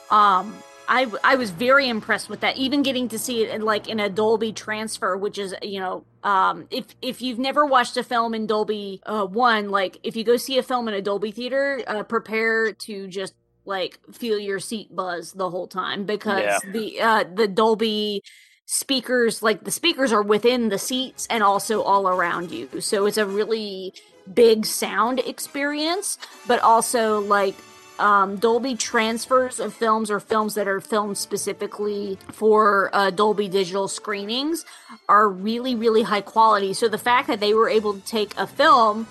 Um, 0.09 0.55
I 0.93 1.07
I 1.23 1.35
was 1.35 1.49
very 1.49 1.89
impressed 1.89 2.29
with 2.29 2.41
that. 2.41 2.55
Even 2.57 2.83
getting 2.83 3.09
to 3.09 3.17
see 3.17 3.41
it 3.43 3.49
in 3.49 3.63
like 3.63 3.87
in 3.87 3.99
a 3.99 4.09
Dolby 4.09 4.53
transfer, 4.53 5.17
which 5.17 5.39
is 5.39 5.55
you 5.63 5.79
know 5.79 6.05
um, 6.23 6.67
if 6.69 6.85
if 7.01 7.19
you've 7.19 7.39
never 7.39 7.65
watched 7.65 7.97
a 7.97 8.03
film 8.03 8.35
in 8.35 8.45
Dolby 8.45 9.01
uh, 9.07 9.25
one, 9.25 9.69
like 9.69 9.97
if 10.03 10.15
you 10.15 10.23
go 10.23 10.37
see 10.37 10.59
a 10.59 10.63
film 10.63 10.87
in 10.87 10.93
a 10.93 11.01
Dolby 11.01 11.31
theater, 11.31 11.81
uh, 11.87 12.03
prepare 12.03 12.73
to 12.73 13.07
just 13.07 13.33
like 13.65 13.97
feel 14.11 14.37
your 14.37 14.59
seat 14.59 14.95
buzz 14.95 15.33
the 15.33 15.49
whole 15.49 15.67
time 15.67 16.05
because 16.05 16.63
Yeah. 16.63 16.71
the 16.71 17.01
uh, 17.01 17.23
the 17.33 17.47
Dolby 17.47 18.21
speakers 18.65 19.41
like 19.41 19.63
the 19.63 19.71
speakers 19.71 20.13
are 20.13 20.21
within 20.21 20.69
the 20.69 20.77
seats 20.77 21.27
and 21.29 21.43
also 21.43 21.81
all 21.81 22.07
around 22.07 22.49
you 22.49 22.69
so 22.79 23.05
it's 23.05 23.17
a 23.17 23.25
really 23.25 23.93
big 24.33 24.65
sound 24.65 25.19
experience 25.19 26.17
but 26.47 26.59
also 26.61 27.19
like 27.19 27.55
um, 27.99 28.37
Dolby 28.37 28.75
transfers 28.75 29.59
of 29.59 29.73
films 29.73 30.09
or 30.09 30.19
films 30.19 30.55
that 30.55 30.67
are 30.67 30.81
filmed 30.81 31.17
specifically 31.17 32.17
for 32.31 32.89
uh, 32.93 33.11
Dolby 33.11 33.47
digital 33.47 33.87
screenings 33.87 34.65
are 35.07 35.29
really, 35.29 35.75
really 35.75 36.03
high 36.03 36.21
quality. 36.21 36.73
So 36.73 36.87
the 36.87 36.97
fact 36.97 37.27
that 37.27 37.39
they 37.39 37.53
were 37.53 37.69
able 37.69 37.93
to 37.93 38.01
take 38.01 38.35
a 38.37 38.47
film 38.47 39.07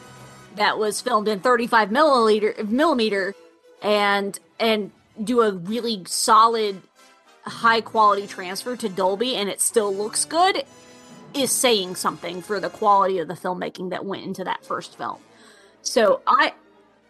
that 0.56 0.78
was 0.78 1.00
filmed 1.00 1.28
in 1.28 1.40
35 1.40 1.88
milliliter 1.90 2.68
millimeter 2.68 3.34
and 3.82 4.38
and 4.60 4.90
do 5.22 5.40
a 5.42 5.52
really 5.52 6.02
solid 6.06 6.82
high 7.44 7.80
quality 7.80 8.26
transfer 8.26 8.76
to 8.76 8.88
Dolby 8.88 9.34
and 9.36 9.48
it 9.48 9.60
still 9.60 9.94
looks 9.94 10.24
good 10.24 10.64
is 11.34 11.50
saying 11.50 11.96
something 11.96 12.42
for 12.42 12.60
the 12.60 12.68
quality 12.68 13.18
of 13.18 13.28
the 13.28 13.34
filmmaking 13.34 13.90
that 13.90 14.04
went 14.04 14.22
into 14.22 14.44
that 14.44 14.64
first 14.64 14.96
film. 14.98 15.18
So 15.80 16.20
I 16.26 16.52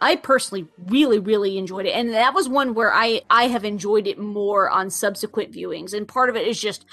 I 0.02 0.16
personally 0.16 0.66
really 0.86 1.18
really 1.20 1.56
enjoyed 1.56 1.86
it. 1.86 1.92
And 1.92 2.10
that 2.12 2.34
was 2.34 2.48
one 2.48 2.74
where 2.74 2.92
I 2.92 3.22
I 3.30 3.44
have 3.48 3.64
enjoyed 3.64 4.06
it 4.06 4.18
more 4.18 4.68
on 4.68 4.90
subsequent 4.90 5.52
viewings. 5.52 5.94
And 5.94 6.06
part 6.08 6.28
of 6.28 6.36
it 6.36 6.46
is 6.46 6.60
just 6.60 6.84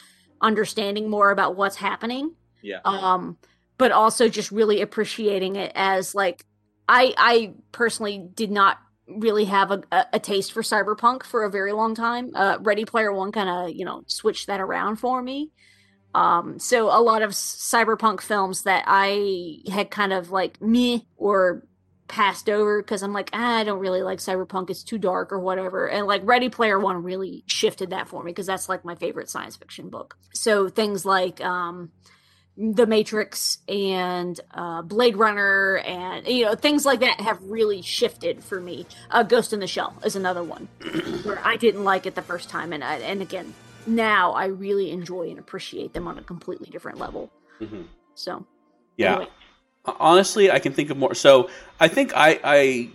understanding 0.41 1.09
more 1.09 1.31
about 1.31 1.55
what's 1.55 1.75
happening. 1.77 2.35
Yeah. 2.61 2.79
um 2.83 3.37
but 3.77 3.91
also 3.93 4.27
just 4.27 4.51
really 4.51 4.81
appreciating 4.81 5.55
it 5.55 5.71
as 5.73 6.13
like 6.13 6.45
i 6.89 7.13
i 7.17 7.53
personally 7.71 8.27
did 8.33 8.51
not 8.51 8.77
really 9.07 9.45
have 9.45 9.71
a, 9.71 9.81
a, 9.93 10.05
a 10.13 10.19
taste 10.19 10.51
for 10.51 10.61
cyberpunk 10.61 11.23
for 11.23 11.45
a 11.45 11.49
very 11.49 11.71
long 11.71 11.95
time. 11.95 12.31
Uh 12.35 12.57
ready 12.59 12.85
player 12.85 13.11
one 13.13 13.31
kind 13.31 13.49
of 13.49 13.75
you 13.75 13.85
know 13.85 14.03
switched 14.07 14.47
that 14.47 14.59
around 14.61 14.97
for 14.97 15.21
me. 15.21 15.51
Um 16.13 16.59
so 16.59 16.87
a 16.87 17.01
lot 17.01 17.21
of 17.21 17.31
cyberpunk 17.31 18.21
films 18.21 18.63
that 18.63 18.83
i 18.87 19.59
had 19.71 19.89
kind 19.89 20.11
of 20.11 20.31
like 20.31 20.61
me 20.61 21.07
or 21.15 21.63
passed 22.09 22.49
over 22.49 22.81
because 22.81 23.03
i'm 23.03 23.13
like 23.13 23.29
ah, 23.33 23.57
i 23.59 23.63
don't 23.63 23.79
really 23.79 24.01
like 24.01 24.19
cyberpunk 24.19 24.69
it's 24.69 24.83
too 24.83 24.97
dark 24.97 25.31
or 25.31 25.39
whatever 25.39 25.87
and 25.87 26.07
like 26.07 26.21
ready 26.25 26.49
player 26.49 26.79
one 26.79 27.03
really 27.03 27.43
shifted 27.47 27.91
that 27.91 28.07
for 28.07 28.23
me 28.23 28.31
because 28.31 28.47
that's 28.47 28.67
like 28.67 28.83
my 28.83 28.95
favorite 28.95 29.29
science 29.29 29.55
fiction 29.55 29.89
book 29.89 30.17
so 30.33 30.67
things 30.67 31.05
like 31.05 31.39
um 31.41 31.91
the 32.61 32.85
Matrix 32.85 33.59
and 33.69 34.37
uh, 34.53 34.81
Blade 34.81 35.15
Runner 35.15 35.77
and 35.77 36.27
you 36.27 36.43
know 36.43 36.55
things 36.55 36.85
like 36.85 36.99
that 36.99 37.21
have 37.21 37.41
really 37.43 37.81
shifted 37.81 38.43
for 38.43 38.59
me. 38.59 38.85
Uh, 39.09 39.23
Ghost 39.23 39.53
in 39.53 39.61
the 39.61 39.67
Shell 39.67 39.93
is 40.03 40.17
another 40.17 40.43
one 40.43 40.67
where 41.23 41.39
I 41.45 41.55
didn't 41.55 41.85
like 41.85 42.05
it 42.05 42.15
the 42.15 42.21
first 42.21 42.49
time, 42.49 42.73
and 42.73 42.83
I, 42.83 42.95
and 42.95 43.21
again 43.21 43.53
now 43.87 44.33
I 44.33 44.47
really 44.47 44.91
enjoy 44.91 45.29
and 45.29 45.39
appreciate 45.39 45.93
them 45.93 46.05
on 46.05 46.17
a 46.17 46.21
completely 46.21 46.69
different 46.69 46.97
level. 46.97 47.31
Mhm. 47.61 47.85
So 48.15 48.45
Yeah. 48.97 49.13
anyway. 49.13 49.27
Honestly, 49.85 50.51
I 50.51 50.59
can 50.59 50.73
think 50.73 50.89
of 50.89 50.97
more. 50.97 51.13
So 51.13 51.49
I 51.79 51.87
think 51.87 52.11
I, 52.15 52.39
I 52.43 52.89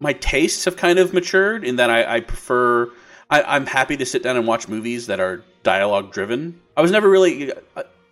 my 0.00 0.12
tastes 0.14 0.64
have 0.64 0.76
kind 0.76 0.98
of 0.98 1.12
matured 1.12 1.64
in 1.64 1.76
that 1.76 1.90
I, 1.90 2.16
I 2.16 2.20
prefer. 2.20 2.90
I, 3.30 3.42
I'm 3.42 3.66
happy 3.66 3.96
to 3.96 4.06
sit 4.06 4.22
down 4.22 4.36
and 4.36 4.46
watch 4.46 4.68
movies 4.68 5.06
that 5.06 5.20
are 5.20 5.44
dialogue 5.62 6.12
driven. 6.12 6.60
I 6.76 6.82
was 6.82 6.90
never 6.90 7.08
really. 7.08 7.52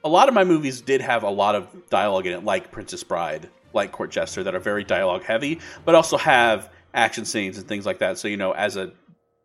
A 0.04 0.08
lot 0.08 0.28
of 0.28 0.34
my 0.34 0.44
movies 0.44 0.80
did 0.80 1.00
have 1.00 1.24
a 1.24 1.30
lot 1.30 1.54
of 1.54 1.68
dialogue 1.90 2.26
in 2.26 2.32
it, 2.32 2.44
like 2.44 2.70
Princess 2.70 3.02
Bride, 3.02 3.48
like 3.72 3.92
Court 3.92 4.10
Jester, 4.10 4.44
that 4.44 4.54
are 4.54 4.60
very 4.60 4.84
dialogue 4.84 5.24
heavy, 5.24 5.58
but 5.84 5.94
also 5.94 6.16
have 6.16 6.70
action 6.94 7.24
scenes 7.24 7.58
and 7.58 7.66
things 7.66 7.86
like 7.86 7.98
that. 7.98 8.18
So 8.18 8.28
you 8.28 8.36
know, 8.36 8.52
as 8.52 8.76
a 8.76 8.92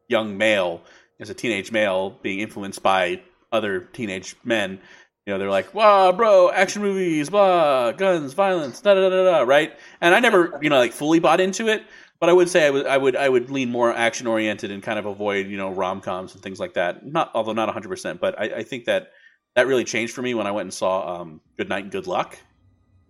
young 0.08 0.38
male, 0.38 0.84
as 1.20 1.30
a 1.30 1.34
teenage 1.34 1.72
male, 1.72 2.12
being 2.22 2.40
influenced 2.40 2.84
by 2.84 3.22
other 3.52 3.82
teenage 3.82 4.36
men, 4.44 4.80
you 5.26 5.34
know, 5.34 5.38
they're 5.40 5.50
like, 5.50 5.74
"Wow, 5.74 6.12
bro, 6.12 6.52
action 6.52 6.82
movies, 6.82 7.30
blah, 7.30 7.92
guns, 7.92 8.34
violence, 8.34 8.82
da 8.82 8.94
da 8.96 9.02
da 9.02 9.10
da,", 9.10 9.24
da," 9.24 9.40
right? 9.44 9.74
And 10.02 10.16
I 10.16 10.20
never, 10.20 10.60
you 10.62 10.70
know, 10.70 10.78
like 10.80 10.94
fully 10.94 11.20
bought 11.20 11.40
into 11.40 11.68
it, 11.68 11.84
but 12.20 12.30
I 12.30 12.34
would 12.34 12.50
say 12.50 12.66
I 12.66 12.70
would, 12.70 12.86
I 12.88 12.98
would, 12.98 13.16
I 13.16 13.30
would 13.30 13.50
lean 13.52 13.72
more 13.72 13.94
action 13.94 14.28
oriented 14.28 14.72
and 14.72 14.82
kind 14.82 14.98
of 15.00 15.06
avoid, 15.06 15.48
you 15.48 15.58
know, 15.58 15.70
rom 15.72 16.02
coms 16.02 16.34
and 16.34 16.42
things 16.44 16.60
like 16.60 16.74
that. 16.74 17.06
Not, 17.06 17.32
although 17.34 17.54
not 17.54 17.68
100, 17.68 17.90
percent 17.90 18.20
but 18.22 18.40
I, 18.40 18.46
I 18.58 18.64
think 18.64 18.86
that 18.86 19.12
that 19.56 19.68
really 19.68 19.84
changed 19.84 20.14
for 20.14 20.22
me 20.22 20.34
when 20.34 20.48
I 20.48 20.52
went 20.52 20.66
and 20.66 20.74
saw 20.74 21.22
um, 21.22 21.42
Good 21.58 21.70
Night 21.70 21.84
and 21.84 21.92
Good 21.92 22.08
Luck, 22.08 22.38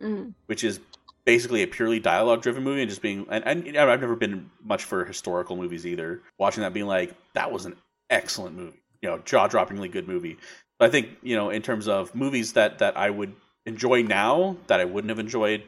Mm. 0.02 0.34
which 0.48 0.64
is 0.64 0.80
basically 1.26 1.62
a 1.62 1.68
purely 1.68 2.00
dialogue 2.00 2.42
driven 2.42 2.64
movie 2.64 2.82
and 2.82 2.90
just 2.90 3.04
being 3.04 3.28
and, 3.30 3.46
and 3.46 3.78
I've 3.78 4.02
never 4.02 4.16
been 4.16 4.50
much 4.64 4.84
for 4.84 5.06
historical 5.06 5.56
movies 5.56 5.86
either. 5.86 6.24
Watching 6.40 6.64
that 6.64 6.74
being 6.74 6.88
like 6.88 7.14
that 7.34 7.52
was 7.52 7.68
an 7.68 7.76
excellent 8.10 8.56
movie. 8.56 8.82
You 9.04 9.10
know, 9.10 9.18
jaw 9.20 9.48
droppingly 9.48 9.92
good 9.92 10.08
movie. 10.08 10.38
I 10.82 10.90
think, 10.90 11.10
you 11.22 11.36
know, 11.36 11.50
in 11.50 11.62
terms 11.62 11.88
of 11.88 12.14
movies 12.16 12.54
that 12.54 12.80
that 12.80 12.98
I 12.98 13.10
would 13.10 13.34
enjoy 13.66 14.04
now 14.04 14.58
that 14.68 14.80
I 14.80 14.86
wouldn't 14.86 15.10
have 15.10 15.20
enjoyed 15.20 15.64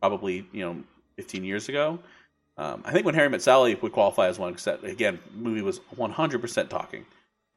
probably, 0.00 0.46
you 0.52 0.64
know, 0.64 0.82
15 1.16 1.44
years 1.44 1.68
ago. 1.68 1.98
Um, 2.56 2.82
I 2.84 2.92
think 2.92 3.04
when 3.04 3.14
Harry 3.14 3.28
Met 3.28 3.42
Sally 3.42 3.74
would 3.74 3.92
qualify 3.92 4.28
as 4.28 4.38
one 4.38 4.52
because 4.52 4.64
that 4.64 4.84
again, 4.84 5.18
movie 5.34 5.62
was 5.62 5.80
100% 5.96 6.68
talking, 6.68 7.04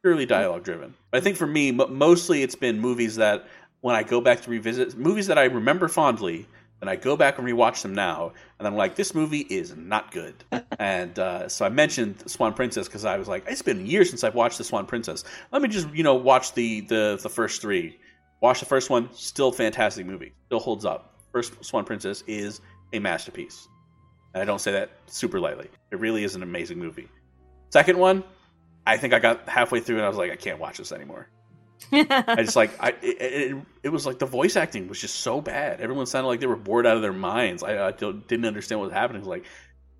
purely 0.02 0.26
dialogue 0.26 0.64
driven. 0.64 0.94
But 1.10 1.18
I 1.18 1.20
think 1.20 1.36
for 1.36 1.46
me, 1.46 1.68
m- 1.68 1.96
mostly 1.96 2.42
it's 2.42 2.56
been 2.56 2.80
movies 2.80 3.16
that 3.16 3.46
when 3.80 3.94
I 3.94 4.02
go 4.02 4.20
back 4.20 4.40
to 4.42 4.50
revisit 4.50 4.96
movies 4.98 5.28
that 5.28 5.38
I 5.38 5.44
remember 5.44 5.88
fondly, 5.88 6.46
and 6.80 6.88
I 6.88 6.96
go 6.96 7.16
back 7.16 7.38
and 7.38 7.46
rewatch 7.46 7.82
them 7.82 7.94
now, 7.94 8.32
and 8.58 8.68
I'm 8.68 8.76
like, 8.76 8.94
this 8.94 9.14
movie 9.14 9.40
is 9.40 9.76
not 9.76 10.12
good. 10.12 10.44
and 10.78 11.18
uh, 11.18 11.48
so 11.48 11.64
I 11.64 11.68
mentioned 11.68 12.30
Swan 12.30 12.54
Princess 12.54 12.86
because 12.86 13.04
I 13.04 13.18
was 13.18 13.28
like, 13.28 13.44
it's 13.48 13.62
been 13.62 13.86
years 13.86 14.10
since 14.10 14.22
I've 14.24 14.34
watched 14.34 14.58
the 14.58 14.64
Swan 14.64 14.86
Princess. 14.86 15.24
Let 15.52 15.62
me 15.62 15.68
just 15.68 15.92
you 15.94 16.02
know 16.02 16.14
watch 16.14 16.54
the 16.54 16.82
the 16.82 17.18
the 17.22 17.28
first 17.28 17.60
three. 17.60 17.98
Watch 18.40 18.60
the 18.60 18.66
first 18.66 18.88
one, 18.88 19.08
still 19.12 19.50
fantastic 19.50 20.06
movie, 20.06 20.32
still 20.46 20.60
holds 20.60 20.84
up. 20.84 21.20
First 21.32 21.64
Swan 21.64 21.84
Princess 21.84 22.22
is 22.26 22.60
a 22.92 22.98
masterpiece. 23.00 23.68
And 24.34 24.42
I 24.42 24.44
don't 24.44 24.60
say 24.60 24.72
that 24.72 24.90
super 25.06 25.40
lightly. 25.40 25.68
It 25.90 25.98
really 25.98 26.22
is 26.22 26.36
an 26.36 26.42
amazing 26.42 26.78
movie. 26.78 27.08
Second 27.70 27.98
one, 27.98 28.22
I 28.86 28.96
think 28.96 29.12
I 29.12 29.18
got 29.18 29.48
halfway 29.48 29.80
through 29.80 29.96
and 29.96 30.04
I 30.04 30.08
was 30.08 30.18
like, 30.18 30.30
I 30.30 30.36
can't 30.36 30.58
watch 30.58 30.78
this 30.78 30.92
anymore. 30.92 31.28
I 31.92 32.36
just 32.42 32.56
like 32.56 32.70
I 32.80 32.90
it, 33.02 33.16
it, 33.20 33.56
it 33.84 33.88
was 33.88 34.06
like 34.06 34.18
the 34.18 34.26
voice 34.26 34.56
acting 34.56 34.88
was 34.88 35.00
just 35.00 35.16
so 35.16 35.40
bad. 35.40 35.80
Everyone 35.80 36.06
sounded 36.06 36.28
like 36.28 36.40
they 36.40 36.46
were 36.46 36.56
bored 36.56 36.86
out 36.86 36.96
of 36.96 37.02
their 37.02 37.12
minds. 37.12 37.62
I, 37.62 37.88
I 37.88 37.92
didn't 37.92 38.44
understand 38.44 38.80
what 38.80 38.86
was 38.86 38.94
happening. 38.94 39.22
Was 39.22 39.28
like 39.28 39.44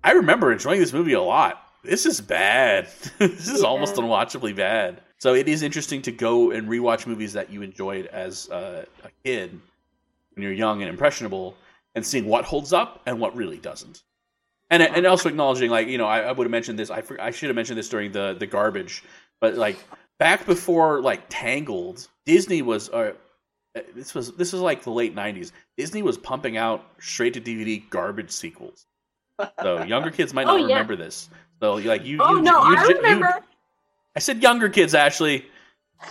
I 0.03 0.11
remember 0.11 0.51
enjoying 0.51 0.79
this 0.79 0.93
movie 0.93 1.13
a 1.13 1.21
lot. 1.21 1.65
This 1.83 2.05
is 2.05 2.19
bad. 2.21 2.89
this 3.19 3.47
is 3.47 3.63
almost 3.63 3.95
unwatchably 3.95 4.55
bad. 4.55 5.01
So 5.17 5.33
it 5.33 5.47
is 5.47 5.63
interesting 5.63 6.01
to 6.03 6.11
go 6.11 6.51
and 6.51 6.67
rewatch 6.67 7.05
movies 7.05 7.33
that 7.33 7.49
you 7.49 7.61
enjoyed 7.61 8.05
as 8.07 8.49
uh, 8.49 8.85
a 9.03 9.09
kid 9.23 9.59
when 10.33 10.43
you're 10.43 10.53
young 10.53 10.81
and 10.81 10.89
impressionable, 10.89 11.57
and 11.95 12.05
seeing 12.05 12.25
what 12.25 12.45
holds 12.45 12.71
up 12.71 13.01
and 13.05 13.19
what 13.19 13.35
really 13.35 13.57
doesn't. 13.57 14.03
And 14.69 14.83
and 14.83 15.05
also 15.05 15.29
acknowledging, 15.29 15.71
like 15.71 15.87
you 15.87 15.97
know, 15.97 16.05
I, 16.05 16.19
I 16.19 16.31
would 16.31 16.45
have 16.45 16.51
mentioned 16.51 16.77
this. 16.77 16.91
I 16.91 17.03
I 17.19 17.31
should 17.31 17.49
have 17.49 17.55
mentioned 17.55 17.77
this 17.79 17.89
during 17.89 18.11
the 18.11 18.35
the 18.37 18.45
garbage, 18.45 19.03
but 19.41 19.55
like 19.55 19.77
back 20.19 20.45
before 20.45 21.01
like 21.01 21.23
Tangled, 21.29 22.07
Disney 22.25 22.61
was 22.61 22.89
uh, 22.89 23.13
this 23.95 24.13
was 24.13 24.33
this 24.35 24.53
was 24.53 24.61
like 24.61 24.83
the 24.83 24.91
late 24.91 25.15
'90s. 25.15 25.51
Disney 25.77 26.03
was 26.03 26.17
pumping 26.17 26.57
out 26.57 26.85
straight 26.99 27.33
to 27.33 27.41
DVD 27.41 27.89
garbage 27.89 28.31
sequels. 28.31 28.85
So 29.61 29.83
younger 29.83 30.11
kids 30.11 30.33
might 30.33 30.43
Oh, 30.47 30.57
not 30.57 30.69
yeah. 30.69 30.75
remember 30.75 30.95
this. 30.95 31.29
So 31.61 31.75
like 31.75 32.05
you, 32.05 32.19
Oh 32.21 32.35
you, 32.35 32.41
no, 32.41 32.63
you, 32.69 32.77
I 32.77 32.83
remember. 32.83 33.43
I 34.15 34.19
said 34.19 34.41
younger 34.43 34.69
kids, 34.69 34.93
Ashley. 34.93 35.45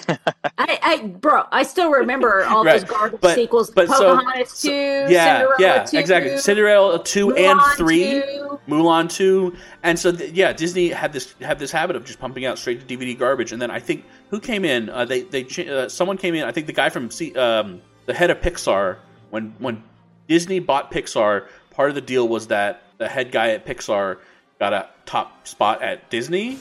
I, 0.08 0.78
I, 0.82 1.06
bro, 1.06 1.44
I 1.50 1.62
still 1.62 1.90
remember 1.90 2.44
all 2.46 2.64
Right, 2.64 2.80
those 2.80 2.88
garbage 2.90 3.20
but- 3.20 3.34
sequels. 3.34 3.70
but 3.70 3.88
so- 3.88 4.16
Pocahontas 4.16 4.60
two, 4.62 4.70
yeah, 4.70 5.06
Cinderella 5.38 5.54
yeah, 5.58 5.84
two, 5.84 5.98
exactly. 5.98 6.38
Cinderella 6.38 7.02
two 7.04 7.34
and 7.36 7.60
three, 7.76 8.20
2. 8.20 8.60
Mulan 8.68 9.10
two, 9.10 9.56
and 9.82 9.98
so 9.98 10.12
th- 10.12 10.32
yeah, 10.32 10.52
Disney 10.52 10.88
had 10.90 11.12
this 11.12 11.34
had 11.40 11.58
this 11.58 11.70
habit 11.72 11.96
of 11.96 12.04
just 12.04 12.18
pumping 12.18 12.44
out 12.44 12.58
straight 12.58 12.86
to 12.86 12.96
DVD 12.96 13.18
garbage. 13.18 13.52
And 13.52 13.60
then 13.62 13.70
I 13.70 13.80
think 13.80 14.04
who 14.30 14.40
came 14.40 14.64
in? 14.64 14.88
Uh, 14.90 15.04
they 15.04 15.22
they 15.22 15.46
uh, 15.68 15.88
someone 15.88 16.18
came 16.18 16.34
in. 16.34 16.44
I 16.44 16.52
think 16.52 16.66
the 16.66 16.72
guy 16.74 16.90
from 16.90 17.10
C- 17.10 17.34
um, 17.34 17.80
the 18.06 18.14
head 18.14 18.30
of 18.30 18.40
Pixar 18.40 18.96
when 19.30 19.54
when 19.58 19.82
Disney 20.28 20.58
bought 20.60 20.92
Pixar. 20.92 21.46
Part 21.70 21.90
of 21.90 21.94
the 21.94 22.00
deal 22.00 22.26
was 22.26 22.48
that 22.48 22.82
the 22.98 23.08
head 23.08 23.30
guy 23.30 23.50
at 23.50 23.64
Pixar 23.64 24.18
got 24.58 24.72
a 24.72 24.88
top 25.06 25.46
spot 25.46 25.80
at 25.80 26.10
Disney, 26.10 26.58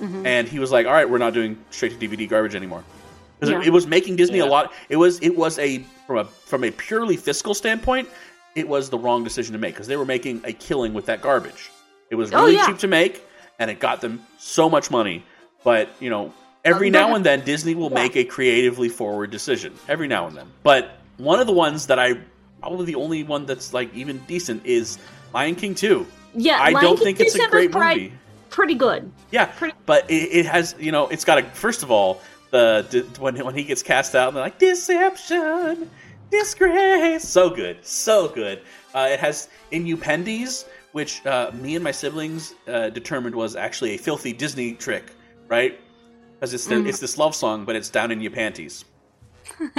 Mm-hmm. 0.00 0.26
and 0.26 0.46
he 0.48 0.58
was 0.58 0.70
like, 0.72 0.86
"All 0.86 0.92
right, 0.92 1.08
we're 1.08 1.18
not 1.18 1.32
doing 1.34 1.58
straight 1.70 1.98
to 1.98 2.08
DVD 2.08 2.28
garbage 2.28 2.54
anymore." 2.54 2.84
because 3.38 3.50
Yeah. 3.52 3.60
it, 3.60 3.66
it 3.68 3.70
was 3.70 3.86
making 3.86 4.16
Disney 4.16 4.38
a 4.40 4.46
lot. 4.46 4.72
It 4.88 4.96
was 4.96 5.18
it 5.20 5.36
was 5.36 5.58
a 5.58 5.78
from 6.06 6.18
a 6.18 6.24
from 6.24 6.64
a 6.64 6.70
purely 6.70 7.16
fiscal 7.16 7.54
standpoint, 7.54 8.08
it 8.54 8.66
was 8.68 8.90
the 8.90 8.98
wrong 8.98 9.24
decision 9.24 9.52
to 9.52 9.58
make 9.58 9.74
because 9.74 9.86
they 9.86 9.96
were 9.96 10.04
making 10.06 10.40
a 10.44 10.52
killing 10.52 10.94
with 10.94 11.06
that 11.06 11.20
garbage. 11.22 11.70
It 12.10 12.14
was 12.14 12.32
Oh, 12.32 12.40
really 12.42 12.54
yeah. 12.54 12.66
cheap 12.66 12.78
to 12.78 12.86
make, 12.88 13.22
and 13.58 13.70
it 13.70 13.80
got 13.80 14.00
them 14.00 14.24
so 14.38 14.68
much 14.70 14.90
money. 14.90 15.24
But 15.64 15.88
you 16.00 16.10
know, 16.10 16.32
every 16.64 16.90
now 16.90 17.14
and 17.14 17.24
then 17.26 17.44
Disney 17.44 17.74
will 17.74 17.90
Yeah. 17.90 18.02
make 18.02 18.16
a 18.16 18.24
creatively 18.24 18.88
forward 18.88 19.30
decision. 19.30 19.72
Every 19.88 20.08
now 20.08 20.26
and 20.28 20.36
then, 20.36 20.46
but 20.62 20.98
one 21.18 21.40
of 21.40 21.46
the 21.46 21.52
ones 21.52 21.86
that 21.88 21.98
I 21.98 22.18
probably 22.60 22.86
the 22.86 22.94
only 22.94 23.22
one 23.24 23.46
that's 23.46 23.72
like 23.74 23.94
even 23.94 24.18
decent 24.26 24.64
is 24.66 24.98
Lion 25.34 25.54
King 25.54 25.74
two. 25.74 26.06
Yeah, 26.34 26.58
I 26.60 26.70
Lion 26.70 26.84
don't 26.84 26.96
King 26.96 27.04
think 27.16 27.20
it's 27.20 27.34
a 27.34 27.48
great 27.48 27.72
pri- 27.72 27.94
movie. 27.94 28.12
Pretty 28.56 28.74
good. 28.74 29.12
Yeah, 29.32 29.44
Pretty- 29.44 29.76
but 29.84 30.10
it, 30.10 30.14
it 30.32 30.46
has 30.46 30.74
you 30.80 30.90
know 30.90 31.08
it's 31.08 31.26
got 31.26 31.36
a 31.36 31.42
first 31.42 31.82
of 31.82 31.90
all 31.90 32.22
the, 32.52 33.06
when 33.18 33.36
when 33.44 33.54
he 33.54 33.64
gets 33.64 33.82
cast 33.82 34.14
out 34.14 34.28
and 34.28 34.36
they're 34.38 34.44
like 34.44 34.58
deception, 34.58 35.90
disgrace, 36.30 37.22
so 37.28 37.50
good, 37.50 37.84
so 37.84 38.28
good. 38.28 38.62
Uh, 38.94 39.08
it 39.10 39.20
has 39.20 39.50
inupendes, 39.72 40.64
which 40.92 41.24
uh, 41.26 41.50
me 41.52 41.74
and 41.74 41.84
my 41.84 41.90
siblings 41.90 42.54
uh, 42.66 42.88
determined 42.88 43.36
was 43.36 43.56
actually 43.56 43.90
a 43.94 43.98
filthy 43.98 44.32
Disney 44.32 44.72
trick, 44.72 45.12
right? 45.48 45.78
Because 46.32 46.54
it's 46.54 46.66
the, 46.66 46.76
Mhm. 46.76 46.88
it's 46.88 46.98
this 46.98 47.18
love 47.18 47.34
song, 47.34 47.66
but 47.66 47.76
it's 47.76 47.90
down 47.90 48.10
in 48.10 48.22
your 48.22 48.30
panties. 48.32 48.86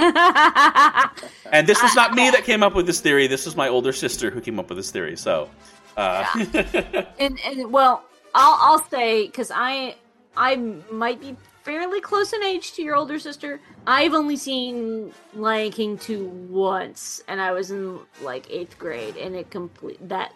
And 1.50 1.66
this 1.66 1.82
was 1.82 1.94
not 1.96 2.14
me 2.14 2.30
that 2.34 2.44
came 2.44 2.62
up 2.62 2.74
with 2.76 2.86
this 2.86 3.00
theory. 3.00 3.26
This 3.26 3.44
was 3.44 3.56
my 3.56 3.68
older 3.68 3.92
sister 3.92 4.30
who 4.30 4.40
came 4.40 4.60
up 4.60 4.68
with 4.68 4.78
this 4.78 4.90
theory. 4.92 5.16
So, 5.16 5.50
uh, 5.96 6.24
and, 7.18 7.38
and 7.44 7.72
well, 7.72 8.04
I'll 8.38 8.56
I'll 8.60 8.84
say 8.88 9.26
because 9.26 9.50
I 9.52 9.96
I 10.36 10.54
might 10.56 11.20
be 11.20 11.36
fairly 11.64 12.00
close 12.00 12.32
in 12.32 12.42
age 12.44 12.72
to 12.74 12.82
your 12.82 12.94
older 12.94 13.18
sister. 13.18 13.60
I've 13.84 14.14
only 14.14 14.36
seen 14.36 15.12
Lion 15.34 15.72
King 15.72 15.98
two 15.98 16.26
once, 16.26 17.20
and 17.26 17.40
I 17.40 17.50
was 17.50 17.72
in 17.72 17.98
like 18.22 18.48
eighth 18.48 18.78
grade, 18.78 19.16
and 19.16 19.34
it 19.34 19.50
complete 19.50 20.08
that 20.08 20.32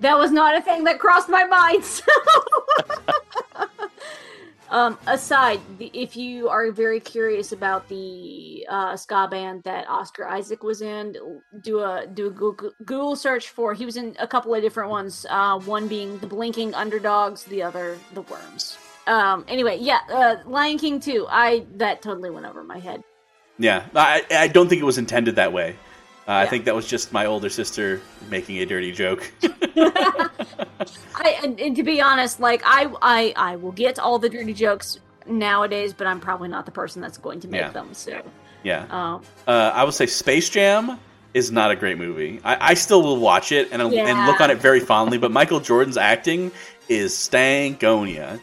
that 0.00 0.18
was 0.18 0.30
not 0.30 0.56
a 0.56 0.60
thing 0.60 0.84
that 0.84 0.98
crossed 0.98 1.30
my 1.30 1.44
mind. 1.44 1.84
So. 1.84 2.04
Um, 4.70 4.98
aside, 5.06 5.60
the, 5.78 5.90
if 5.94 6.16
you 6.16 6.48
are 6.48 6.70
very 6.70 7.00
curious 7.00 7.52
about 7.52 7.88
the 7.88 8.66
uh, 8.68 8.96
ska 8.96 9.28
band 9.30 9.62
that 9.64 9.88
Oscar 9.88 10.28
Isaac 10.28 10.62
was 10.62 10.82
in, 10.82 11.16
do 11.62 11.80
a 11.80 12.06
do 12.06 12.26
a 12.26 12.30
Google, 12.30 12.72
Google 12.84 13.16
search 13.16 13.48
for. 13.48 13.72
He 13.74 13.86
was 13.86 13.96
in 13.96 14.14
a 14.18 14.26
couple 14.26 14.54
of 14.54 14.62
different 14.62 14.90
ones. 14.90 15.24
Uh, 15.30 15.58
one 15.60 15.88
being 15.88 16.18
the 16.18 16.26
Blinking 16.26 16.74
Underdogs, 16.74 17.44
the 17.44 17.62
other 17.62 17.98
the 18.14 18.22
Worms. 18.22 18.76
Um, 19.06 19.44
anyway, 19.48 19.78
yeah, 19.80 20.00
uh, 20.12 20.36
Lion 20.46 20.76
King 20.78 21.00
two. 21.00 21.26
I 21.30 21.64
that 21.76 22.02
totally 22.02 22.30
went 22.30 22.44
over 22.44 22.62
my 22.62 22.78
head. 22.78 23.02
yeah, 23.58 23.86
I, 23.94 24.24
I 24.30 24.48
don't 24.48 24.68
think 24.68 24.82
it 24.82 24.84
was 24.84 24.98
intended 24.98 25.36
that 25.36 25.52
way. 25.52 25.76
Uh, 26.28 26.32
I 26.34 26.46
think 26.46 26.66
that 26.66 26.74
was 26.74 26.86
just 26.86 27.10
my 27.10 27.24
older 27.24 27.48
sister 27.48 28.02
making 28.28 28.58
a 28.58 28.66
dirty 28.66 28.92
joke. 28.92 29.32
I 29.42 31.38
and, 31.42 31.58
and 31.58 31.74
to 31.74 31.82
be 31.82 32.02
honest, 32.02 32.38
like 32.38 32.60
I 32.64 32.92
I 33.00 33.32
I 33.34 33.56
will 33.56 33.72
get 33.72 33.98
all 33.98 34.18
the 34.18 34.28
dirty 34.28 34.52
jokes 34.52 35.00
nowadays, 35.26 35.94
but 35.94 36.06
I'm 36.06 36.20
probably 36.20 36.48
not 36.48 36.66
the 36.66 36.72
person 36.72 37.00
that's 37.00 37.16
going 37.18 37.40
to 37.40 37.48
make 37.48 37.60
Yeah. 37.62 37.70
them. 37.70 37.94
So, 37.94 38.20
yeah. 38.62 38.84
um, 38.90 39.22
Uh, 39.46 39.72
I 39.74 39.84
would 39.84 39.94
say 39.94 40.06
Space 40.06 40.50
Jam 40.50 40.98
is 41.34 41.50
not 41.50 41.70
a 41.70 41.76
great 41.76 41.96
movie. 41.98 42.40
I, 42.44 42.70
I 42.70 42.74
still 42.74 43.02
will 43.02 43.18
watch 43.18 43.52
it 43.52 43.68
and, 43.72 43.80
and 43.82 44.26
look 44.26 44.40
on 44.40 44.50
it 44.50 44.58
very 44.58 44.80
fondly, 44.80 45.18
but 45.18 45.30
Michael 45.30 45.60
Jordan's 45.60 45.96
acting 45.96 46.50
is 46.88 47.12
stankonia. 47.14 48.40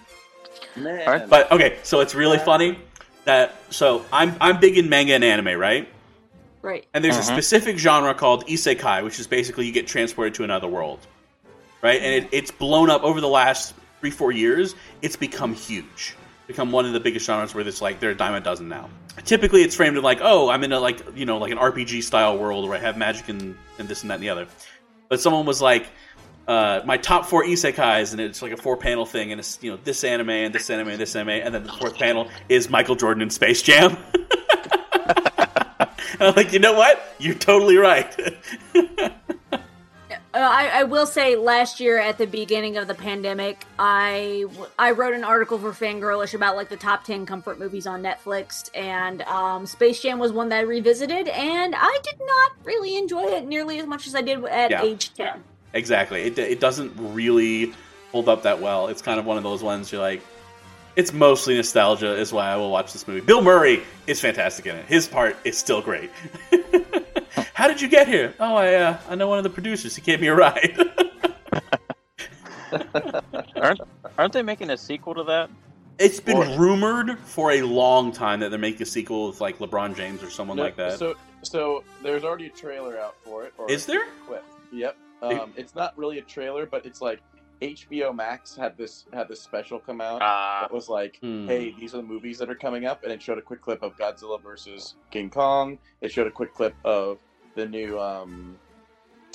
Man. 0.76 1.28
But 1.30 1.52
okay, 1.52 1.78
so 1.84 2.00
it's 2.02 2.16
really 2.16 2.38
funny 2.40 2.80
that 3.26 3.56
so 3.70 4.06
I'm 4.12 4.36
I'm 4.42 4.60
big 4.60 4.78
in 4.78 4.90
manga 4.90 5.14
and 5.14 5.24
anime, 5.24 5.60
right? 5.60 5.88
Right. 6.66 6.86
And 6.94 7.04
there's 7.04 7.18
a 7.18 7.22
Mhm. 7.22 7.34
specific 7.34 7.78
genre 7.78 8.14
called 8.14 8.46
isekai, 8.48 9.04
which 9.04 9.20
is 9.20 9.28
basically 9.28 9.66
you 9.66 9.72
get 9.72 9.88
transported 9.88 10.34
to 10.36 10.44
another 10.44 10.68
world, 10.68 11.00
right? 11.82 12.02
And 12.02 12.14
it, 12.26 12.30
it's 12.32 12.52
blown 12.52 12.90
up 12.90 13.04
over 13.04 13.22
the 13.22 13.28
last 13.30 13.74
three 14.02 14.12
four 14.12 14.32
years. 14.32 14.76
It's 15.02 15.16
become 15.16 15.54
huge, 15.54 16.16
become 16.48 16.72
one 16.72 16.86
of 16.86 16.94
the 16.94 17.00
biggest 17.00 17.26
genres 17.26 17.54
where 17.56 17.66
it's 17.68 17.82
like 17.82 18.00
there 18.00 18.10
are 18.10 18.14
a 18.14 18.18
dime 18.18 18.34
a 18.34 18.40
dozen 18.42 18.68
now. 18.68 18.90
Typically, 19.24 19.62
it's 19.62 19.76
framed 19.76 19.96
as 19.98 20.04
like, 20.04 20.20
oh, 20.22 20.50
I'm 20.50 20.64
in 20.64 20.72
a 20.74 20.80
like 20.80 21.00
you 21.16 21.26
know 21.26 21.38
like 21.38 21.52
an 21.52 21.58
RPG 21.58 22.04
style 22.04 22.38
world 22.38 22.68
where 22.68 22.78
I 22.78 22.82
have 22.82 22.98
magic 22.98 23.30
and, 23.30 23.56
and 23.80 23.88
this 23.88 24.02
and 24.02 24.10
that 24.12 24.16
and 24.16 24.24
the 24.24 24.30
other. 24.30 24.48
But 25.08 25.22
someone 25.22 25.46
was 25.46 25.62
like, 25.62 25.86
uh, 26.48 26.82
my 26.86 26.98
top 26.98 27.26
four 27.28 27.44
isekais, 27.46 28.12
and 28.12 28.20
it's 28.20 28.42
like 28.42 28.52
a 28.52 28.58
four 28.58 28.76
panel 28.76 29.06
thing, 29.06 29.32
and 29.32 29.40
it's 29.40 29.58
you 29.62 29.72
know 29.72 29.78
this 29.84 30.04
anime 30.04 30.30
and 30.32 30.54
this 30.54 30.70
anime 30.70 30.90
and 30.90 31.00
this 31.00 31.16
anime, 31.16 31.30
and 31.46 31.54
then 31.56 31.64
the 31.64 31.72
fourth 31.72 31.98
panel 31.98 32.28
is 32.50 32.70
Michael 32.70 32.96
Jordan 32.96 33.22
in 33.24 33.30
Space 33.30 33.62
Jam. 33.62 33.98
and 36.20 36.22
I'm 36.30 36.36
like, 36.36 36.54
you 36.54 36.60
know 36.60 36.74
what? 36.74 37.16
You're 37.20 37.36
totally 37.36 37.78
right. 37.78 38.14
Uh, 40.34 40.40
I, 40.40 40.82
I 40.82 40.84
will 40.84 41.06
say, 41.08 41.38
last 41.38 41.80
year 41.80 41.98
at 41.98 42.18
the 42.18 42.28
beginning 42.28 42.76
of 42.76 42.88
the 42.88 42.94
pandemic, 42.94 43.64
I 43.80 44.46
I 44.78 44.92
wrote 44.92 45.14
an 45.14 45.24
article 45.24 45.58
for 45.58 45.72
Fangirlish 45.72 46.34
about 46.34 46.58
like 46.58 46.68
the 46.68 46.76
top 46.76 47.06
ten 47.06 47.26
comfort 47.26 47.58
movies 47.58 47.88
on 47.88 48.04
Netflix, 48.04 48.70
and 48.76 49.22
um, 49.24 49.66
Space 49.66 50.02
Jam 50.02 50.20
was 50.20 50.34
one 50.34 50.50
that 50.50 50.58
I 50.58 50.62
revisited, 50.64 51.30
and 51.30 51.74
I 51.76 52.00
did 52.04 52.20
not 52.20 52.52
really 52.66 52.98
enjoy 52.98 53.24
it 53.24 53.46
nearly 53.48 53.80
as 53.80 53.88
much 53.88 54.08
as 54.08 54.14
I 54.16 54.22
did 54.22 54.44
at 54.46 54.72
Yeah. 54.72 54.84
age 54.84 55.14
ten. 55.14 55.42
exactly. 55.74 56.24
It, 56.24 56.38
it 56.38 56.60
doesn't 56.60 56.94
really 56.98 57.74
hold 58.12 58.28
up 58.28 58.44
that 58.44 58.62
well. 58.62 58.88
It's 58.90 59.02
kind 59.02 59.20
of 59.22 59.26
one 59.26 59.38
of 59.38 59.44
those 59.44 59.64
ones 59.64 59.90
you're 59.90 60.02
like, 60.02 60.22
it's 60.96 61.12
mostly 61.14 61.56
nostalgia, 61.56 62.16
is 62.16 62.32
why 62.32 62.48
I 62.50 62.56
will 62.58 62.72
watch 62.72 62.94
this 62.94 63.08
movie. 63.08 63.22
Bill 63.22 63.42
Murray 63.42 63.84
is 64.08 64.20
fantastic 64.22 64.66
in 64.66 64.76
it. 64.76 64.86
His 64.86 65.08
part 65.08 65.36
is 65.44 65.58
still 65.58 65.82
great. 65.82 66.10
How 67.54 67.68
did 67.68 67.82
you 67.82 67.88
get 67.88 68.08
here? 68.08 68.34
Oh, 68.40 68.56
I 68.56 68.74
uh, 68.76 68.98
I 69.10 69.16
know 69.16 69.28
one 69.28 69.38
of 69.38 69.44
the 69.44 69.50
producers. 69.50 69.96
He 69.96 70.02
gave 70.02 70.22
me 70.22 70.28
a 70.28 70.36
ride. 70.36 70.78
aren't 73.56 73.82
aren't 74.18 74.34
they 74.34 74.42
making 74.44 74.70
a 74.70 74.78
sequel 74.78 75.14
to 75.16 75.24
that? 75.24 75.50
it's 75.98 76.20
been 76.20 76.36
Or- 76.38 76.60
rumored 76.60 77.18
for 77.20 77.54
a 77.54 77.62
long 77.62 78.12
time 78.12 78.42
that 78.42 78.50
they're 78.50 78.60
making 78.60 78.82
a 78.82 78.86
sequel 78.86 79.28
with 79.30 79.40
like 79.40 79.60
LeBron 79.60 79.96
James 79.96 80.22
or 80.22 80.30
someone 80.30 80.58
No, 80.58 80.64
like 80.64 80.76
that. 80.76 81.00
So, 81.00 81.16
so 81.42 81.86
there's 82.04 82.26
already 82.26 82.48
a 82.48 82.50
trailer 82.50 83.00
out 83.00 83.16
for 83.24 83.46
it. 83.46 83.54
Or 83.58 83.72
Is 83.72 83.86
there? 83.86 84.04
a. 84.30 84.40
Yep. 84.74 84.98
Um, 85.22 85.54
it's 85.56 85.74
not 85.74 85.98
really 85.98 86.18
a 86.20 86.22
trailer, 86.22 86.66
but 86.66 86.86
it's 86.86 87.02
like 87.02 87.22
HBO 87.62 88.14
Max 88.14 88.56
had 88.56 88.78
this 88.78 89.06
had 89.14 89.28
this 89.28 89.42
special 89.42 89.80
come 89.80 90.02
out 90.02 90.22
Ah, 90.22 90.60
that 90.62 90.74
was 90.74 90.90
like, 90.90 91.18
Hmm. 91.22 91.48
hey, 91.48 91.74
these 91.80 91.94
are 91.94 91.98
the 91.98 92.04
movies 92.04 92.38
that 92.40 92.50
are 92.50 92.56
coming 92.56 92.86
up, 92.86 93.04
and 93.04 93.12
it 93.12 93.22
showed 93.22 93.38
a 93.38 93.42
quick 93.42 93.62
clip 93.62 93.82
of 93.84 93.96
Godzilla 93.98 94.42
versus 94.42 94.96
King 95.12 95.30
Kong. 95.30 95.78
It 96.02 96.12
showed 96.12 96.28
a 96.28 96.32
quick 96.32 96.54
clip 96.54 96.76
of 96.84 97.20
the 97.56 97.66
new 97.66 98.00
um, 98.00 98.58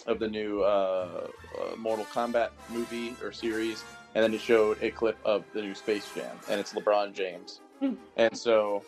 of 0.07 0.19
the 0.19 0.29
new 0.29 0.63
uh, 0.63 1.29
uh, 1.59 1.77
Mortal 1.77 2.05
Kombat 2.07 2.51
movie 2.71 3.15
or 3.23 3.33
series, 3.33 3.85
and 4.15 4.23
then 4.25 4.35
it 4.35 4.41
showed 4.41 4.77
a 4.83 4.91
clip 4.91 5.19
of 5.25 5.45
the 5.55 5.63
new 5.63 5.75
Space 5.75 6.11
Jam, 6.15 6.37
and 6.49 6.61
it's 6.61 6.73
LeBron 6.75 7.13
James. 7.15 7.61
Hmm. 7.81 7.95
And 8.17 8.37
so, 8.37 8.85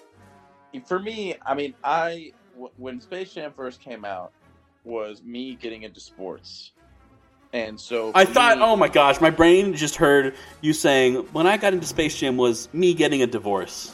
for 0.87 0.99
me, 0.99 1.35
I 1.47 1.55
mean, 1.55 1.75
I 1.85 2.33
w- 2.53 2.73
when 2.77 3.01
Space 3.01 3.33
Jam 3.35 3.53
first 3.55 3.81
came 3.81 4.05
out, 4.05 4.33
was 4.85 5.23
me 5.23 5.55
getting 5.55 5.83
into 5.85 6.01
sports, 6.01 6.72
and 7.53 7.79
so 7.81 8.13
I 8.15 8.25
for 8.25 8.33
thought, 8.35 8.59
oh 8.61 8.77
my 8.77 8.89
gosh, 8.89 9.21
my 9.21 9.31
brain 9.31 9.75
just 9.75 9.97
heard 9.97 10.35
you 10.61 10.73
saying 10.73 11.17
when 11.33 11.47
I 11.47 11.57
got 11.57 11.75
into 11.75 11.87
Space 11.87 12.17
Jam 12.19 12.37
was 12.37 12.69
me 12.73 12.95
getting 12.95 13.23
a 13.23 13.27
divorce. 13.27 13.93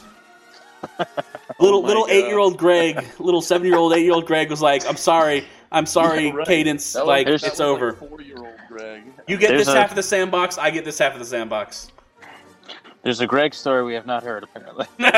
little 1.59 1.81
my 1.81 1.87
little 1.89 2.07
eight 2.09 2.27
year 2.27 2.37
old 2.39 2.57
Greg, 2.57 3.05
little 3.19 3.41
seven 3.41 3.67
year 3.67 3.75
old 3.77 3.91
eight 3.93 4.03
year 4.03 4.13
old 4.13 4.25
Greg 4.25 4.49
was 4.49 4.61
like, 4.61 4.85
"I'm 4.87 4.95
sorry, 4.97 5.45
I'm 5.71 5.85
sorry, 5.97 6.27
Yeah, 6.27 6.33
right. 6.35 6.47
Cadence, 6.47 6.93
That 6.93 7.05
like 7.05 7.27
that 7.27 7.33
it's 7.35 7.49
was 7.49 7.59
over. 7.59 7.93
Four-year-old 7.93 8.47
Greg. 8.69 9.03
You 9.27 9.37
get 9.37 9.49
There's 9.49 9.65
this 9.65 9.75
a- 9.75 9.77
half 9.79 9.89
of 9.89 9.95
the 9.97 10.03
sandbox, 10.03 10.57
I 10.57 10.69
get 10.69 10.85
this 10.85 10.97
half 10.99 11.13
of 11.13 11.19
the 11.19 11.25
sandbox." 11.25 11.91
there's 13.01 13.21
a 13.21 13.27
Greg 13.27 13.53
story 13.53 13.81
we 13.83 13.93
have 13.93 14.05
not 14.05 14.23
heard 14.23 14.43
apparently. 14.43 14.85
the 14.97 15.09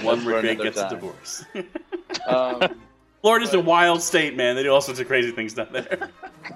one 0.02 0.24
where 0.24 0.40
Greg 0.42 0.60
another 0.60 0.70
gets 0.70 0.78
a 0.80 0.88
divorce. 0.90 1.44
Um, 2.26 2.62
Florida's 3.22 3.54
a 3.54 3.60
wild 3.60 4.00
state, 4.00 4.36
man. 4.36 4.56
They 4.56 4.62
do 4.62 4.72
all 4.72 4.80
sorts 4.80 5.00
of 5.00 5.06
crazy 5.06 5.32
things 5.32 5.54
down 5.54 5.68
there. 5.72 6.10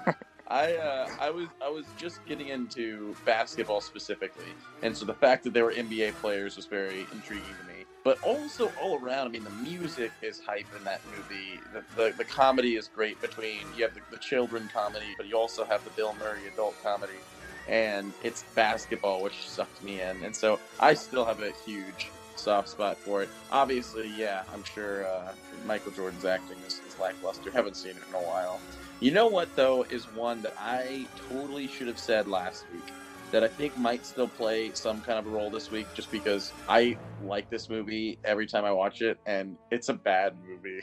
I 0.47 0.75
uh, 0.75 1.09
I 1.19 1.29
was 1.31 1.47
I 1.63 1.69
was 1.69 1.85
just 1.97 2.23
getting 2.25 2.49
into 2.49 3.15
basketball 3.25 3.81
specifically, 3.81 4.53
and 4.83 4.95
so 4.95 5.03
the 5.03 5.13
fact 5.13 5.43
that 5.45 5.53
they 5.53 5.63
were 5.63 5.73
NBA 5.73 6.13
players 6.15 6.55
was 6.55 6.67
very 6.67 7.07
intriguing 7.11 7.55
to 7.61 7.67
me. 7.67 7.85
But 8.03 8.21
also 8.21 8.71
all 8.81 8.99
around, 8.99 9.27
I 9.27 9.29
mean, 9.29 9.45
the 9.45 9.49
music 9.49 10.11
is 10.21 10.41
hype 10.45 10.67
in 10.77 10.83
that 10.83 11.01
movie. 11.17 11.59
The 11.73 11.83
the, 11.95 12.17
the 12.17 12.23
comedy 12.23 12.75
is 12.75 12.87
great 12.87 13.19
between 13.19 13.61
you 13.75 13.83
have 13.83 13.95
the, 13.95 14.01
the 14.11 14.17
children 14.17 14.69
comedy, 14.71 15.15
but 15.17 15.27
you 15.27 15.35
also 15.35 15.65
have 15.65 15.83
the 15.85 15.89
Bill 15.91 16.15
Murray 16.19 16.47
adult 16.53 16.75
comedy, 16.83 17.19
and 17.67 18.13
it's 18.21 18.43
basketball, 18.53 19.23
which 19.23 19.49
sucked 19.49 19.81
me 19.83 20.01
in. 20.01 20.23
And 20.23 20.35
so 20.35 20.59
I 20.79 20.93
still 20.93 21.25
have 21.25 21.41
a 21.41 21.51
huge 21.65 22.11
soft 22.35 22.69
spot 22.69 22.97
for 22.97 23.23
it. 23.23 23.29
Obviously, 23.51 24.11
yeah, 24.17 24.43
I'm 24.53 24.63
sure 24.63 25.05
uh, 25.07 25.33
Michael 25.65 25.91
Jordan's 25.91 26.25
acting 26.25 26.57
is, 26.65 26.81
is 26.87 26.97
lackluster. 26.99 27.51
Haven't 27.51 27.75
seen 27.75 27.91
it 27.91 28.03
in 28.09 28.15
a 28.15 28.21
while. 28.27 28.59
You 28.99 29.11
know 29.11 29.27
what 29.27 29.53
though 29.55 29.83
is 29.83 30.05
one 30.13 30.41
that 30.43 30.53
I 30.57 31.05
totally 31.29 31.67
should 31.67 31.87
have 31.87 31.99
said 31.99 32.27
last 32.27 32.65
week 32.71 32.93
that 33.31 33.43
I 33.43 33.47
think 33.47 33.75
might 33.77 34.05
still 34.05 34.27
play 34.27 34.71
some 34.75 35.01
kind 35.01 35.17
of 35.17 35.25
a 35.25 35.29
role 35.29 35.49
this 35.49 35.71
week 35.71 35.87
just 35.95 36.11
because 36.11 36.53
I 36.69 36.97
like 37.19 37.49
this 37.49 37.67
movie 37.67 38.19
every 38.23 38.45
time 38.45 38.63
I 38.63 38.71
watch 38.71 39.01
it 39.01 39.17
and 39.25 39.57
it's 39.71 39.89
a 39.89 39.93
bad 39.93 40.37
movie. 40.47 40.81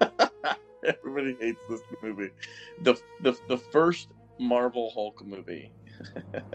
Everybody 0.84 1.36
hates 1.40 1.60
this 1.70 1.80
movie. 2.02 2.30
The 2.82 3.00
the 3.20 3.38
the 3.48 3.56
first 3.56 4.08
Marvel 4.38 4.90
Hulk 4.92 5.24
movie. 5.24 5.72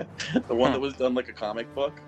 the 0.48 0.56
one 0.56 0.74
that 0.74 0.82
was 0.82 0.96
done 0.96 1.16
like 1.16 1.30
a 1.30 1.34
comic 1.34 1.74
book. 1.74 2.02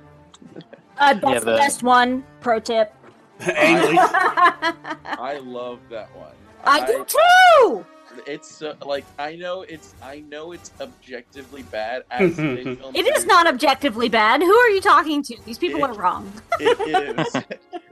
Uh, 0.98 1.14
that's 1.14 1.24
Yeah, 1.24 1.40
the 1.40 1.46
the- 1.46 1.58
best 1.58 1.84
one. 1.84 2.24
Pro 2.42 2.60
tip. 2.60 2.94
I 3.42 5.40
love 5.44 5.80
that 5.90 6.14
one. 6.16 6.34
I 6.66 6.86
do 6.86 7.06
too. 7.06 7.86
It's 8.28 8.62
uh, 8.62 8.76
like 8.86 9.06
I 9.18 9.36
know 9.38 9.62
it's 9.62 9.94
I 10.04 10.20
know 10.22 10.52
it's 10.52 10.72
objectively 10.82 11.64
bad 11.64 12.04
as 12.12 12.38
a 12.38 12.64
film. 12.76 12.96
It 12.96 13.08
is 13.16 13.26
not 13.26 13.48
objectively 13.48 14.10
bad. 14.10 14.42
Who 14.42 14.54
are 14.54 14.70
you 14.70 14.82
talking 14.82 15.24
to? 15.24 15.38
These 15.46 15.58
people 15.58 15.86
are 15.86 15.94
wrong. 15.94 16.30
It 16.60 17.18
is. 17.18 17.44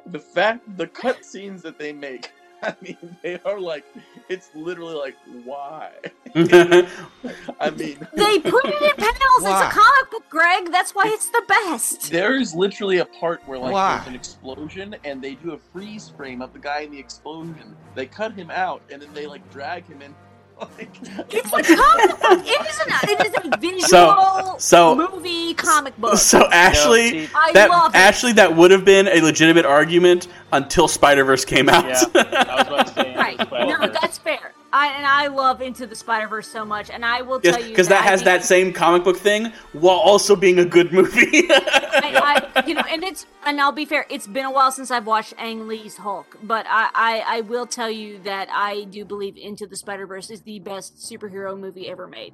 the 0.06 0.20
fact, 0.20 0.78
the 0.78 0.88
cutscenes 0.88 1.62
that 1.62 1.80
they 1.80 1.94
make 1.94 2.32
I 2.64 2.76
mean, 2.82 3.18
they 3.22 3.40
are 3.46 3.60
like, 3.60 3.86
it's 4.30 4.50
literally 4.56 4.96
like, 4.96 5.16
why? 5.44 5.92
I 6.36 7.70
mean, 7.76 7.98
They 8.14 8.40
put 8.40 8.66
it 8.66 8.82
in 8.82 8.96
panels. 8.98 9.42
Why? 9.42 9.66
It's 9.68 9.76
a 9.76 9.80
comic 9.80 10.12
book, 10.12 10.24
Greg. 10.30 10.72
That's 10.72 10.96
why 10.96 11.04
it's 11.08 11.30
the 11.30 11.44
best. 11.48 12.12
there 12.12 12.36
is 12.36 12.54
literally 12.56 12.98
a 12.98 13.06
part 13.06 13.42
where 13.48 13.60
like 13.60 13.72
Why? 13.74 13.96
there's 13.98 14.08
an 14.08 14.16
explosion 14.16 14.96
and 15.04 15.22
they 15.22 15.36
do 15.36 15.54
a 15.54 15.58
freeze 15.72 16.10
frame 16.10 16.42
of 16.42 16.52
the 16.54 16.60
guy 16.60 16.82
in 16.82 16.92
the 16.92 17.00
explosion. 17.00 17.76
They 17.96 18.06
cut 18.08 18.34
him 18.34 18.50
out 18.52 18.82
and 18.92 19.02
then 19.02 19.10
they 19.14 19.28
like 19.28 19.48
drag 19.52 19.86
him 19.88 20.02
in. 20.02 20.14
Like, 20.60 20.90
It's 21.32 21.54
a 21.54 21.76
comic 21.76 22.20
book. 22.20 22.40
It 22.44 22.68
is, 22.68 22.80
an, 22.80 22.94
it 23.04 23.28
is 23.28 23.34
a 23.54 23.58
visual 23.58 23.88
So- 23.88 24.56
so- 24.58 24.96
movie 24.96 25.37
comic 25.68 25.98
book. 25.98 26.18
So 26.28 26.48
Ashley, 26.52 27.30
I 27.36 27.52
that 27.54 27.70
love 27.70 27.94
it. 27.94 27.98
Ashley, 27.98 28.34
that 28.34 28.56
would 28.56 28.72
have 28.72 28.84
been 28.86 29.08
a 29.08 29.22
legitimate 29.22 29.66
argument 29.66 30.28
until 30.52 30.88
Spider 30.88 31.24
Verse 31.24 31.46
came 31.46 31.70
out. 31.70 31.86
right. 32.16 33.38
No, 33.52 33.88
that's 33.88 34.18
fair. 34.18 34.54
I 34.74 34.88
and 34.98 35.06
I 35.06 35.28
love 35.28 35.62
Into 35.62 35.88
the 35.88 35.96
Spider 35.96 36.28
Verse 36.28 36.48
so 36.48 36.66
much, 36.66 36.90
and 36.90 37.06
I 37.06 37.22
will 37.22 37.40
tell 37.40 37.62
you 37.62 37.70
because 37.70 37.88
that 37.88 38.02
I 38.02 38.10
has 38.10 38.20
think- 38.22 38.26
that 38.26 38.44
same 38.44 38.74
comic 38.74 39.04
book 39.04 39.18
thing 39.18 39.54
while 39.74 39.98
also 39.98 40.36
being 40.36 40.60
a 40.60 40.66
good 40.66 40.92
movie. 40.92 41.48
I, 41.50 42.50
I, 42.56 42.66
you 42.68 42.74
know, 42.74 42.84
and 42.90 43.04
it's 43.04 43.26
and 43.46 43.62
I'll 43.62 43.72
be 43.72 43.86
fair. 43.86 44.06
It's 44.10 44.28
been 44.28 44.46
a 44.46 44.52
while 44.52 44.72
since 44.72 44.92
I've 44.92 45.08
watched 45.08 45.34
Ang 45.38 45.68
Lee's 45.68 45.98
Hulk, 45.98 46.38
but 46.44 46.66
I, 46.68 46.90
I, 46.94 47.24
I 47.38 47.42
will 47.42 47.66
tell 47.66 47.90
you 47.90 48.20
that 48.24 48.50
I 48.52 48.84
do 48.86 49.06
believe 49.06 49.38
Into 49.38 49.68
the 49.68 49.76
Spider 49.78 50.06
Verse 50.06 50.30
is 50.30 50.42
the 50.42 50.60
best 50.60 50.98
superhero 50.98 51.58
movie 51.58 51.88
ever 51.90 52.08
made. 52.08 52.34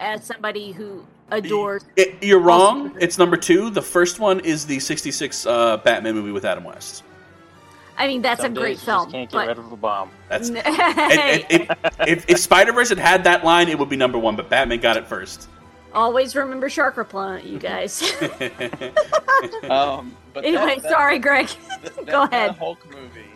As 0.00 0.24
somebody 0.24 0.72
who 0.72 1.06
adores, 1.30 1.84
It- 1.96 2.22
you're 2.22 2.40
wrong. 2.40 2.96
It's 3.00 3.18
number 3.18 3.36
two. 3.36 3.70
The 3.70 3.82
first 3.82 4.18
one 4.20 4.40
is 4.40 4.66
the 4.66 4.78
'66 4.80 5.46
uh, 5.46 5.76
Batman 5.78 6.14
movie 6.14 6.32
with 6.32 6.44
Adam 6.44 6.64
West. 6.64 7.02
I 7.98 8.06
mean, 8.06 8.20
that's 8.20 8.42
Some 8.42 8.52
a 8.52 8.54
great 8.54 8.78
film. 8.78 9.04
Just 9.06 9.12
can't 9.12 9.30
get 9.30 9.36
but 9.38 9.48
rid 9.48 9.58
of 9.58 9.72
a 9.72 9.76
bomb. 9.76 10.10
That's 10.28 10.50
it, 10.50 10.62
it, 10.66 11.46
it, 11.70 11.78
if, 12.06 12.28
if 12.28 12.38
Spider 12.38 12.72
Verse 12.72 12.90
had 12.90 12.98
had 12.98 13.24
that 13.24 13.42
line, 13.42 13.68
it 13.70 13.78
would 13.78 13.88
be 13.88 13.96
number 13.96 14.18
one. 14.18 14.36
But 14.36 14.50
Batman 14.50 14.80
got 14.80 14.98
it 14.98 15.06
first. 15.06 15.48
always 15.94 16.36
remember 16.36 16.68
shark 16.68 16.98
repellent, 16.98 17.44
you 17.44 17.58
guys. 17.58 18.02
um, 19.70 20.14
but 20.34 20.44
anyway, 20.44 20.78
that- 20.80 20.90
sorry, 20.90 21.18
Greg. 21.18 21.48
that- 21.82 21.96
Go 22.06 22.26
that- 22.26 22.32
ahead. 22.32 22.50
That 22.50 22.58
Hulk 22.58 22.86
movie 22.90 23.30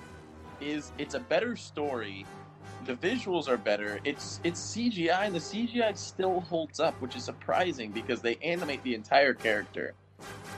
is 0.61 0.93
it's 0.99 1.15
a 1.15 1.21
better 1.21 1.57
story. 1.57 2.27
The 2.91 3.09
visuals 3.09 3.49
are 3.49 3.57
better. 3.57 4.01
It's 4.03 4.41
it's 4.43 4.61
CGI, 4.75 5.27
and 5.27 5.33
the 5.33 5.39
CGI 5.39 5.97
still 5.97 6.41
holds 6.41 6.81
up, 6.81 7.01
which 7.01 7.15
is 7.15 7.23
surprising 7.23 7.93
because 7.93 8.21
they 8.21 8.35
animate 8.43 8.83
the 8.83 8.97
entire 8.97 9.33
character, 9.33 9.95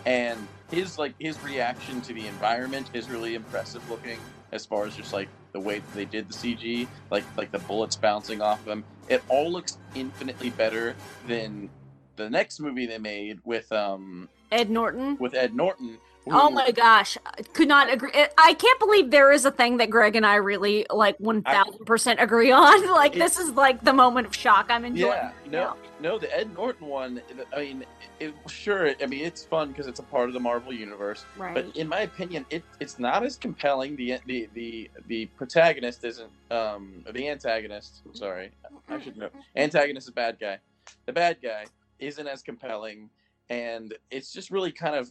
and 0.06 0.48
his 0.70 0.96
like 0.96 1.12
his 1.18 1.38
reaction 1.44 2.00
to 2.00 2.14
the 2.14 2.26
environment 2.26 2.88
is 2.94 3.10
really 3.10 3.34
impressive 3.34 3.86
looking. 3.90 4.18
As 4.50 4.64
far 4.64 4.86
as 4.86 4.96
just 4.96 5.12
like 5.12 5.28
the 5.52 5.60
way 5.60 5.80
that 5.80 5.94
they 5.94 6.06
did 6.06 6.26
the 6.26 6.32
CG, 6.32 6.88
like 7.10 7.24
like 7.36 7.52
the 7.52 7.58
bullets 7.58 7.96
bouncing 7.96 8.40
off 8.40 8.62
of 8.62 8.68
him, 8.68 8.84
it 9.10 9.22
all 9.28 9.52
looks 9.52 9.76
infinitely 9.94 10.48
better 10.48 10.96
than 11.28 11.68
the 12.16 12.30
next 12.30 12.60
movie 12.60 12.86
they 12.86 12.96
made 12.96 13.40
with 13.44 13.70
um 13.72 14.30
Ed 14.50 14.70
Norton. 14.70 15.18
with 15.18 15.34
Ed 15.34 15.54
Norton. 15.54 15.98
Oh 16.30 16.50
my 16.50 16.70
gosh, 16.70 17.18
I 17.26 17.42
could 17.42 17.66
not 17.66 17.92
agree. 17.92 18.12
I 18.38 18.54
can't 18.54 18.78
believe 18.78 19.10
there 19.10 19.32
is 19.32 19.44
a 19.44 19.50
thing 19.50 19.78
that 19.78 19.90
Greg 19.90 20.14
and 20.14 20.24
I 20.24 20.36
really 20.36 20.86
like 20.90 21.18
one 21.18 21.42
thousand 21.42 21.84
percent 21.84 22.20
agree 22.20 22.50
on. 22.52 22.72
Like 22.92 23.14
this 23.14 23.38
is 23.38 23.50
like 23.52 23.82
the 23.82 23.92
moment 23.92 24.26
of 24.28 24.34
shock. 24.34 24.66
I'm 24.68 24.84
enjoying. 24.84 25.12
Yeah, 25.12 25.32
no, 25.46 25.58
now. 25.58 25.76
no, 26.00 26.18
the 26.18 26.36
Ed 26.36 26.54
Norton 26.54 26.86
one. 26.86 27.20
I 27.54 27.60
mean, 27.60 27.84
it, 28.20 28.34
sure. 28.46 28.94
I 29.02 29.06
mean, 29.06 29.24
it's 29.24 29.44
fun 29.44 29.68
because 29.68 29.86
it's 29.86 29.98
a 29.98 30.04
part 30.04 30.28
of 30.28 30.34
the 30.34 30.40
Marvel 30.40 30.72
universe. 30.72 31.24
Right. 31.36 31.54
But 31.54 31.76
in 31.76 31.88
my 31.88 32.00
opinion, 32.00 32.46
it 32.50 32.62
it's 32.80 32.98
not 32.98 33.24
as 33.24 33.36
compelling. 33.36 33.96
The 33.96 34.18
the 34.26 34.48
the 34.54 34.90
the 35.08 35.26
protagonist 35.26 36.04
isn't. 36.04 36.30
Um, 36.50 37.04
the 37.10 37.28
antagonist. 37.28 38.02
Sorry, 38.12 38.50
I 38.88 39.00
should 39.00 39.16
know. 39.16 39.30
Antagonist 39.56 40.06
is 40.06 40.14
bad 40.14 40.38
guy. 40.38 40.58
The 41.06 41.12
bad 41.12 41.38
guy 41.42 41.64
isn't 41.98 42.26
as 42.26 42.42
compelling, 42.42 43.10
and 43.48 43.94
it's 44.10 44.32
just 44.32 44.50
really 44.50 44.70
kind 44.70 44.94
of. 44.94 45.10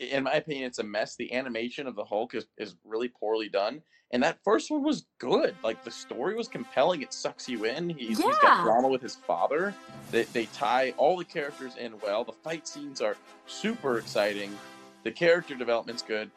In 0.00 0.24
my 0.24 0.32
opinion, 0.32 0.64
it's 0.66 0.78
a 0.78 0.84
mess. 0.84 1.16
The 1.16 1.32
animation 1.32 1.86
of 1.86 1.94
the 1.94 2.04
Hulk 2.04 2.34
is, 2.34 2.46
is 2.58 2.74
really 2.84 3.08
poorly 3.08 3.48
done. 3.48 3.82
And 4.10 4.22
that 4.22 4.38
first 4.44 4.70
one 4.70 4.82
was 4.82 5.06
good. 5.18 5.54
Like 5.64 5.84
the 5.84 5.90
story 5.90 6.34
was 6.34 6.46
compelling. 6.46 7.00
It 7.00 7.14
sucks 7.14 7.48
you 7.48 7.64
in. 7.64 7.88
He's, 7.88 8.18
he's 8.18 8.38
got 8.38 8.62
drama 8.62 8.88
with 8.88 9.00
his 9.00 9.14
father. 9.14 9.74
They, 10.10 10.24
they 10.24 10.46
tie 10.46 10.92
all 10.98 11.16
the 11.16 11.24
characters 11.24 11.76
in 11.76 11.98
well. 12.00 12.22
The 12.22 12.32
fight 12.32 12.68
scenes 12.68 13.00
are 13.00 13.16
super 13.46 13.98
exciting. 13.98 14.56
The 15.02 15.12
character 15.12 15.54
development's 15.54 16.02
good. 16.02 16.30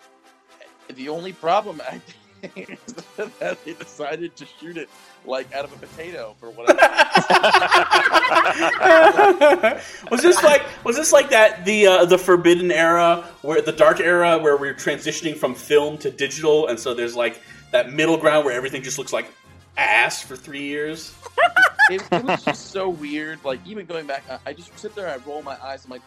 The 0.94 1.10
only 1.10 1.34
problem 1.34 1.82
I 1.82 2.00
that 2.48 3.58
they 3.66 3.74
decided 3.74 4.36
to 4.36 4.46
shoot 4.60 4.78
it 4.78 4.90
like 5.26 5.54
out 5.54 5.66
of 5.66 5.74
a 5.74 5.78
potato 5.78 6.36
for 6.40 6.50
whatever. 6.52 6.80
was 10.12 10.22
this 10.22 10.42
like 10.44 10.64
was 10.84 10.96
this 10.96 11.12
like 11.12 11.30
that 11.30 11.66
the 11.66 11.88
uh, 11.88 12.06
the 12.06 12.18
forbidden 12.18 12.72
era 12.72 13.24
where 13.42 13.62
the 13.62 13.72
dark 13.72 14.00
era 14.00 14.38
where 14.38 14.58
we're 14.58 14.74
transitioning 14.74 15.36
from 15.36 15.56
film 15.56 15.98
to 15.98 16.12
digital 16.12 16.68
and 16.68 16.80
so 16.80 16.94
there's 16.94 17.16
like 17.16 17.42
that 17.72 17.92
middle 17.92 18.18
ground 18.18 18.46
where 18.46 18.54
everything 18.54 18.84
just 18.84 18.98
looks 18.98 19.14
like 19.14 19.28
ass 19.78 20.22
for 20.22 20.36
three 20.36 20.64
years 20.64 21.16
it, 21.90 22.04
it 22.12 22.24
was 22.24 22.44
just 22.44 22.72
so 22.72 22.90
weird. 22.90 23.44
Like 23.44 23.60
even 23.66 23.86
going 23.86 24.08
back, 24.08 24.24
I, 24.30 24.40
I 24.48 24.54
just 24.54 24.78
sit 24.78 24.96
there, 24.96 25.10
I 25.10 25.18
roll 25.28 25.42
my 25.42 25.58
eyes. 25.64 25.86
I'm 25.86 25.92
like, 25.92 26.02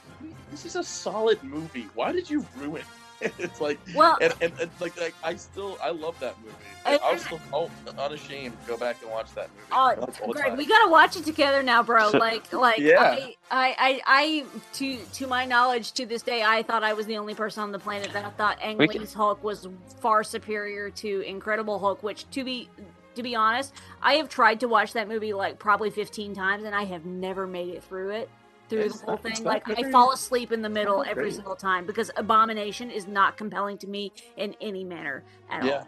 this 0.51 0.65
is 0.65 0.77
a 0.77 0.85
solid 0.85 1.43
movie. 1.43 1.89
Why 1.95 2.13
did 2.13 2.29
you 2.29 2.45
ruin 2.57 2.83
it? 2.83 2.98
it's 3.39 3.61
like, 3.61 3.79
Well- 3.95 4.19
and, 4.21 4.33
and, 4.41 4.53
and 4.61 4.71
like, 4.81 4.99
like 5.01 5.15
I 5.25 5.35
still, 5.37 5.79
I 5.83 5.91
love 5.91 6.19
that 6.21 6.35
movie. 6.41 6.55
And- 6.87 7.01
I'll 7.03 7.19
still, 7.19 7.41
I'll, 7.53 7.71
unashamed, 7.99 8.57
go 8.67 8.77
back 8.77 8.97
and 9.03 9.11
watch 9.11 9.33
that 9.35 9.51
movie. 9.51 9.67
Uh, 9.73 9.87
Like, 10.01 10.21
all 10.23 10.29
the 10.29 10.33
Greg, 10.35 10.57
we 10.57 10.67
gotta 10.67 10.91
watch 10.91 11.17
it 11.17 11.25
together 11.25 11.63
now, 11.63 11.83
bro. 11.83 12.11
Like, 12.19 12.53
like, 12.53 12.79
Yeah. 12.79 13.01
I, 13.03 13.35
I, 13.51 13.75
I, 13.79 14.01
I, 14.07 14.45
to 14.75 14.99
to 15.15 15.27
my 15.27 15.45
knowledge, 15.45 15.93
to 15.93 16.07
this 16.07 16.23
day, 16.23 16.43
I 16.43 16.63
thought 16.63 16.83
I 16.85 16.93
was 16.93 17.07
the 17.07 17.17
only 17.17 17.35
person 17.35 17.63
on 17.63 17.73
the 17.73 17.79
planet 17.79 18.13
that 18.13 18.37
thought 18.37 18.59
Ang 18.63 18.79
We 18.79 18.89
can- 18.89 19.01
Lee's 19.01 19.15
Hulk 19.15 19.43
was 19.43 19.69
far 20.01 20.23
superior 20.25 20.91
to 20.91 21.21
Incredible 21.23 21.79
Hulk. 21.79 22.03
Which, 22.03 22.29
to 22.31 22.45
be 22.45 22.69
to 23.15 23.23
be 23.23 23.35
honest, 23.35 23.75
I 24.01 24.15
have 24.15 24.29
tried 24.29 24.61
to 24.61 24.69
watch 24.69 24.93
that 24.93 25.09
movie 25.09 25.33
like 25.33 25.59
probably 25.59 25.91
fifteen 25.91 26.35
times, 26.35 26.65
and 26.65 26.75
I 26.75 26.85
have 26.85 27.05
never 27.05 27.47
made 27.47 27.71
it 27.75 27.83
through 27.83 28.11
it. 28.11 28.31
Through 28.69 28.81
It's 28.81 29.01
the 29.01 29.07
whole 29.07 29.17
thing, 29.17 29.33
not 29.43 29.67
like 29.67 29.79
I 29.79 29.91
fall 29.91 30.13
asleep 30.13 30.53
in 30.53 30.61
the 30.63 30.69
middle 30.69 31.03
every 31.03 31.25
great. 31.25 31.35
single 31.35 31.57
time 31.57 31.87
because 31.87 32.11
Abomination 32.17 32.91
is 32.91 33.07
not 33.07 33.37
compelling 33.37 33.79
to 33.79 33.87
me 33.87 34.13
in 34.37 34.55
any 34.61 34.85
manner 34.85 35.25
at 35.51 35.65
Yeah. 35.65 35.85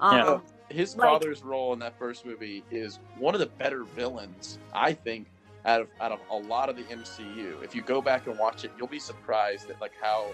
all. 0.00 0.10
Um, 0.14 0.28
Uh, 0.28 0.38
his 0.68 0.96
like- 0.96 1.08
father's 1.08 1.42
role 1.44 1.72
in 1.72 1.78
that 1.78 1.96
first 1.98 2.26
movie 2.26 2.64
is 2.70 2.98
one 3.18 3.34
of 3.34 3.40
the 3.40 3.46
better 3.46 3.84
villains, 3.84 4.58
I 4.74 4.92
think, 4.92 5.28
out 5.64 5.80
of 5.80 5.88
out 6.00 6.12
of 6.12 6.20
a 6.30 6.36
lot 6.36 6.68
of 6.68 6.76
the 6.76 6.84
MCU. 6.90 7.60
If 7.62 7.74
you 7.74 7.82
go 7.82 8.00
back 8.02 8.26
and 8.26 8.38
watch 8.38 8.64
it, 8.64 8.70
you'll 8.78 8.86
be 8.88 8.98
surprised 9.00 9.70
at 9.70 9.80
like 9.80 9.92
how 10.00 10.26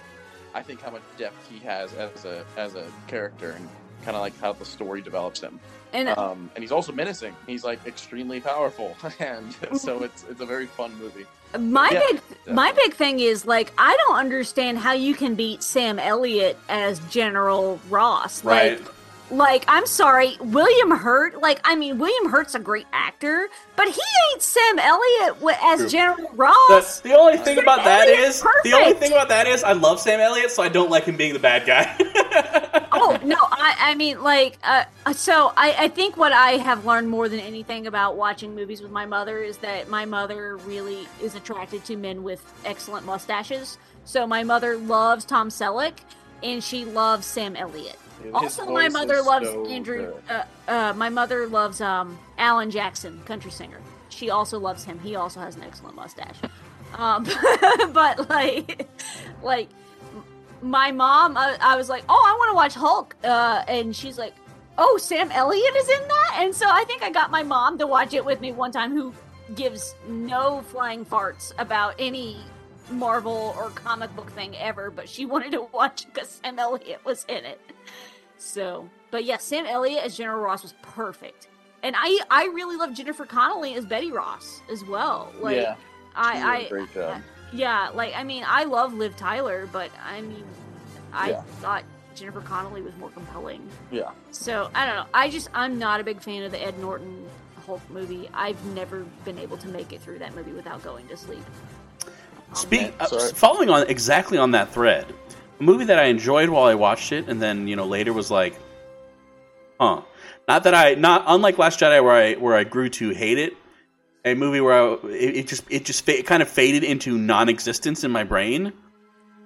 I 0.55 0.63
think 0.63 0.81
how 0.83 0.91
much 0.91 1.03
depth 1.17 1.49
he 1.51 1.59
has 1.61 1.93
as 1.95 2.25
a 2.25 2.45
as 2.57 2.75
a 2.75 2.87
character 3.07 3.53
and 3.53 3.69
kind 4.03 4.17
of 4.17 4.21
like 4.23 4.39
how 4.41 4.53
the 4.53 4.65
story 4.65 5.01
develops 5.03 5.41
him. 5.41 5.59
And- 5.93 6.09
um, 6.11 6.51
and 6.55 6.63
he's 6.63 6.73
also 6.73 6.91
menacing. 6.93 7.35
He's 7.47 7.65
like 7.65 7.85
extremely 7.87 8.41
powerful, 8.41 8.97
and 9.19 9.55
so 9.77 10.03
it's 10.03 10.25
it's 10.31 10.41
a 10.41 10.47
very 10.47 10.67
fun 10.67 10.95
movie. 10.99 11.27
My 11.59 11.91
Yeah, 11.91 12.01
big 12.47 12.55
my 12.55 12.73
big 12.73 12.95
thing 12.95 13.21
is 13.21 13.45
like 13.47 13.73
I 13.77 13.95
don't 14.07 14.17
understand 14.17 14.79
how 14.79 14.93
you 14.93 15.15
can 15.15 15.35
beat 15.35 15.63
Sam 15.63 15.99
Elliott 15.99 16.57
as 16.71 16.99
General 17.11 17.79
Ross. 17.91 18.43
Right. 18.43 18.81
Like 18.81 18.89
like 19.31 19.65
I'm 19.69 19.87
sorry, 19.87 20.37
William 20.41 20.91
Hurt, 20.91 21.41
like 21.41 21.61
I 21.65 21.75
mean 21.75 21.99
William 21.99 22.31
Hurt's 22.31 22.55
a 22.55 22.59
great 22.59 22.87
actor, 22.93 23.49
but 23.77 23.87
he 23.89 24.01
ain't 24.33 24.43
Sam 24.43 24.79
Elliott 24.79 25.35
wi- 25.41 25.59
as 25.63 25.81
True. 25.81 25.89
General 25.91 26.31
Ross. 26.35 27.01
the, 27.01 27.11
the 27.11 27.15
only 27.19 27.37
thing 27.39 27.57
Sam 27.57 27.65
about 27.65 27.85
that 27.85 28.09
Elliott's 28.09 28.37
is 28.37 28.45
the 28.65 28.73
only 28.75 28.93
thing 28.95 29.13
about 29.13 29.29
that 29.31 29.47
is 29.47 29.63
I 29.65 29.73
love 29.73 30.01
Sam 30.01 30.21
Elliott 30.21 30.51
so 30.51 30.63
I 30.63 30.69
don't 30.69 30.91
like 30.91 31.05
him 31.05 31.17
being 31.17 31.33
the 31.35 31.39
bad 31.39 31.67
guy 31.67 31.97
oh 33.03 33.19
no 33.25 33.37
i 33.41 33.77
i 33.81 33.95
mean 33.95 34.23
like 34.23 34.59
uh 34.65 34.85
so 35.13 35.53
I, 35.57 35.75
I 35.79 35.89
think 35.89 36.17
what 36.17 36.33
i 36.33 36.53
have 36.53 36.85
learned 36.87 37.09
more 37.09 37.29
than 37.29 37.41
anything 37.41 37.87
about 37.87 38.17
watching 38.17 38.55
movies 38.55 38.81
with 38.81 38.91
my 38.91 39.07
mother 39.07 39.43
is 39.43 39.59
that 39.59 39.89
my 39.89 40.05
mother 40.05 40.57
really 40.59 41.09
is 41.21 41.35
attracted 41.35 41.85
to 41.87 41.97
men 41.97 42.23
with 42.23 42.43
excellent 42.65 43.07
mustaches. 43.07 43.79
So 44.05 44.27
my 44.27 44.43
mother 44.43 44.77
loves 44.77 45.25
tom 45.25 45.49
selleck 45.49 45.95
and 46.43 46.63
she 46.63 46.85
loves 46.85 47.27
sam 47.27 47.57
elliott. 47.57 47.99
His 48.23 48.33
also 48.35 48.67
my 48.67 48.89
mother 48.89 49.21
loves 49.23 49.49
so 49.49 49.67
andrew 49.67 50.15
uh, 50.29 50.45
uh 50.69 50.93
my 50.97 51.09
mother 51.09 51.47
loves 51.49 51.81
um 51.81 52.19
alan 52.39 52.71
jackson 52.71 53.21
country 53.25 53.51
singer. 53.51 53.81
She 54.09 54.31
also 54.31 54.59
loves 54.59 54.85
him. 54.85 54.99
He 55.01 55.17
also 55.17 55.41
has 55.41 55.57
an 55.57 55.63
excellent 55.63 55.97
mustache. 55.97 56.37
Um 56.95 57.25
but 57.93 58.29
like 58.29 58.89
like 59.43 59.69
my 60.63 60.93
mom, 60.93 61.37
I, 61.37 61.57
I 61.61 61.77
was 61.77 61.89
like, 61.89 62.05
"Oh, 62.09 62.25
I 62.27 62.33
want 62.39 62.51
to 62.51 62.55
watch 62.55 62.75
Hulk," 62.75 63.17
uh, 63.25 63.65
and 63.69 63.95
she's 63.95 64.19
like, 64.19 64.35
"Oh, 64.79 64.97
Sam 64.97 65.31
Elliott 65.33 65.77
is 65.77 65.89
in 65.89 66.09
that," 66.09 66.37
and 66.39 66.55
so 66.55 66.67
I 66.69 66.85
think 66.85 67.03
I 67.03 67.11
got 67.11 67.31
my 67.31 67.43
mom 67.43 67.79
to 67.79 67.87
watch 67.87 68.15
it 68.15 68.25
with 68.25 68.41
me 68.41 68.53
one 68.53 68.73
time, 68.73 68.93
who 68.93 69.13
gives 69.55 69.95
no 70.09 70.63
flying 70.63 71.05
farts 71.05 71.53
about 71.59 71.95
any 71.99 72.37
Marvel 72.91 73.55
or 73.59 73.71
comic 73.71 74.15
book 74.15 74.31
thing 74.31 74.57
ever, 74.57 74.91
but 74.91 75.09
she 75.09 75.27
wanted 75.33 75.53
to 75.53 75.63
watch 75.73 76.07
because 76.07 76.41
Sam 76.43 76.59
Elliott 76.59 77.05
was 77.05 77.25
in 77.29 77.45
it. 77.45 77.61
So 78.39 78.89
but 79.13 79.25
yeah, 79.25 79.37
Sam 79.37 79.67
Elliott 79.67 80.05
as 80.05 80.17
General 80.17 80.41
Ross 80.41 80.63
was 80.63 80.75
perfect, 80.83 81.49
and 81.83 81.95
I 81.97 82.19
I 82.31 82.47
really 82.47 82.77
love 82.77 82.95
Jennifer 82.95 83.27
Connelly 83.27 83.75
as 83.75 83.85
Betty 83.85 84.11
Ross 84.11 84.63
as 84.73 84.85
well. 84.85 85.33
Like, 85.41 85.57
yeah, 85.57 85.77
I 86.17 86.67
great 86.69 86.93
job. 86.93 87.23
Yeah, 87.53 87.91
like 87.95 88.15
I 88.17 88.25
mean, 88.25 88.45
I 88.47 88.65
love 88.65 88.95
Liv 88.95 89.17
Tyler, 89.17 89.69
but 89.73 89.91
I 90.05 90.21
mean, 90.21 90.45
I 91.13 91.31
Yeah. 91.31 91.43
thought 91.61 91.85
Jennifer 92.15 92.41
Connelly 92.41 92.83
was 92.83 92.95
more 92.97 93.11
compelling. 93.11 93.67
yeah. 93.91 94.11
So 94.31 94.71
I 94.75 94.87
don't 94.87 94.97
know. 94.97 95.07
I 95.15 95.29
just 95.31 95.49
I'm 95.55 95.79
not 95.79 96.01
a 96.01 96.05
big 96.05 96.21
fan 96.21 96.43
of 96.43 96.53
the 96.53 96.63
Ed 96.63 96.79
Norton 96.79 97.27
Hulk 97.67 97.81
movie. 97.91 98.29
I've 98.35 98.63
never 98.75 99.05
been 99.25 99.39
able 99.39 99.57
to 99.59 99.69
make 99.69 99.93
it 99.93 100.01
through 100.01 100.19
that 100.19 100.35
movie 100.35 100.53
without 100.53 100.83
going 100.83 101.07
to 101.09 101.17
sleep. 101.17 101.45
Speak, 102.55 102.93
uh, 103.01 103.07
following 103.31 103.71
on 103.71 103.89
exactly 103.89 104.37
on 104.37 104.51
that 104.51 104.69
thread, 104.75 105.07
a 105.59 105.63
movie 105.63 105.87
that 105.87 105.99
I 105.99 106.05
enjoyed 106.05 106.51
while 106.51 106.65
I 106.65 106.75
watched 106.75 107.13
it, 107.13 107.29
and 107.29 107.41
then 107.41 107.67
you 107.67 107.77
know 107.77 107.87
later 107.87 108.13
was 108.13 108.31
like, 108.31 108.55
huh. 109.81 110.03
Not 110.49 110.65
that 110.65 110.75
I, 110.75 110.95
not 110.95 111.25
unlike 111.29 111.57
Last 111.57 111.79
Jedi, 111.81 112.03
where 112.03 112.13
I 112.13 112.35
where 112.35 112.57
I 112.57 112.65
grew 112.65 112.89
to 112.91 113.11
hate 113.11 113.39
it. 113.39 113.55
A 114.25 114.35
movie 114.35 114.61
where 114.61 114.75
I, 114.75 114.93
it, 115.09 115.37
it 115.37 115.47
just 115.49 115.65
it 115.69 115.85
just 115.85 116.05
fa- 116.05 116.19
it 116.19 116.27
kind 116.27 116.43
of 116.43 116.49
faded 116.49 116.85
into 116.85 117.19
non-existence 117.19 118.05
in 118.05 118.11
my 118.13 118.23
brain. 118.25 118.73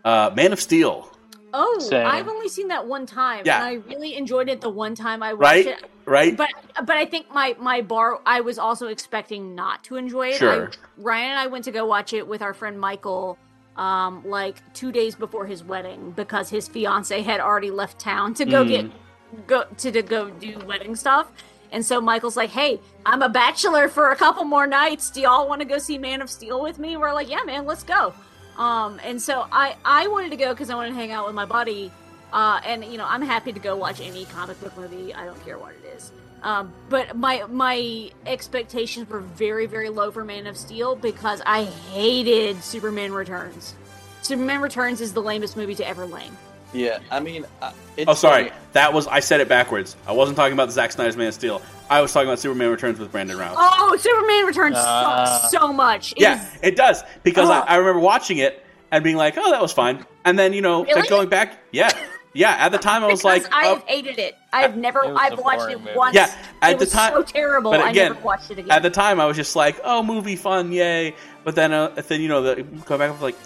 Uh, 0.04 0.30
Man 0.36 0.52
of 0.52 0.60
Steel, 0.60 1.10
Oh, 1.54 1.78
Same. 1.80 2.06
I've 2.06 2.28
only 2.28 2.48
seen 2.50 2.68
that 2.68 2.86
one 2.86 3.06
time, 3.06 3.42
Yeah. 3.46 3.56
and 3.56 3.64
I 3.64 3.88
really 3.88 4.14
enjoyed 4.16 4.48
it 4.50 4.60
the 4.60 4.68
one 4.68 4.94
time 4.94 5.22
I 5.22 5.32
watched 5.32 5.42
right, 5.42 5.66
it. 5.66 5.90
right. 6.04 6.36
But 6.36 6.50
but 6.84 6.96
I 6.96 7.06
think 7.06 7.32
my 7.32 7.56
my 7.58 7.80
bar 7.80 8.20
I 8.26 8.42
was 8.42 8.58
also 8.58 8.88
expecting 8.88 9.54
not 9.54 9.82
to 9.84 9.96
enjoy 9.96 10.28
it. 10.28 10.36
Sure. 10.36 10.70
I, 10.70 11.00
Rian 11.00 11.24
and 11.30 11.38
I 11.38 11.46
went 11.46 11.64
to 11.64 11.72
go 11.72 11.86
watch 11.86 12.12
it 12.12 12.28
with 12.28 12.42
our 12.42 12.52
friend 12.52 12.78
Michael 12.78 13.38
um 13.76 14.22
like 14.26 14.56
2 14.74 14.92
days 14.92 15.14
before 15.14 15.46
his 15.46 15.62
wedding 15.64 16.10
because 16.12 16.48
his 16.50 16.66
fiance 16.68 17.20
had 17.22 17.40
already 17.40 17.70
left 17.70 17.98
town 17.98 18.34
to 18.34 18.44
go 18.44 18.64
Mm. 18.64 18.68
get 18.68 19.46
go 19.46 19.64
to, 19.78 19.90
to 19.92 20.02
go 20.02 20.28
do 20.30 20.58
wedding 20.66 20.94
stuff. 20.96 21.32
And 21.72 21.84
so 21.84 22.00
Michael's 22.00 22.36
like, 22.36 22.50
"Hey, 22.50 22.80
I'm 23.06 23.22
a 23.22 23.28
bachelor 23.28 23.88
for 23.88 24.10
a 24.10 24.16
couple 24.16 24.42
more 24.42 24.66
nights. 24.66 25.10
Do 25.10 25.20
y'all 25.20 25.48
want 25.48 25.60
to 25.60 25.64
go 25.64 25.78
see 25.78 25.96
Man 25.96 26.20
of 26.20 26.28
Steel 26.28 26.60
with 26.60 26.80
me?" 26.80 26.96
We're 26.96 27.12
like, 27.12 27.30
"Yeah, 27.30 27.44
man, 27.46 27.64
let's 27.64 27.84
go." 27.84 28.12
Um, 28.58 29.00
and 29.04 29.22
so 29.22 29.46
I 29.52 29.76
I 29.84 30.08
wanted 30.08 30.30
to 30.30 30.36
go 30.36 30.52
because 30.52 30.70
I 30.70 30.74
wanted 30.74 30.88
to 30.90 30.96
hang 30.96 31.12
out 31.12 31.24
with 31.24 31.34
my 31.34 31.44
buddy. 31.44 31.92
Uh, 32.32 32.60
and 32.66 32.84
you 32.84 32.98
know, 32.98 33.06
I'm 33.06 33.22
happy 33.22 33.52
to 33.52 33.60
go 33.60 33.76
watch 33.76 34.00
any 34.00 34.24
comic 34.24 34.60
book 34.60 34.76
movie. 34.76 35.14
I 35.14 35.24
don't 35.24 35.42
care 35.44 35.56
what 35.56 35.74
it 35.74 35.96
is. 35.96 36.10
Um, 36.42 36.72
but 36.88 37.16
my 37.16 37.44
my 37.48 38.10
expectations 38.26 39.08
were 39.08 39.20
very 39.20 39.66
very 39.66 39.88
low 39.88 40.10
for 40.10 40.24
Man 40.24 40.48
of 40.48 40.56
Steel 40.56 40.96
because 40.96 41.40
I 41.46 41.64
hated 41.64 42.62
Superman 42.62 43.12
Returns. 43.12 43.74
Superman 44.22 44.60
Returns 44.60 45.00
is 45.00 45.12
the 45.12 45.22
lamest 45.22 45.56
movie 45.56 45.76
to 45.76 45.86
ever 45.86 46.06
lame. 46.06 46.36
Yeah, 46.76 46.98
I 47.10 47.20
mean, 47.20 47.44
uh, 47.62 47.72
it's 47.96 48.08
Oh, 48.10 48.14
sorry, 48.14 48.50
funny. 48.50 48.56
that 48.72 48.92
was 48.92 49.06
I 49.06 49.20
said 49.20 49.40
it 49.40 49.48
backwards. 49.48 49.96
I 50.06 50.12
wasn't 50.12 50.36
talking 50.36 50.52
about 50.52 50.66
the 50.66 50.72
Zack 50.72 50.92
Snyder's 50.92 51.16
Man 51.16 51.28
of 51.28 51.34
Steel. 51.34 51.62
I 51.88 52.00
was 52.00 52.12
talking 52.12 52.28
about 52.28 52.38
Superman 52.38 52.70
Returns 52.70 52.98
with 52.98 53.10
Brandon 53.12 53.38
Routh. 53.38 53.54
Oh, 53.58 53.96
Superman 53.98 54.44
Returns 54.46 54.76
Uh, 54.76 55.26
sucks 55.26 55.50
so 55.52 55.72
much. 55.72 56.12
It 56.12 56.20
Yeah, 56.20 56.42
is- 56.42 56.58
it 56.62 56.76
does 56.76 57.02
because 57.22 57.48
I, 57.48 57.60
I 57.60 57.76
remember 57.76 58.00
watching 58.00 58.38
it 58.38 58.64
and 58.90 59.02
being 59.02 59.16
like, 59.16 59.34
"Oh, 59.38 59.50
that 59.50 59.60
was 59.62 59.72
fine," 59.72 60.04
and 60.24 60.38
then 60.38 60.52
you 60.52 60.60
know, 60.62 60.84
Really? 60.84 61.00
like 61.00 61.08
going 61.08 61.28
back, 61.28 61.58
yeah, 61.72 61.90
yeah. 62.34 62.50
At 62.58 62.70
the 62.72 62.78
time, 62.78 63.02
I 63.02 63.06
was 63.08 63.24
like, 63.24 63.44
I've 63.52 63.78
oh, 63.78 63.82
hated 63.86 64.18
it. 64.18 64.36
I've 64.52 64.76
never. 64.76 65.02
It 65.04 65.14
I've 65.16 65.38
watched 65.38 65.70
it 65.70 65.78
movie. 65.80 65.96
once. 65.96 66.14
yeah. 66.14 66.32
At 66.62 66.72
it 66.74 66.78
the 66.80 66.86
time, 66.86 67.12
so 67.14 67.22
terrible. 67.22 67.70
But 67.70 67.80
I 67.80 67.92
never 67.92 68.14
watched 68.16 68.50
it 68.50 68.58
again. 68.58 68.70
at 68.70 68.82
the 68.82 68.90
time, 68.90 69.18
I 69.20 69.26
was 69.26 69.36
just 69.36 69.56
like, 69.56 69.80
"Oh, 69.82 70.02
movie 70.02 70.36
fun, 70.36 70.70
yay!" 70.72 71.14
But 71.44 71.54
then, 71.54 71.72
uh, 71.72 71.88
then 72.08 72.20
you 72.20 72.28
know, 72.28 72.42
the, 72.42 72.62
go 72.62 72.98
back 72.98 73.10
and 73.10 73.20
like, 73.20 73.36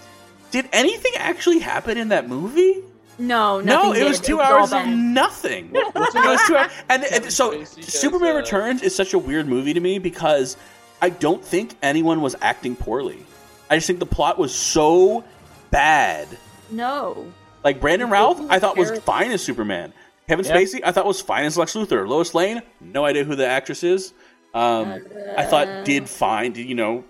did 0.51 0.67
anything 0.73 1.13
actually 1.17 1.59
happen 1.59 1.97
in 1.97 2.09
that 2.09 2.27
movie? 2.27 2.83
No, 3.21 3.59
No, 3.61 3.93
it 3.93 4.03
was 4.03 4.19
two 4.19 4.37
was 4.37 4.71
hours 4.71 4.73
of 4.73 4.87
nothing. 4.93 5.71
it 5.73 5.95
was 5.95 6.13
two 6.45 6.55
hours, 6.55 6.71
and, 6.89 7.03
and 7.05 7.31
so 7.31 7.63
Superman 7.63 8.35
uh, 8.35 8.39
Returns 8.39 8.81
is 8.81 8.95
such 8.95 9.13
a 9.13 9.19
weird 9.19 9.47
movie 9.47 9.73
to 9.73 9.79
me 9.79 9.99
because 9.99 10.57
I 11.01 11.09
don't 11.09 11.43
think 11.43 11.75
anyone 11.81 12.21
was 12.21 12.35
acting 12.41 12.75
poorly. 12.75 13.25
I 13.69 13.75
just 13.77 13.87
think 13.87 13.99
the 13.99 14.05
plot 14.05 14.37
was 14.37 14.53
so 14.53 15.23
bad. 15.69 16.27
No. 16.69 17.31
Like 17.63 17.79
Brandon 17.79 18.09
The 18.09 18.13
Routh, 18.13 18.41
I 18.49 18.59
thought 18.59 18.77
was 18.77 18.99
fine 18.99 19.31
as 19.31 19.41
Superman. 19.43 19.93
Kevin 20.27 20.45
Yeah. 20.45 20.55
Spacey, 20.55 20.81
I 20.83 20.91
thought 20.91 21.05
was 21.05 21.21
fine 21.21 21.45
as 21.45 21.57
Lex 21.57 21.73
Luthor. 21.73 22.07
Lois 22.07 22.33
Lane, 22.33 22.61
no 22.79 23.05
idea 23.05 23.23
who 23.23 23.35
the 23.35 23.47
actress 23.47 23.83
is. 23.83 24.13
Um, 24.53 25.01
I 25.37 25.45
thought 25.45 25.85
did 25.85 26.09
fine. 26.09 26.51
Did 26.53 26.67
you 26.67 26.75
know? 26.75 27.03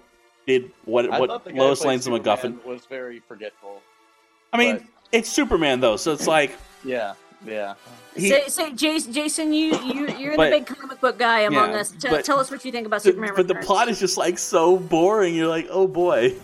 Did 0.47 0.71
what? 0.85 1.09
I 1.11 1.19
What? 1.19 1.29
thought 1.29 1.43
the 1.43 1.51
guy 1.51 1.57
who 1.57 1.63
Lois 1.63 1.83
Lane's 1.85 2.05
the 2.05 2.11
MacGuffin. 2.11 2.63
Was 2.65 2.85
very 2.85 3.19
forgetful. 3.19 3.81
I 4.53 4.57
mean, 4.57 4.77
but- 4.77 4.85
it's 5.11 5.29
Superman 5.29 5.79
though, 5.79 5.97
so 5.97 6.11
it's 6.13 6.27
like 6.27 6.57
Yeah, 6.83 7.13
yeah. 7.45 7.75
he, 8.15 8.29
say, 8.29 8.47
say, 8.47 8.73
Jason, 8.73 9.13
Jason, 9.13 9.53
you, 9.53 9.77
you, 9.81 10.07
you're 10.17 10.35
But- 10.35 10.49
the 10.51 10.57
big 10.59 10.65
comic 10.67 10.99
book 11.01 11.17
guy 11.19 11.41
among 11.41 11.71
Yeah, 11.71 11.79
us. 11.79 11.91
T- 11.91 12.09
but- 12.09 12.25
tell 12.25 12.39
us 12.39 12.49
what 12.51 12.63
you 12.65 12.71
think 12.71 12.85
about 12.87 13.03
the- 13.03 13.09
Superman 13.11 13.33
but 13.35 13.47
the 13.47 13.55
plot 13.55 13.87
is 13.89 13.99
just 13.99 14.17
like 14.17 14.37
so 14.37 14.77
boring. 14.77 15.35
You're 15.35 15.47
like, 15.47 15.67
oh 15.69 15.87
boy. 15.87 16.35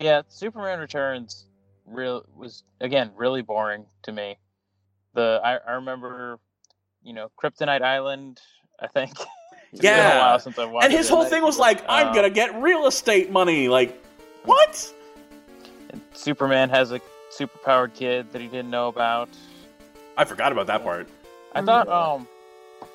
Yeah, 0.00 0.22
Superman 0.28 0.78
Returns 0.80 1.46
real 1.86 2.24
was 2.36 2.64
again 2.80 3.10
really 3.16 3.42
boring 3.42 3.86
to 4.02 4.12
me. 4.12 4.38
The 5.14 5.40
I, 5.44 5.56
I 5.58 5.72
remember, 5.74 6.38
you 7.02 7.12
know, 7.12 7.30
Kryptonite 7.42 7.82
Island. 7.82 8.40
I 8.80 8.86
think. 8.88 9.12
It's 9.72 9.80
been 9.80 9.92
a 9.92 9.96
Yeah. 9.96 10.18
while 10.20 10.38
since 10.38 10.56
I've 10.56 10.70
watched 10.70 10.84
And 10.84 10.92
his 10.92 11.08
it. 11.10 11.12
whole 11.12 11.24
thing 11.24 11.42
was 11.42 11.58
like, 11.58 11.84
I'm 11.88 12.08
Um, 12.08 12.14
gonna 12.14 12.30
get 12.30 12.54
real 12.62 12.86
estate 12.86 13.32
money. 13.32 13.66
Like, 13.66 14.00
what? 14.44 14.92
And 15.90 16.00
Superman 16.12 16.70
has 16.70 16.92
a 16.92 17.00
superpowered 17.38 17.94
kid 17.94 18.30
that 18.32 18.40
he 18.40 18.48
didn't 18.48 18.70
know 18.70 18.88
about. 18.88 19.28
I 20.16 20.24
forgot 20.24 20.52
about 20.52 20.66
that 20.68 20.82
part. 20.82 21.08
I 21.54 21.62
thought, 21.62 21.88
um, 21.88 22.26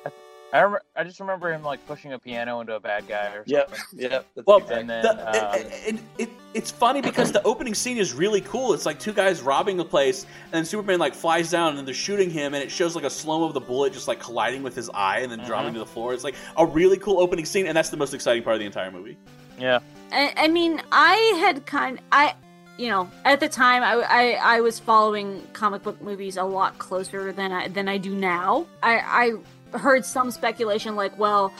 I, 0.06 0.10
I, 0.52 0.62
rem- 0.62 0.80
I 0.96 1.04
just 1.04 1.20
remember 1.20 1.52
him 1.52 1.62
like 1.62 1.84
pushing 1.86 2.12
a 2.12 2.18
piano 2.18 2.60
into 2.60 2.74
a 2.74 2.80
bad 2.80 3.06
guy 3.06 3.26
or 3.28 3.44
something. 3.46 3.54
Yep, 3.54 3.72
yep. 3.94 4.26
That's 4.34 4.46
Well, 4.46 4.58
exactly- 4.58 4.80
And 4.80 4.90
then, 4.90 5.02
The- 5.02 5.48
um, 5.50 5.54
it, 5.54 5.94
it, 5.94 6.00
it, 6.18 6.28
it's 6.54 6.70
funny 6.70 7.00
because 7.00 7.30
the 7.32 7.42
opening 7.44 7.74
scene 7.74 7.96
is 7.98 8.12
really 8.14 8.40
cool. 8.40 8.72
It's 8.72 8.84
like 8.86 8.98
two 8.98 9.12
guys 9.12 9.40
robbing 9.42 9.78
a 9.80 9.84
place, 9.84 10.24
and 10.44 10.52
then 10.52 10.64
Superman 10.64 10.98
like 10.98 11.14
flies 11.14 11.50
down, 11.50 11.76
and 11.78 11.86
they're 11.86 11.94
shooting 11.94 12.28
him, 12.30 12.54
and 12.54 12.62
it 12.62 12.70
shows 12.70 12.94
like 12.96 13.04
a 13.04 13.10
slow 13.10 13.40
mo 13.40 13.44
of 13.46 13.54
the 13.54 13.60
bullet 13.60 13.92
just 13.92 14.08
like 14.08 14.18
colliding 14.20 14.62
with 14.62 14.74
his 14.74 14.90
eye 14.92 15.20
and 15.20 15.30
then 15.30 15.38
dropping 15.46 15.72
to 15.74 15.78
the 15.78 15.86
floor. 15.86 16.12
It's 16.14 16.24
like 16.24 16.34
a 16.56 16.66
really 16.66 16.96
cool 16.96 17.20
opening 17.20 17.44
scene, 17.44 17.66
and 17.66 17.76
that's 17.76 17.90
the 17.90 17.96
most 17.96 18.12
exciting 18.14 18.42
part 18.42 18.54
of 18.54 18.60
the 18.60 18.66
entire 18.66 18.90
movie. 18.90 19.16
yeah. 19.58 19.78
I, 20.12 20.32
I 20.36 20.48
mean, 20.48 20.82
I 20.90 21.14
had 21.40 21.64
kind 21.66 22.00
I, 22.10 22.34
you 22.80 22.88
know, 22.88 23.10
at 23.26 23.40
the 23.40 23.48
time, 23.48 23.82
I, 23.82 23.92
I, 24.08 24.56
I 24.56 24.60
was 24.62 24.80
following 24.80 25.46
comic 25.52 25.82
book 25.82 26.00
movies 26.00 26.38
a 26.38 26.44
lot 26.44 26.78
closer 26.78 27.30
than 27.30 27.52
I 27.52 27.68
than 27.68 27.88
I 27.88 27.98
do 27.98 28.14
now. 28.14 28.66
I, 28.82 29.34
I 29.74 29.78
heard 29.78 30.06
some 30.06 30.30
speculation 30.30 30.96
like, 30.96 31.16
well, 31.18 31.52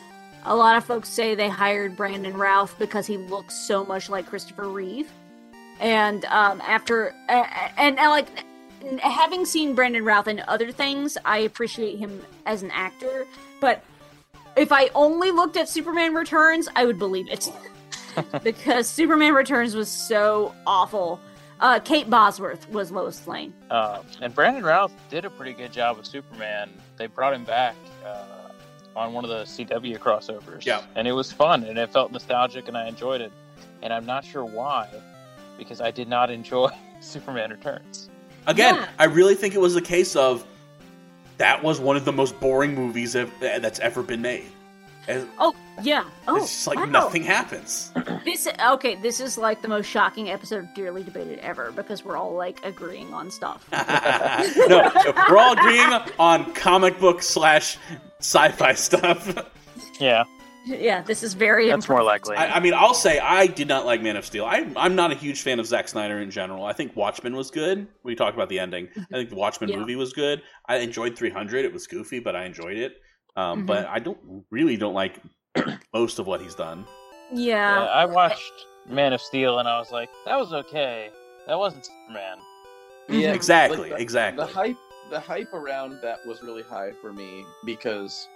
a 0.46 0.56
lot 0.56 0.78
of 0.78 0.84
folks 0.86 1.10
say 1.10 1.34
they 1.34 1.50
hired 1.50 1.94
Brandon 1.94 2.34
Routh 2.38 2.74
because 2.78 3.06
he 3.06 3.18
looks 3.18 3.54
so 3.54 3.84
much 3.84 4.08
like 4.08 4.26
Christopher 4.26 4.70
Reeve, 4.70 5.10
and 5.78 6.24
um, 6.24 6.62
after 6.62 7.14
uh, 7.28 7.44
and, 7.76 7.98
and 7.98 8.10
like 8.10 8.28
having 9.02 9.44
seen 9.44 9.74
Brandon 9.74 10.02
Routh 10.02 10.26
in 10.26 10.42
other 10.48 10.72
things, 10.72 11.18
I 11.26 11.40
appreciate 11.40 11.98
him 11.98 12.22
as 12.46 12.62
an 12.62 12.70
actor, 12.70 13.26
but. 13.60 13.84
If 14.56 14.72
I 14.72 14.90
only 14.96 15.30
looked 15.30 15.56
at 15.56 15.68
Superman 15.68 16.12
Returns, 16.12 16.68
I 16.74 16.84
would 16.84 16.98
believe 16.98 17.28
it. 17.30 17.48
because 18.42 18.88
Superman 18.88 19.34
Returns 19.34 19.74
was 19.74 19.88
so 19.88 20.54
awful. 20.66 21.20
Uh, 21.60 21.78
Kate 21.78 22.08
Bosworth 22.08 22.68
was 22.70 22.90
Lois 22.90 23.26
Lane. 23.26 23.52
Uh, 23.70 24.02
and 24.22 24.34
Brandon 24.34 24.62
Routh 24.64 24.92
did 25.10 25.24
a 25.24 25.30
pretty 25.30 25.52
good 25.52 25.72
job 25.72 25.98
with 25.98 26.06
Superman. 26.06 26.70
They 26.96 27.06
brought 27.06 27.34
him 27.34 27.44
back 27.44 27.76
uh, 28.04 28.24
on 28.96 29.12
one 29.12 29.24
of 29.24 29.30
the 29.30 29.42
CW 29.44 29.98
crossovers. 29.98 30.64
Yeah. 30.64 30.82
And 30.94 31.06
it 31.06 31.12
was 31.12 31.30
fun 31.30 31.64
and 31.64 31.78
it 31.78 31.90
felt 31.92 32.12
nostalgic 32.12 32.68
and 32.68 32.76
I 32.76 32.88
enjoyed 32.88 33.20
it. 33.20 33.32
And 33.82 33.92
I'm 33.92 34.06
not 34.06 34.24
sure 34.24 34.44
why, 34.44 34.88
because 35.58 35.80
I 35.80 35.90
did 35.90 36.08
not 36.08 36.30
enjoy 36.38 36.70
Superman 37.00 37.50
Returns. 37.50 38.08
Again, 38.46 38.76
Yeah. 38.76 38.88
I 38.98 39.04
really 39.04 39.34
think 39.34 39.54
it 39.54 39.60
was 39.60 39.76
a 39.76 39.82
case 39.82 40.16
of 40.16 40.46
that 41.36 41.62
was 41.62 41.78
one 41.78 41.96
of 41.96 42.04
the 42.06 42.12
most 42.12 42.38
boring 42.40 42.74
movies 42.74 43.12
that's 43.12 43.78
ever 43.80 44.02
been 44.02 44.20
made. 44.22 44.46
And 45.08 45.28
Oh 45.38 45.54
yeah. 45.82 46.04
Oh, 46.28 46.36
it's 46.36 46.48
just 46.48 46.66
like 46.66 46.78
wow. 46.78 46.84
nothing 46.86 47.22
happens. 47.22 47.92
This 48.24 48.46
okay. 48.72 48.96
This 48.96 49.18
is 49.20 49.38
like 49.38 49.62
the 49.62 49.68
most 49.68 49.86
shocking 49.86 50.28
episode 50.30 50.64
of 50.64 50.74
Dearly 50.74 51.02
Debated 51.02 51.38
ever 51.38 51.72
because 51.72 52.04
we're 52.04 52.16
all 52.16 52.34
like 52.34 52.64
agreeing 52.64 53.14
on 53.14 53.30
stuff. 53.30 53.66
no, 53.72 54.90
we're 55.28 55.38
all 55.38 55.52
agreeing 55.54 55.90
on 56.18 56.52
comic 56.52 56.98
book 57.00 57.22
slash 57.22 57.78
sci-fi 58.18 58.74
stuff. 58.74 59.34
Yeah, 59.98 60.24
yeah, 60.66 61.00
this 61.02 61.22
is 61.22 61.34
very. 61.34 61.68
that's 61.68 61.88
more 61.88 62.02
likely. 62.02 62.36
I, 62.36 62.56
I 62.56 62.60
mean, 62.60 62.74
I'll 62.74 62.94
say 62.94 63.18
I 63.18 63.46
did 63.46 63.68
not 63.68 63.86
like 63.86 64.02
Man 64.02 64.16
of 64.16 64.26
Steel. 64.26 64.44
I, 64.44 64.66
I'm 64.76 64.94
not 64.94 65.10
a 65.10 65.14
huge 65.14 65.40
fan 65.42 65.58
of 65.58 65.66
Zack 65.66 65.88
Snyder 65.88 66.18
in 66.20 66.30
general. 66.30 66.64
I 66.64 66.72
think 66.74 66.94
Watchmen 66.94 67.34
was 67.34 67.50
good. 67.50 67.86
We 68.02 68.14
talked 68.14 68.34
about 68.36 68.48
the 68.50 68.58
ending. 68.58 68.88
I 68.96 69.16
think 69.16 69.30
the 69.30 69.36
Watchmen 69.36 69.70
Yeah. 69.70 69.78
movie 69.78 69.96
was 69.96 70.12
good. 70.12 70.42
I 70.66 70.76
enjoyed 70.76 71.16
300. 71.16 71.64
It 71.64 71.72
was 71.72 71.86
goofy, 71.86 72.20
but 72.20 72.36
I 72.36 72.44
enjoyed 72.44 72.76
it. 72.76 73.00
Um, 73.36 73.62
Mhm. 73.62 73.66
But 73.66 73.86
I 73.86 73.98
don't 73.98 74.18
really 74.50 74.76
don't 74.76 74.94
like 74.94 75.20
most 75.94 76.18
of 76.18 76.26
what 76.26 76.40
he's 76.40 76.54
done. 76.54 76.84
Yeah, 77.32 77.84
Yeah. 77.84 77.84
I 77.84 78.04
watched 78.04 78.52
Man 78.86 79.12
of 79.12 79.20
Steel 79.20 79.58
and 79.58 79.68
I 79.68 79.78
was 79.78 79.90
like, 79.92 80.08
that 80.26 80.36
was 80.38 80.52
okay. 80.52 81.10
That 81.46 81.58
wasn't 81.58 81.86
Superman. 81.86 82.38
Yeah, 83.08 83.32
Exactly, 83.32 83.78
like, 83.78 83.90
the, 83.90 84.02
exactly. 84.02 84.44
The 84.44 84.52
hype, 84.52 84.76
the 85.10 85.20
hype 85.20 85.52
around 85.52 85.98
that 86.02 86.24
was 86.26 86.42
really 86.42 86.62
high 86.62 86.92
for 87.00 87.12
me 87.12 87.44
because 87.64 88.28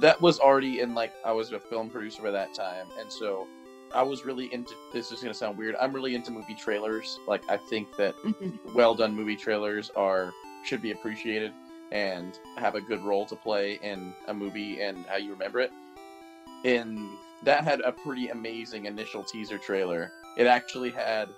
that 0.00 0.20
was 0.20 0.38
already 0.38 0.80
in 0.80 0.94
like 0.94 1.12
I 1.24 1.32
was 1.32 1.52
a 1.52 1.58
film 1.60 1.90
producer 1.90 2.22
by 2.22 2.30
that 2.32 2.54
time, 2.54 2.86
and 3.00 3.10
so 3.10 3.46
I 3.94 4.02
was 4.02 4.24
really 4.24 4.52
into. 4.52 4.74
This 4.92 5.10
is 5.10 5.20
gonna 5.20 5.34
sound 5.34 5.56
weird. 5.58 5.74
I'm 5.80 5.92
really 5.92 6.14
into 6.14 6.30
movie 6.30 6.54
trailers. 6.54 7.18
Like 7.26 7.42
I 7.48 7.56
think 7.56 7.88
that 7.96 8.14
well 8.74 8.94
done 8.94 9.14
movie 9.14 9.36
trailers 9.36 9.90
are 9.96 10.32
should 10.64 10.82
be 10.82 10.90
appreciated 10.92 11.52
and 11.92 12.38
have 12.56 12.74
a 12.74 12.80
good 12.80 13.02
role 13.02 13.26
to 13.26 13.36
play 13.36 13.78
in 13.82 14.12
a 14.28 14.34
movie 14.34 14.80
and 14.80 15.04
how 15.06 15.16
you 15.16 15.32
remember 15.32 15.60
it. 15.60 15.70
And 16.64 17.08
that 17.44 17.64
had 17.64 17.80
a 17.80 17.92
pretty 17.92 18.28
amazing 18.28 18.86
initial 18.86 19.22
teaser 19.22 19.58
trailer. 19.58 20.10
It 20.36 20.46
actually 20.46 20.90
had 20.90 21.28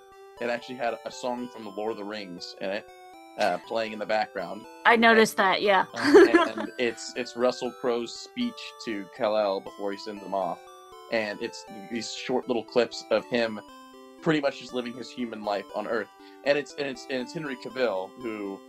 it 0.41 0.49
actually 0.49 0.75
had 0.75 0.95
a 1.05 1.11
song 1.11 1.49
from 1.49 1.63
the 1.63 1.71
Lord 1.71 1.91
of 1.91 1.97
the 1.97 2.03
Rings 2.03 2.55
in 2.61 2.69
it, 2.69 2.89
uh, 3.37 3.57
playing 3.67 3.93
in 3.93 3.99
the 3.99 4.05
background. 4.05 4.65
I 4.85 4.95
noticed 4.95 5.37
that. 5.37 5.61
Yeah. 5.61 5.85
and 5.95 6.71
it's 6.77 7.13
it's 7.15 7.35
Russell 7.35 7.71
Crowe's 7.81 8.13
speech 8.13 8.59
to 8.85 9.05
Kal-El 9.15 9.61
before 9.61 9.91
he 9.91 9.97
sends 9.97 10.23
them 10.23 10.33
off, 10.33 10.59
and 11.11 11.41
it's 11.41 11.65
these 11.91 12.13
short 12.13 12.47
little 12.47 12.63
clips 12.63 13.03
of 13.11 13.25
him, 13.25 13.59
pretty 14.21 14.39
much 14.39 14.59
just 14.59 14.73
living 14.73 14.93
his 14.93 15.09
human 15.09 15.43
life 15.43 15.65
on 15.75 15.87
Earth, 15.87 16.09
and 16.45 16.57
it's 16.57 16.73
and 16.75 16.87
it's 16.87 17.05
and 17.09 17.21
it's 17.21 17.33
Henry 17.33 17.57
Cavill 17.57 18.09
who, 18.21 18.59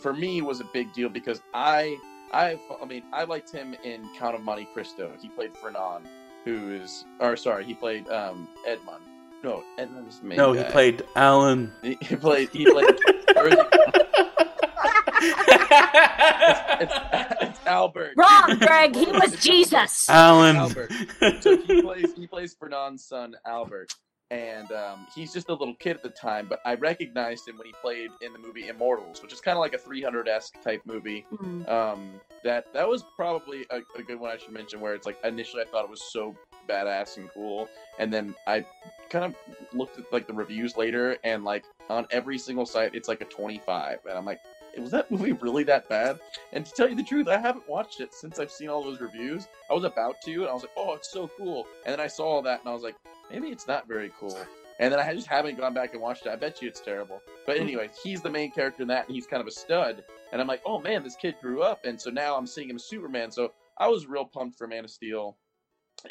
for 0.00 0.12
me, 0.12 0.42
was 0.42 0.60
a 0.60 0.64
big 0.64 0.92
deal 0.92 1.08
because 1.08 1.40
I 1.54 1.96
I 2.32 2.58
I 2.80 2.84
mean 2.84 3.02
I 3.12 3.24
liked 3.24 3.50
him 3.50 3.74
in 3.84 4.08
Count 4.18 4.34
of 4.34 4.42
Monte 4.42 4.68
Cristo. 4.72 5.12
He 5.20 5.28
played 5.28 5.56
Fernand, 5.56 6.06
who 6.44 6.72
is 6.72 7.04
or 7.20 7.36
sorry 7.36 7.64
he 7.64 7.74
played 7.74 8.08
um 8.08 8.48
Edmund. 8.66 9.04
No, 9.42 9.64
Edmund's 9.78 10.20
the 10.20 10.26
main 10.26 10.36
No, 10.36 10.52
he 10.52 10.62
played 10.64 11.02
Alan. 11.16 11.72
He, 11.82 11.96
he 12.02 12.16
played. 12.16 12.50
He 12.50 12.70
played. 12.70 12.84
or 13.36 13.48
it's, 15.22 16.94
it's, 17.12 17.42
it's 17.42 17.66
Albert. 17.66 18.12
Wrong, 18.16 18.58
Greg. 18.58 18.94
He 18.94 19.06
was 19.06 19.36
Jesus. 19.40 20.08
Alan. 20.10 20.56
Albert. 20.56 20.92
So 21.40 21.56
he 21.56 21.82
plays. 21.86 22.12
He 22.14 22.26
plays 22.26 22.54
Fernand's 22.54 23.04
son, 23.04 23.34
Albert, 23.46 23.94
and 24.30 24.70
um, 24.72 25.06
he's 25.14 25.32
just 25.32 25.48
a 25.48 25.52
little 25.52 25.74
kid 25.74 25.96
at 25.96 26.02
the 26.02 26.10
time. 26.10 26.46
But 26.48 26.60
I 26.64 26.74
recognized 26.74 27.48
him 27.48 27.58
when 27.58 27.66
he 27.66 27.74
played 27.82 28.10
in 28.20 28.32
the 28.32 28.38
movie 28.38 28.68
Immortals, 28.68 29.22
which 29.22 29.32
is 29.32 29.40
kind 29.40 29.56
of 29.56 29.60
like 29.60 29.74
a 29.74 29.78
300 29.78 30.28
esque 30.28 30.60
type 30.62 30.82
movie. 30.84 31.26
Mhm. 31.32 31.68
Um, 31.68 32.20
that 32.44 32.72
that 32.72 32.88
was 32.88 33.04
probably 33.16 33.66
a, 33.70 33.80
a 33.98 34.02
good 34.02 34.18
one 34.18 34.30
I 34.30 34.36
should 34.36 34.52
mention. 34.52 34.80
Where 34.80 34.94
it's 34.94 35.06
like 35.06 35.18
initially 35.24 35.62
I 35.62 35.66
thought 35.66 35.84
it 35.84 35.90
was 35.90 36.02
so 36.12 36.34
badass 36.68 37.16
and 37.16 37.28
cool, 37.34 37.68
and 37.98 38.12
then 38.12 38.34
I 38.46 38.64
kind 39.10 39.24
of 39.24 39.34
looked 39.72 39.98
at 39.98 40.10
like 40.12 40.26
the 40.26 40.32
reviews 40.34 40.76
later, 40.76 41.16
and 41.24 41.44
like 41.44 41.64
on 41.88 42.06
every 42.10 42.38
single 42.38 42.66
site 42.66 42.94
it's 42.94 43.08
like 43.08 43.20
a 43.20 43.24
25, 43.24 43.98
and 44.08 44.16
I'm 44.16 44.24
like, 44.24 44.40
was 44.78 44.92
that 44.92 45.10
movie 45.10 45.32
really 45.32 45.64
that 45.64 45.88
bad? 45.88 46.20
And 46.52 46.64
to 46.64 46.72
tell 46.72 46.88
you 46.88 46.94
the 46.94 47.02
truth, 47.02 47.26
I 47.26 47.36
haven't 47.38 47.68
watched 47.68 48.00
it 48.00 48.14
since 48.14 48.38
I've 48.38 48.52
seen 48.52 48.68
all 48.68 48.82
those 48.84 49.00
reviews. 49.00 49.48
I 49.68 49.74
was 49.74 49.82
about 49.84 50.20
to, 50.22 50.32
and 50.32 50.48
I 50.48 50.52
was 50.52 50.62
like, 50.62 50.72
oh, 50.76 50.94
it's 50.94 51.10
so 51.12 51.28
cool. 51.36 51.66
And 51.84 51.92
then 51.92 52.00
I 52.00 52.06
saw 52.06 52.24
all 52.24 52.42
that, 52.42 52.60
and 52.60 52.68
I 52.68 52.72
was 52.72 52.84
like, 52.84 52.94
maybe 53.30 53.48
it's 53.48 53.66
not 53.66 53.86
very 53.88 54.12
cool. 54.18 54.38
And 54.78 54.90
then 54.92 54.98
I 54.98 55.14
just 55.14 55.26
haven't 55.26 55.58
gone 55.58 55.74
back 55.74 55.92
and 55.92 56.00
watched 56.00 56.24
it. 56.24 56.30
I 56.30 56.36
bet 56.36 56.62
you 56.62 56.68
it's 56.68 56.80
terrible. 56.80 57.20
But 57.46 57.58
anyway, 57.58 57.90
he's 58.02 58.22
the 58.22 58.30
main 58.30 58.50
character 58.50 58.80
in 58.82 58.88
that, 58.88 59.06
and 59.06 59.14
he's 59.14 59.26
kind 59.26 59.42
of 59.42 59.46
a 59.46 59.50
stud. 59.50 60.02
And 60.32 60.40
I'm 60.40 60.46
like, 60.48 60.62
oh 60.64 60.80
man, 60.80 61.02
this 61.02 61.16
kid 61.16 61.34
grew 61.42 61.62
up, 61.62 61.84
and 61.84 62.00
so 62.00 62.08
now 62.10 62.36
I'm 62.36 62.46
seeing 62.46 62.70
him 62.70 62.76
as 62.76 62.84
Superman. 62.84 63.30
So 63.30 63.52
I 63.78 63.88
was 63.88 64.06
real 64.06 64.24
pumped 64.24 64.56
for 64.56 64.66
Man 64.66 64.84
of 64.84 64.90
Steel. 64.90 65.36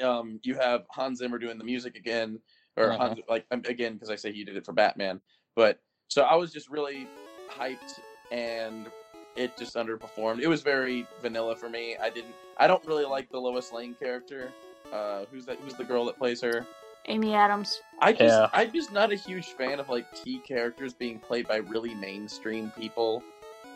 Um, 0.03 0.39
you 0.43 0.53
have 0.55 0.85
Hans 0.91 1.17
Zimmer 1.17 1.39
doing 1.39 1.57
the 1.57 1.63
music 1.63 1.95
again, 1.95 2.39
or 2.77 2.91
Uh-huh. 2.91 3.07
Hans, 3.07 3.19
like 3.27 3.45
um, 3.49 3.63
again 3.65 3.93
because 3.93 4.11
I 4.11 4.15
say 4.15 4.31
he 4.31 4.43
did 4.43 4.55
it 4.55 4.65
for 4.65 4.73
Batman. 4.73 5.19
But 5.55 5.79
so 6.07 6.21
I 6.23 6.35
was 6.35 6.53
just 6.53 6.69
really 6.69 7.07
hyped, 7.49 7.99
and 8.31 8.85
it 9.35 9.57
just 9.57 9.75
underperformed. 9.75 10.41
It 10.41 10.47
was 10.47 10.61
very 10.61 11.07
vanilla 11.23 11.55
for 11.55 11.69
me. 11.69 11.97
I 11.97 12.11
didn't. 12.11 12.35
I 12.57 12.67
don't 12.67 12.85
really 12.85 13.05
like 13.05 13.31
the 13.31 13.39
Lois 13.39 13.71
Lane 13.73 13.95
character. 13.95 14.51
Uh, 14.93 15.25
who's 15.31 15.45
that? 15.47 15.57
Who's 15.63 15.73
the 15.73 15.83
girl 15.83 16.05
that 16.05 16.17
plays 16.19 16.39
her? 16.41 16.67
Amy 17.07 17.33
Adams. 17.33 17.81
I 18.01 18.11
just 18.11 18.23
Yeah. 18.23 18.49
I'm 18.53 18.71
just 18.71 18.91
not 18.91 19.11
a 19.11 19.15
huge 19.15 19.47
fan 19.47 19.79
of 19.79 19.89
like 19.89 20.05
T 20.15 20.39
characters 20.39 20.93
being 20.93 21.19
played 21.19 21.47
by 21.47 21.57
really 21.57 21.95
mainstream 21.95 22.71
people. 22.77 23.23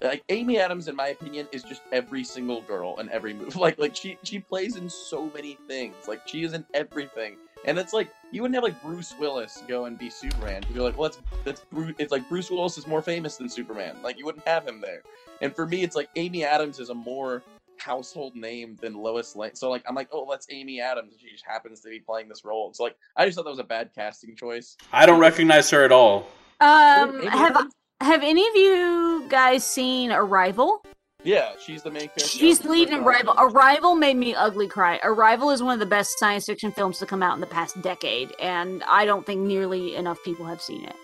Like 0.01 0.23
Amy 0.29 0.59
Adams, 0.59 0.87
in 0.87 0.95
my 0.95 1.07
opinion, 1.09 1.47
is 1.51 1.63
just 1.63 1.81
every 1.91 2.23
single 2.23 2.61
girl 2.61 2.99
in 2.99 3.09
every 3.09 3.33
movie. 3.39 3.57
Like 3.57 3.79
like 3.79 3.95
she 3.95 4.17
she 4.23 4.39
plays 4.39 4.75
in 4.75 4.89
so 4.89 5.29
many 5.33 5.57
things. 5.67 5.95
Like 6.07 6.27
she 6.27 6.43
is 6.43 6.53
in 6.53 6.65
everything. 6.73 7.37
And 7.65 7.79
it's 7.79 7.93
like 7.93 8.09
you 8.31 8.41
wouldn't 8.41 8.55
have 8.55 8.63
like 8.63 8.81
Bruce 8.81 9.13
Willis 9.17 9.63
go 9.67 9.85
and 9.85 9.97
be 9.97 10.09
Superman. 10.09 10.63
You're 10.73 10.83
like, 10.83 10.97
well, 10.97 11.09
that's 11.09 11.21
that's 11.45 11.61
Bruce. 11.71 11.95
It's 11.97 12.11
like 12.11 12.27
Bruce 12.27 12.51
Willis 12.51 12.77
is 12.77 12.87
more 12.87 13.01
famous 13.01 13.37
than 13.37 13.47
Superman. 13.47 13.95
Like 14.03 14.17
you 14.17 14.25
wouldn't 14.25 14.47
have 14.47 14.67
him 14.67 14.81
there. 14.81 15.01
And 15.41 15.55
for 15.55 15.65
me, 15.65 15.83
it's 15.83 15.95
like 15.95 16.09
Amy 16.15 16.43
Adams 16.43 16.79
is 16.79 16.89
a 16.89 16.93
more 16.93 17.43
household 17.79 18.35
name 18.35 18.77
than 18.81 18.93
Lois 18.93 19.35
Lane. 19.35 19.55
So 19.55 19.69
like 19.69 19.83
I'm 19.87 19.95
like, 19.95 20.09
oh, 20.11 20.27
that's 20.29 20.47
Amy 20.49 20.79
Adams. 20.79 21.13
She 21.19 21.29
just 21.31 21.45
happens 21.45 21.81
to 21.81 21.89
be 21.89 21.99
playing 21.99 22.29
this 22.29 22.45
role. 22.45 22.69
It's 22.69 22.79
like 22.79 22.95
I 23.15 23.25
just 23.25 23.35
thought 23.35 23.45
that 23.45 23.51
was 23.51 23.59
a 23.59 23.63
bad 23.63 23.91
casting 23.93 24.35
choice. 24.35 24.77
I 24.91 25.05
don't 25.05 25.19
recognize 25.19 25.69
her 25.71 25.83
at 25.83 25.91
all. 25.91 26.27
Um, 26.59 27.21
Amy 27.21 27.27
have 27.27 27.55
Adams? 27.55 27.73
have 28.01 28.23
any 28.23 28.47
of 28.47 28.55
you 28.55 29.25
guys 29.29 29.65
seen 29.65 30.11
Arrival? 30.11 30.83
Yeah, 31.23 31.51
she's 31.57 31.81
the 31.83 31.89
main 31.89 32.07
character. 32.07 32.25
She's 32.25 32.59
the 32.59 32.69
lead 32.69 32.89
in 32.89 32.95
Arrival. 33.03 33.33
Arrival 33.37 33.95
made 33.95 34.17
me 34.17 34.35
ugly 34.35 34.67
cry. 34.67 34.99
Arrival 35.03 35.51
is 35.51 35.63
one 35.63 35.73
of 35.73 35.79
the 35.79 35.85
best 35.85 36.19
science 36.19 36.45
fiction 36.45 36.71
films 36.73 36.99
to 36.99 37.05
come 37.05 37.23
out 37.23 37.33
in 37.33 37.39
the 37.39 37.47
past 37.47 37.81
decade, 37.81 38.33
and 38.41 38.83
I 38.83 39.05
don't 39.05 39.25
think 39.25 39.39
nearly 39.41 39.95
enough 39.95 40.21
people 40.25 40.45
have 40.45 40.61
seen 40.61 40.83
it. 40.83 40.95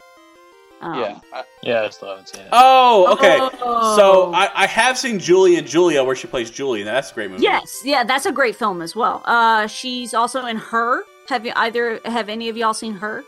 Um, 0.82 1.00
Yeah, 1.00 1.20
I, 1.34 1.44
Yeah, 1.62 1.82
I 1.84 1.90
still 1.90 2.10
haven't 2.10 2.30
seen 2.30 2.42
it. 2.42 2.50
Oh, 2.52 3.12
okay. 3.14 3.38
Oh. 3.62 3.96
So 3.98 4.34
I, 4.34 4.50
I 4.64 4.68
have 4.68 4.98
seen 4.98 5.20
Julie 5.20 5.56
and 5.58 5.68
Julia, 5.68 6.04
where 6.04 6.16
she 6.16 6.28
plays 6.28 6.50
Julie, 6.50 6.82
and 6.82 6.88
that's 6.88 7.12
a 7.12 7.14
great 7.14 7.30
movie. 7.32 7.44
Yes, 7.44 7.82
yeah, 7.84 8.04
that's 8.04 8.26
a 8.26 8.32
great 8.32 8.56
film 8.56 8.82
as 8.82 8.96
well. 8.96 9.22
Uh, 9.26 9.68
she's 9.68 10.14
also 10.14 10.46
in 10.46 10.58
Her. 10.58 11.04
Have 11.28 11.46
you 11.46 11.52
either 11.56 12.00
have 12.06 12.30
any 12.30 12.50
of 12.50 12.58
y'all 12.58 12.74
seen 12.74 12.94
Her? 12.96 13.24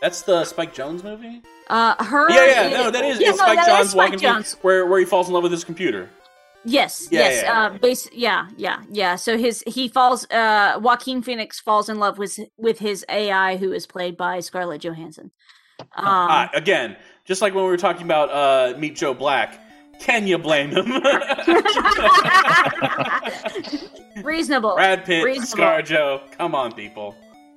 That's 0.00 0.22
the 0.22 0.44
Spike 0.44 0.74
Jonze 0.74 1.02
movie. 1.02 1.42
Uh, 1.68 2.02
Her. 2.04 2.30
Yeah, 2.30 2.68
yeah, 2.68 2.76
no, 2.76 2.90
that 2.90 3.04
is 3.04 3.20
Yeah, 3.20 3.30
it's 3.30 3.38
no, 3.38 3.44
Spike 3.44 3.56
that 3.56 3.68
is 3.68 3.76
Jones 3.78 3.90
Spike 3.90 4.12
walking 4.22 4.42
through- 4.44 4.58
where 4.62 4.86
where 4.86 4.98
he 5.00 5.04
falls 5.04 5.28
in 5.28 5.34
love 5.34 5.42
with 5.42 5.52
his 5.52 5.64
computer. 5.64 6.10
Yes, 6.66 7.08
Yeah, 7.10 7.20
yes. 7.20 7.42
yeah, 7.42 7.42
yeah. 7.52 7.66
uh, 7.66 7.78
base, 7.78 8.08
yeah, 8.12 8.48
yeah, 8.56 8.82
yeah. 8.90 9.16
So 9.16 9.36
his 9.36 9.62
he 9.66 9.86
falls. 9.88 10.24
Uh, 10.30 10.78
Joaquin 10.80 11.20
Phoenix 11.22 11.60
falls 11.60 11.88
in 11.90 11.98
love 11.98 12.16
with 12.18 12.38
with 12.56 12.78
his 12.78 13.04
AI, 13.10 13.56
who 13.58 13.72
is 13.72 13.86
played 13.86 14.16
by 14.16 14.40
Scarlett 14.40 14.80
Johansson. 14.82 15.30
Um, 15.80 15.86
ah, 15.96 16.50
again, 16.54 16.96
just 17.24 17.42
like 17.42 17.54
when 17.54 17.64
we 17.64 17.70
were 17.70 17.76
talking 17.76 18.04
about 18.04 18.30
uh, 18.30 18.78
Meet 18.78 18.96
Joe 18.96 19.14
Black, 19.14 19.60
can 19.98 20.26
you 20.26 20.38
blame 20.38 20.70
him? 20.70 20.86
reasonable. 24.24 24.74
Brad 24.74 25.04
Pitt, 25.04 25.24
Reasonable. 25.24 25.64
ScarJo, 25.64 26.30
come 26.32 26.54
on, 26.54 26.72
people. 26.72 27.14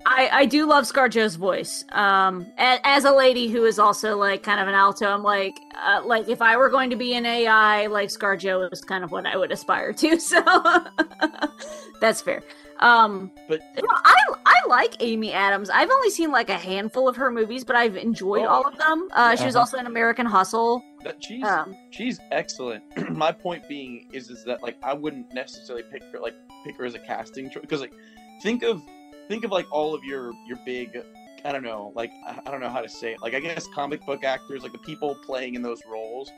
I, 0.09 0.29
I 0.31 0.45
do 0.45 0.65
love 0.65 0.85
ScarJo's 0.85 1.35
voice. 1.35 1.83
Um, 1.91 2.47
as, 2.57 2.79
as 2.85 3.03
a 3.03 3.11
lady 3.11 3.49
who 3.49 3.65
is 3.65 3.77
also 3.77 4.15
like 4.15 4.41
kind 4.41 4.61
of 4.61 4.69
an 4.69 4.73
alto, 4.73 5.05
I'm 5.05 5.21
like, 5.21 5.59
uh, 5.75 6.01
like 6.05 6.29
if 6.29 6.41
I 6.41 6.55
were 6.55 6.69
going 6.69 6.89
to 6.91 6.95
be 6.95 7.13
an 7.13 7.25
AI, 7.25 7.87
like 7.87 8.07
ScarJo 8.07 8.71
is 8.71 8.81
kind 8.81 9.03
of 9.03 9.11
what 9.11 9.25
I 9.25 9.35
would 9.35 9.51
aspire 9.51 9.91
to. 9.93 10.17
So 10.27 10.41
that's 11.99 12.21
fair. 12.21 12.41
Um, 12.79 13.31
but 13.47 13.61
you 13.75 13.83
know, 13.83 13.89
I 13.91 14.15
I 14.45 14.55
like 14.67 14.95
Amy 15.01 15.33
Adams. 15.33 15.69
I've 15.69 15.89
only 15.89 16.09
seen 16.09 16.31
like 16.31 16.49
a 16.49 16.57
handful 16.57 17.07
of 17.07 17.15
her 17.15 17.31
movies, 17.31 17.63
but 17.63 17.75
I've 17.75 17.95
enjoyed 17.97 18.43
Oh. 18.45 18.47
all 18.47 18.67
of 18.67 18.77
them. 18.77 19.07
Uh, 19.13 19.35
she 19.35 19.45
was 19.45 19.55
Uh-huh. 19.55 19.61
also 19.61 19.77
in 19.77 19.85
American 19.87 20.25
Hustle. 20.25 20.83
that 21.03 21.23
she's 21.23 21.43
Um, 21.45 21.75
she's 21.91 22.19
excellent. 22.31 22.83
My 23.11 23.31
point 23.31 23.67
being 23.67 24.09
is 24.13 24.29
is 24.29 24.43
that 24.45 24.61
like 24.61 24.77
I 24.83 24.93
wouldn't 24.93 25.33
necessarily 25.33 25.83
pick 25.91 26.03
her 26.11 26.19
like 26.19 26.35
pick 26.65 26.75
her 26.77 26.85
as 26.85 26.95
a 26.95 26.99
casting 26.99 27.49
choice 27.49 27.61
because 27.61 27.81
like 27.81 27.93
think 28.41 28.63
of 28.63 28.81
think 29.27 29.43
of 29.45 29.51
like 29.51 29.67
all 29.71 29.93
of 29.93 30.03
your 30.03 30.33
your 30.47 30.57
big 30.65 31.01
I 31.45 31.51
don't 31.51 31.63
know 31.63 31.91
like 31.95 32.11
I 32.25 32.39
I 32.45 32.51
don't 32.51 32.59
know 32.59 32.69
how 32.69 32.81
to 32.81 32.89
say 32.89 33.13
it 33.13 33.21
like 33.21 33.33
I 33.33 33.39
guess 33.39 33.67
comic 33.73 34.05
book 34.05 34.23
actors 34.23 34.63
like 34.63 34.71
the 34.73 34.77
people 34.79 35.15
playing 35.25 35.55
in 35.55 35.61
those 35.61 35.81
roles. 35.89 36.31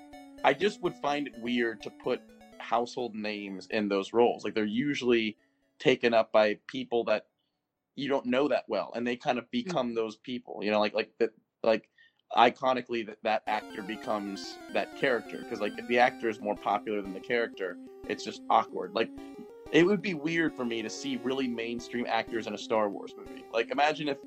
I 0.44 0.54
just 0.54 0.82
would 0.84 0.96
find 0.98 1.28
it 1.28 1.34
weird 1.42 1.82
to 1.84 1.90
put 1.90 2.22
household 2.60 3.16
names 3.16 3.68
in 3.72 3.88
those 3.90 4.14
roles. 4.14 4.44
Like 4.46 4.54
they're 4.54 4.66
usually 4.66 5.36
taken 5.80 6.14
up 6.14 6.32
by 6.32 6.58
people 6.68 7.04
that 7.04 7.28
you 7.96 8.08
don't 8.08 8.26
know 8.26 8.48
that 8.48 8.64
well 8.68 8.92
and 8.96 9.06
they 9.06 9.16
kind 9.16 9.38
of 9.38 9.46
hmm. 9.46 9.50
become 9.52 9.94
those 9.94 10.18
people 10.18 10.60
you 10.64 10.72
know 10.72 10.80
like 10.80 10.94
like 10.94 11.12
that 11.20 11.32
like 11.64 11.90
iconically 12.38 13.06
that 13.06 13.18
that 13.24 13.42
actor 13.48 13.82
becomes 13.82 14.58
that 14.74 14.96
character 14.98 15.40
because 15.40 15.60
like 15.60 15.74
if 15.78 15.88
the 15.88 15.98
actor 15.98 16.30
is 16.30 16.40
more 16.40 16.56
popular 16.56 17.02
than 17.02 17.14
the 17.14 17.20
character 17.20 17.76
it's 18.10 18.24
just 18.24 18.42
awkward. 18.50 18.94
Like 18.94 19.10
it 19.72 19.86
would 19.86 20.02
be 20.02 20.16
weird 20.16 20.54
for 20.54 20.66
me 20.66 20.82
to 20.82 20.90
see 20.90 21.18
really 21.18 21.48
mainstream 21.48 22.06
actors 22.10 22.48
in 22.48 22.54
a 22.54 22.58
star 22.58 22.90
wars 22.90 23.14
movie. 23.18 23.46
Like 23.54 23.72
imagine 23.72 24.10
if 24.10 24.18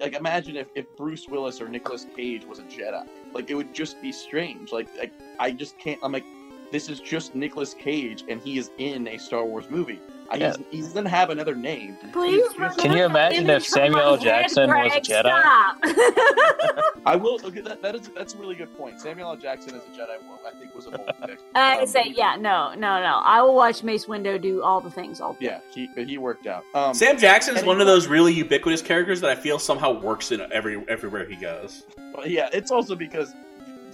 like 0.00 0.14
imagine 0.14 0.56
if, 0.56 0.68
if 0.74 0.86
bruce 0.96 1.28
willis 1.28 1.60
or 1.60 1.68
Nicolas 1.68 2.06
cage 2.14 2.44
was 2.44 2.60
a 2.60 2.62
jedi. 2.62 3.06
Like 3.32 3.50
it 3.50 3.54
would 3.54 3.74
just 3.74 4.00
be 4.00 4.12
strange. 4.12 4.70
Like, 4.70 4.88
like 4.96 5.12
i 5.40 5.50
just 5.50 5.78
can't 5.78 5.98
i'm 6.02 6.12
like 6.12 6.24
this 6.70 6.88
is 6.88 6.98
just 6.98 7.34
Nicolas 7.36 7.72
Cage 7.74 8.24
and 8.28 8.40
he 8.40 8.58
is 8.58 8.70
in 8.78 9.06
a 9.06 9.16
Star 9.16 9.44
Wars 9.44 9.66
movie. 9.70 10.00
I 10.30 10.36
Yeah. 10.36 10.54
he's, 10.56 10.66
he 10.70 10.80
doesn't 10.80 11.06
have 11.06 11.30
another 11.30 11.54
name. 11.54 11.96
Please. 12.12 12.42
Can 12.78 12.92
you 12.96 13.04
imagine 13.04 13.48
if 13.50 13.64
Samuel 13.66 14.00
L. 14.00 14.16
Jackson 14.16 14.68
was 14.70 14.92
a 14.94 15.00
Jedi? 15.00 15.30
I 17.06 17.16
will. 17.16 17.38
Okay, 17.44 17.60
that, 17.60 17.82
that 17.82 17.94
is 17.94 18.08
that's 18.16 18.34
a 18.34 18.38
really 18.38 18.54
good 18.54 18.74
point. 18.76 19.00
Samuel 19.00 19.30
L. 19.30 19.36
Jackson 19.36 19.74
as 19.74 19.82
a 19.82 19.90
Jedi, 20.00 20.18
well, 20.26 20.40
I 20.46 20.58
think 20.58 20.74
was 20.74 20.86
a 20.86 20.90
bold 20.92 21.10
pick. 21.26 21.38
I 21.54 21.80
Um, 21.80 21.86
say, 21.86 22.12
yeah, 22.16 22.36
no, 22.36 22.70
no, 22.74 23.00
no. 23.00 23.20
I 23.24 23.42
will 23.42 23.54
watch 23.54 23.82
Mace 23.82 24.06
Windu 24.06 24.40
do 24.40 24.62
all 24.62 24.80
the 24.80 24.90
things. 24.90 25.20
All 25.20 25.36
Yeah, 25.40 25.60
he 25.72 25.88
he 25.96 26.16
worked 26.18 26.46
out. 26.46 26.64
Um, 26.74 26.94
Sam 26.94 27.18
Jackson 27.18 27.56
is 27.56 27.64
one 27.64 27.80
of 27.80 27.86
those 27.86 28.06
really 28.06 28.32
ubiquitous 28.32 28.80
characters 28.82 29.20
that 29.20 29.30
I 29.30 29.34
feel 29.34 29.58
somehow 29.58 29.92
works 30.00 30.32
in 30.32 30.40
every 30.52 30.82
everywhere 30.88 31.26
he 31.26 31.36
goes. 31.36 31.84
Well, 32.14 32.26
yeah, 32.26 32.48
it's 32.52 32.70
also 32.70 32.94
because 32.94 33.32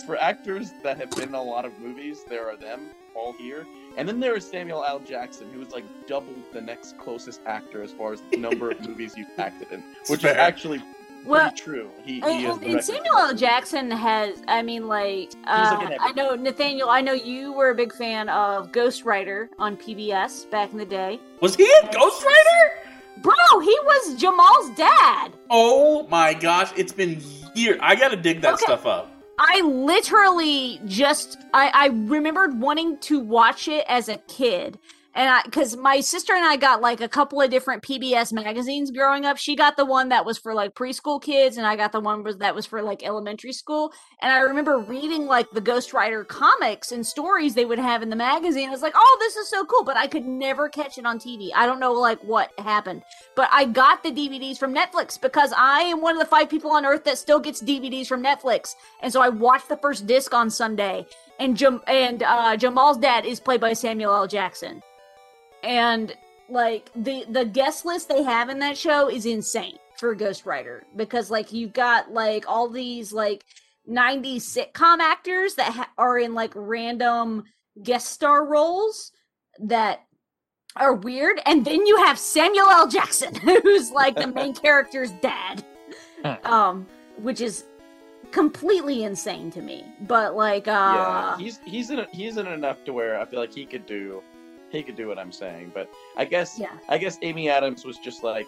for 0.06 0.16
actors 0.16 0.70
that 0.82 0.96
have 0.98 1.10
been 1.10 1.28
in 1.30 1.34
a 1.34 1.42
lot 1.42 1.64
of 1.64 1.78
movies, 1.78 2.24
there 2.28 2.48
are 2.48 2.56
them 2.56 2.90
all 3.14 3.32
here, 3.32 3.66
and 3.96 4.08
then 4.08 4.20
there 4.20 4.36
is 4.36 4.46
Samuel 4.48 4.84
L. 4.84 4.98
Jackson, 5.00 5.48
who 5.52 5.60
is 5.62 5.72
like 5.72 5.84
double 6.06 6.34
the 6.52 6.60
next 6.60 6.96
closest 6.98 7.40
actor 7.46 7.82
as 7.82 7.92
far 7.92 8.12
as 8.12 8.22
the 8.30 8.38
number 8.38 8.70
of 8.70 8.80
movies 8.88 9.14
you've 9.16 9.28
acted 9.38 9.68
in, 9.72 9.82
which 10.08 10.22
Fair. 10.22 10.32
is 10.32 10.36
actually 10.36 10.78
pretty 10.78 10.94
Well, 11.26 11.50
true. 11.52 11.90
He, 12.04 12.20
he 12.20 12.20
And, 12.22 12.46
is 12.46 12.56
and, 12.56 12.64
and 12.74 12.84
Samuel 12.84 13.16
L. 13.18 13.34
Jackson 13.34 13.90
has, 13.90 14.42
I 14.48 14.62
mean, 14.62 14.86
like, 14.88 15.32
uh, 15.46 15.76
like 15.90 15.98
I 16.00 16.12
know 16.12 16.34
Nathanael. 16.34 16.88
I 16.88 17.00
know 17.00 17.12
you 17.12 17.52
were 17.52 17.70
a 17.70 17.74
big 17.74 17.92
fan 17.94 18.28
of 18.28 18.72
Ghostwriter 18.72 19.48
on 19.58 19.76
PBS 19.76 20.50
back 20.50 20.72
in 20.72 20.78
the 20.78 20.86
day. 20.86 21.20
Was 21.42 21.56
he 21.56 21.64
in 21.64 21.88
Ghostwriter? 21.88 23.22
Bro, 23.22 23.60
he 23.60 23.76
was 23.84 24.14
Jamal's 24.18 24.70
dad. 24.76 25.32
Oh 25.50 26.06
my 26.08 26.32
gosh, 26.32 26.70
it's 26.76 26.92
been 26.92 27.20
years. 27.54 27.78
I 27.82 27.94
gotta 27.96 28.16
dig 28.16 28.40
that 28.40 28.54
Okay. 28.54 28.62
stuff 28.64 28.86
up. 28.86 29.19
I 29.42 29.62
literally 29.62 30.82
just 30.84 31.38
I, 31.54 31.70
I 31.72 31.86
remembered 31.86 32.60
wanting 32.60 32.98
to 32.98 33.18
watch 33.18 33.68
it 33.68 33.86
as 33.88 34.10
a 34.10 34.18
kid. 34.18 34.78
And 35.14 35.28
I 35.28 35.42
because 35.42 35.76
my 35.76 36.00
sister 36.00 36.34
and 36.34 36.44
I 36.44 36.56
got 36.56 36.80
like 36.80 37.00
a 37.00 37.08
couple 37.08 37.40
of 37.40 37.50
different 37.50 37.82
PBS 37.82 38.32
magazines 38.32 38.92
growing 38.92 39.26
up. 39.26 39.38
She 39.38 39.56
got 39.56 39.76
the 39.76 39.84
one 39.84 40.10
that 40.10 40.24
was 40.24 40.38
for 40.38 40.54
like 40.54 40.74
preschool 40.74 41.20
kids, 41.20 41.56
and 41.56 41.66
I 41.66 41.74
got 41.74 41.90
the 41.90 42.00
one 42.00 42.22
was- 42.22 42.38
that 42.38 42.54
was 42.54 42.64
for 42.64 42.80
like 42.80 43.02
elementary 43.02 43.52
school. 43.52 43.92
And 44.22 44.32
I 44.32 44.38
remember 44.40 44.78
reading 44.78 45.26
like 45.26 45.50
the 45.50 45.60
Ghostwriter 45.60 46.26
comics 46.26 46.92
and 46.92 47.04
stories 47.04 47.54
they 47.54 47.64
would 47.64 47.80
have 47.80 48.02
in 48.02 48.10
the 48.10 48.16
magazine. 48.16 48.68
I 48.68 48.72
was 48.72 48.82
like, 48.82 48.92
oh, 48.94 49.16
this 49.20 49.34
is 49.36 49.48
so 49.50 49.64
cool, 49.64 49.82
but 49.82 49.96
I 49.96 50.06
could 50.06 50.26
never 50.26 50.68
catch 50.68 50.96
it 50.96 51.04
on 51.04 51.18
TV. 51.18 51.50
I 51.56 51.66
don't 51.66 51.80
know 51.80 51.92
like 51.92 52.20
what 52.22 52.52
happened, 52.58 53.02
but 53.34 53.48
I 53.52 53.64
got 53.64 54.04
the 54.04 54.12
DVDs 54.12 54.58
from 54.58 54.72
Netflix 54.74 55.20
because 55.20 55.52
I 55.56 55.80
am 55.80 56.00
one 56.00 56.14
of 56.14 56.20
the 56.20 56.26
five 56.26 56.48
people 56.48 56.70
on 56.70 56.86
earth 56.86 57.02
that 57.04 57.18
still 57.18 57.40
gets 57.40 57.60
DVDs 57.60 58.06
from 58.06 58.22
Netflix. 58.22 58.76
And 59.02 59.12
so 59.12 59.20
I 59.20 59.28
watched 59.28 59.68
the 59.68 59.76
first 59.78 60.06
disc 60.06 60.32
on 60.32 60.50
Sunday, 60.50 61.04
and 61.40 61.56
Jam- 61.56 61.82
and 61.88 62.22
uh, 62.22 62.56
Jamal's 62.56 62.98
dad 62.98 63.24
is 63.26 63.40
played 63.40 63.60
by 63.60 63.72
Samuel 63.72 64.14
L. 64.14 64.26
Jackson, 64.28 64.82
and 65.62 66.14
like 66.48 66.90
the 66.94 67.24
the 67.28 67.44
guest 67.44 67.84
list 67.84 68.08
they 68.08 68.22
have 68.22 68.48
in 68.48 68.58
that 68.58 68.76
show 68.76 69.08
is 69.08 69.26
insane 69.26 69.78
for 69.98 70.16
Ghostwriter 70.16 70.82
because 70.96 71.30
like 71.30 71.52
you've 71.52 71.72
got 71.72 72.10
like 72.10 72.44
all 72.48 72.68
these 72.68 73.12
like 73.12 73.44
90s 73.88 74.42
sitcom 74.42 74.98
actors 74.98 75.54
that 75.54 75.72
ha- 75.72 75.90
are 75.98 76.18
in 76.18 76.34
like 76.34 76.52
random 76.54 77.44
guest 77.82 78.10
star 78.10 78.44
roles 78.44 79.12
that 79.58 80.00
are 80.76 80.94
weird. 80.94 81.40
And 81.46 81.64
then 81.64 81.86
you 81.86 81.96
have 81.98 82.18
Samuel 82.18 82.68
L. 82.70 82.88
Jackson 82.88 83.34
who's 83.62 83.90
like 83.90 84.16
the 84.16 84.26
main 84.26 84.54
character's 84.66 85.10
dad 85.22 85.64
um 86.44 86.86
which 87.16 87.40
is 87.40 87.64
completely 88.30 89.04
insane 89.04 89.50
to 89.50 89.62
me. 89.62 89.84
But 90.02 90.34
like 90.34 90.66
uh 90.66 90.70
yeah, 90.70 91.38
he's 91.38 91.60
he's 91.66 91.90
in 91.90 92.06
he's 92.12 92.36
in 92.36 92.46
enough 92.46 92.84
to 92.84 92.92
where 92.92 93.20
I 93.20 93.24
feel 93.24 93.40
like 93.40 93.54
he 93.54 93.66
could 93.66 93.86
do 93.86 94.22
he 94.70 94.82
could 94.82 94.96
do 94.96 95.08
what 95.08 95.18
I'm 95.18 95.32
saying. 95.32 95.72
But 95.74 95.90
I 96.16 96.24
guess 96.24 96.58
Yeah. 96.58 96.68
I 96.88 96.98
guess 96.98 97.18
Amy 97.22 97.48
Adams 97.48 97.84
was 97.84 97.98
just 97.98 98.22
like, 98.22 98.46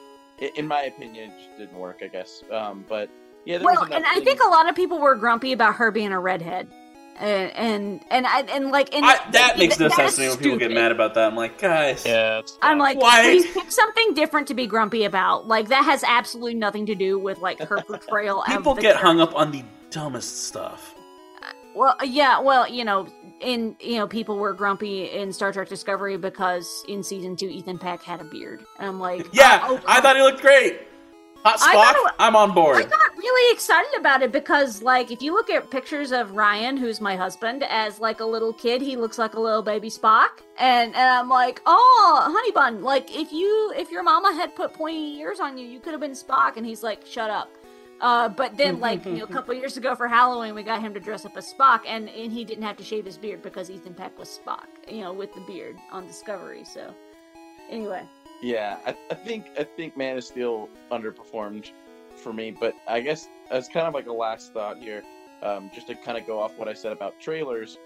in 0.56 0.66
my 0.66 0.82
opinion, 0.82 1.30
it 1.30 1.38
just 1.38 1.58
didn't 1.58 1.78
work. 1.78 1.98
I 2.02 2.08
guess. 2.08 2.42
Um, 2.50 2.84
but 2.88 3.10
yeah, 3.44 3.58
there 3.58 3.64
well 3.66 3.80
was 3.80 3.88
enough 3.88 3.96
and 3.96 4.06
i 4.06 4.20
think 4.24 4.40
a 4.40 4.48
lot 4.48 4.68
of 4.68 4.76
people 4.76 5.00
were 5.00 5.16
grumpy 5.16 5.52
about 5.52 5.74
her 5.74 5.90
being 5.90 6.12
a 6.12 6.20
redhead 6.20 6.68
and 7.18 7.50
and 7.56 8.00
and 8.10 8.26
I, 8.26 8.42
and 8.42 8.70
like 8.70 8.94
and 8.94 9.04
I, 9.04 9.18
that 9.32 9.58
makes 9.58 9.78
no 9.78 9.88
that 9.88 9.96
sense 9.96 10.14
to 10.16 10.20
me 10.22 10.28
when 10.28 10.38
people 10.38 10.58
get 10.58 10.70
mad 10.72 10.92
about 10.92 11.14
that. 11.14 11.26
I'm 11.28 11.36
like, 11.36 11.58
guys, 11.58 12.04
Yeah, 12.06 12.40
I'm 12.62 12.78
like, 12.78 13.00
Why? 13.00 13.22
please 13.22 13.46
pick 13.52 13.70
something 13.70 14.14
different 14.14 14.48
to 14.48 14.54
be 14.54 14.66
grumpy 14.66 15.04
about. 15.04 15.46
Like 15.46 15.68
that 15.68 15.84
has 15.84 16.02
absolutely 16.04 16.54
nothing 16.54 16.86
to 16.86 16.94
do 16.94 17.18
with 17.18 17.38
like 17.38 17.60
her 17.60 17.82
portrayal. 17.86 18.42
people 18.46 18.72
of 18.72 18.76
the 18.76 18.82
get 18.82 18.96
hung 18.96 19.20
up 19.20 19.34
on 19.34 19.50
the 19.52 19.62
dumbest 19.90 20.44
stuff. 20.46 20.94
Well, 21.74 21.96
uh, 22.00 22.04
yeah, 22.04 22.40
well, 22.40 22.68
you 22.68 22.84
know, 22.84 23.06
in 23.40 23.76
you 23.80 23.96
know, 23.96 24.06
people 24.06 24.38
were 24.38 24.52
grumpy 24.52 25.10
in 25.10 25.32
Star 25.32 25.52
Trek 25.52 25.68
Discovery 25.68 26.16
because 26.16 26.84
in 26.88 27.02
season 27.02 27.36
two, 27.36 27.48
Ethan 27.48 27.78
Peck 27.78 28.02
had 28.02 28.20
a 28.20 28.24
beard, 28.24 28.64
and 28.78 28.88
I'm 28.88 29.00
like, 29.00 29.26
Yeah, 29.32 29.60
oh, 29.62 29.76
oh 29.76 29.84
I 29.86 29.98
oh. 29.98 30.02
thought 30.02 30.16
he 30.16 30.22
looked 30.22 30.40
great. 30.40 30.80
Hot 31.44 31.58
Spock, 31.58 32.12
I'm 32.20 32.36
on 32.36 32.54
board. 32.54 32.76
I 32.76 32.82
got 32.82 33.16
really 33.16 33.52
excited 33.52 33.90
about 33.98 34.22
it 34.22 34.30
because, 34.30 34.80
like, 34.80 35.10
if 35.10 35.20
you 35.20 35.34
look 35.34 35.50
at 35.50 35.70
pictures 35.72 36.12
of 36.12 36.30
Ryan, 36.36 36.76
who's 36.76 37.00
my 37.00 37.16
husband, 37.16 37.64
as 37.68 37.98
like 37.98 38.20
a 38.20 38.24
little 38.24 38.52
kid, 38.52 38.80
he 38.80 38.94
looks 38.96 39.18
like 39.18 39.34
a 39.34 39.40
little 39.40 39.62
baby 39.62 39.90
Spock, 39.90 40.28
and 40.58 40.94
and 40.94 41.10
I'm 41.10 41.28
like, 41.28 41.60
oh, 41.66 42.22
honey 42.32 42.52
bun, 42.52 42.82
like 42.82 43.10
if 43.16 43.32
you 43.32 43.72
if 43.76 43.90
your 43.90 44.04
mama 44.04 44.32
had 44.34 44.54
put 44.54 44.72
pointy 44.72 45.16
ears 45.18 45.40
on 45.40 45.58
you, 45.58 45.66
you 45.66 45.80
could 45.80 45.92
have 45.92 46.00
been 46.00 46.12
Spock, 46.12 46.56
and 46.56 46.64
he's 46.64 46.84
like, 46.84 47.04
shut 47.04 47.30
up. 47.30 47.50
Uh, 48.02 48.28
but 48.28 48.56
then, 48.56 48.80
like 48.88 49.06
you 49.06 49.12
know, 49.12 49.24
a 49.24 49.28
couple 49.28 49.54
years 49.54 49.76
ago 49.76 49.94
for 49.94 50.08
Halloween, 50.08 50.54
we 50.54 50.62
got 50.62 50.82
him 50.82 50.92
to 50.92 51.00
dress 51.00 51.24
up 51.24 51.36
as 51.36 51.50
Spock, 51.50 51.80
and 51.86 52.08
and 52.10 52.32
he 52.32 52.44
didn't 52.44 52.64
have 52.64 52.76
to 52.76 52.84
shave 52.84 53.06
his 53.06 53.16
beard 53.16 53.40
because 53.40 53.70
Ethan 53.70 53.94
Peck 53.94 54.18
was 54.18 54.38
Spock, 54.44 54.66
you 54.88 55.00
know, 55.00 55.12
with 55.12 55.32
the 55.32 55.40
beard 55.42 55.76
on 55.90 56.06
Discovery. 56.06 56.64
So, 56.64 56.92
anyway, 57.70 58.02
Yeah, 58.42 58.78
I, 58.84 58.96
I 59.10 59.14
think 59.14 59.46
I 59.58 59.64
think 59.64 59.96
Man 59.96 60.18
of 60.18 60.24
Steel 60.24 60.68
underperformed 60.90 61.70
for 62.16 62.32
me, 62.32 62.50
but 62.50 62.74
I 62.86 63.00
guess 63.00 63.28
as 63.50 63.68
kind 63.68 63.86
of 63.86 63.94
like 63.94 64.06
a 64.06 64.12
last 64.12 64.52
thought 64.52 64.78
here, 64.78 65.02
um, 65.42 65.70
just 65.74 65.86
to 65.86 65.94
kind 65.94 66.18
of 66.18 66.26
go 66.26 66.40
off 66.40 66.58
what 66.58 66.68
I 66.68 66.74
said 66.74 66.92
about 66.92 67.18
trailers, 67.20 67.78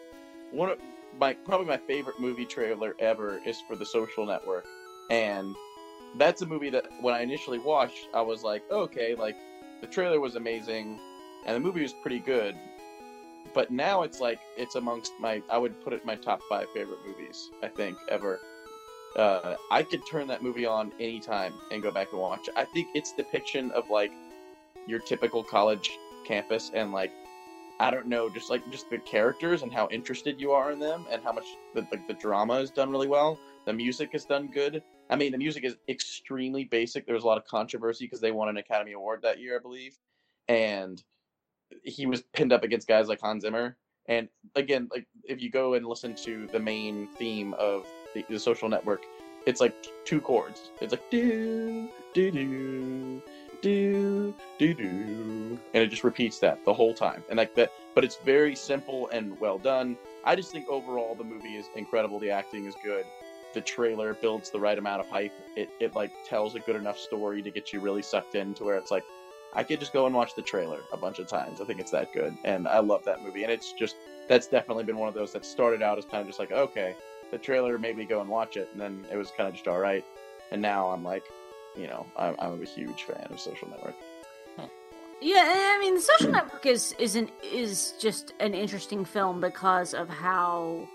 one 0.50 0.70
of 0.70 0.78
my 1.20 1.34
probably 1.34 1.66
my 1.66 1.76
favorite 1.76 2.18
movie 2.18 2.46
trailer 2.46 2.96
ever 2.98 3.40
is 3.44 3.60
for 3.68 3.76
The 3.76 3.86
Social 3.86 4.24
Network, 4.24 4.66
and 5.10 5.54
that's 6.16 6.40
a 6.40 6.46
movie 6.46 6.70
that 6.70 6.86
when 7.02 7.14
I 7.14 7.20
initially 7.20 7.58
watched, 7.58 8.08
I 8.14 8.22
was 8.22 8.42
like, 8.42 8.62
okay, 8.70 9.14
like 9.14 9.36
the 9.80 9.86
trailer 9.86 10.20
was 10.20 10.36
amazing, 10.36 10.98
and 11.44 11.56
the 11.56 11.60
movie 11.60 11.82
was 11.82 11.92
pretty 11.92 12.20
good, 12.20 12.56
but 13.54 13.70
now 13.70 14.02
it's 14.02 14.20
like 14.20 14.40
it's 14.56 14.74
amongst 14.74 15.12
my 15.20 15.42
I 15.50 15.58
would 15.58 15.82
put 15.82 15.92
it 15.92 16.04
my 16.04 16.16
top 16.16 16.40
five 16.48 16.66
favorite 16.74 16.98
movies 17.06 17.50
I 17.62 17.68
think 17.68 17.96
ever 18.08 18.40
uh, 19.16 19.56
I 19.70 19.82
could 19.82 20.06
turn 20.06 20.26
that 20.28 20.42
movie 20.42 20.66
on 20.66 20.92
anytime 21.00 21.54
and 21.70 21.82
go 21.82 21.90
back 21.90 22.08
and 22.12 22.20
watch. 22.20 22.48
I 22.54 22.64
think 22.64 22.88
its 22.94 23.12
depiction 23.12 23.70
of 23.72 23.88
like 23.88 24.12
your 24.86 25.00
typical 25.00 25.42
college 25.42 25.90
campus 26.24 26.70
and 26.74 26.92
like 26.92 27.12
I 27.78 27.90
don't 27.90 28.06
know, 28.06 28.30
just 28.30 28.48
like 28.48 28.62
just 28.70 28.88
the 28.88 28.98
characters 28.98 29.62
and 29.62 29.72
how 29.72 29.88
interested 29.90 30.40
you 30.40 30.52
are 30.52 30.72
in 30.72 30.78
them 30.78 31.06
and 31.10 31.22
how 31.22 31.32
much 31.32 31.44
the 31.74 31.86
like 31.90 32.06
the 32.06 32.14
drama 32.14 32.54
is 32.54 32.70
done 32.70 32.90
really 32.90 33.08
well. 33.08 33.38
The 33.64 33.72
music 33.72 34.10
is 34.12 34.24
done 34.24 34.48
good. 34.48 34.82
I 35.08 35.16
mean, 35.16 35.32
the 35.32 35.38
music 35.38 35.64
is 35.64 35.76
extremely 35.88 36.64
basic. 36.64 37.06
There 37.06 37.14
was 37.14 37.24
a 37.24 37.26
lot 37.26 37.38
of 37.38 37.46
controversy 37.46 38.04
because 38.06 38.20
they 38.20 38.32
won 38.32 38.48
an 38.48 38.56
Academy 38.56 38.92
Award 38.92 39.22
that 39.22 39.38
year, 39.38 39.56
I 39.56 39.62
believe, 39.62 39.96
and 40.48 41.02
he 41.82 42.06
was 42.06 42.22
pinned 42.32 42.52
up 42.52 42.64
against 42.64 42.88
guys 42.88 43.08
like 43.08 43.20
Hans 43.20 43.42
Zimmer. 43.42 43.76
And 44.06 44.28
again, 44.54 44.88
like 44.92 45.06
if 45.24 45.42
you 45.42 45.50
go 45.50 45.74
and 45.74 45.86
listen 45.86 46.14
to 46.16 46.46
the 46.52 46.60
main 46.60 47.08
theme 47.18 47.54
of 47.54 47.86
the, 48.14 48.24
the 48.28 48.38
social 48.38 48.68
network, 48.68 49.02
it's 49.46 49.60
like 49.60 49.74
two 50.04 50.20
chords. 50.20 50.70
It's 50.80 50.92
like 50.92 51.08
do 51.10 51.88
do 52.14 52.30
do 52.30 53.22
do 53.62 54.34
do 54.58 54.74
do, 54.74 55.58
and 55.74 55.82
it 55.82 55.88
just 55.88 56.04
repeats 56.04 56.38
that 56.40 56.64
the 56.64 56.74
whole 56.74 56.94
time. 56.94 57.22
And 57.28 57.36
like 57.36 57.54
that, 57.54 57.72
but 57.94 58.04
it's 58.04 58.16
very 58.24 58.54
simple 58.54 59.08
and 59.12 59.38
well 59.40 59.58
done. 59.58 59.96
I 60.24 60.34
just 60.36 60.50
think 60.52 60.68
overall 60.68 61.14
the 61.14 61.24
movie 61.24 61.56
is 61.56 61.66
incredible. 61.76 62.18
The 62.18 62.30
acting 62.30 62.66
is 62.66 62.74
good. 62.82 63.06
The 63.56 63.62
trailer 63.62 64.12
builds 64.12 64.50
the 64.50 64.60
right 64.60 64.76
amount 64.76 65.00
of 65.00 65.08
hype. 65.08 65.32
It 65.56 65.70
it 65.80 65.96
like 65.96 66.12
tells 66.26 66.54
a 66.56 66.60
good 66.60 66.76
enough 66.76 66.98
story 66.98 67.40
to 67.40 67.50
get 67.50 67.72
you 67.72 67.80
really 67.80 68.02
sucked 68.02 68.34
in 68.34 68.52
to 68.52 68.64
where 68.64 68.76
it's 68.76 68.90
like 68.90 69.02
I 69.54 69.62
could 69.62 69.80
just 69.80 69.94
go 69.94 70.04
and 70.04 70.14
watch 70.14 70.34
the 70.34 70.42
trailer 70.42 70.80
a 70.92 70.96
bunch 70.98 71.20
of 71.20 71.26
times. 71.26 71.62
I 71.62 71.64
think 71.64 71.80
it's 71.80 71.90
that 71.92 72.12
good, 72.12 72.36
and 72.44 72.68
I 72.68 72.80
love 72.80 73.02
that 73.06 73.22
movie. 73.22 73.44
And 73.44 73.50
it's 73.50 73.72
just 73.72 73.96
that's 74.28 74.46
definitely 74.46 74.84
been 74.84 74.98
one 74.98 75.08
of 75.08 75.14
those 75.14 75.32
that 75.32 75.46
started 75.46 75.80
out 75.80 75.96
as 75.96 76.04
kind 76.04 76.20
of 76.20 76.26
just 76.26 76.38
like 76.38 76.52
okay, 76.52 76.94
the 77.30 77.38
trailer 77.38 77.78
made 77.78 77.96
me 77.96 78.04
go 78.04 78.20
and 78.20 78.28
watch 78.28 78.58
it, 78.58 78.68
and 78.72 78.78
then 78.78 79.06
it 79.10 79.16
was 79.16 79.30
kind 79.30 79.48
of 79.48 79.54
just 79.54 79.66
all 79.66 79.80
right. 79.80 80.04
And 80.50 80.60
now 80.60 80.90
I'm 80.90 81.02
like, 81.02 81.24
you 81.74 81.86
know, 81.86 82.04
I'm, 82.14 82.36
I'm 82.38 82.60
a 82.60 82.66
huge 82.66 83.04
fan 83.04 83.26
of 83.30 83.40
Social 83.40 83.70
Network. 83.70 83.94
Yeah, 85.22 85.46
I 85.74 85.78
mean, 85.80 85.94
The 85.94 86.00
Social 86.02 86.30
Network 86.30 86.66
is 86.66 86.94
is 86.98 87.16
an 87.16 87.30
is 87.42 87.94
just 87.98 88.34
an 88.38 88.52
interesting 88.52 89.06
film 89.06 89.40
because 89.40 89.94
of 89.94 90.10
how 90.10 90.86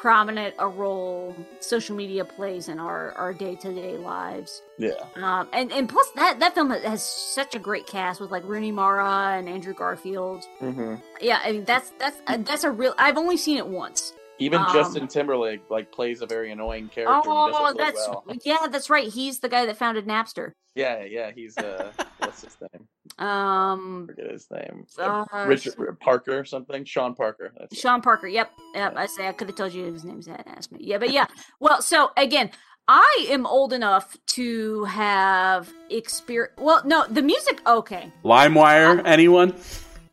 prominent 0.00 0.54
a 0.58 0.66
role 0.66 1.36
social 1.60 1.94
media 1.94 2.24
plays 2.24 2.68
in 2.68 2.78
our 2.80 3.12
our 3.12 3.34
day 3.34 3.54
to 3.54 3.72
day 3.74 3.98
lives. 3.98 4.62
Yeah. 4.78 4.92
Um, 5.16 5.46
and 5.52 5.70
and 5.70 5.88
plus 5.88 6.08
that 6.16 6.40
that 6.40 6.54
film 6.54 6.70
has 6.70 7.04
such 7.04 7.54
a 7.54 7.58
great 7.58 7.86
cast 7.86 8.18
with 8.18 8.30
like 8.30 8.44
Rooney 8.44 8.72
Mara 8.72 9.36
and 9.38 9.46
Andrew 9.46 9.74
Garfield. 9.74 10.42
Mm-hmm. 10.60 10.94
Yeah, 11.20 11.40
I 11.44 11.52
mean 11.52 11.64
that's 11.66 11.90
that's 11.98 12.16
uh, 12.26 12.38
that's 12.38 12.64
a 12.64 12.70
real. 12.70 12.94
I've 12.96 13.18
only 13.18 13.36
seen 13.36 13.58
it 13.58 13.66
once. 13.66 14.14
Even 14.38 14.62
Um, 14.62 14.72
Justin 14.72 15.06
Timberlake 15.06 15.68
like 15.68 15.92
plays 15.92 16.22
a 16.22 16.26
very 16.26 16.50
annoying 16.50 16.88
character. 16.88 17.12
and 17.12 17.24
does 17.24 17.50
it 17.50 17.54
Oh, 17.60 17.74
that's 17.76 18.08
well. 18.08 18.24
yeah, 18.42 18.68
that's 18.70 18.88
right. 18.88 19.06
He's 19.06 19.40
the 19.40 19.50
guy 19.50 19.66
that 19.66 19.76
founded 19.76 20.06
Napster. 20.06 20.52
Yeah, 20.74 21.04
yeah. 21.04 21.30
He's 21.34 21.58
uh, 21.58 21.92
what's 22.20 22.42
his 22.42 22.56
name? 22.72 22.88
Um, 23.20 24.06
forget 24.06 24.30
his 24.30 24.50
name. 24.50 24.86
Uh, 24.98 25.24
Richard 25.46 26.00
Parker 26.00 26.38
or 26.38 26.44
something. 26.44 26.84
Sean 26.84 27.14
Parker. 27.14 27.52
That's 27.58 27.78
Sean 27.78 28.00
Parker. 28.00 28.26
Yep. 28.26 28.50
Yep. 28.74 28.94
I 28.96 29.06
say 29.06 29.28
I 29.28 29.32
could 29.32 29.48
have 29.48 29.56
told 29.56 29.74
you 29.74 29.84
his 29.92 30.04
name's 30.04 30.26
had 30.26 30.42
asked 30.46 30.72
me. 30.72 30.80
Yeah, 30.82 30.98
but 30.98 31.10
yeah. 31.10 31.26
Well, 31.60 31.82
so 31.82 32.10
again, 32.16 32.50
I 32.88 33.26
am 33.28 33.46
old 33.46 33.72
enough 33.72 34.16
to 34.28 34.84
have 34.84 35.72
experience. 35.90 36.54
Well, 36.58 36.82
no, 36.84 37.06
the 37.08 37.22
music. 37.22 37.60
Okay. 37.66 38.10
LimeWire, 38.24 39.02
anyone? 39.04 39.54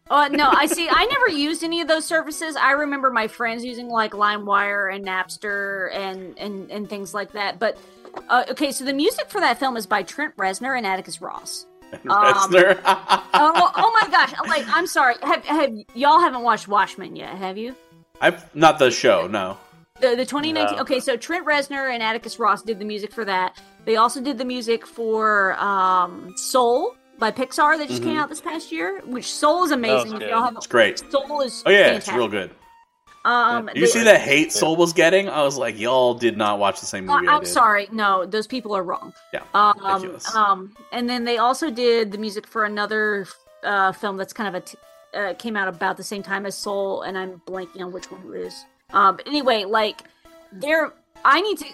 Uh, 0.09 0.27
no, 0.29 0.49
I 0.49 0.67
see. 0.67 0.87
I 0.89 1.05
never 1.05 1.29
used 1.29 1.63
any 1.63 1.81
of 1.81 1.87
those 1.87 2.05
services. 2.05 2.55
I 2.55 2.71
remember 2.71 3.09
my 3.09 3.27
friends 3.27 3.63
using 3.63 3.87
like 3.87 4.11
LimeWire 4.11 4.93
and 4.93 5.05
Napster 5.05 5.93
and 5.93 6.37
and 6.37 6.69
and 6.69 6.89
things 6.89 7.13
like 7.13 7.31
that. 7.33 7.57
But 7.57 7.77
uh, 8.29 8.43
okay, 8.49 8.71
so 8.71 8.83
the 8.83 8.93
music 8.93 9.29
for 9.29 9.39
that 9.39 9.59
film 9.59 9.77
is 9.77 9.85
by 9.87 10.03
Trent 10.03 10.35
Reznor 10.35 10.77
and 10.77 10.85
Atticus 10.85 11.21
Ross. 11.21 11.65
Um, 13.33 13.51
oh, 13.55 13.71
oh 13.75 13.91
my 14.01 14.07
gosh! 14.09 14.33
Like, 14.47 14.65
I'm 14.67 14.87
sorry. 14.87 15.15
Have 15.21 15.45
have 15.45 15.71
y'all 15.93 16.19
haven't 16.19 16.41
watched 16.43 16.67
Watchmen 16.67 17.15
yet? 17.15 17.35
Have 17.35 17.57
you? 17.57 17.75
I've 18.19 18.53
not 18.55 18.79
the 18.79 18.89
show. 18.91 19.27
No. 19.27 19.57
The 20.01 20.15
the 20.15 20.25
2019. 20.25 20.75
No. 20.75 20.81
Okay, 20.81 20.99
so 20.99 21.15
Trent 21.17 21.45
Reznor 21.45 21.93
and 21.93 22.01
Atticus 22.03 22.39
Ross 22.39 22.61
did 22.61 22.79
the 22.79 22.85
music 22.85 23.11
for 23.13 23.25
that. 23.25 23.59
They 23.85 23.95
also 23.95 24.21
did 24.21 24.37
the 24.37 24.45
music 24.45 24.85
for 24.85 25.53
um, 25.59 26.33
Soul 26.35 26.95
by 27.19 27.31
Pixar 27.31 27.77
that 27.77 27.87
just 27.87 28.03
came 28.03 28.15
Mhm. 28.15 28.19
out 28.19 28.29
this 28.29 28.41
past 28.41 28.71
year. 28.71 29.01
Which 29.05 29.31
Soul 29.31 29.63
is 29.63 29.71
amazing. 29.71 30.13
If 30.21 30.29
y'all 30.29 30.41
haven't, 30.43 30.57
It's 30.57 30.67
great. 30.67 30.99
Soul 31.11 31.41
is 31.41 31.63
Oh 31.65 31.69
yeah, 31.71 31.85
fantastic. 31.85 32.13
it's 32.13 32.17
real 32.17 32.27
good. 32.27 32.51
Um, 33.27 33.69
you 33.75 33.81
they- 33.81 33.87
see 33.87 34.03
the 34.03 34.17
hate 34.17 34.53
Soul 34.53 34.75
was 34.75 34.93
getting? 34.93 35.27
I 35.29 35.43
was 35.43 35.57
like, 35.57 35.77
y'all 35.77 36.13
did 36.13 36.37
not 36.37 36.59
watch 36.59 36.79
the 36.79 36.85
same 36.85 37.09
Uh, 37.09 37.15
movie 37.17 37.27
I'm 37.27 37.45
sorry. 37.45 37.87
No, 37.91 38.25
those 38.25 38.47
people 38.47 38.75
are 38.75 38.83
wrong. 38.83 39.13
Yeah, 39.33 39.41
Um, 39.53 39.73
ridiculous. 39.83 40.33
um, 40.35 40.75
and 40.91 41.09
then 41.09 41.25
they 41.25 41.37
also 41.37 41.69
did 41.69 42.11
the 42.11 42.17
music 42.17 42.47
for 42.47 42.63
another 42.65 43.27
uh, 43.63 43.91
film 43.91 44.17
that's 44.17 44.33
kind 44.33 44.47
of 44.47 44.55
a 44.55 44.61
t- 44.65 44.77
uh, 45.13 45.33
came 45.37 45.57
out 45.57 45.67
about 45.67 45.97
the 45.97 46.03
same 46.03 46.23
time 46.23 46.45
as 46.45 46.55
Soul, 46.55 47.01
and 47.01 47.17
I'm 47.17 47.41
blanking 47.47 47.81
on 47.81 47.91
which 47.91 48.09
one 48.11 48.21
it 48.33 48.37
is. 48.47 48.65
Um, 48.93 49.17
but 49.17 49.27
anyway, 49.27 49.65
like 49.65 50.01
there, 50.51 50.93
I 51.25 51.41
need 51.41 51.57
to 51.59 51.65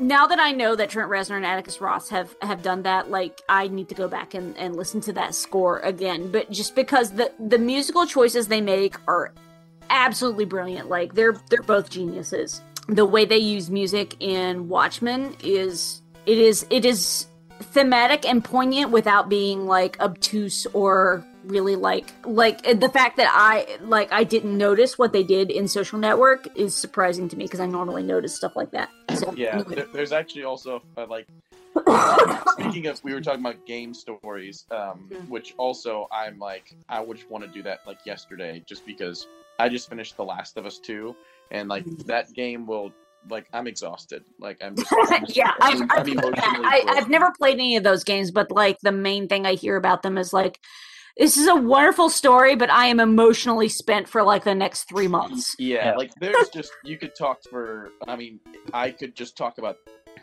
now 0.00 0.26
that 0.26 0.38
I 0.38 0.52
know 0.52 0.76
that 0.76 0.90
Trent 0.90 1.10
Reznor 1.10 1.36
and 1.36 1.46
Atticus 1.46 1.80
Ross 1.80 2.08
have 2.10 2.36
have 2.42 2.62
done 2.62 2.82
that. 2.82 3.10
Like 3.10 3.40
I 3.48 3.68
need 3.68 3.88
to 3.88 3.94
go 3.94 4.08
back 4.08 4.34
and, 4.34 4.56
and 4.58 4.76
listen 4.76 5.00
to 5.02 5.12
that 5.14 5.34
score 5.34 5.78
again. 5.80 6.30
But 6.30 6.50
just 6.50 6.74
because 6.74 7.12
the 7.12 7.32
the 7.38 7.58
musical 7.58 8.04
choices 8.06 8.48
they 8.48 8.60
make 8.60 8.96
are 9.08 9.32
absolutely 9.90 10.44
brilliant. 10.44 10.88
Like 10.88 11.14
they're 11.14 11.36
they're 11.50 11.62
both 11.62 11.90
geniuses. 11.90 12.62
The 12.88 13.04
way 13.04 13.24
they 13.24 13.38
use 13.38 13.70
music 13.70 14.16
in 14.20 14.68
Watchmen 14.68 15.36
is 15.42 16.02
it 16.26 16.38
is 16.38 16.66
it 16.70 16.84
is 16.84 17.26
thematic 17.60 18.26
and 18.28 18.44
poignant 18.44 18.90
without 18.90 19.28
being 19.28 19.66
like 19.66 20.00
obtuse 20.00 20.66
or 20.72 21.24
really 21.44 21.76
like 21.76 22.12
like 22.24 22.62
the 22.62 22.88
fact 22.88 23.16
that 23.16 23.30
I 23.32 23.78
like 23.82 24.12
I 24.12 24.24
didn't 24.24 24.56
notice 24.56 24.98
what 24.98 25.12
they 25.12 25.22
did 25.22 25.50
in 25.50 25.66
Social 25.66 25.98
Network 25.98 26.48
is 26.56 26.74
surprising 26.74 27.28
to 27.30 27.36
me 27.36 27.44
because 27.44 27.60
I 27.60 27.66
normally 27.66 28.02
notice 28.02 28.34
stuff 28.34 28.54
like 28.56 28.70
that. 28.72 28.90
So 29.14 29.32
Yeah, 29.36 29.60
anyway. 29.66 29.84
there's 29.92 30.12
actually 30.12 30.44
also 30.44 30.82
uh, 30.96 31.06
like 31.06 31.26
speaking 32.52 32.86
of 32.86 33.02
we 33.04 33.12
were 33.14 33.20
talking 33.20 33.40
about 33.40 33.64
game 33.66 33.94
stories, 33.94 34.66
um, 34.70 35.08
which 35.28 35.54
also 35.56 36.08
I'm 36.12 36.38
like 36.38 36.74
I 36.88 37.00
would 37.00 37.18
want 37.30 37.44
to 37.44 37.50
do 37.50 37.62
that 37.64 37.80
like 37.86 38.04
yesterday 38.04 38.62
just 38.66 38.84
because 38.86 39.26
I 39.58 39.68
just 39.68 39.88
finished 39.88 40.16
The 40.16 40.24
Last 40.24 40.56
of 40.56 40.66
Us 40.66 40.78
two 40.78 41.16
and 41.50 41.68
like 41.68 41.84
mm. 41.84 42.04
that 42.06 42.32
game 42.32 42.66
will 42.66 42.92
like 43.30 43.48
I'm 43.52 43.66
exhausted 43.66 44.24
like 44.38 44.58
I'm 44.62 44.76
just, 44.76 44.92
I'm 44.92 45.24
just- 45.26 45.36
yeah, 45.36 45.52
I've, 45.60 45.80
I'm, 45.80 45.90
I've, 45.90 46.08
I'm 46.08 46.64
I. 46.64 46.84
I've 46.88 47.08
never 47.08 47.32
played 47.36 47.54
any 47.54 47.76
of 47.76 47.82
those 47.82 48.04
games, 48.04 48.30
but 48.30 48.50
like 48.50 48.78
the 48.80 48.92
main 48.92 49.28
thing 49.28 49.46
I 49.46 49.54
hear 49.54 49.76
about 49.76 50.02
them 50.02 50.18
is 50.18 50.32
like, 50.32 50.60
this 51.18 51.36
is 51.36 51.48
a 51.48 51.54
wonderful 51.54 52.10
story, 52.10 52.54
but 52.54 52.70
I 52.70 52.86
am 52.86 53.00
emotionally 53.00 53.68
spent 53.68 54.08
for 54.08 54.22
like 54.22 54.44
the 54.44 54.54
next 54.54 54.84
three 54.84 55.08
months. 55.08 55.54
Yeah, 55.58 55.94
like 55.96 56.12
there's 56.20 56.48
just 56.54 56.72
you 56.84 56.96
could 56.96 57.14
talk 57.16 57.42
for. 57.50 57.90
I 58.06 58.16
mean, 58.16 58.38
I 58.72 58.92
could 58.92 59.16
just 59.16 59.36
talk 59.36 59.58
about 59.58 59.76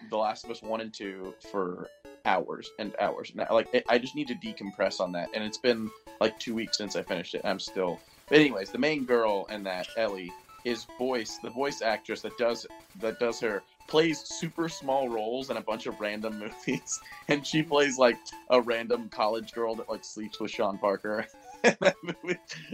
The 0.10 0.18
Last 0.18 0.46
of 0.46 0.52
Us 0.52 0.62
one 0.62 0.80
and 0.82 0.94
two 0.94 1.34
for 1.52 1.90
hours 2.24 2.70
and 2.80 2.96
hours. 3.00 3.34
Now, 3.36 3.48
like 3.52 3.68
it, 3.74 3.84
I 3.90 3.98
just 3.98 4.16
need 4.16 4.30
to 4.30 4.36
decompress 4.36 5.02
on 5.02 5.12
that, 5.12 5.30
and 5.36 5.44
it's 5.44 5.58
been 5.58 5.92
like 6.22 6.40
two 6.40 6.56
weeks 6.56 6.78
since 6.78 6.96
I 6.96 7.04
finished 7.04 7.36
it. 7.36 7.42
And 7.44 7.52
I'm 7.52 7.60
still. 7.60 8.00
But 8.28 8.40
anyways, 8.40 8.72
the 8.72 8.80
main 8.80 9.06
girl 9.06 9.46
in 9.50 9.64
that 9.64 9.88
Ellie 9.98 10.32
is 10.66 10.88
voice 10.98 11.38
the 11.44 11.50
voice 11.52 11.82
actress 11.84 12.22
that 12.24 12.36
does 12.40 12.66
that 13.00 13.20
does 13.20 13.40
her 13.40 13.62
plays 13.88 14.20
super 14.20 14.68
small 14.68 15.08
roles 15.08 15.52
in 15.52 15.58
a 15.58 15.62
bunch 15.62 15.86
of 15.86 16.00
random 16.00 16.40
movies 16.68 17.00
and 17.28 17.46
she 17.46 17.62
plays 17.62 18.00
like 18.00 18.18
a 18.50 18.60
random 18.60 19.08
college 19.10 19.54
girl 19.54 19.76
that 19.76 19.88
like 19.88 20.04
sleeps 20.04 20.40
with 20.40 20.52
Sean 20.52 20.78
Parker. 20.78 21.26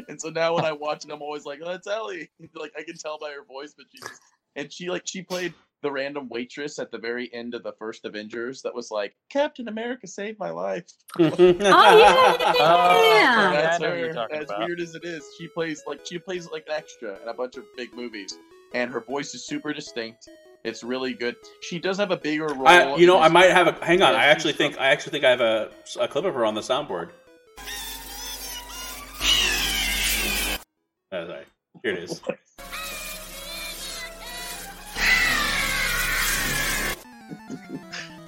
And 0.09 0.19
so 0.19 0.29
now 0.29 0.53
when 0.55 0.65
I 0.65 0.73
watch 0.73 1.05
it, 1.05 1.11
I'm 1.11 1.21
always 1.21 1.45
like, 1.45 1.59
"Oh, 1.63 1.69
that's 1.71 1.87
Ellie." 1.87 2.29
Like 2.53 2.73
I 2.77 2.83
can 2.83 2.97
tell 2.97 3.17
by 3.17 3.29
her 3.31 3.45
voice, 3.45 3.73
but 3.75 3.85
she's 3.89 4.19
and 4.57 4.71
she 4.71 4.89
like 4.89 5.03
she 5.05 5.21
played 5.21 5.53
the 5.81 5.91
random 5.91 6.29
waitress 6.29 6.79
at 6.79 6.91
the 6.91 6.97
very 6.97 7.33
end 7.33 7.53
of 7.53 7.63
the 7.63 7.73
first 7.73 8.05
Avengers 8.05 8.61
that 8.61 8.73
was 8.73 8.91
like, 8.91 9.15
"Captain 9.29 9.67
America 9.67 10.07
saved 10.07 10.39
my 10.39 10.49
life." 10.49 10.85
Oh 11.19 11.29
yeah, 11.37 12.37
oh, 12.59 13.13
yeah, 13.13 13.51
That's 13.53 13.83
I 13.83 13.85
know 13.85 13.89
her. 13.89 14.33
As 14.33 14.45
about. 14.45 14.59
weird 14.59 14.79
as 14.79 14.95
it 14.95 15.03
is, 15.03 15.23
she 15.37 15.47
plays 15.47 15.83
like 15.87 16.05
she 16.05 16.17
plays 16.17 16.49
like 16.49 16.65
an 16.67 16.73
extra 16.73 17.21
in 17.21 17.27
a 17.27 17.33
bunch 17.33 17.57
of 17.57 17.63
big 17.75 17.93
movies, 17.93 18.37
and 18.73 18.91
her 18.91 19.01
voice 19.01 19.33
is 19.33 19.45
super 19.45 19.73
distinct. 19.73 20.29
It's 20.63 20.83
really 20.83 21.13
good. 21.13 21.35
She 21.61 21.79
does 21.79 21.97
have 21.97 22.11
a 22.11 22.17
bigger 22.17 22.45
role. 22.45 22.67
I, 22.67 22.95
you 22.95 23.07
know, 23.07 23.19
I 23.19 23.29
might 23.29 23.49
have 23.49 23.67
a. 23.67 23.85
Hang 23.85 24.01
on, 24.01 24.13
I 24.13 24.25
actually 24.25 24.53
think 24.53 24.79
I 24.79 24.87
actually 24.87 25.11
think 25.11 25.25
I 25.25 25.29
have 25.31 25.41
a, 25.41 25.71
a 25.99 26.07
clip 26.07 26.25
of 26.25 26.35
her 26.35 26.45
on 26.45 26.55
the 26.55 26.61
soundboard. 26.61 27.09
Oh, 31.13 31.27
sorry. 31.27 31.43
Here 31.83 31.93
it 31.93 32.03
is. 32.03 32.21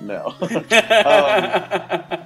No. 0.03 0.27
um, 0.41 0.49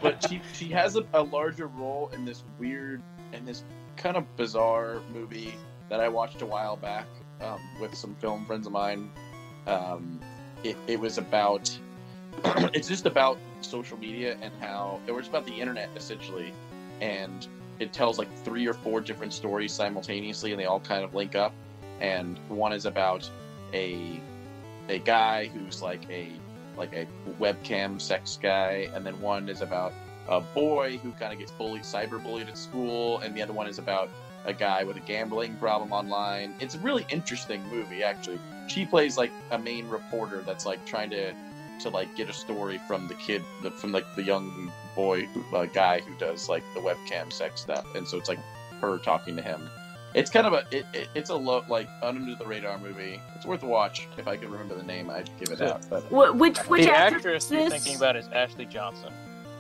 but 0.02 0.26
she 0.28 0.42
she 0.54 0.70
has 0.70 0.96
a, 0.96 1.06
a 1.14 1.22
larger 1.22 1.68
role 1.68 2.10
in 2.14 2.26
this 2.26 2.44
weird 2.60 3.02
in 3.34 3.46
this 3.46 3.64
kind 3.96 4.18
of 4.18 4.36
bizarre 4.36 5.02
movie 5.14 5.54
that 5.90 6.00
I 6.00 6.10
watched 6.10 6.42
a 6.42 6.46
while 6.46 6.76
back 6.76 7.06
um, 7.42 7.60
with 7.80 7.96
some 7.96 8.16
film 8.16 8.46
friends 8.46 8.68
of 8.68 8.74
mine. 8.74 9.12
Um, 9.68 10.20
it, 10.64 10.76
it 10.88 11.00
was 11.00 11.18
about 11.18 11.70
it's 12.74 12.88
just 12.88 13.06
about 13.06 13.38
social 13.62 13.98
media 13.98 14.38
and 14.42 14.52
how 14.60 15.00
it 15.08 15.12
was 15.12 15.28
about 15.28 15.46
the 15.46 15.54
internet 15.54 15.90
essentially, 15.96 16.54
and 17.00 17.48
it 17.80 17.94
tells 17.94 18.18
like 18.18 18.34
three 18.44 18.68
or 18.68 18.74
four 18.74 19.02
different 19.02 19.34
stories 19.34 19.72
simultaneously, 19.72 20.52
and 20.52 20.60
they 20.60 20.66
all 20.66 20.80
kind 20.80 21.04
of 21.04 21.14
link 21.14 21.36
up. 21.36 21.54
And 22.00 22.40
one 22.48 22.74
is 22.74 22.86
about 22.86 23.30
a 23.74 24.20
a 24.90 25.00
guy 25.00 25.48
who's 25.48 25.82
like 25.82 26.10
a 26.10 26.32
like 26.78 26.94
a 26.94 27.08
webcam 27.40 28.00
sex 28.00 28.38
guy, 28.42 28.90
and 28.94 29.06
then 29.06 29.20
one 29.20 29.50
is 29.50 29.62
about 29.62 29.94
a 30.28 30.42
boy 30.42 30.98
who 30.98 31.12
kind 31.14 31.34
of 31.34 31.40
gets 31.40 31.52
bullied, 31.52 31.84
cyberbullied 31.84 32.48
at 32.48 32.58
school, 32.58 33.20
and 33.20 33.34
the 33.36 33.42
other 33.42 33.54
one 33.54 33.68
is 33.68 33.80
about 33.80 34.10
a 34.46 34.54
guy 34.54 34.84
with 34.84 34.98
a 34.98 35.02
gambling 35.02 35.56
problem 35.58 35.92
online. 35.92 36.54
It's 36.60 36.76
a 36.76 36.80
really 36.80 37.06
interesting 37.10 37.62
movie, 37.70 38.04
actually. 38.04 38.40
She 38.68 38.86
plays 38.86 39.18
like 39.18 39.32
a 39.52 39.58
main 39.58 39.88
reporter 39.88 40.42
that's 40.46 40.66
like 40.66 40.86
trying 40.86 41.10
to 41.12 41.34
to 41.82 41.90
like 41.90 42.16
get 42.16 42.28
a 42.28 42.34
story 42.34 42.80
from 42.88 43.08
the 43.08 43.14
kid, 43.16 43.44
the, 43.62 43.70
from 43.70 43.92
like 43.92 44.06
the 44.16 44.24
young 44.24 44.72
boy, 44.96 45.26
who, 45.28 45.56
uh, 45.56 45.66
guy 45.66 46.00
who 46.00 46.16
does 46.16 46.50
like 46.50 46.64
the 46.74 46.80
webcam 46.80 47.32
sex 47.32 47.62
stuff, 47.62 47.86
and 47.96 48.08
so 48.08 48.18
it's 48.18 48.30
like 48.30 48.40
her 48.82 48.98
talking 48.98 49.36
to 49.36 49.42
him. 49.42 49.70
It's 50.14 50.30
kind 50.32 50.48
of 50.48 50.54
a 50.54 50.64
it, 50.72 50.86
it, 50.94 51.08
it's 51.16 51.30
a 51.30 51.36
low 51.36 51.64
like 51.70 51.88
under 52.02 52.36
the 52.36 52.46
radar 52.46 52.78
movie. 52.80 53.22
It's 53.36 53.46
worth 53.46 53.62
a 53.64 53.68
watch. 53.68 54.08
If 54.18 54.28
I 54.28 54.38
could 54.38 54.50
remember 54.50 54.76
the 54.76 54.84
name, 54.84 55.10
I'd 55.10 55.30
give 55.40 55.50
it 55.52 55.62
out. 55.62 55.82
But 55.90 56.02
Wh- 56.04 56.36
which 56.40 56.58
which 56.60 56.86
the 56.86 56.92
actress 56.92 57.18
actress 57.18 57.46
is 57.46 57.52
you're 57.52 57.70
thinking 57.70 57.96
about 57.98 58.16
is 58.16 58.28
Ashley 58.30 58.66
Johnson. 58.66 59.14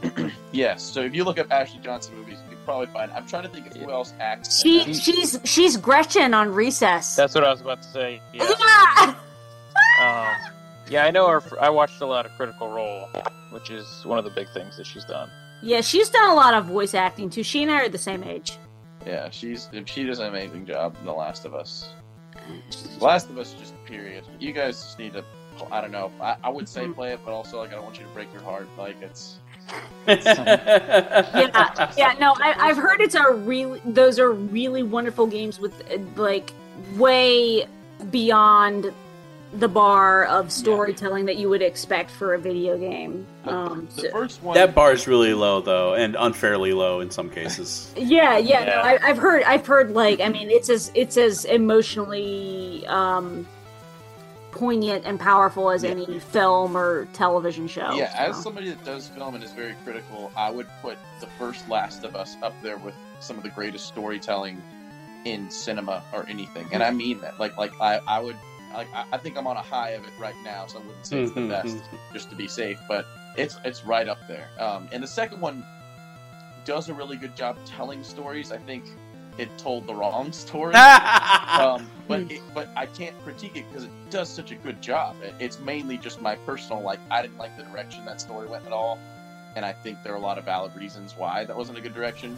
yes, 0.52 0.82
so 0.84 1.02
if 1.02 1.14
you 1.14 1.24
look 1.24 1.38
up 1.40 1.52
Ashley 1.52 1.80
Johnson 1.84 2.16
movies, 2.16 2.38
you 2.50 2.56
can 2.56 2.66
probably 2.66 2.88
find. 2.88 3.12
I'm 3.12 3.28
trying 3.28 3.44
to 3.44 3.50
think 3.50 3.68
of 3.68 3.76
who 3.76 3.92
else 3.92 4.14
acts. 4.20 4.62
She 4.62 4.94
she's 4.94 5.40
she's 5.44 5.76
Gretchen 5.78 6.34
on 6.34 6.54
Recess. 6.54 7.16
That's 7.16 7.36
what 7.36 7.44
I 7.44 7.52
was 7.52 7.62
about 7.62 7.82
to 7.84 7.88
say. 7.90 8.22
Yeah. 8.34 8.48
Yeah. 8.60 9.16
Um, 10.00 10.28
yeah, 10.90 11.06
I 11.06 11.12
know 11.12 11.28
her. 11.28 11.42
fr- 11.42 11.60
I 11.60 11.70
watched 11.70 12.02
a 12.02 12.06
lot 12.06 12.28
of 12.28 12.32
Critical 12.34 12.70
Role, 12.70 13.10
which 13.50 13.72
is 13.72 14.04
one 14.06 14.20
of 14.20 14.26
the 14.26 14.30
big 14.30 14.48
things 14.54 14.78
that 14.78 14.86
she's 14.86 15.04
done. 15.06 15.30
Yeah, 15.64 15.82
she's 15.82 16.10
done 16.10 16.30
a 16.30 16.36
lot 16.36 16.54
of 16.54 16.66
voice 16.66 16.94
acting 16.94 17.32
too. 17.32 17.42
She 17.42 17.64
and 17.64 17.72
I 17.72 17.82
are 17.86 17.90
the 17.90 17.98
same 17.98 18.24
age. 18.24 18.60
Yeah, 19.08 19.30
she's 19.30 19.70
she 19.86 20.04
does 20.04 20.20
an 20.20 20.28
amazing 20.28 20.66
job 20.66 20.98
in 21.00 21.06
The 21.06 21.14
Last 21.14 21.46
of 21.46 21.56
Us. 21.56 21.94
The 22.98 23.06
Last 23.06 23.30
of 23.30 23.38
Us, 23.38 23.54
is 23.54 23.60
just 23.60 23.86
period. 23.86 24.26
You 24.38 24.52
guys 24.52 24.82
just 24.82 25.00
need 25.00 25.14
to. 25.14 25.24
I 25.72 25.80
don't 25.80 25.92
know. 25.92 26.12
I, 26.20 26.36
I 26.44 26.50
would 26.50 26.68
say 26.68 26.88
play 26.90 27.14
it, 27.14 27.22
but 27.24 27.32
also 27.32 27.58
like 27.60 27.70
I 27.70 27.76
don't 27.76 27.86
want 27.86 27.98
you 27.98 28.04
to 28.04 28.12
break 28.12 28.32
your 28.34 28.42
heart. 28.44 28.68
Like 28.78 29.02
it's. 29.02 29.38
yeah, 30.08 31.94
yeah. 31.98 32.16
No, 32.20 32.36
I, 32.38 32.54
I've 32.58 32.78
heard 32.78 33.00
it's 33.00 33.16
a 33.16 33.32
really. 33.32 33.82
Those 33.86 34.20
are 34.20 34.32
really 34.32 34.84
wonderful 34.84 35.26
games 35.26 35.58
with 35.58 35.74
uh, 35.90 36.00
like 36.22 36.52
way 36.98 37.66
beyond 38.12 38.94
the 39.54 39.68
bar 39.68 40.26
of 40.26 40.52
storytelling 40.52 41.26
that 41.26 41.38
you 41.38 41.48
would 41.50 41.62
expect 41.62 42.12
for 42.12 42.34
a 42.34 42.38
video 42.40 42.78
game. 42.78 43.26
Um, 43.46 43.88
The 43.96 44.02
so- 44.02 44.12
first 44.12 44.44
one. 44.44 44.56
That 44.56 44.76
bar 44.76 44.92
is 44.92 45.08
really 45.08 45.34
low 45.34 45.62
though, 45.62 45.94
and 45.94 46.16
unfairly 46.20 46.74
low 46.74 47.00
in 47.00 47.10
some 47.12 47.30
cases. 47.30 47.94
Yeah, 47.98 48.38
yeah. 48.38 48.60
No, 48.66 48.66
Yeah. 48.74 48.82
I, 48.82 49.00
I've 49.10 49.18
heard. 49.18 49.44
I've 49.44 49.66
heard. 49.66 49.92
Like, 49.92 50.20
I 50.20 50.30
mean, 50.30 50.50
it's 50.50 50.70
as 50.70 50.92
it's 50.96 51.16
as 51.18 51.46
emotionally 51.46 52.86
um, 52.88 53.48
poignant 54.52 55.06
and 55.06 55.20
powerful 55.20 55.70
as 55.72 55.84
any 55.84 56.20
film 56.20 56.76
or 56.76 57.06
television 57.14 57.68
show. 57.68 57.94
Yeah, 57.94 58.12
as 58.16 58.42
somebody 58.42 58.70
that 58.70 58.84
does 58.84 59.08
film 59.08 59.36
and 59.36 59.44
is 59.44 59.52
very 59.52 59.76
critical, 59.84 60.32
I 60.36 60.50
would 60.50 60.68
put 60.82 60.98
the 61.22 61.28
first 61.40 61.68
Last 61.70 62.04
of 62.04 62.16
Us 62.16 62.36
up 62.44 62.54
there 62.62 62.78
with 62.78 62.96
some 63.20 63.38
of 63.38 63.44
the 63.44 63.50
greatest 63.50 63.86
storytelling 63.88 64.62
in 65.26 65.50
cinema 65.50 66.04
or 66.14 66.26
anything, 66.28 66.68
and 66.72 66.84
I 66.84 66.92
mean 66.92 67.20
that. 67.22 67.40
Like, 67.40 67.58
like 67.58 67.72
I, 67.82 68.00
I 68.08 68.20
would, 68.20 68.36
like, 68.74 68.88
I, 68.94 69.06
I 69.14 69.18
think 69.18 69.38
I'm 69.38 69.48
on 69.48 69.58
a 69.58 69.62
high 69.62 69.92
of 69.92 70.04
it 70.04 70.12
right 70.20 70.36
now, 70.44 70.66
so 70.68 70.80
I 70.80 70.82
wouldn't 70.84 71.06
say 71.06 71.22
it's 71.24 71.32
the 71.32 71.42
Mhm, 71.42 71.50
best, 71.50 71.78
just 72.14 72.30
to 72.30 72.36
be 72.36 72.48
safe, 72.48 72.80
but 72.88 73.06
it's 73.38 73.58
it's 73.64 73.86
right 73.86 74.08
up 74.08 74.20
there. 74.28 74.50
Um, 74.60 74.88
and 74.92 75.02
the 75.04 75.08
second 75.08 75.42
one 75.42 75.64
does 76.66 76.90
a 76.90 76.94
really 76.94 77.18
good 77.18 77.36
job 77.36 77.58
telling 77.66 78.04
stories. 78.04 78.52
I 78.52 78.58
think 78.58 78.84
it 79.38 79.56
told 79.58 79.88
the 79.88 79.94
wrong 79.96 80.32
story. 80.46 80.74
um, 81.60 81.90
but 82.08 82.22
it, 82.32 82.42
but 82.54 82.70
I 82.76 82.86
can't 82.86 83.16
critique 83.24 83.56
it 83.56 83.66
because 83.70 83.86
it 83.86 83.92
does 84.10 84.30
such 84.30 84.52
a 84.52 84.56
good 84.56 84.82
job. 84.82 85.16
It, 85.24 85.34
it's 85.40 85.60
mainly 85.60 85.98
just 85.98 86.22
my 86.22 86.36
personal 86.36 86.82
like 86.82 87.00
I 87.12 87.22
didn't 87.22 87.38
like 87.38 87.56
the 87.58 87.64
direction 87.64 88.06
that 88.06 88.20
story 88.22 88.48
went 88.48 88.66
at 88.66 88.72
all, 88.72 88.98
and 89.56 89.66
I 89.66 89.74
think 89.74 90.02
there 90.04 90.14
are 90.14 90.18
a 90.18 90.20
lot 90.22 90.38
of 90.38 90.46
valid 90.46 90.76
reasons 90.76 91.16
why 91.18 91.46
that 91.46 91.56
wasn't 91.56 91.78
a 91.78 91.82
good 91.82 91.94
direction. 91.94 92.38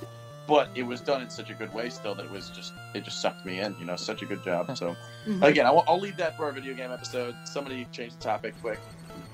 But 0.50 0.70
it 0.76 0.82
was 0.84 1.00
done 1.00 1.22
in 1.22 1.30
such 1.30 1.50
a 1.52 1.54
good 1.54 1.72
way 1.74 1.90
still 1.90 2.16
that 2.16 2.26
it 2.26 2.32
was 2.32 2.50
just 2.50 2.74
it 2.96 3.04
just 3.06 3.22
sucked 3.22 3.46
me 3.46 3.60
in. 3.60 3.76
You 3.80 3.86
know, 3.86 3.96
such 3.96 4.22
a 4.24 4.26
good 4.26 4.44
job. 4.44 4.76
So 4.76 4.96
Mhm. 5.28 5.44
again, 5.44 5.66
I 5.68 5.72
will, 5.72 5.84
I'll 5.88 6.00
leave 6.00 6.18
that 6.18 6.36
for 6.36 6.46
our 6.46 6.52
video 6.52 6.74
game 6.74 6.92
episode. 6.92 7.36
Somebody 7.46 7.88
change 7.92 8.14
the 8.16 8.24
topic 8.24 8.56
quick. 8.62 8.80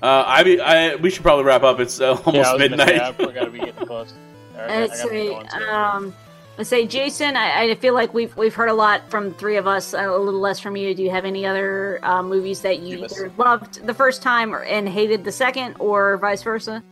Uh, 0.02 0.24
I, 0.26 0.42
be, 0.42 0.60
I 0.60 0.96
we 0.96 1.08
should 1.10 1.22
probably 1.22 1.44
wrap 1.44 1.62
up. 1.62 1.80
It's 1.80 2.00
uh, 2.00 2.10
almost 2.10 2.26
Yeah, 2.34 2.42
I 2.50 2.52
was 2.52 2.62
gonna 2.62 2.68
midnight. 2.76 2.88
say, 2.88 3.24
I 3.24 3.32
gotta 3.32 3.50
be 3.50 3.58
getting 3.60 3.86
close. 3.86 4.12
All 4.54 4.60
right, 4.62 4.70
I 4.70 4.80
Let's 4.80 5.02
gotta 5.02 5.10
say, 5.10 5.34
um, 5.70 6.14
let's 6.58 6.68
say, 6.70 6.86
Jason. 6.86 7.34
I, 7.36 7.62
I 7.70 7.74
feel 7.76 7.94
like 7.94 8.12
we've 8.12 8.36
we've 8.36 8.54
heard 8.54 8.68
a 8.68 8.74
lot 8.74 9.08
from 9.10 9.32
three 9.34 9.56
of 9.56 9.66
us, 9.66 9.94
a 9.94 10.02
little 10.18 10.38
less 10.40 10.60
from 10.60 10.76
you. 10.76 10.94
Do 10.94 11.02
you 11.02 11.10
have 11.10 11.24
any 11.24 11.46
other 11.46 11.98
uh, 12.02 12.22
movies 12.22 12.60
that 12.60 12.80
you 12.80 12.98
Give 12.98 13.10
either 13.12 13.32
loved 13.38 13.86
the 13.86 13.94
first 13.94 14.20
time 14.22 14.54
or, 14.54 14.62
and 14.64 14.86
hated 14.88 15.24
the 15.24 15.32
second, 15.32 15.76
or 15.78 16.18
vice 16.18 16.42
versa? 16.42 16.82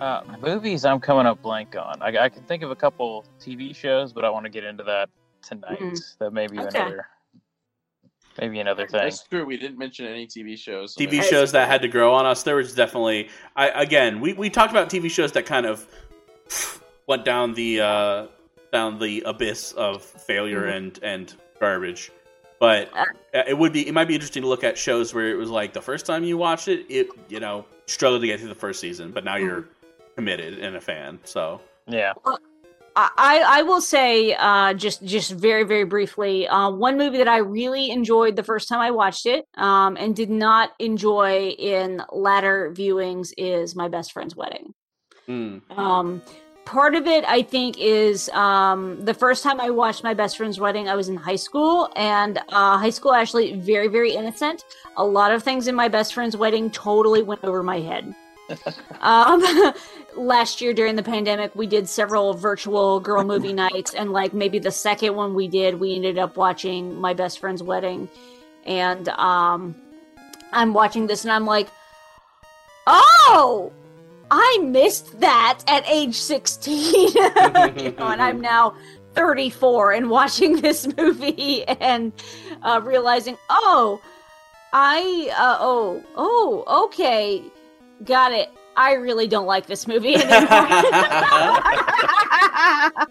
Uh, 0.00 0.22
movies, 0.40 0.84
I'm 0.86 0.98
coming 0.98 1.26
up 1.26 1.42
blank 1.42 1.76
on. 1.76 2.00
I, 2.00 2.16
I 2.24 2.28
can 2.30 2.42
think 2.44 2.62
of 2.62 2.70
a 2.70 2.76
couple 2.76 3.24
TV 3.38 3.76
shows, 3.76 4.12
but 4.14 4.24
I 4.24 4.30
want 4.30 4.44
to 4.46 4.50
get 4.50 4.64
into 4.64 4.82
that 4.84 5.10
tonight. 5.42 5.78
Mhm. 5.78 6.18
That 6.18 6.32
may 6.32 6.46
be 6.46 6.58
Okay. 6.58 6.78
another, 6.78 7.06
maybe 8.40 8.60
another 8.60 8.86
thing. 8.86 9.02
That's 9.02 9.22
true. 9.24 9.44
We 9.44 9.58
didn't 9.58 9.76
mention 9.78 10.06
any 10.06 10.26
TV 10.26 10.56
shows. 10.56 10.94
so 10.94 11.00
TV 11.04 11.18
maybe- 11.18 11.26
shows 11.26 11.52
that 11.52 11.68
had 11.68 11.82
to 11.82 11.88
grow 11.88 12.14
on 12.14 12.24
us. 12.24 12.42
There 12.42 12.56
was 12.56 12.74
definitely, 12.74 13.28
I 13.56 13.68
again, 13.68 14.20
we, 14.20 14.32
we 14.32 14.48
talked 14.48 14.70
about 14.70 14.88
TV 14.88 15.10
shows 15.10 15.32
that 15.32 15.44
kind 15.44 15.66
of 15.66 15.86
went 17.06 17.26
down 17.26 17.52
the 17.52 17.80
uh, 17.82 18.26
down 18.72 18.98
the 18.98 19.22
abyss 19.26 19.72
of 19.72 20.02
failure 20.02 20.62
Mhm. 20.62 20.76
and 20.76 20.98
and 21.02 21.34
garbage. 21.60 22.10
But 22.58 22.90
Uh, 22.96 23.04
it 23.46 23.56
would 23.58 23.72
be 23.74 23.86
it 23.86 23.92
might 23.92 24.08
be 24.08 24.14
interesting 24.14 24.42
to 24.42 24.48
look 24.48 24.64
at 24.64 24.78
shows 24.78 25.12
where 25.12 25.28
it 25.28 25.36
was 25.36 25.50
like 25.50 25.72
the 25.74 25.82
first 25.82 26.06
time 26.06 26.24
you 26.24 26.38
watched 26.38 26.68
it, 26.68 26.86
it 26.88 27.08
you 27.28 27.40
know 27.40 27.66
struggled 27.86 28.22
to 28.22 28.26
get 28.26 28.38
through 28.40 28.48
the 28.48 28.54
first 28.54 28.80
season, 28.80 29.10
but 29.12 29.24
now 29.24 29.36
you're 29.36 29.68
committed 30.20 30.58
and 30.58 30.76
a 30.76 30.80
fan. 30.80 31.18
So 31.24 31.60
Yeah. 31.86 32.12
I, 32.96 33.42
I 33.58 33.62
will 33.62 33.80
say 33.80 34.34
uh, 34.34 34.74
just 34.74 35.02
just 35.04 35.30
very 35.32 35.64
very 35.64 35.84
briefly 35.84 36.46
uh, 36.46 36.68
one 36.70 36.98
movie 36.98 37.18
that 37.18 37.28
I 37.28 37.38
really 37.38 37.90
enjoyed 37.90 38.36
the 38.36 38.42
first 38.42 38.68
time 38.68 38.80
I 38.80 38.90
watched 38.90 39.24
it 39.24 39.46
um, 39.56 39.96
and 39.96 40.14
did 40.14 40.28
not 40.28 40.72
enjoy 40.78 41.50
in 41.72 42.02
latter 42.12 42.72
viewings 42.74 43.32
is 43.38 43.74
My 43.74 43.88
Best 43.88 44.12
Friend's 44.12 44.36
Wedding. 44.36 44.74
mm, 45.26 45.62
Um, 45.70 46.20
part 46.66 46.94
of 46.94 47.06
it, 47.06 47.24
I 47.26 47.40
think, 47.42 47.78
is 47.78 48.28
um, 48.30 49.02
the 49.04 49.14
first 49.14 49.42
time 49.42 49.60
I 49.60 49.70
watched 49.70 50.04
My 50.04 50.12
Best 50.12 50.36
Friend's 50.36 50.60
Wedding, 50.60 50.88
I 50.88 50.96
was 50.96 51.08
in 51.08 51.16
high 51.16 51.36
school, 51.36 51.88
and 51.96 52.38
uh, 52.50 52.76
high 52.76 52.90
school 52.90 53.14
actually 53.14 53.54
very, 53.54 53.88
very 53.88 54.12
innocent. 54.12 54.64
A 54.96 55.04
lot 55.04 55.32
of 55.32 55.42
things 55.42 55.68
in 55.68 55.74
My 55.74 55.88
Best 55.88 56.12
Friend's 56.12 56.36
Wedding 56.36 56.70
totally 56.70 57.22
went 57.22 57.42
over 57.44 57.62
my 57.62 57.80
head. 57.80 58.14
Um, 59.00 59.42
last 60.16 60.60
year 60.60 60.72
during 60.72 60.96
the 60.96 61.02
pandemic, 61.02 61.54
we 61.54 61.66
did 61.66 61.88
several 61.88 62.34
virtual 62.34 63.00
girl 63.00 63.24
movie 63.24 63.52
nights, 63.52 63.94
and 63.94 64.12
like 64.12 64.32
maybe 64.32 64.58
the 64.58 64.70
second 64.70 65.14
one 65.14 65.34
we 65.34 65.48
did, 65.48 65.78
we 65.78 65.94
ended 65.94 66.18
up 66.18 66.36
watching 66.36 67.00
My 67.00 67.14
Best 67.14 67.38
Friend's 67.38 67.62
Wedding, 67.62 68.08
and 68.64 69.08
um, 69.10 69.74
I'm 70.52 70.72
watching 70.74 71.06
this, 71.06 71.24
and 71.24 71.32
I'm 71.32 71.46
like, 71.46 71.68
oh. 72.86 73.72
I 74.32 74.58
missed 74.62 75.18
that 75.18 75.58
at 75.66 75.84
age 75.88 76.14
16. 76.14 76.76
you 77.08 77.12
know, 77.18 78.06
and 78.06 78.22
I'm 78.22 78.40
now 78.40 78.76
34 79.14 79.92
and 79.92 80.10
watching 80.10 80.56
this 80.60 80.86
movie 80.96 81.64
and 81.64 82.12
uh, 82.62 82.80
realizing, 82.82 83.36
oh, 83.48 84.00
I, 84.72 85.30
uh, 85.36 85.58
oh, 85.60 86.02
oh, 86.16 86.84
okay, 86.86 87.42
got 88.04 88.32
it. 88.32 88.50
I 88.76 88.94
really 88.94 89.26
don't 89.26 89.46
like 89.46 89.66
this 89.66 89.86
movie 89.86 90.14
anymore. 90.14 90.30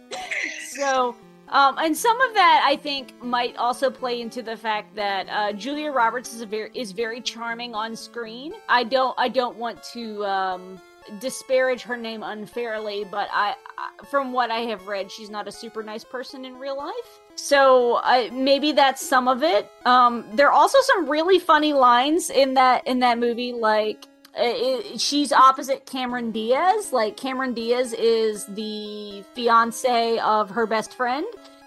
so, 0.70 1.16
um, 1.50 1.78
and 1.80 1.96
some 1.96 2.20
of 2.22 2.34
that 2.34 2.64
I 2.66 2.76
think 2.76 3.22
might 3.24 3.56
also 3.58 3.90
play 3.90 4.22
into 4.22 4.42
the 4.42 4.56
fact 4.56 4.96
that 4.96 5.28
uh, 5.30 5.54
Julia 5.54 5.92
Roberts 5.92 6.34
is 6.34 6.42
very 6.44 6.72
is 6.74 6.92
very 6.92 7.22
charming 7.22 7.76
on 7.76 7.96
screen. 7.96 8.54
I 8.68 8.84
don't 8.84 9.16
I 9.18 9.30
don't 9.30 9.58
want 9.58 9.84
to 9.94 10.26
um, 10.26 10.82
disparage 11.20 11.82
her 11.82 11.98
name 11.98 12.24
unfairly, 12.24 13.06
but 13.10 13.28
I, 13.32 13.56
I 13.78 14.06
from 14.06 14.32
what 14.32 14.52
I 14.52 14.60
have 14.60 14.88
read, 14.88 15.12
she's 15.12 15.30
not 15.30 15.48
a 15.48 15.52
super 15.52 15.84
nice 15.84 16.04
person 16.04 16.46
in 16.46 16.58
real 16.58 16.78
life. 16.78 17.20
So 17.36 17.96
uh, 17.96 18.30
maybe 18.32 18.72
that's 18.72 19.06
some 19.06 19.28
of 19.28 19.44
it. 19.44 19.70
Um, 19.86 20.26
there 20.34 20.48
are 20.48 20.54
also 20.54 20.78
some 20.82 21.10
really 21.10 21.40
funny 21.40 21.74
lines 21.74 22.30
in 22.30 22.54
that 22.56 22.88
in 22.88 23.00
that 23.00 23.20
movie, 23.20 23.54
like. 23.54 24.06
Uh, 24.38 24.42
It, 24.44 25.02
she's 25.02 25.32
opposite 25.32 25.86
Cameron 25.86 26.32
Diaz. 26.32 26.92
Like 26.94 27.18
Cameron 27.18 27.54
Diaz 27.54 27.94
is 27.94 28.46
the 28.46 29.24
fiance 29.34 30.20
of 30.20 30.50
her 30.52 30.66
best 30.66 30.94
friend, 30.94 31.26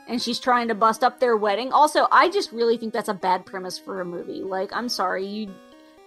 and 0.09 0.21
she's 0.21 0.39
trying 0.39 0.69
to 0.69 0.75
bust 0.75 1.03
up 1.03 1.21
their 1.21 1.37
wedding. 1.37 1.73
Also, 1.73 2.07
I 2.11 2.31
just 2.31 2.53
really 2.53 2.77
think 2.77 2.93
that's 2.93 3.09
a 3.09 3.15
bad 3.15 3.47
premise 3.47 3.79
for 3.79 4.01
a 4.01 4.05
movie. 4.05 4.43
Like, 4.43 4.73
I'm 4.73 4.89
sorry, 4.89 5.27
you 5.27 5.55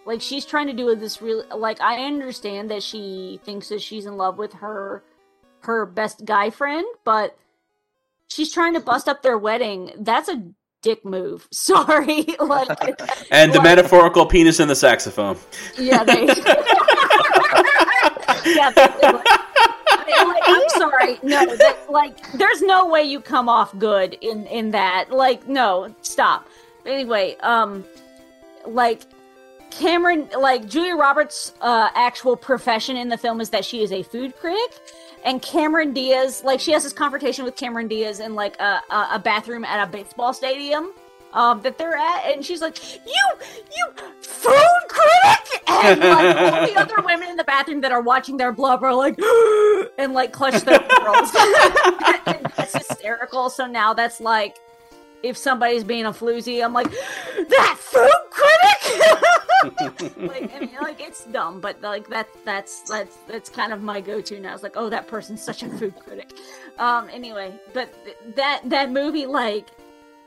like 0.05 0.21
she's 0.21 0.45
trying 0.45 0.67
to 0.67 0.73
do 0.73 0.95
this 0.95 1.21
real 1.21 1.43
like 1.55 1.81
I 1.81 2.05
understand 2.05 2.69
that 2.71 2.83
she 2.83 3.39
thinks 3.43 3.69
that 3.69 3.81
she's 3.81 4.05
in 4.05 4.17
love 4.17 4.37
with 4.37 4.53
her 4.53 5.03
her 5.61 5.85
best 5.85 6.23
guy 6.25 6.51
friend, 6.51 6.85
but 7.03 7.37
she's 8.27 8.53
trying 8.53 8.75
to 8.75 8.79
bust 8.79 9.09
up 9.09 9.23
their 9.23 9.37
wedding. 9.37 9.91
That's 9.97 10.29
a 10.29 10.43
dick 10.85 11.03
move. 11.03 11.47
Sorry. 11.51 12.25
like 12.39 12.69
and 13.31 13.51
the 13.51 13.57
like- 13.57 13.63
metaphorical 13.63 14.25
penis 14.27 14.59
in 14.59 14.67
the 14.67 14.75
saxophone. 14.75 15.37
Yeah, 15.77 16.03
they 16.03 16.25
Yeah, 18.45 18.69
they, 18.69 18.81
like, 18.83 19.25
I- 19.27 20.23
like, 20.23 20.43
I'm 20.45 20.69
sorry. 20.69 21.19
No, 21.23 21.43
that, 21.55 21.77
like 21.89 22.31
there's 22.33 22.61
no 22.61 22.85
way 22.87 23.01
you 23.03 23.19
come 23.19 23.49
off 23.49 23.77
good 23.79 24.13
in 24.21 24.45
in 24.47 24.71
that. 24.71 25.11
Like 25.11 25.47
no, 25.47 25.93
stop. 26.01 26.47
Anyway, 26.85 27.35
um 27.41 27.83
like 28.67 29.01
Cameron, 29.71 30.29
like 30.39 30.69
Julia 30.69 30.95
Roberts' 30.95 31.51
uh, 31.59 31.89
actual 31.95 32.37
profession 32.37 32.95
in 32.95 33.09
the 33.09 33.17
film 33.17 33.41
is 33.41 33.49
that 33.49 33.65
she 33.65 33.83
is 33.83 33.91
a 33.91 34.03
food 34.03 34.33
critic, 34.37 34.79
and 35.25 35.41
Cameron 35.41 35.91
Diaz, 35.91 36.43
like 36.45 36.59
she 36.59 36.71
has 36.71 36.83
this 36.83 36.93
confrontation 36.93 37.43
with 37.43 37.55
Cameron 37.55 37.87
Diaz 37.87 38.19
in 38.19 38.35
like 38.35 38.57
a, 38.59 38.81
a, 38.89 39.07
a 39.13 39.19
bathroom 39.19 39.65
at 39.65 39.85
a 39.85 39.91
baseball 39.91 40.33
stadium 40.33 40.93
um, 41.33 41.61
that 41.63 41.77
they're 41.77 41.97
at, 41.97 42.31
and 42.31 42.45
she's 42.45 42.61
like, 42.61 42.77
"You, 43.05 43.27
you 43.75 43.87
food 44.21 44.55
critic," 44.87 45.63
and 45.67 45.99
like 45.99 46.37
all 46.37 46.67
the 46.67 46.75
other 46.79 47.01
women 47.03 47.29
in 47.29 47.37
the 47.37 47.43
bathroom 47.43 47.81
that 47.81 47.91
are 47.91 48.01
watching 48.01 48.37
their 48.37 48.53
blubber 48.53 48.93
like, 48.93 49.19
and 49.97 50.13
like 50.13 50.31
clutch 50.31 50.61
their 50.63 50.79
pearls. 50.79 51.31
that's 52.55 52.73
hysterical. 52.73 53.49
So 53.49 53.65
now 53.65 53.93
that's 53.93 54.21
like. 54.21 54.55
If 55.23 55.37
somebody's 55.37 55.83
being 55.83 56.05
a 56.05 56.11
floozy, 56.11 56.63
I'm 56.63 56.71
like, 56.71 56.91
that 56.91 57.77
food 57.79 58.11
critic. 58.29 59.01
like, 60.17 60.53
I 60.55 60.59
mean, 60.59 60.77
like 60.81 61.01
it's 61.01 61.25
dumb, 61.25 61.59
but 61.59 61.81
like 61.81 62.07
that 62.09 62.27
that's 62.43 62.81
that's 62.81 63.17
that's 63.27 63.49
kind 63.49 63.73
of 63.73 63.81
my 63.81 64.01
go-to 64.01 64.39
now. 64.39 64.53
It's 64.53 64.63
like, 64.63 64.75
oh, 64.75 64.89
that 64.89 65.07
person's 65.07 65.41
such 65.41 65.63
a 65.63 65.69
food 65.69 65.95
critic. 65.95 66.33
Um, 66.77 67.09
anyway, 67.11 67.53
but 67.73 67.93
th- 68.03 68.17
that 68.35 68.61
that 68.65 68.91
movie, 68.91 69.25
like, 69.25 69.67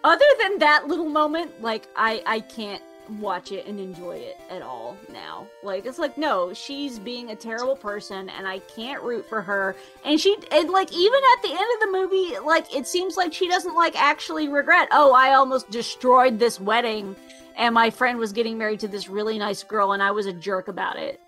other 0.04 0.24
than 0.42 0.58
that 0.58 0.86
little 0.86 1.08
moment, 1.08 1.60
like 1.62 1.88
I 1.96 2.22
I 2.26 2.40
can't 2.40 2.82
watch 3.18 3.52
it 3.52 3.66
and 3.66 3.80
enjoy 3.80 4.16
it 4.16 4.38
at 4.50 4.62
all 4.62 4.96
now. 5.10 5.46
Like 5.62 5.86
it's 5.86 5.98
like 5.98 6.18
no, 6.18 6.52
she's 6.52 6.98
being 6.98 7.30
a 7.30 7.36
terrible 7.36 7.76
person 7.76 8.28
and 8.28 8.46
I 8.46 8.58
can't 8.60 9.02
root 9.02 9.28
for 9.28 9.42
her. 9.42 9.76
And 10.04 10.20
she 10.20 10.36
and 10.52 10.70
like 10.70 10.92
even 10.92 11.20
at 11.36 11.42
the 11.42 11.50
end 11.50 11.58
of 11.74 11.80
the 11.80 11.90
movie, 11.92 12.38
like 12.44 12.74
it 12.74 12.86
seems 12.86 13.16
like 13.16 13.32
she 13.32 13.48
doesn't 13.48 13.74
like 13.74 14.00
actually 14.00 14.48
regret, 14.48 14.88
"Oh, 14.92 15.12
I 15.12 15.34
almost 15.34 15.70
destroyed 15.70 16.38
this 16.38 16.60
wedding." 16.60 17.16
And 17.58 17.74
my 17.74 17.90
friend 17.90 18.18
was 18.18 18.32
getting 18.32 18.56
married 18.56 18.80
to 18.80 18.88
this 18.88 19.08
really 19.08 19.38
nice 19.38 19.62
girl, 19.62 19.92
and 19.92 20.02
I 20.02 20.12
was 20.12 20.24
a 20.26 20.32
jerk 20.32 20.68
about 20.68 20.96
it 20.96 21.20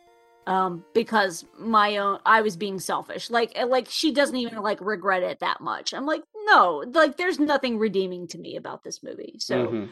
um 0.46 0.82
because 0.94 1.44
my 1.58 1.98
own 1.98 2.18
i 2.24 2.40
was 2.40 2.56
being 2.56 2.80
selfish. 2.80 3.28
Like 3.28 3.54
like 3.68 3.86
she 3.90 4.10
doesn't 4.10 4.34
even 4.36 4.58
like 4.62 4.80
regret 4.80 5.22
it 5.22 5.40
that 5.40 5.60
much. 5.60 5.92
I'm 5.92 6.06
like 6.06 6.22
no 6.46 6.82
like 6.94 7.18
there's 7.18 7.38
nothing 7.38 7.78
redeeming 7.78 8.26
to 8.28 8.38
me 8.38 8.56
about 8.56 8.82
this 8.82 9.02
movie. 9.02 9.34
So 9.38 9.66
Mhm. 9.66 9.88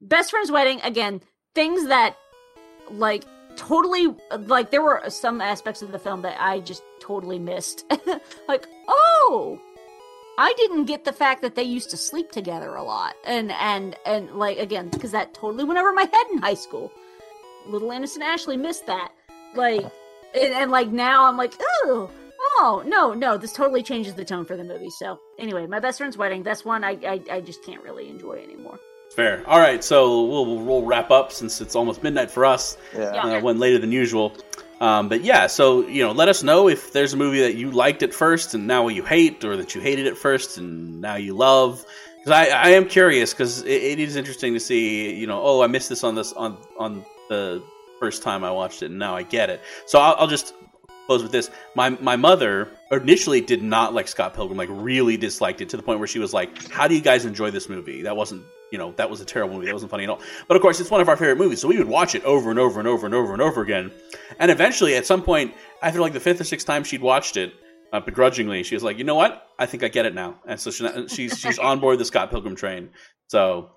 best 0.00 0.30
friend's 0.30 0.52
wedding 0.52 0.80
again 0.82 1.20
things 1.56 1.88
that 1.88 2.16
like 2.88 3.24
totally 3.56 4.14
like 4.46 4.70
there 4.70 4.80
were 4.80 5.02
some 5.08 5.40
aspects 5.40 5.82
of 5.82 5.90
the 5.90 5.98
film 5.98 6.22
that 6.22 6.36
i 6.40 6.60
just 6.60 6.84
totally 7.00 7.40
missed. 7.40 7.84
Like 8.48 8.68
oh 8.86 9.60
i 10.40 10.52
didn't 10.56 10.86
get 10.86 11.04
the 11.04 11.12
fact 11.12 11.42
that 11.42 11.54
they 11.54 11.62
used 11.62 11.90
to 11.90 11.96
sleep 11.96 12.32
together 12.32 12.74
a 12.74 12.82
lot 12.82 13.14
and 13.24 13.52
and 13.52 13.96
and 14.06 14.30
like 14.32 14.58
again 14.58 14.88
because 14.88 15.12
that 15.12 15.34
totally 15.34 15.64
went 15.64 15.78
over 15.78 15.92
my 15.92 16.08
head 16.12 16.26
in 16.32 16.38
high 16.38 16.54
school 16.54 16.90
little 17.66 17.90
innocent 17.90 18.24
ashley 18.24 18.56
missed 18.56 18.86
that 18.86 19.12
like 19.54 19.82
and, 20.34 20.52
and 20.52 20.70
like 20.70 20.88
now 20.88 21.26
i'm 21.26 21.36
like 21.36 21.52
oh 21.60 22.10
oh 22.56 22.82
no 22.86 23.12
no 23.12 23.36
this 23.36 23.52
totally 23.52 23.82
changes 23.82 24.14
the 24.14 24.24
tone 24.24 24.44
for 24.44 24.56
the 24.56 24.64
movie 24.64 24.90
so 24.90 25.20
anyway 25.38 25.66
my 25.66 25.78
best 25.78 25.98
friend's 25.98 26.16
wedding 26.16 26.42
that's 26.42 26.64
one 26.64 26.82
i 26.82 26.92
i, 27.06 27.20
I 27.30 27.40
just 27.40 27.62
can't 27.64 27.82
really 27.82 28.08
enjoy 28.08 28.34
anymore 28.42 28.78
Fair. 29.10 29.42
All 29.48 29.58
right, 29.58 29.82
so 29.82 30.24
we'll, 30.24 30.58
we'll 30.58 30.82
wrap 30.84 31.10
up 31.10 31.32
since 31.32 31.60
it's 31.60 31.74
almost 31.74 32.04
midnight 32.04 32.30
for 32.30 32.44
us. 32.44 32.76
Yeah. 32.94 33.12
Yeah. 33.12 33.38
Uh, 33.38 33.40
went 33.40 33.58
later 33.58 33.76
than 33.76 33.90
usual. 33.90 34.32
Um, 34.80 35.08
but 35.10 35.22
yeah, 35.22 35.46
so 35.46 35.86
you 35.86 36.02
know, 36.02 36.12
let 36.12 36.28
us 36.28 36.42
know 36.42 36.68
if 36.68 36.92
there's 36.92 37.12
a 37.12 37.16
movie 37.16 37.40
that 37.40 37.54
you 37.54 37.70
liked 37.70 38.02
at 38.02 38.14
first 38.14 38.54
and 38.54 38.66
now 38.66 38.88
you 38.88 39.04
hate, 39.04 39.44
or 39.44 39.56
that 39.56 39.74
you 39.74 39.80
hated 39.80 40.06
at 40.06 40.16
first 40.16 40.56
and 40.56 41.00
now 41.00 41.16
you 41.16 41.34
love. 41.34 41.84
Because 42.16 42.32
I, 42.32 42.46
I 42.46 42.68
am 42.70 42.86
curious 42.86 43.32
because 43.32 43.62
it, 43.62 43.82
it 43.82 43.98
is 43.98 44.16
interesting 44.16 44.54
to 44.54 44.60
see. 44.60 45.14
You 45.14 45.26
know, 45.26 45.40
oh, 45.42 45.62
I 45.62 45.66
missed 45.66 45.88
this 45.90 46.02
on 46.02 46.14
this 46.14 46.32
on 46.32 46.56
on 46.78 47.04
the 47.28 47.62
first 47.98 48.22
time 48.22 48.42
I 48.42 48.50
watched 48.50 48.82
it, 48.82 48.86
and 48.86 48.98
now 48.98 49.14
I 49.14 49.22
get 49.22 49.50
it. 49.50 49.60
So 49.86 49.98
I'll, 49.98 50.16
I'll 50.18 50.26
just 50.26 50.54
close 51.06 51.22
with 51.22 51.32
this. 51.32 51.50
My 51.74 51.90
my 51.90 52.16
mother 52.16 52.70
initially 52.90 53.42
did 53.42 53.62
not 53.62 53.92
like 53.92 54.08
Scott 54.08 54.34
Pilgrim, 54.34 54.56
like 54.56 54.70
really 54.70 55.16
disliked 55.18 55.60
it 55.60 55.68
to 55.70 55.76
the 55.76 55.82
point 55.82 55.98
where 55.98 56.08
she 56.08 56.18
was 56.18 56.32
like, 56.32 56.70
"How 56.70 56.88
do 56.88 56.94
you 56.94 57.02
guys 57.02 57.26
enjoy 57.26 57.50
this 57.50 57.68
movie? 57.68 58.02
That 58.02 58.16
wasn't." 58.16 58.44
You 58.70 58.78
know 58.78 58.92
that 58.96 59.10
was 59.10 59.20
a 59.20 59.24
terrible 59.24 59.54
movie. 59.54 59.66
That 59.66 59.72
wasn't 59.74 59.90
funny 59.90 60.04
at 60.04 60.10
all. 60.10 60.20
But 60.48 60.56
of 60.56 60.62
course, 60.62 60.78
it's 60.80 60.90
one 60.90 61.00
of 61.00 61.08
our 61.08 61.16
favorite 61.16 61.38
movies, 61.38 61.60
so 61.60 61.68
we 61.68 61.78
would 61.78 61.88
watch 61.88 62.14
it 62.14 62.22
over 62.24 62.50
and 62.50 62.58
over 62.58 62.78
and 62.78 62.88
over 62.88 63.06
and 63.06 63.14
over 63.14 63.32
and 63.32 63.42
over 63.42 63.62
again. 63.62 63.90
And 64.38 64.50
eventually, 64.50 64.94
at 64.96 65.06
some 65.06 65.22
point, 65.22 65.54
after 65.82 66.00
like 66.00 66.12
the 66.12 66.20
fifth 66.20 66.40
or 66.40 66.44
sixth 66.44 66.66
time 66.66 66.84
she'd 66.84 67.00
watched 67.02 67.36
it, 67.36 67.52
uh, 67.92 68.00
begrudgingly, 68.00 68.62
she 68.62 68.74
was 68.76 68.82
like, 68.84 68.96
"You 68.98 69.04
know 69.04 69.16
what? 69.16 69.46
I 69.58 69.66
think 69.66 69.82
I 69.82 69.88
get 69.88 70.06
it 70.06 70.14
now." 70.14 70.36
And 70.46 70.58
so 70.60 70.70
she, 70.70 70.86
she's 71.08 71.38
she's 71.38 71.58
on 71.58 71.80
board 71.80 71.98
the 71.98 72.04
Scott 72.04 72.30
Pilgrim 72.30 72.54
train. 72.56 72.90
So, 73.28 73.70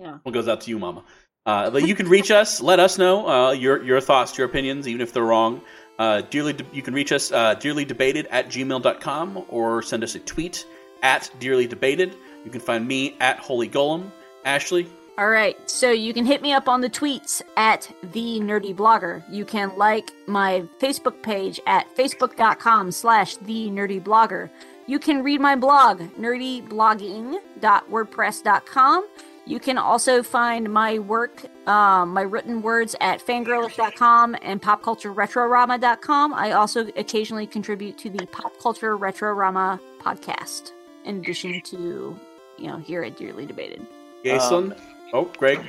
Yeah. 0.00 0.18
what 0.22 0.32
goes 0.32 0.48
out 0.48 0.60
to 0.62 0.70
you, 0.70 0.78
Mama? 0.78 1.04
Uh, 1.46 1.70
but 1.70 1.86
you 1.86 1.94
can 1.94 2.08
reach 2.08 2.30
us. 2.30 2.60
Let 2.60 2.78
us 2.80 2.98
know 2.98 3.26
uh, 3.28 3.50
your 3.52 3.82
your 3.82 4.00
thoughts, 4.00 4.36
your 4.38 4.46
opinions, 4.46 4.86
even 4.86 5.00
if 5.00 5.12
they're 5.12 5.24
wrong. 5.24 5.62
Uh, 5.98 6.22
dearly, 6.30 6.56
you 6.72 6.80
can 6.82 6.94
reach 6.94 7.12
us 7.12 7.30
uh, 7.32 7.54
dearly 7.54 7.84
debated 7.84 8.26
at 8.30 8.48
gmail.com 8.48 9.44
or 9.48 9.82
send 9.82 10.02
us 10.04 10.14
a 10.14 10.18
tweet 10.20 10.64
at 11.02 11.30
dearly 11.40 11.66
debated. 11.66 12.14
You 12.44 12.50
can 12.50 12.60
find 12.60 12.86
me 12.86 13.16
at 13.20 13.38
Holy 13.38 13.68
Golem. 13.68 14.10
Ashley, 14.44 14.86
All 15.18 15.28
right, 15.28 15.58
so 15.68 15.90
you 15.90 16.14
can 16.14 16.24
hit 16.24 16.40
me 16.40 16.54
up 16.54 16.66
on 16.66 16.80
the 16.80 16.88
tweets 16.88 17.42
at 17.56 17.90
the 18.02 18.40
nerdy 18.40 18.74
blogger. 18.74 19.22
You 19.30 19.44
can 19.44 19.76
like 19.76 20.12
my 20.26 20.64
Facebook 20.78 21.22
page 21.22 21.60
at 21.66 21.94
facebook.com 21.94 22.90
slash 22.92 23.36
the 23.36 23.68
nerdy 23.68 24.02
blogger. 24.02 24.48
You 24.86 24.98
can 24.98 25.22
read 25.22 25.42
my 25.42 25.56
blog, 25.56 26.00
nerdyblogging.wordpress.com. 26.18 29.08
You 29.46 29.58
can 29.58 29.78
also 29.78 30.22
find 30.22 30.72
my 30.72 30.98
work, 30.98 31.44
um, 31.68 32.10
my 32.10 32.22
written 32.22 32.62
words 32.62 32.94
at 33.00 33.24
fangirlish.com 33.24 34.36
and 34.42 34.62
popcultureretrorama.com. 34.62 36.34
I 36.34 36.52
also 36.52 36.86
occasionally 36.96 37.46
contribute 37.46 37.98
to 37.98 38.10
the 38.10 38.26
Pop 38.26 38.58
Culture 38.60 38.96
Retrorama 38.96 39.80
podcast, 40.00 40.72
in 41.04 41.18
addition 41.18 41.60
to, 41.62 42.18
you 42.60 42.68
know, 42.68 42.78
here 42.78 43.02
at 43.02 43.16
Dearly 43.16 43.46
Debated. 43.46 43.86
Jason. 44.24 44.74
oh, 45.12 45.24
Greg. 45.38 45.60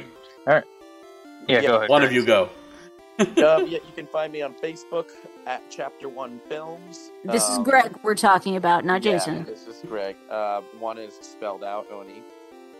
Yeah, 0.47 0.61
Yeah, 1.47 1.61
go 1.61 1.75
ahead. 1.77 1.89
One 1.89 2.03
of 2.03 2.11
you 2.11 2.25
go. 2.25 2.49
um, 3.19 3.27
yeah, 3.35 3.65
you 3.65 3.81
can 3.95 4.07
find 4.07 4.31
me 4.31 4.41
on 4.41 4.53
Facebook 4.55 5.09
at 5.45 5.63
Chapter 5.69 6.09
One 6.09 6.39
Films. 6.49 7.11
This 7.25 7.43
is 7.47 7.57
Um, 7.57 7.63
Greg 7.63 7.97
we're 8.03 8.15
talking 8.15 8.55
about, 8.57 8.85
not 8.85 9.03
yeah, 9.03 9.13
Jason. 9.13 9.43
this 9.45 9.67
is 9.67 9.81
Greg. 9.87 10.15
Uh, 10.29 10.61
one 10.79 10.97
is 10.97 11.17
spelled 11.21 11.63
out 11.63 11.87
Oni. 11.91 12.23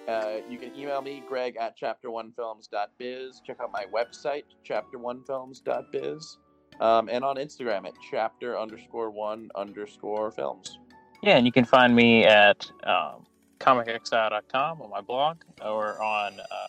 Uh, 0.07 0.37
you 0.49 0.57
can 0.57 0.75
email 0.75 1.01
me, 1.01 1.23
Greg 1.27 1.55
at 1.57 1.77
chapter1films.biz. 1.77 3.41
Check 3.45 3.57
out 3.61 3.71
my 3.71 3.85
website, 3.93 4.43
chapter1films.biz. 4.67 6.37
Um, 6.79 7.09
and 7.09 7.23
on 7.23 7.35
Instagram 7.35 7.85
at 7.85 7.93
chapter 8.09 8.57
underscore 8.57 9.11
one 9.11 9.49
underscore 9.55 10.31
films. 10.31 10.79
Yeah, 11.21 11.37
and 11.37 11.45
you 11.45 11.51
can 11.51 11.65
find 11.65 11.95
me 11.95 12.25
at 12.25 12.69
um, 12.83 13.27
comicexile.com 13.61 14.81
on 14.81 14.89
my 14.89 15.01
blog 15.01 15.37
or 15.63 16.01
on 16.01 16.39
uh, 16.39 16.67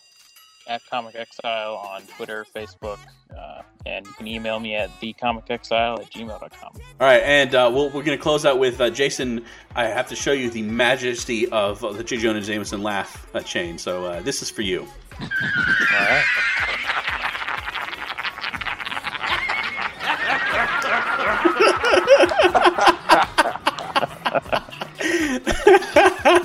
at 0.69 0.85
Comic 0.87 1.15
Exile 1.17 1.75
on 1.75 2.03
Twitter, 2.03 2.47
Facebook, 2.55 2.99
uh, 3.37 3.63
and 3.87 4.07
you 4.07 4.13
can 4.13 4.27
email 4.27 4.61
me 4.61 4.75
at 4.75 4.91
thecomicexile 5.01 6.01
at 6.01 6.11
gmail.com. 6.11 6.73
All 6.73 6.81
right, 7.01 7.23
and 7.23 7.55
uh, 7.55 7.71
we'll, 7.73 7.87
we're 7.87 8.05
going 8.05 8.17
to 8.17 8.23
close 8.23 8.45
out 8.47 8.59
with 8.59 8.81
uh, 8.81 8.91
Jason. 8.91 9.45
I 9.75 9.87
have 9.87 10.09
to 10.09 10.17
show 10.17 10.33
you 10.33 10.51
the 10.51 10.63
majesty 10.63 11.49
of 11.49 11.85
uh, 11.85 11.93
the 11.93 12.05
J. 12.05 12.19
Jonah 12.19 12.41
Jameson 12.41 12.83
laugh 12.83 13.29
uh, 13.35 13.41
chain. 13.41 13.79
So 13.79 14.05
uh, 14.05 14.21
this 14.21 14.43
is 14.43 14.51
for 14.51 14.63
you. 14.63 14.87
All 15.21 15.29
right. 15.93 16.25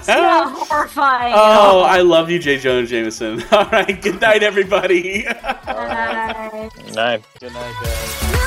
Not 0.08 0.48
ah. 0.48 0.66
horrifying. 0.70 1.34
Oh, 1.36 1.82
I 1.82 2.02
love 2.02 2.30
you, 2.30 2.40
J. 2.40 2.58
Jonah 2.58 2.88
Jameson. 2.88 3.44
All 3.52 3.66
right, 3.66 4.02
good 4.02 4.22
night, 4.22 4.44
everybody. 4.44 5.24
Bye. 5.44 6.70
Night. 6.94 7.24
Good 7.40 7.54
night, 7.54 7.76
guys. 7.84 8.47